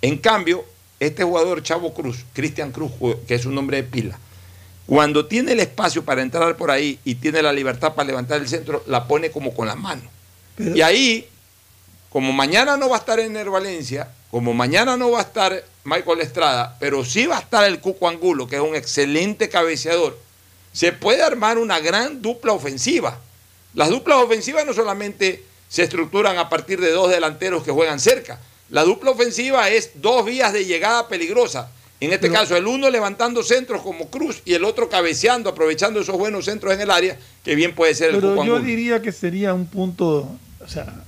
En 0.00 0.16
cambio, 0.18 0.64
este 0.98 1.24
jugador, 1.24 1.62
Chavo 1.62 1.92
Cruz, 1.92 2.24
Cristian 2.32 2.72
Cruz, 2.72 2.92
que 3.28 3.34
es 3.34 3.44
un 3.44 3.54
nombre 3.54 3.76
de 3.76 3.82
pila, 3.84 4.18
cuando 4.86 5.26
tiene 5.26 5.52
el 5.52 5.60
espacio 5.60 6.04
para 6.04 6.22
entrar 6.22 6.56
por 6.56 6.70
ahí 6.70 6.98
y 7.04 7.14
tiene 7.14 7.42
la 7.42 7.52
libertad 7.52 7.94
para 7.94 8.06
levantar 8.06 8.40
el 8.40 8.48
centro, 8.48 8.82
la 8.86 9.06
pone 9.08 9.30
como 9.30 9.54
con 9.54 9.66
la 9.66 9.74
mano. 9.74 10.02
Y 10.58 10.82
ahí, 10.82 11.28
como 12.10 12.32
mañana 12.32 12.76
no 12.76 12.88
va 12.88 12.96
a 12.96 12.98
estar 13.00 13.18
Ener 13.18 13.50
Valencia, 13.50 14.08
como 14.30 14.52
mañana 14.52 14.96
no 14.96 15.10
va 15.10 15.20
a 15.20 15.22
estar 15.22 15.64
Michael 15.84 16.20
Estrada, 16.20 16.76
pero 16.80 17.04
sí 17.04 17.26
va 17.26 17.38
a 17.38 17.40
estar 17.40 17.64
el 17.64 17.80
Cuco 17.80 18.08
Angulo, 18.08 18.46
que 18.46 18.56
es 18.56 18.62
un 18.62 18.74
excelente 18.74 19.48
cabeceador, 19.48 20.18
se 20.72 20.92
puede 20.92 21.22
armar 21.22 21.56
una 21.58 21.78
gran 21.78 22.20
dupla 22.20 22.52
ofensiva. 22.52 23.18
Las 23.74 23.90
duplas 23.90 24.18
ofensivas 24.18 24.66
no 24.66 24.74
solamente 24.74 25.44
se 25.68 25.84
estructuran 25.84 26.36
a 26.38 26.48
partir 26.48 26.80
de 26.80 26.90
dos 26.90 27.10
delanteros 27.10 27.62
que 27.64 27.70
juegan 27.70 28.00
cerca. 28.00 28.40
La 28.70 28.82
dupla 28.82 29.12
ofensiva 29.12 29.68
es 29.68 29.90
dos 29.94 30.24
vías 30.24 30.52
de 30.52 30.64
llegada 30.64 31.08
peligrosa. 31.08 31.70
En 32.04 32.12
este 32.12 32.30
caso, 32.30 32.56
el 32.56 32.66
uno 32.66 32.90
levantando 32.90 33.42
centros 33.42 33.82
como 33.82 34.08
Cruz 34.08 34.42
y 34.44 34.54
el 34.54 34.64
otro 34.64 34.88
cabeceando, 34.88 35.50
aprovechando 35.50 36.00
esos 36.00 36.16
buenos 36.16 36.44
centros 36.44 36.72
en 36.74 36.80
el 36.80 36.90
área, 36.90 37.18
que 37.42 37.54
bien 37.54 37.74
puede 37.74 37.94
ser 37.94 38.10
el 38.14 38.20
Pero 38.20 38.44
yo 38.44 38.60
diría 38.60 39.02
que 39.02 39.12
sería 39.12 39.54
un 39.54 39.66
punto, 39.66 40.28
o 40.64 40.68
sea, 40.68 41.02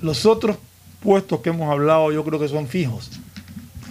los 0.00 0.26
otros 0.26 0.56
puestos 1.02 1.40
que 1.40 1.50
hemos 1.50 1.70
hablado 1.70 2.12
yo 2.12 2.24
creo 2.24 2.38
que 2.38 2.48
son 2.48 2.66
fijos. 2.68 3.10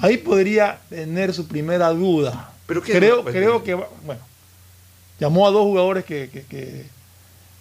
Ahí 0.01 0.17
podría 0.17 0.79
tener 0.89 1.33
su 1.33 1.47
primera 1.47 1.89
duda. 1.89 2.53
¿Pero 2.65 2.81
creo, 2.81 3.23
creo 3.23 3.63
que, 3.63 3.73
bueno, 3.75 4.21
llamó 5.19 5.47
a 5.47 5.51
dos 5.51 5.63
jugadores 5.63 6.05
que, 6.05 6.29
que, 6.31 6.43
que- 6.43 6.85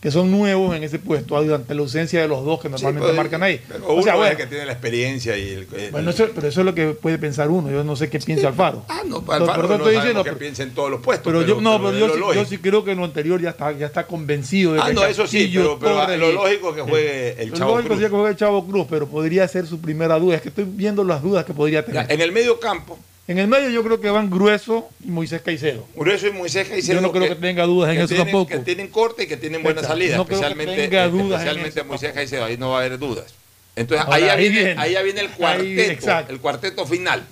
que 0.01 0.11
son 0.11 0.31
nuevos 0.31 0.75
en 0.75 0.83
ese 0.83 0.99
puesto 0.99 1.37
ante 1.37 1.75
la 1.75 1.83
ausencia 1.83 2.23
de 2.23 2.27
los 2.29 2.43
dos 2.43 2.59
que 2.61 2.71
normalmente 2.71 3.07
pero- 3.09 3.17
marcan 3.23 3.43
ahí. 3.43 3.61
Pero 3.69 3.87
O 3.87 3.95
uno 3.95 4.03
sea, 4.03 4.13
es 4.15 4.19
bueno, 4.19 4.31
el 4.33 4.37
que 4.39 4.47
tiene 4.47 4.65
la 4.65 4.73
experiencia 4.73 5.37
y 5.37 5.43
el, 5.51 5.67
el- 5.77 5.91
bueno, 5.91 6.09
eso- 6.11 6.29
pero 6.35 6.49
eso 6.49 6.61
es 6.61 6.65
lo 6.67 6.75
que 6.75 6.87
puede 6.89 7.19
pensar 7.19 7.51
uno. 7.51 7.71
Yo 7.71 7.85
no 7.85 7.95
sé 7.97 8.09
qué 8.09 8.19
piensa 8.19 8.49
Alfaro. 8.49 8.83
Ah, 8.89 9.03
no, 9.07 9.19
Alfaro 9.19 9.45
pero 9.57 9.69
no 9.69 9.75
estoy 9.77 9.95
diciendo, 9.97 10.25
que 10.25 10.33
piensa 10.33 10.63
en 10.63 10.71
todos 10.71 10.91
los 10.91 11.01
puestos. 11.03 11.31
Pero, 11.31 11.47
yo 11.47 11.61
no, 11.61 11.77
pero 11.79 11.93
es 11.93 11.99
yo, 12.01 12.07
lo 12.07 12.15
sí, 12.15 12.21
lógico. 12.21 12.43
yo 12.43 12.49
sí 12.49 12.57
creo 12.59 12.83
que 12.83 12.93
en 12.93 12.99
lo 12.99 13.05
anterior 13.05 13.41
ya 13.43 13.51
está, 13.51 13.73
ya 13.73 13.85
está 13.87 14.07
convencido 14.07 14.73
de 14.73 14.81
Ah, 14.81 14.87
que 14.87 14.95
no, 14.95 15.05
eso 15.05 15.27
sí, 15.27 15.51
pero, 15.55 15.79
pero 15.79 15.97
Torres 15.97 16.19
lo 16.19 16.33
lógico 16.33 16.71
es 16.71 16.77
que 16.77 16.83
juegue 16.83 17.43
el 17.43 17.51
Lo 17.51 17.57
Chavo 17.57 17.71
lógico 17.73 17.89
Cruz. 17.89 17.97
sería 17.99 18.09
que 18.09 18.15
juegue 18.17 18.31
el 18.31 18.37
Chavo 18.37 18.67
Cruz, 18.67 18.87
pero 18.89 19.07
podría 19.07 19.47
ser 19.49 19.67
su 19.67 19.81
primera 19.83 20.19
duda. 20.19 20.37
Es 20.37 20.41
que 20.43 20.49
estoy 20.49 20.65
viendo 20.67 21.05
las 21.05 21.23
dudas 21.23 21.45
que 21.45 21.53
podría 21.53 21.85
tener. 21.85 22.07
Ya, 22.09 22.15
en 22.15 22.23
el 22.23 22.33
medio 22.33 22.59
campo, 22.59 22.99
En 23.31 23.39
el 23.39 23.47
medio 23.47 23.71
yo 23.71 23.85
creo 23.85 24.01
que 24.01 24.11
van 24.11 24.29
Grueso 24.29 24.89
y 25.05 25.09
Moisés 25.09 25.41
Caicedo. 25.41 25.87
Grueso 25.95 26.27
y 26.27 26.33
Moisés 26.33 26.69
Caicedo. 26.69 26.97
Yo 26.97 27.01
no 27.01 27.13
creo 27.13 27.29
que 27.29 27.37
tenga 27.37 27.65
dudas 27.65 27.91
en 27.93 27.99
eso 27.99 28.09
tienen- 28.09 28.27
tampoco. 28.27 28.49
Que 28.49 28.59
tienen 28.59 28.89
corte 28.89 29.23
y 29.23 29.27
que 29.29 29.37
tienen 29.37 29.63
buena 29.63 29.83
Exacto. 29.83 29.97
salida, 29.99 30.17
No 30.17 30.27
creo 30.27 30.41
que 30.41 30.47
especialmente, 30.47 30.83
tenga 30.89 31.07
dudas 31.09 31.41
en 31.43 31.47
especialmente 31.47 31.83
Moisés 31.85 32.13
Caicedo. 32.13 32.45
Ahí 32.45 32.57
no 32.57 32.71
va 32.71 32.79
a 32.79 32.85
haber 32.85 32.99
dudas. 32.99 33.33
Entonces 33.77 34.05
Ahora, 34.05 34.17
ahí, 34.17 34.25
ya 34.25 34.33
ahí 34.33 34.39
viene, 34.49 34.65
viene. 34.65 34.81
ahí 34.83 34.93
ya 34.95 35.03
viene 35.03 35.21
el 35.21 35.31
cuarteto, 35.31 36.19
el 36.29 36.41
cuarteto 36.41 36.87
final. 36.87 37.25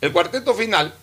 El 0.00 0.12
cuarteto 0.12 0.54
final, 0.54 0.94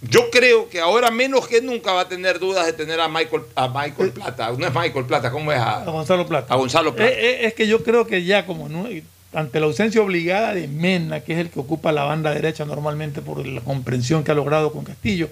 yo 0.00 0.30
creo 0.30 0.70
que 0.70 0.80
ahora 0.80 1.10
menos 1.10 1.46
que 1.46 1.60
nunca 1.60 1.92
va 1.92 2.00
a 2.02 2.08
tener 2.08 2.38
dudas 2.38 2.64
de 2.64 2.72
tener 2.72 3.00
a 3.00 3.08
Michael, 3.08 3.42
a 3.54 3.68
Michael 3.68 4.12
Plata. 4.12 4.50
No 4.56 4.66
es 4.66 4.74
Michael 4.74 5.04
Plata, 5.04 5.30
¿cómo 5.30 5.52
es? 5.52 5.58
A, 5.58 5.82
A 5.82 5.90
Gonzalo 5.90 6.26
Plata. 6.26 6.54
a 6.54 6.56
Gonzalo 6.56 6.94
Plata. 6.96 7.10
Eh, 7.10 7.16
eh, 7.20 7.38
es 7.48 7.52
que 7.52 7.66
yo 7.66 7.84
creo 7.84 8.06
que 8.06 8.24
ya 8.24 8.46
como 8.46 8.70
no- 8.70 8.88
ante 9.34 9.60
la 9.60 9.66
ausencia 9.66 10.00
obligada 10.00 10.54
de 10.54 10.68
Mena, 10.68 11.20
que 11.20 11.32
es 11.34 11.38
el 11.38 11.50
que 11.50 11.60
ocupa 11.60 11.92
la 11.92 12.04
banda 12.04 12.32
derecha 12.32 12.64
normalmente 12.64 13.20
por 13.22 13.46
la 13.46 13.60
comprensión 13.60 14.24
que 14.24 14.30
ha 14.30 14.34
logrado 14.34 14.72
con 14.72 14.84
Castillo, 14.84 15.28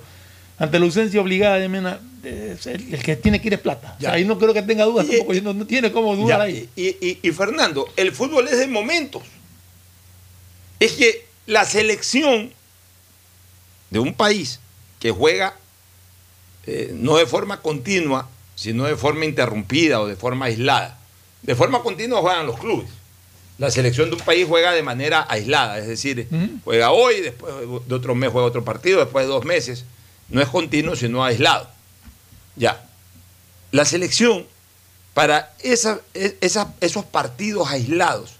ante 0.58 0.78
la 0.78 0.84
ausencia 0.84 1.20
obligada 1.20 1.56
de 1.58 1.68
Mena, 1.68 2.00
eh, 2.24 2.56
el, 2.66 3.02
que 3.02 3.16
tiene 3.16 3.40
que 3.40 3.48
ir 3.48 3.54
es 3.54 3.60
Plata. 3.60 3.94
O 3.96 4.00
sea, 4.00 4.10
Ya. 4.10 4.14
ahí 4.14 4.24
no 4.24 4.38
creo 4.38 4.52
que 4.54 4.62
tenga 4.62 4.84
dudas 4.84 5.06
tampoco, 5.06 5.32
no, 5.34 5.54
no 5.54 5.66
tiene 5.66 5.90
cómo 5.92 6.14
dudar 6.16 6.38
Ya, 6.40 6.44
ahí. 6.44 6.68
Y, 6.76 6.88
y- 7.06 7.18
y 7.22 7.30
Fernando, 7.32 7.86
el 7.96 8.12
fútbol 8.12 8.46
es 8.48 8.58
de 8.58 8.66
momentos. 8.68 9.22
Es 10.80 10.92
que 10.92 11.26
la 11.46 11.64
selección 11.64 12.52
de 13.90 13.98
un 13.98 14.14
país 14.14 14.60
que 15.00 15.10
juega 15.10 15.54
eh, 16.66 16.92
no 16.94 17.16
de 17.16 17.26
forma 17.26 17.60
continua, 17.60 18.28
sino 18.54 18.84
de 18.84 18.96
forma 18.96 19.24
interrumpida 19.24 20.00
o 20.00 20.06
de 20.06 20.14
forma 20.16 20.46
aislada. 20.46 20.98
De 21.42 21.56
forma 21.56 21.82
continua 21.82 22.20
juegan 22.20 22.46
los 22.46 22.58
clubes. 22.58 22.88
La 23.62 23.70
selección 23.70 24.10
de 24.10 24.16
un 24.16 24.22
país 24.22 24.44
juega 24.48 24.72
de 24.72 24.82
manera 24.82 25.24
aislada, 25.28 25.78
es 25.78 25.86
decir, 25.86 26.26
juega 26.64 26.90
hoy, 26.90 27.20
después 27.20 27.54
de 27.86 27.94
otro 27.94 28.12
mes 28.16 28.30
juega 28.32 28.48
otro 28.48 28.64
partido, 28.64 28.98
después 28.98 29.24
de 29.24 29.30
dos 29.32 29.44
meses. 29.44 29.84
No 30.30 30.42
es 30.42 30.48
continuo, 30.48 30.96
sino 30.96 31.22
aislado. 31.24 31.70
Ya. 32.56 32.84
La 33.70 33.84
selección, 33.84 34.46
para 35.14 35.52
esa- 35.62 36.00
e- 36.12 36.36
esa- 36.40 36.74
esos 36.80 37.04
partidos 37.04 37.70
aislados 37.70 38.32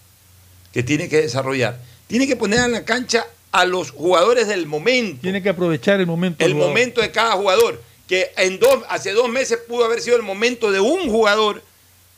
que 0.73 0.83
tiene 0.83 1.09
que 1.09 1.21
desarrollar, 1.23 1.79
tiene 2.09 2.27
que 2.27 2.35
poner 2.35 2.59
en 2.59 2.73
la 2.73 2.85
cancha 2.85 3.25
a 3.53 3.65
los 3.65 3.93
jugadores 3.93 4.49
del 4.49 4.67
momento. 4.67 5.21
Tiene 5.23 5.41
que 5.41 5.51
aprovechar 5.51 6.01
el 6.01 6.07
momento. 6.09 6.45
El 6.45 6.57
momento 6.57 7.01
de 7.01 7.13
cada 7.13 7.35
jugador. 7.35 7.81
Que 8.09 8.33
en 8.39 8.59
dos, 8.59 8.83
hace 8.89 9.13
dos 9.13 9.29
meses 9.29 9.59
pudo 9.69 9.85
haber 9.85 10.01
sido 10.01 10.17
el 10.17 10.23
momento 10.25 10.73
de 10.73 10.81
un 10.81 11.09
jugador 11.09 11.63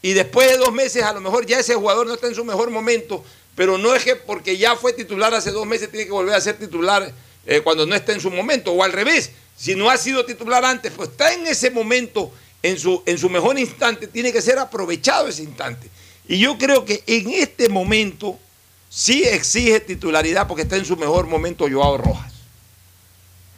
y 0.04 0.12
después 0.12 0.50
de 0.50 0.58
dos 0.58 0.70
meses 0.70 1.02
a 1.02 1.14
lo 1.14 1.22
mejor 1.22 1.46
ya 1.46 1.58
ese 1.58 1.74
jugador 1.74 2.06
no 2.06 2.12
está 2.12 2.26
en 2.26 2.34
su 2.34 2.44
mejor 2.44 2.68
momento, 2.68 3.24
pero 3.56 3.78
no 3.78 3.94
es 3.94 4.04
que 4.04 4.16
porque 4.16 4.58
ya 4.58 4.76
fue 4.76 4.92
titular 4.92 5.32
hace 5.32 5.50
dos 5.50 5.66
meses 5.66 5.90
tiene 5.90 6.04
que 6.04 6.12
volver 6.12 6.34
a 6.34 6.42
ser 6.42 6.58
titular 6.58 7.10
eh, 7.46 7.62
cuando 7.62 7.86
no 7.86 7.94
está 7.94 8.12
en 8.12 8.20
su 8.20 8.30
momento, 8.30 8.72
o 8.72 8.84
al 8.84 8.92
revés, 8.92 9.30
si 9.56 9.74
no 9.74 9.88
ha 9.88 9.96
sido 9.96 10.26
titular 10.26 10.62
antes, 10.62 10.92
pues 10.94 11.08
está 11.08 11.32
en 11.32 11.46
ese 11.46 11.70
momento, 11.70 12.30
en 12.62 12.78
su, 12.78 13.02
en 13.06 13.16
su 13.16 13.30
mejor 13.30 13.58
instante, 13.58 14.06
tiene 14.06 14.30
que 14.30 14.42
ser 14.42 14.58
aprovechado 14.58 15.26
ese 15.28 15.42
instante. 15.42 15.88
Y 16.28 16.38
yo 16.38 16.58
creo 16.58 16.84
que 16.84 17.02
en 17.06 17.30
este 17.30 17.70
momento 17.70 18.38
sí 18.90 19.24
exige 19.24 19.80
titularidad 19.80 20.46
porque 20.46 20.64
está 20.64 20.76
en 20.76 20.84
su 20.84 20.98
mejor 20.98 21.28
momento 21.28 21.66
Joao 21.66 21.96
Rojas. 21.96 22.30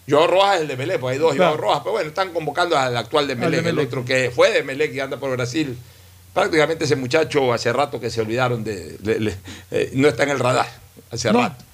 Joao 0.09 0.29
Rojas 0.29 0.55
es 0.55 0.61
el 0.61 0.69
de 0.69 0.77
Melec, 0.77 1.01
pues 1.01 1.15
hay 1.15 1.19
dos 1.19 1.35
Claro. 1.35 1.57
Joao 1.57 1.61
Rojas, 1.61 1.81
pero 1.81 1.91
bueno, 1.91 2.09
están 2.09 2.33
convocando 2.33 2.79
al 2.79 2.97
actual 2.97 3.27
de 3.27 3.35
Melec, 3.35 3.67
el 3.67 3.81
otro 3.81 4.05
que 4.05 4.31
fue 4.31 4.53
de 4.53 4.63
Melec 4.63 4.95
y 4.95 5.01
anda 5.01 5.17
por 5.17 5.33
Brasil. 5.33 5.77
Prácticamente 6.37 6.85
ese 6.85 6.97
muchacho 6.97 7.51
hace 7.55 7.73
rato 7.73 7.99
que 7.99 8.11
se 8.11 8.21
olvidaron 8.21 8.63
de... 8.63 8.99
le- 9.03 9.21
le- 9.21 9.37
eh, 9.71 9.91
no 9.95 10.07
está 10.07 10.25
en 10.25 10.29
el 10.29 10.39
radar, 10.39 10.69
hace 11.11 11.33
No. 11.33 11.41
rato. 11.41 11.65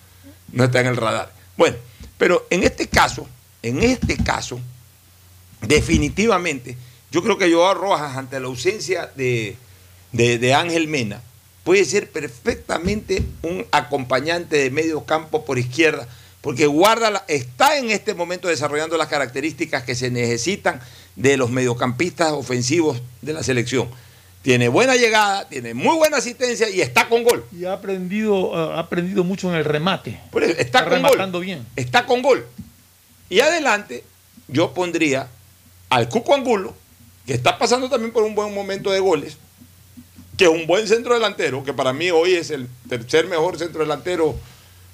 No 0.52 0.62
está 0.62 0.78
en 0.78 0.86
el 0.86 0.96
radar. 0.96 1.32
Bueno, 1.56 1.76
pero 2.16 2.46
en 2.48 2.62
este 2.62 2.86
caso, 2.86 3.26
en 3.60 3.82
este 3.82 4.16
caso, 4.18 4.60
definitivamente, 5.62 6.76
yo 7.10 7.24
creo 7.24 7.38
que 7.38 7.52
Joao 7.52 7.74
Rojas, 7.74 8.16
ante 8.16 8.38
la 8.38 8.46
ausencia 8.46 9.10
de, 9.16 9.56
de- 10.12 10.38
de 10.38 10.54
Ángel 10.54 10.86
Mena, 10.86 11.20
puede 11.64 11.84
ser 11.84 12.08
perfectamente 12.10 13.24
un 13.42 13.66
acompañante 13.72 14.58
de 14.58 14.70
medio 14.70 15.04
campo 15.04 15.44
por 15.44 15.58
izquierda, 15.58 16.06
porque 16.40 16.66
guarda 16.68 17.24
está 17.26 17.78
en 17.78 17.90
este 17.90 18.14
momento 18.14 18.46
desarrollando 18.46 18.96
las 18.96 19.08
características 19.08 19.82
que 19.82 19.96
se 19.96 20.08
necesitan 20.12 20.80
de 21.16 21.36
los 21.36 21.50
mediocampistas 21.50 22.30
ofensivos 22.30 23.02
de 23.22 23.32
la 23.32 23.42
selección. 23.42 23.88
Tiene 24.42 24.68
buena 24.68 24.96
llegada, 24.96 25.48
tiene 25.48 25.72
muy 25.72 25.96
buena 25.96 26.16
asistencia 26.16 26.68
y 26.68 26.80
está 26.80 27.08
con 27.08 27.22
gol. 27.22 27.44
Y 27.56 27.64
ha 27.64 27.74
aprendido, 27.74 28.54
ah, 28.56 28.76
ha 28.76 28.80
aprendido 28.80 29.22
mucho 29.22 29.48
en 29.48 29.56
el 29.56 29.64
remate. 29.64 30.18
Por 30.32 30.42
eso, 30.42 30.58
está, 30.58 30.82
con 30.82 30.94
rematando 30.94 31.38
gol. 31.38 31.46
bien. 31.46 31.66
Está 31.76 32.06
con 32.06 32.22
gol. 32.22 32.44
Y 33.30 33.38
adelante, 33.38 34.02
yo 34.48 34.74
pondría 34.74 35.28
al 35.88 36.08
Cuco 36.08 36.34
Angulo, 36.34 36.74
que 37.24 37.34
está 37.34 37.56
pasando 37.56 37.88
también 37.88 38.12
por 38.12 38.24
un 38.24 38.34
buen 38.34 38.52
momento 38.52 38.90
de 38.90 38.98
goles, 38.98 39.36
que 40.36 40.44
es 40.44 40.50
un 40.50 40.66
buen 40.66 40.88
centro 40.88 41.14
delantero, 41.14 41.62
que 41.62 41.72
para 41.72 41.92
mí 41.92 42.10
hoy 42.10 42.34
es 42.34 42.50
el 42.50 42.68
tercer 42.88 43.26
mejor 43.28 43.58
centro 43.58 43.82
delantero 43.82 44.34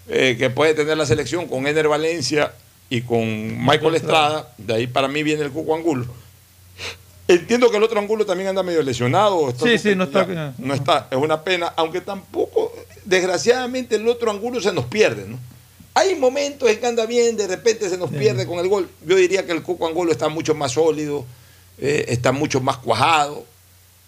eh, 0.09 0.37
que 0.39 0.51
puede 0.51 0.75
tener 0.75 0.97
la 0.97 1.07
selección 1.07 1.47
con 1.49 1.67
Ener 1.67 1.89
Valencia 1.89 2.53
y 2.91 3.01
con 3.01 3.65
Michael 3.65 3.95
Estrada. 3.95 4.53
De 4.59 4.75
ahí 4.75 4.87
para 4.87 5.09
mí 5.09 5.23
viene 5.23 5.43
el 5.43 5.51
Cuco 5.51 5.75
Angulo. 5.75 6.07
Entiendo 7.29 7.71
que 7.71 7.77
el 7.77 7.83
otro 7.83 8.01
Angulo 8.01 8.25
también 8.25 8.49
anda 8.49 8.63
medio 8.63 8.83
lesionado. 8.83 9.53
Sí, 9.63 9.79
sí, 9.79 9.95
no 9.95 10.05
está- 10.05 10.27
ya, 10.27 10.55
no 10.59 10.73
está, 10.75 11.09
es 11.11 11.19
una 11.19 11.45
pena, 11.45 11.73
aunque 11.77 12.01
tampoco, 12.01 12.73
desgraciadamente, 13.05 13.97
el 13.97 14.09
otro 14.09 14.31
Angulo 14.31 14.61
se 14.63 14.73
nos 14.73 14.87
pierde, 14.87 15.27
¿no? 15.29 15.39
Hay 15.95 16.15
momentos 16.15 16.71
en 16.71 16.79
que 16.81 16.87
anda 16.87 17.05
bien, 17.07 17.37
de 17.37 17.47
repente 17.47 17.89
se 17.91 17.99
nos 17.99 18.11
pierde 18.11 18.47
con 18.47 18.59
el 18.61 18.69
gol. 18.69 18.89
Yo 19.05 19.17
diría 19.17 19.45
que 19.45 19.53
el 19.53 19.63
Cuco 19.63 19.87
Angulo 19.87 20.13
está 20.13 20.29
mucho 20.29 20.55
más 20.55 20.73
sólido, 20.73 21.27
eh, 21.79 22.07
está 22.09 22.33
mucho 22.33 22.61
más 22.61 22.79
cuajado. 22.79 23.45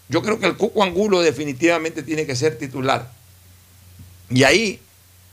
Yo 0.09 0.23
creo 0.23 0.39
que 0.39 0.47
el 0.47 0.57
Cuco 0.57 0.83
Angulo 0.83 1.21
definitivamente 1.21 2.03
tiene 2.03 2.25
que 2.27 2.37
ser 2.37 2.57
titular. 2.59 3.11
Y 4.31 4.45
ahí 4.45 4.81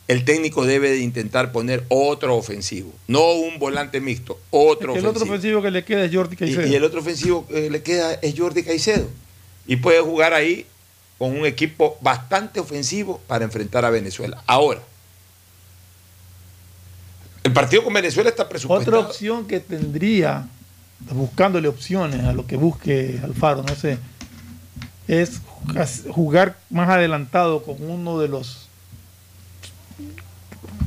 el 0.08 0.24
técnico 0.24 0.66
debe 0.66 0.90
de 0.92 1.00
intentar 1.00 1.52
poner 1.52 1.84
otro 1.90 2.36
ofensivo, 2.38 2.92
no 3.08 3.34
un 3.34 3.60
volante 3.60 4.00
mixto, 4.00 4.40
otro 4.52 4.92
Es 4.92 4.94
que 4.96 5.00
el 5.00 5.06
otro 5.06 5.24
ofensivo. 5.24 5.60
ofensivo 5.60 5.62
que 5.62 5.72
le 5.72 5.84
queda 5.84 6.06
es 6.06 6.16
Jordi 6.16 6.34
Y, 6.36 6.38
Caicedo. 6.38 6.68
y 6.68 6.76
el 6.76 6.84
otro 6.84 7.00
ofensivo 7.02 7.46
que 7.48 7.70
le 7.70 7.82
queda 7.84 8.14
es 8.14 8.34
Jordi 8.38 8.64
Caicedo. 8.64 9.08
Y 9.66 9.76
puede 9.78 10.00
jugar 10.00 10.34
ahí 10.34 10.66
con 11.18 11.38
un 11.38 11.46
equipo 11.46 11.98
bastante 12.00 12.60
ofensivo 12.60 13.20
para 13.28 13.44
enfrentar 13.44 13.84
a 13.84 13.90
Venezuela. 13.90 14.42
Ahora, 14.48 14.82
el 17.44 17.52
partido 17.54 17.84
con 17.84 17.94
Venezuela 17.94 18.30
está 18.30 18.48
presupuestado. 18.48 18.98
Otra 19.00 19.10
opción 19.10 19.46
que 19.48 19.60
tendría, 19.60 20.48
buscándole 21.12 21.68
opciones 21.68 22.24
a 22.24 22.34
lo 22.34 22.46
que 22.46 22.56
busque 22.58 23.20
Alfaro, 23.24 23.64
no 23.64 23.76
sé, 23.76 23.98
es 25.08 25.42
jugar 26.10 26.58
más 26.70 26.90
adelantado 26.90 27.64
con 27.64 27.76
uno 27.90 28.20
de 28.20 28.28
los, 28.28 28.67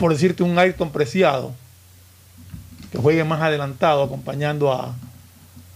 por 0.01 0.13
decirte, 0.13 0.43
un 0.43 0.59
Ayrton 0.59 0.91
Preciado, 0.91 1.53
que 2.91 2.97
juegue 2.97 3.23
más 3.23 3.43
adelantado 3.43 4.03
acompañando 4.03 4.73
a, 4.73 4.97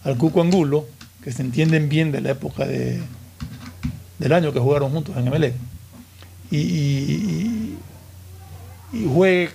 al 0.02 0.16
Cuco 0.16 0.40
Angulo, 0.40 0.86
que 1.22 1.30
se 1.30 1.42
entienden 1.42 1.90
bien 1.90 2.10
de 2.10 2.22
la 2.22 2.30
época 2.30 2.64
de, 2.64 3.02
del 4.18 4.32
año 4.32 4.52
que 4.52 4.59
jugaron 4.59 4.90
juntos 4.90 5.14
en 5.18 5.55
y, 6.51 7.76
y 8.92 9.09
juegue 9.12 9.51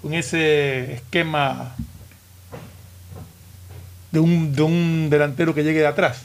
con 0.00 0.14
ese 0.14 0.94
esquema 0.94 1.74
de 4.10 4.20
un, 4.20 4.54
de 4.54 4.62
un 4.62 5.08
delantero 5.10 5.54
que 5.54 5.64
llegue 5.64 5.80
de 5.80 5.86
atrás, 5.86 6.22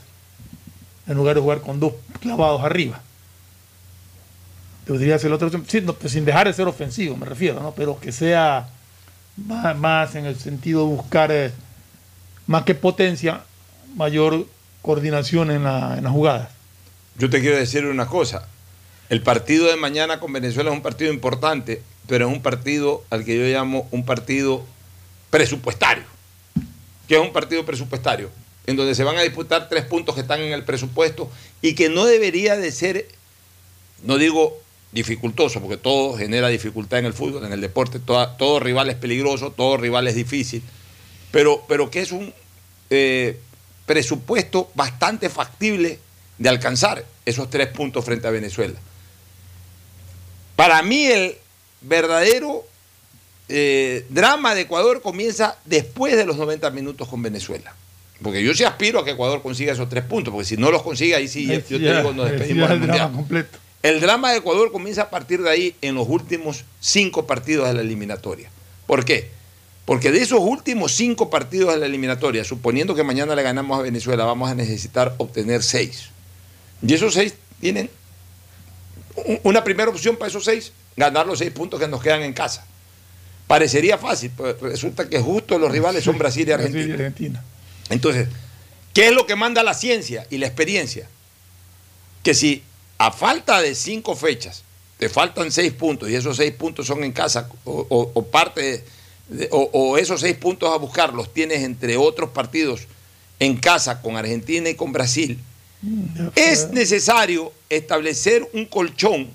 en 1.06 1.18
lugar 1.18 1.36
de 1.36 1.42
jugar 1.42 1.60
con 1.60 1.82
dos 1.82 1.94
clavados 2.22 2.64
arriba. 2.64 3.02
Podría 4.88 5.20
ser 5.20 5.34
opción, 5.34 5.66
sí, 5.68 5.82
no, 5.82 5.94
pues 5.94 6.14
sin 6.14 6.24
dejar 6.24 6.48
de 6.48 6.54
ser 6.54 6.68
ofensivo, 6.68 7.18
me 7.18 7.26
refiero, 7.26 7.62
¿no? 7.62 7.74
pero 7.76 8.00
que 8.00 8.14
sea 8.14 8.70
más, 9.36 9.78
más 9.78 10.16
en 10.16 10.26
el 10.26 10.38
sentido 10.40 10.82
de 10.82 10.96
buscar 10.96 11.32
eh, 11.32 11.52
más 12.48 12.64
que 12.64 12.74
potencia, 12.74 13.42
mayor 13.96 14.48
coordinación 14.82 15.52
en, 15.52 15.64
la, 15.64 15.96
en 15.98 16.06
las 16.06 16.14
jugadas. 16.14 16.50
Yo 17.18 17.30
te 17.30 17.42
quiero 17.42 17.58
decir 17.58 17.86
una 17.86 18.06
cosa. 18.06 18.48
El 19.10 19.22
partido 19.22 19.68
de 19.68 19.76
mañana 19.76 20.20
con 20.20 20.32
Venezuela 20.32 20.70
es 20.70 20.76
un 20.76 20.84
partido 20.84 21.12
importante, 21.12 21.82
pero 22.08 22.28
es 22.28 22.34
un 22.34 22.42
partido 22.42 23.04
al 23.10 23.26
que 23.26 23.38
yo 23.38 23.44
llamo 23.44 23.88
un 23.92 24.06
partido 24.06 24.64
presupuestario, 25.30 26.04
que 27.08 27.16
es 27.16 27.22
un 27.22 27.34
partido 27.34 27.66
presupuestario, 27.66 28.30
en 28.66 28.78
donde 28.78 28.96
se 28.96 29.04
van 29.04 29.18
a 29.18 29.22
disputar 29.22 29.68
tres 29.68 29.84
puntos 29.84 30.16
que 30.16 30.22
están 30.22 30.40
en 30.42 30.54
el 30.54 30.64
presupuesto 30.64 31.30
y 31.62 31.76
que 31.76 31.90
no 31.90 32.06
debería 32.06 32.56
de 32.56 32.72
ser, 32.72 33.08
no 34.04 34.18
digo 34.18 34.62
dificultoso, 34.92 35.60
porque 35.62 35.78
todo 35.78 36.18
genera 36.18 36.48
dificultad 36.48 37.00
en 37.00 37.06
el 37.06 37.14
fútbol, 37.14 37.46
en 37.46 37.52
el 37.54 37.62
deporte, 37.62 38.00
toda- 38.00 38.38
todo 38.38 38.60
rival 38.60 38.90
es 38.90 38.96
peligroso, 38.96 39.52
todo 39.52 39.78
rival 39.78 40.08
es 40.08 40.16
difícil, 40.16 40.62
pero, 41.32 41.64
pero 41.68 41.90
que 41.92 42.02
es 42.02 42.12
un 42.12 42.34
eh, 42.90 43.38
presupuesto 43.86 44.72
bastante 44.76 45.30
factible 45.30 46.00
de 46.38 46.50
alcanzar 46.50 47.04
esos 47.26 47.50
tres 47.50 47.68
puntos 47.68 48.06
frente 48.06 48.28
a 48.28 48.32
Venezuela. 48.32 48.80
Para 50.56 50.82
mí 50.82 51.06
el 51.06 51.36
verdadero 51.82 52.66
eh, 53.50 54.06
drama 54.10 54.56
de 54.56 54.62
Ecuador 54.62 55.02
comienza 55.02 55.58
después 55.66 56.16
de 56.16 56.26
los 56.26 56.38
90 56.38 56.70
minutos 56.72 57.08
con 57.08 57.22
Venezuela. 57.22 57.74
Porque 58.22 58.44
yo 58.44 58.54
sí 58.56 58.64
aspiro 58.64 59.00
a 59.00 59.06
que 59.06 59.12
Ecuador 59.12 59.44
consiga 59.44 59.74
esos 59.74 59.90
tres 59.90 60.04
puntos, 60.04 60.32
porque 60.32 60.48
si 60.48 60.58
no 60.58 60.72
los 60.72 60.82
consigue, 60.82 61.14
ahí 61.16 61.28
sí, 61.28 61.46
yo 61.46 61.62
te 61.62 61.78
digo, 61.98 62.14
nos 62.14 62.32
despedimos 62.32 62.70
del 62.70 62.80
Mundial. 62.80 63.12
completo. 63.12 63.60
El 63.84 64.00
drama 64.02 64.32
de 64.32 64.40
Ecuador 64.40 64.72
comienza 64.72 65.04
a 65.04 65.10
partir 65.10 65.42
de 65.42 65.50
ahí 65.50 65.76
en 65.82 65.96
los 65.96 66.08
últimos 66.10 66.66
cinco 66.80 67.28
partidos 67.28 67.68
de 67.68 67.76
la 67.76 67.82
eliminatoria. 67.82 68.50
¿Por 68.86 69.06
qué? 69.06 69.30
Porque 69.86 70.12
de 70.12 70.22
esos 70.22 70.40
últimos 70.40 70.94
cinco 70.94 71.30
partidos 71.30 71.74
de 71.74 71.80
la 71.80 71.86
eliminatoria, 71.86 72.44
suponiendo 72.44 72.96
que 72.96 73.04
mañana 73.04 73.36
le 73.36 73.44
ganamos 73.44 73.80
a 73.80 73.84
Venezuela, 73.84 74.26
vamos 74.26 74.50
a 74.50 74.56
necesitar 74.56 75.14
obtener 75.18 75.64
seis. 75.64 76.10
Y 76.82 76.94
esos 76.94 77.14
seis 77.14 77.36
tienen 77.62 77.90
una 79.44 79.64
primera 79.64 79.90
opción 79.90 80.18
para 80.18 80.30
esos 80.30 80.44
seis, 80.44 80.74
ganar 80.96 81.26
los 81.26 81.40
seis 81.40 81.52
puntos 81.52 81.80
que 81.80 81.88
nos 81.88 82.02
quedan 82.02 82.24
en 82.24 82.34
casa. 82.34 82.66
Parecería 83.48 83.98
fácil, 83.98 84.32
pero 84.36 84.58
resulta 84.60 85.08
que 85.08 85.20
justo 85.20 85.58
los 85.58 85.72
rivales 85.72 86.04
son 86.04 86.18
Brasil 86.18 86.48
y 86.48 86.52
Argentina. 86.52 86.80
Brasil 86.86 86.90
y 86.90 87.04
Argentina. 87.04 87.44
Entonces, 87.90 88.28
¿qué 88.94 89.08
es 89.08 89.14
lo 89.14 89.26
que 89.26 89.36
manda 89.36 89.64
la 89.64 89.74
ciencia 89.74 90.28
y 90.30 90.38
la 90.38 90.48
experiencia? 90.48 91.08
Que 92.24 92.34
si 92.34 92.64
a 92.98 93.12
falta 93.12 93.62
de 93.62 93.76
cinco 93.76 94.16
fechas 94.16 94.64
te 94.98 95.10
faltan 95.10 95.52
seis 95.52 95.74
puntos 95.74 96.10
y 96.10 96.16
esos 96.16 96.38
seis 96.38 96.52
puntos 96.54 96.88
son 96.88 97.04
en 97.04 97.12
casa 97.12 97.50
o, 97.66 97.86
o- 97.90 98.12
o 98.14 98.24
parte 98.26 98.84
de- 99.30 99.48
o, 99.52 99.70
o 99.74 99.98
esos 99.98 100.22
seis 100.22 100.36
puntos 100.38 100.72
a 100.74 100.78
buscar 100.78 101.14
los 101.14 101.32
tienes 101.34 101.64
entre 101.64 101.98
otros 101.98 102.32
partidos 102.32 102.88
en 103.40 103.58
casa 103.58 104.02
con 104.02 104.16
Argentina 104.18 104.68
y 104.70 104.74
con 104.76 104.92
Brasil, 104.92 105.40
es 106.36 106.70
necesario 106.72 107.54
establecer 107.70 108.50
un 108.54 108.66
colchón, 108.66 109.30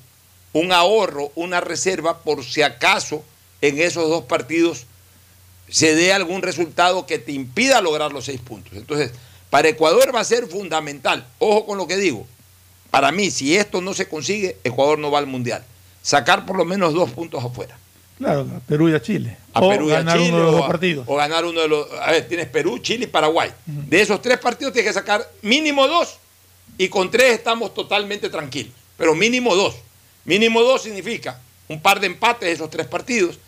un 0.53 0.73
ahorro, 0.73 1.31
una 1.37 1.61
reserva 1.61 2.19
por 2.23 2.45
si 2.45 2.63
acaso 2.63 3.23
en 3.61 3.79
esos 3.79 4.09
dos 4.09 4.25
partidos 4.25 4.87
se 5.69 5.95
dé 5.95 6.13
algún 6.13 6.43
resultado 6.43 7.07
que 7.07 7.19
te 7.21 7.31
impida 7.33 7.81
lograr 7.81 8.13
los 8.13 8.25
seis 8.25 8.41
puntos. 8.41 8.73
Entonces, 8.75 9.13
para 9.51 9.69
Ecuador 9.69 10.13
va 10.15 10.21
a 10.21 10.25
ser 10.25 10.49
fundamental, 10.49 11.25
ojo 11.39 11.65
con 11.65 11.79
lo 11.79 11.87
que 11.87 11.97
digo, 11.97 12.27
para 12.93 13.11
mí, 13.11 13.31
si 13.33 13.57
esto 13.57 13.81
no 13.81 13.93
se 13.95 14.07
consigue, 14.07 14.59
Ecuador 14.63 14.99
no 14.99 15.11
va 15.11 15.19
al 15.19 15.27
Mundial. 15.27 15.65
Sacar 16.03 16.45
por 16.47 16.57
lo 16.57 16.65
menos 16.65 16.93
dos 16.95 17.11
puntos 17.11 17.43
afuera. 17.45 17.77
Claro, 18.19 18.47
a 18.57 18.61
Perú 18.61 18.89
y 18.91 18.95
a 18.95 19.01
Chile. 19.01 19.37
A 19.55 19.61
o 19.61 19.69
Perú 19.71 19.89
y 19.89 19.93
a 19.93 19.97
ganar 19.97 20.19
Chile. 20.19 20.29
uno 20.29 20.39
de 20.39 20.45
los 20.45 20.53
o, 20.53 20.57
dos 20.59 20.65
a- 20.65 20.69
partidos. 20.69 21.05
o 21.09 21.17
ganar 21.17 21.45
uno 21.47 21.61
de 21.63 21.69
los. 21.69 21.87
A 22.01 22.11
ver, 22.13 22.29
tienes 22.29 22.47
Perú, 22.49 22.79
Chile 22.79 23.05
y 23.05 23.09
Paraguay. 23.09 23.51
De 23.67 24.01
esos 24.01 24.21
tres 24.21 24.39
partidos 24.39 24.73
tienes 24.75 24.91
que 24.91 24.95
sacar 24.95 25.27
mínimo 25.43 25.89
dos. 25.89 26.19
Y 26.79 26.89
con 26.89 27.11
tres 27.11 27.33
estamos 27.33 27.73
totalmente 27.75 28.29
tranquilos. 28.29 28.73
Pero 28.99 29.15
mínimo 29.15 29.55
dos. 29.57 29.75
Mínimo 30.25 30.61
dos 30.63 30.83
significa 30.83 31.41
un 31.69 31.81
par 31.81 31.99
de 31.99 32.07
empates 32.09 32.47
de 32.49 32.53
esos 32.53 32.69
tres 32.71 32.87
partidos. 32.87 33.39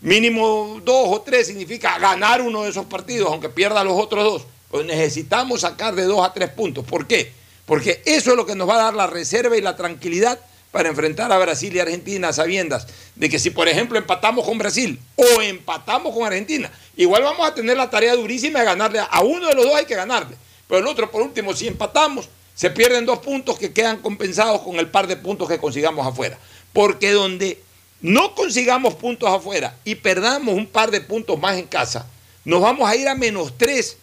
Mínimo 0.00 0.80
dos 0.84 1.08
o 1.08 1.20
tres 1.20 1.46
significa 1.46 1.98
ganar 1.98 2.40
uno 2.42 2.62
de 2.64 2.70
esos 2.70 2.86
partidos, 2.86 3.28
aunque 3.30 3.48
pierda 3.48 3.84
los 3.84 3.94
otros 4.00 4.24
dos. 4.24 4.42
Pues 4.70 4.84
necesitamos 4.86 5.60
sacar 5.62 5.94
de 5.94 6.02
dos 6.04 6.26
a 6.26 6.32
tres 6.32 6.50
puntos. 6.50 6.84
¿Por 6.84 7.06
qué? 7.06 7.32
Porque 7.66 8.02
eso 8.04 8.30
es 8.30 8.36
lo 8.36 8.46
que 8.46 8.54
nos 8.54 8.68
va 8.68 8.74
a 8.74 8.84
dar 8.84 8.94
la 8.94 9.06
reserva 9.06 9.56
y 9.56 9.60
la 9.60 9.76
tranquilidad 9.76 10.38
para 10.74 10.88
enfrentar 10.88 11.30
a 11.30 11.38
Brasil 11.38 11.74
y 11.74 11.78
Argentina 11.78 12.32
sabiendas 12.32 12.88
de 13.14 13.30
que 13.30 13.38
si 13.38 13.50
por 13.50 13.68
ejemplo 13.68 13.96
empatamos 13.96 14.44
con 14.44 14.58
Brasil 14.58 14.98
o 15.14 15.40
empatamos 15.40 16.12
con 16.12 16.26
Argentina, 16.26 16.68
igual 16.96 17.22
vamos 17.22 17.46
a 17.46 17.54
tener 17.54 17.76
la 17.76 17.88
tarea 17.88 18.16
durísima 18.16 18.58
de 18.58 18.64
ganarle 18.64 19.00
a 19.08 19.22
uno 19.22 19.46
de 19.46 19.54
los 19.54 19.66
dos 19.66 19.74
hay 19.76 19.84
que 19.84 19.94
ganarle, 19.94 20.36
pero 20.66 20.80
el 20.80 20.86
otro 20.88 21.08
por 21.12 21.22
último 21.22 21.54
si 21.54 21.68
empatamos 21.68 22.28
se 22.56 22.70
pierden 22.70 23.06
dos 23.06 23.20
puntos 23.20 23.56
que 23.56 23.72
quedan 23.72 23.98
compensados 23.98 24.62
con 24.62 24.74
el 24.76 24.88
par 24.88 25.06
de 25.06 25.16
puntos 25.16 25.48
que 25.48 25.58
consigamos 25.58 26.04
afuera, 26.04 26.40
porque 26.72 27.12
donde 27.12 27.62
no 28.00 28.34
consigamos 28.34 28.94
puntos 28.94 29.30
afuera 29.30 29.76
y 29.84 29.94
perdamos 29.94 30.56
un 30.56 30.66
par 30.66 30.90
de 30.90 31.00
puntos 31.00 31.38
más 31.38 31.56
en 31.56 31.66
casa, 31.66 32.04
nos 32.44 32.60
vamos 32.60 32.90
a 32.90 32.96
ir 32.96 33.06
a 33.06 33.14
menos 33.14 33.54
tres 33.56 33.96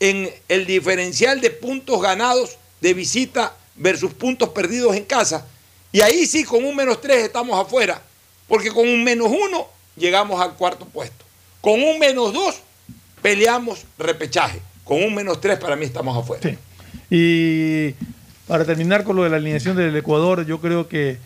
en 0.00 0.28
el 0.48 0.66
diferencial 0.66 1.40
de 1.40 1.50
puntos 1.50 2.02
ganados 2.02 2.58
de 2.80 2.94
visita 2.94 3.54
versus 3.76 4.12
puntos 4.14 4.50
perdidos 4.50 4.96
en 4.96 5.04
casa. 5.04 5.46
Y 5.92 6.00
ahí 6.00 6.26
sí, 6.26 6.44
con 6.44 6.64
un 6.64 6.74
menos 6.76 7.00
tres 7.00 7.24
estamos 7.24 7.58
afuera, 7.58 8.00
porque 8.48 8.70
con 8.70 8.88
un 8.88 9.02
menos 9.04 9.28
uno 9.28 9.66
llegamos 9.96 10.40
al 10.40 10.54
cuarto 10.54 10.84
puesto. 10.86 11.24
Con 11.60 11.82
un 11.82 11.98
menos 11.98 12.32
dos 12.32 12.60
peleamos 13.22 13.84
repechaje. 13.98 14.60
Con 14.84 15.02
un 15.02 15.14
menos 15.14 15.40
tres 15.40 15.58
para 15.58 15.74
mí 15.74 15.84
estamos 15.84 16.16
afuera. 16.16 16.56
Y 17.10 17.92
para 18.46 18.64
terminar 18.64 19.04
con 19.04 19.16
lo 19.16 19.24
de 19.24 19.30
la 19.30 19.36
alineación 19.36 19.76
del 19.76 19.96
Ecuador, 19.96 20.46
yo 20.46 20.60
creo 20.60 20.88
que, 20.88 21.18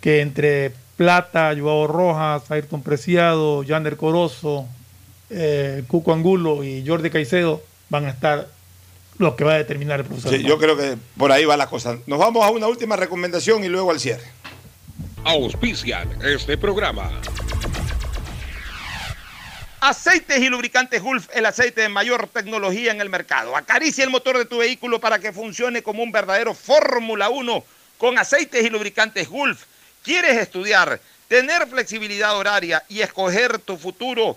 que 0.00 0.20
entre 0.20 0.72
Plata, 0.96 1.54
Joao 1.56 1.86
Rojas, 1.86 2.50
Ayrton 2.50 2.82
Preciado, 2.82 3.64
Jander 3.64 3.96
Corozo, 3.96 4.66
eh, 5.30 5.84
Cuco 5.86 6.12
Angulo 6.12 6.64
y 6.64 6.84
Jordi 6.84 7.10
Caicedo 7.10 7.62
van 7.88 8.06
a 8.06 8.10
estar 8.10 8.48
los 9.18 9.34
que 9.34 9.44
va 9.44 9.54
a 9.54 9.58
determinar 9.58 10.00
el 10.00 10.06
profesor. 10.06 10.32
Sí, 10.32 10.42
yo 10.42 10.58
creo 10.58 10.76
que 10.76 10.96
por 11.16 11.32
ahí 11.32 11.44
va 11.44 11.56
la 11.56 11.66
cosa. 11.66 11.98
Nos 12.06 12.18
vamos 12.18 12.44
a 12.44 12.50
una 12.50 12.66
última 12.68 12.96
recomendación 12.96 13.64
y 13.64 13.68
luego 13.68 13.90
al 13.90 14.00
cierre. 14.00 14.24
Auspician 15.24 16.18
este 16.24 16.56
programa. 16.56 17.10
Aceites 19.80 20.40
y 20.40 20.48
lubricantes 20.48 21.02
Gulf, 21.02 21.28
el 21.32 21.46
aceite 21.46 21.82
de 21.82 21.88
mayor 21.88 22.28
tecnología 22.28 22.90
en 22.90 23.00
el 23.00 23.10
mercado. 23.10 23.56
Acaricia 23.56 24.02
el 24.02 24.10
motor 24.10 24.36
de 24.38 24.44
tu 24.44 24.58
vehículo 24.58 25.00
para 25.00 25.18
que 25.18 25.32
funcione 25.32 25.82
como 25.82 26.02
un 26.02 26.10
verdadero 26.10 26.52
Fórmula 26.54 27.28
1 27.28 27.64
con 27.96 28.18
aceites 28.18 28.64
y 28.64 28.70
lubricantes 28.70 29.28
Gulf. 29.28 29.64
¿Quieres 30.02 30.36
estudiar, 30.36 31.00
tener 31.28 31.66
flexibilidad 31.68 32.36
horaria 32.36 32.84
y 32.88 33.00
escoger 33.00 33.58
tu 33.58 33.76
futuro? 33.76 34.36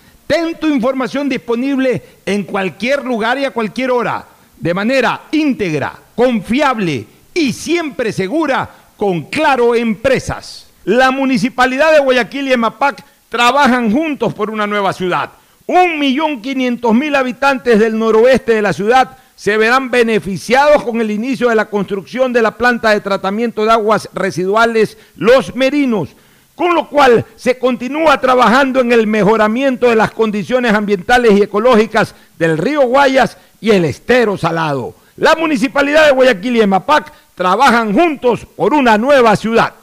Ten 0.31 0.55
tu 0.55 0.69
información 0.69 1.27
disponible 1.27 2.01
en 2.25 2.43
cualquier 2.43 3.03
lugar 3.03 3.37
y 3.37 3.43
a 3.43 3.51
cualquier 3.51 3.91
hora, 3.91 4.23
de 4.57 4.73
manera 4.73 5.23
íntegra, 5.29 5.93
confiable 6.15 7.05
y 7.33 7.51
siempre 7.51 8.13
segura 8.13 8.69
con 8.95 9.23
Claro 9.23 9.75
Empresas. 9.75 10.69
La 10.85 11.11
Municipalidad 11.11 11.91
de 11.91 11.99
Guayaquil 11.99 12.47
y 12.47 12.53
EMAPAC 12.53 13.03
trabajan 13.27 13.91
juntos 13.91 14.33
por 14.33 14.49
una 14.49 14.65
nueva 14.65 14.93
ciudad. 14.93 15.31
Un 15.67 15.99
millón 15.99 16.41
quinientos 16.41 16.93
mil 16.93 17.13
habitantes 17.13 17.77
del 17.77 17.99
noroeste 17.99 18.53
de 18.53 18.61
la 18.61 18.71
ciudad 18.71 19.17
se 19.35 19.57
verán 19.57 19.91
beneficiados 19.91 20.81
con 20.85 21.01
el 21.01 21.11
inicio 21.11 21.49
de 21.49 21.55
la 21.55 21.69
construcción 21.69 22.31
de 22.31 22.41
la 22.41 22.55
planta 22.55 22.91
de 22.91 23.01
tratamiento 23.01 23.65
de 23.65 23.71
aguas 23.73 24.07
residuales 24.13 24.97
Los 25.17 25.57
Merinos, 25.57 26.15
con 26.55 26.75
lo 26.75 26.87
cual 26.87 27.25
se 27.35 27.57
continúa 27.57 28.19
trabajando 28.19 28.81
en 28.81 28.91
el 28.91 29.07
mejoramiento 29.07 29.89
de 29.89 29.95
las 29.95 30.11
condiciones 30.11 30.73
ambientales 30.73 31.33
y 31.33 31.43
ecológicas 31.43 32.13
del 32.37 32.57
río 32.57 32.81
Guayas 32.81 33.37
y 33.59 33.71
el 33.71 33.85
estero 33.85 34.37
salado. 34.37 34.95
La 35.17 35.35
municipalidad 35.35 36.05
de 36.05 36.11
Guayaquil 36.11 36.57
y 36.57 36.61
EMAPAC 36.61 37.11
trabajan 37.35 37.93
juntos 37.93 38.45
por 38.55 38.73
una 38.73 38.97
nueva 38.97 39.35
ciudad. 39.35 39.73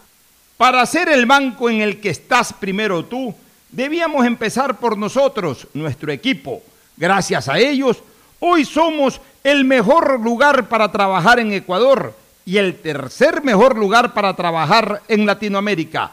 Para 0.57 0.85
ser 0.86 1.09
el 1.09 1.27
banco 1.27 1.70
en 1.70 1.81
el 1.81 2.01
que 2.01 2.11
estás 2.11 2.53
primero 2.53 3.05
tú, 3.05 3.35
debíamos 3.70 4.27
empezar 4.27 4.78
por 4.78 4.99
nosotros, 4.99 5.69
nuestro 5.74 6.11
equipo. 6.11 6.62
Gracias 6.97 7.49
a 7.49 7.59
ellos, 7.59 8.03
hoy 8.40 8.65
somos 8.65 9.20
el 9.45 9.65
mejor 9.65 10.20
lugar 10.20 10.69
para 10.69 10.90
trabajar 10.90 11.39
en 11.39 11.53
Ecuador 11.53 12.15
y 12.45 12.57
el 12.57 12.81
tercer 12.81 13.43
mejor 13.45 13.77
lugar 13.77 14.15
para 14.15 14.35
trabajar 14.35 15.03
en 15.07 15.27
Latinoamérica. 15.27 16.12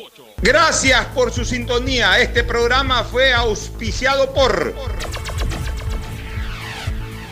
Gracias 0.41 1.05
por 1.13 1.31
su 1.31 1.45
sintonía. 1.45 2.19
Este 2.19 2.43
programa 2.43 3.03
fue 3.03 3.31
auspiciado 3.31 4.33
por 4.33 4.73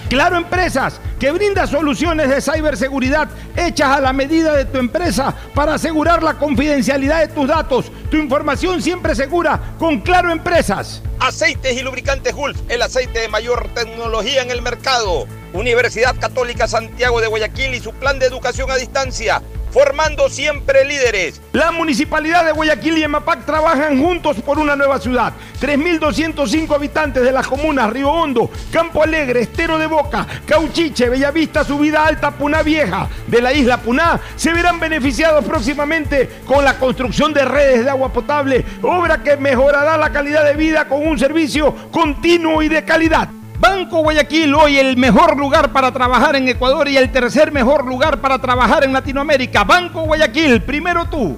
Claro 0.09 0.37
Empresas, 0.37 1.01
que 1.19 1.31
brinda 1.31 1.65
soluciones 1.65 2.29
de 2.29 2.39
ciberseguridad 2.39 3.29
hechas 3.55 3.97
a 3.97 3.99
la 3.99 4.13
medida 4.13 4.55
de 4.55 4.65
tu 4.65 4.77
empresa 4.77 5.35
para 5.55 5.73
asegurar 5.73 6.21
la 6.21 6.35
confidencialidad 6.35 7.21
de 7.21 7.33
tus 7.33 7.47
datos. 7.47 7.91
Tu 8.11 8.17
información 8.17 8.79
siempre 8.81 9.15
segura 9.15 9.59
con 9.79 10.01
Claro 10.01 10.31
Empresas. 10.31 11.01
Aceites 11.19 11.77
y 11.77 11.81
lubricantes 11.81 12.33
Gulf, 12.33 12.57
el 12.69 12.81
aceite 12.81 13.19
de 13.19 13.27
mayor 13.27 13.67
tecnología 13.73 14.41
en 14.41 14.51
el 14.51 14.61
mercado. 14.61 15.27
Universidad 15.51 16.17
Católica 16.17 16.67
Santiago 16.67 17.19
de 17.19 17.27
Guayaquil 17.27 17.73
y 17.73 17.79
su 17.79 17.91
plan 17.93 18.19
de 18.19 18.25
educación 18.25 18.71
a 18.71 18.77
distancia 18.77 19.41
formando 19.71 20.29
siempre 20.29 20.85
líderes. 20.85 21.41
La 21.53 21.71
Municipalidad 21.71 22.45
de 22.45 22.51
Guayaquil 22.51 22.97
y 22.97 23.03
Emapac 23.03 23.45
trabajan 23.45 24.01
juntos 24.01 24.37
por 24.37 24.59
una 24.59 24.75
nueva 24.75 24.99
ciudad. 24.99 25.33
3.205 25.61 26.73
habitantes 26.73 27.23
de 27.23 27.31
las 27.31 27.47
comunas 27.47 27.89
Río 27.91 28.09
Hondo, 28.11 28.49
Campo 28.71 29.03
Alegre, 29.03 29.41
Estero 29.41 29.77
de 29.77 29.87
Boca, 29.87 30.25
Cauchiche, 30.45 31.09
Bellavista, 31.09 31.63
Subida 31.63 32.05
Alta, 32.05 32.31
Puná 32.31 32.63
Vieja 32.63 33.09
de 33.27 33.41
la 33.41 33.53
isla 33.53 33.77
Puná 33.77 34.19
se 34.35 34.53
verán 34.53 34.79
beneficiados 34.79 35.43
próximamente 35.45 36.29
con 36.45 36.63
la 36.63 36.77
construcción 36.77 37.33
de 37.33 37.45
redes 37.45 37.83
de 37.83 37.89
agua 37.89 38.11
potable, 38.11 38.65
obra 38.81 39.21
que 39.21 39.37
mejorará 39.37 39.97
la 39.97 40.11
calidad 40.11 40.45
de 40.45 40.55
vida 40.55 40.87
con 40.87 41.05
un 41.05 41.08
servicio 41.17 41.73
continuo 41.91 42.61
y 42.61 42.69
de 42.69 42.83
calidad. 42.85 43.29
Banco 43.59 44.03
Guayaquil, 44.03 44.53
hoy 44.53 44.77
el 44.77 44.95
mejor 44.95 45.37
lugar 45.37 45.73
para 45.73 45.91
trabajar 45.91 46.35
en 46.35 46.47
Ecuador 46.47 46.87
y 46.87 46.97
el 46.97 47.11
tercer 47.11 47.51
mejor 47.51 47.85
lugar 47.85 48.21
para 48.21 48.39
trabajar 48.39 48.83
en 48.83 48.93
Latinoamérica. 48.93 49.63
Banco 49.63 50.03
Guayaquil, 50.03 50.61
primero 50.61 51.05
tú. 51.05 51.37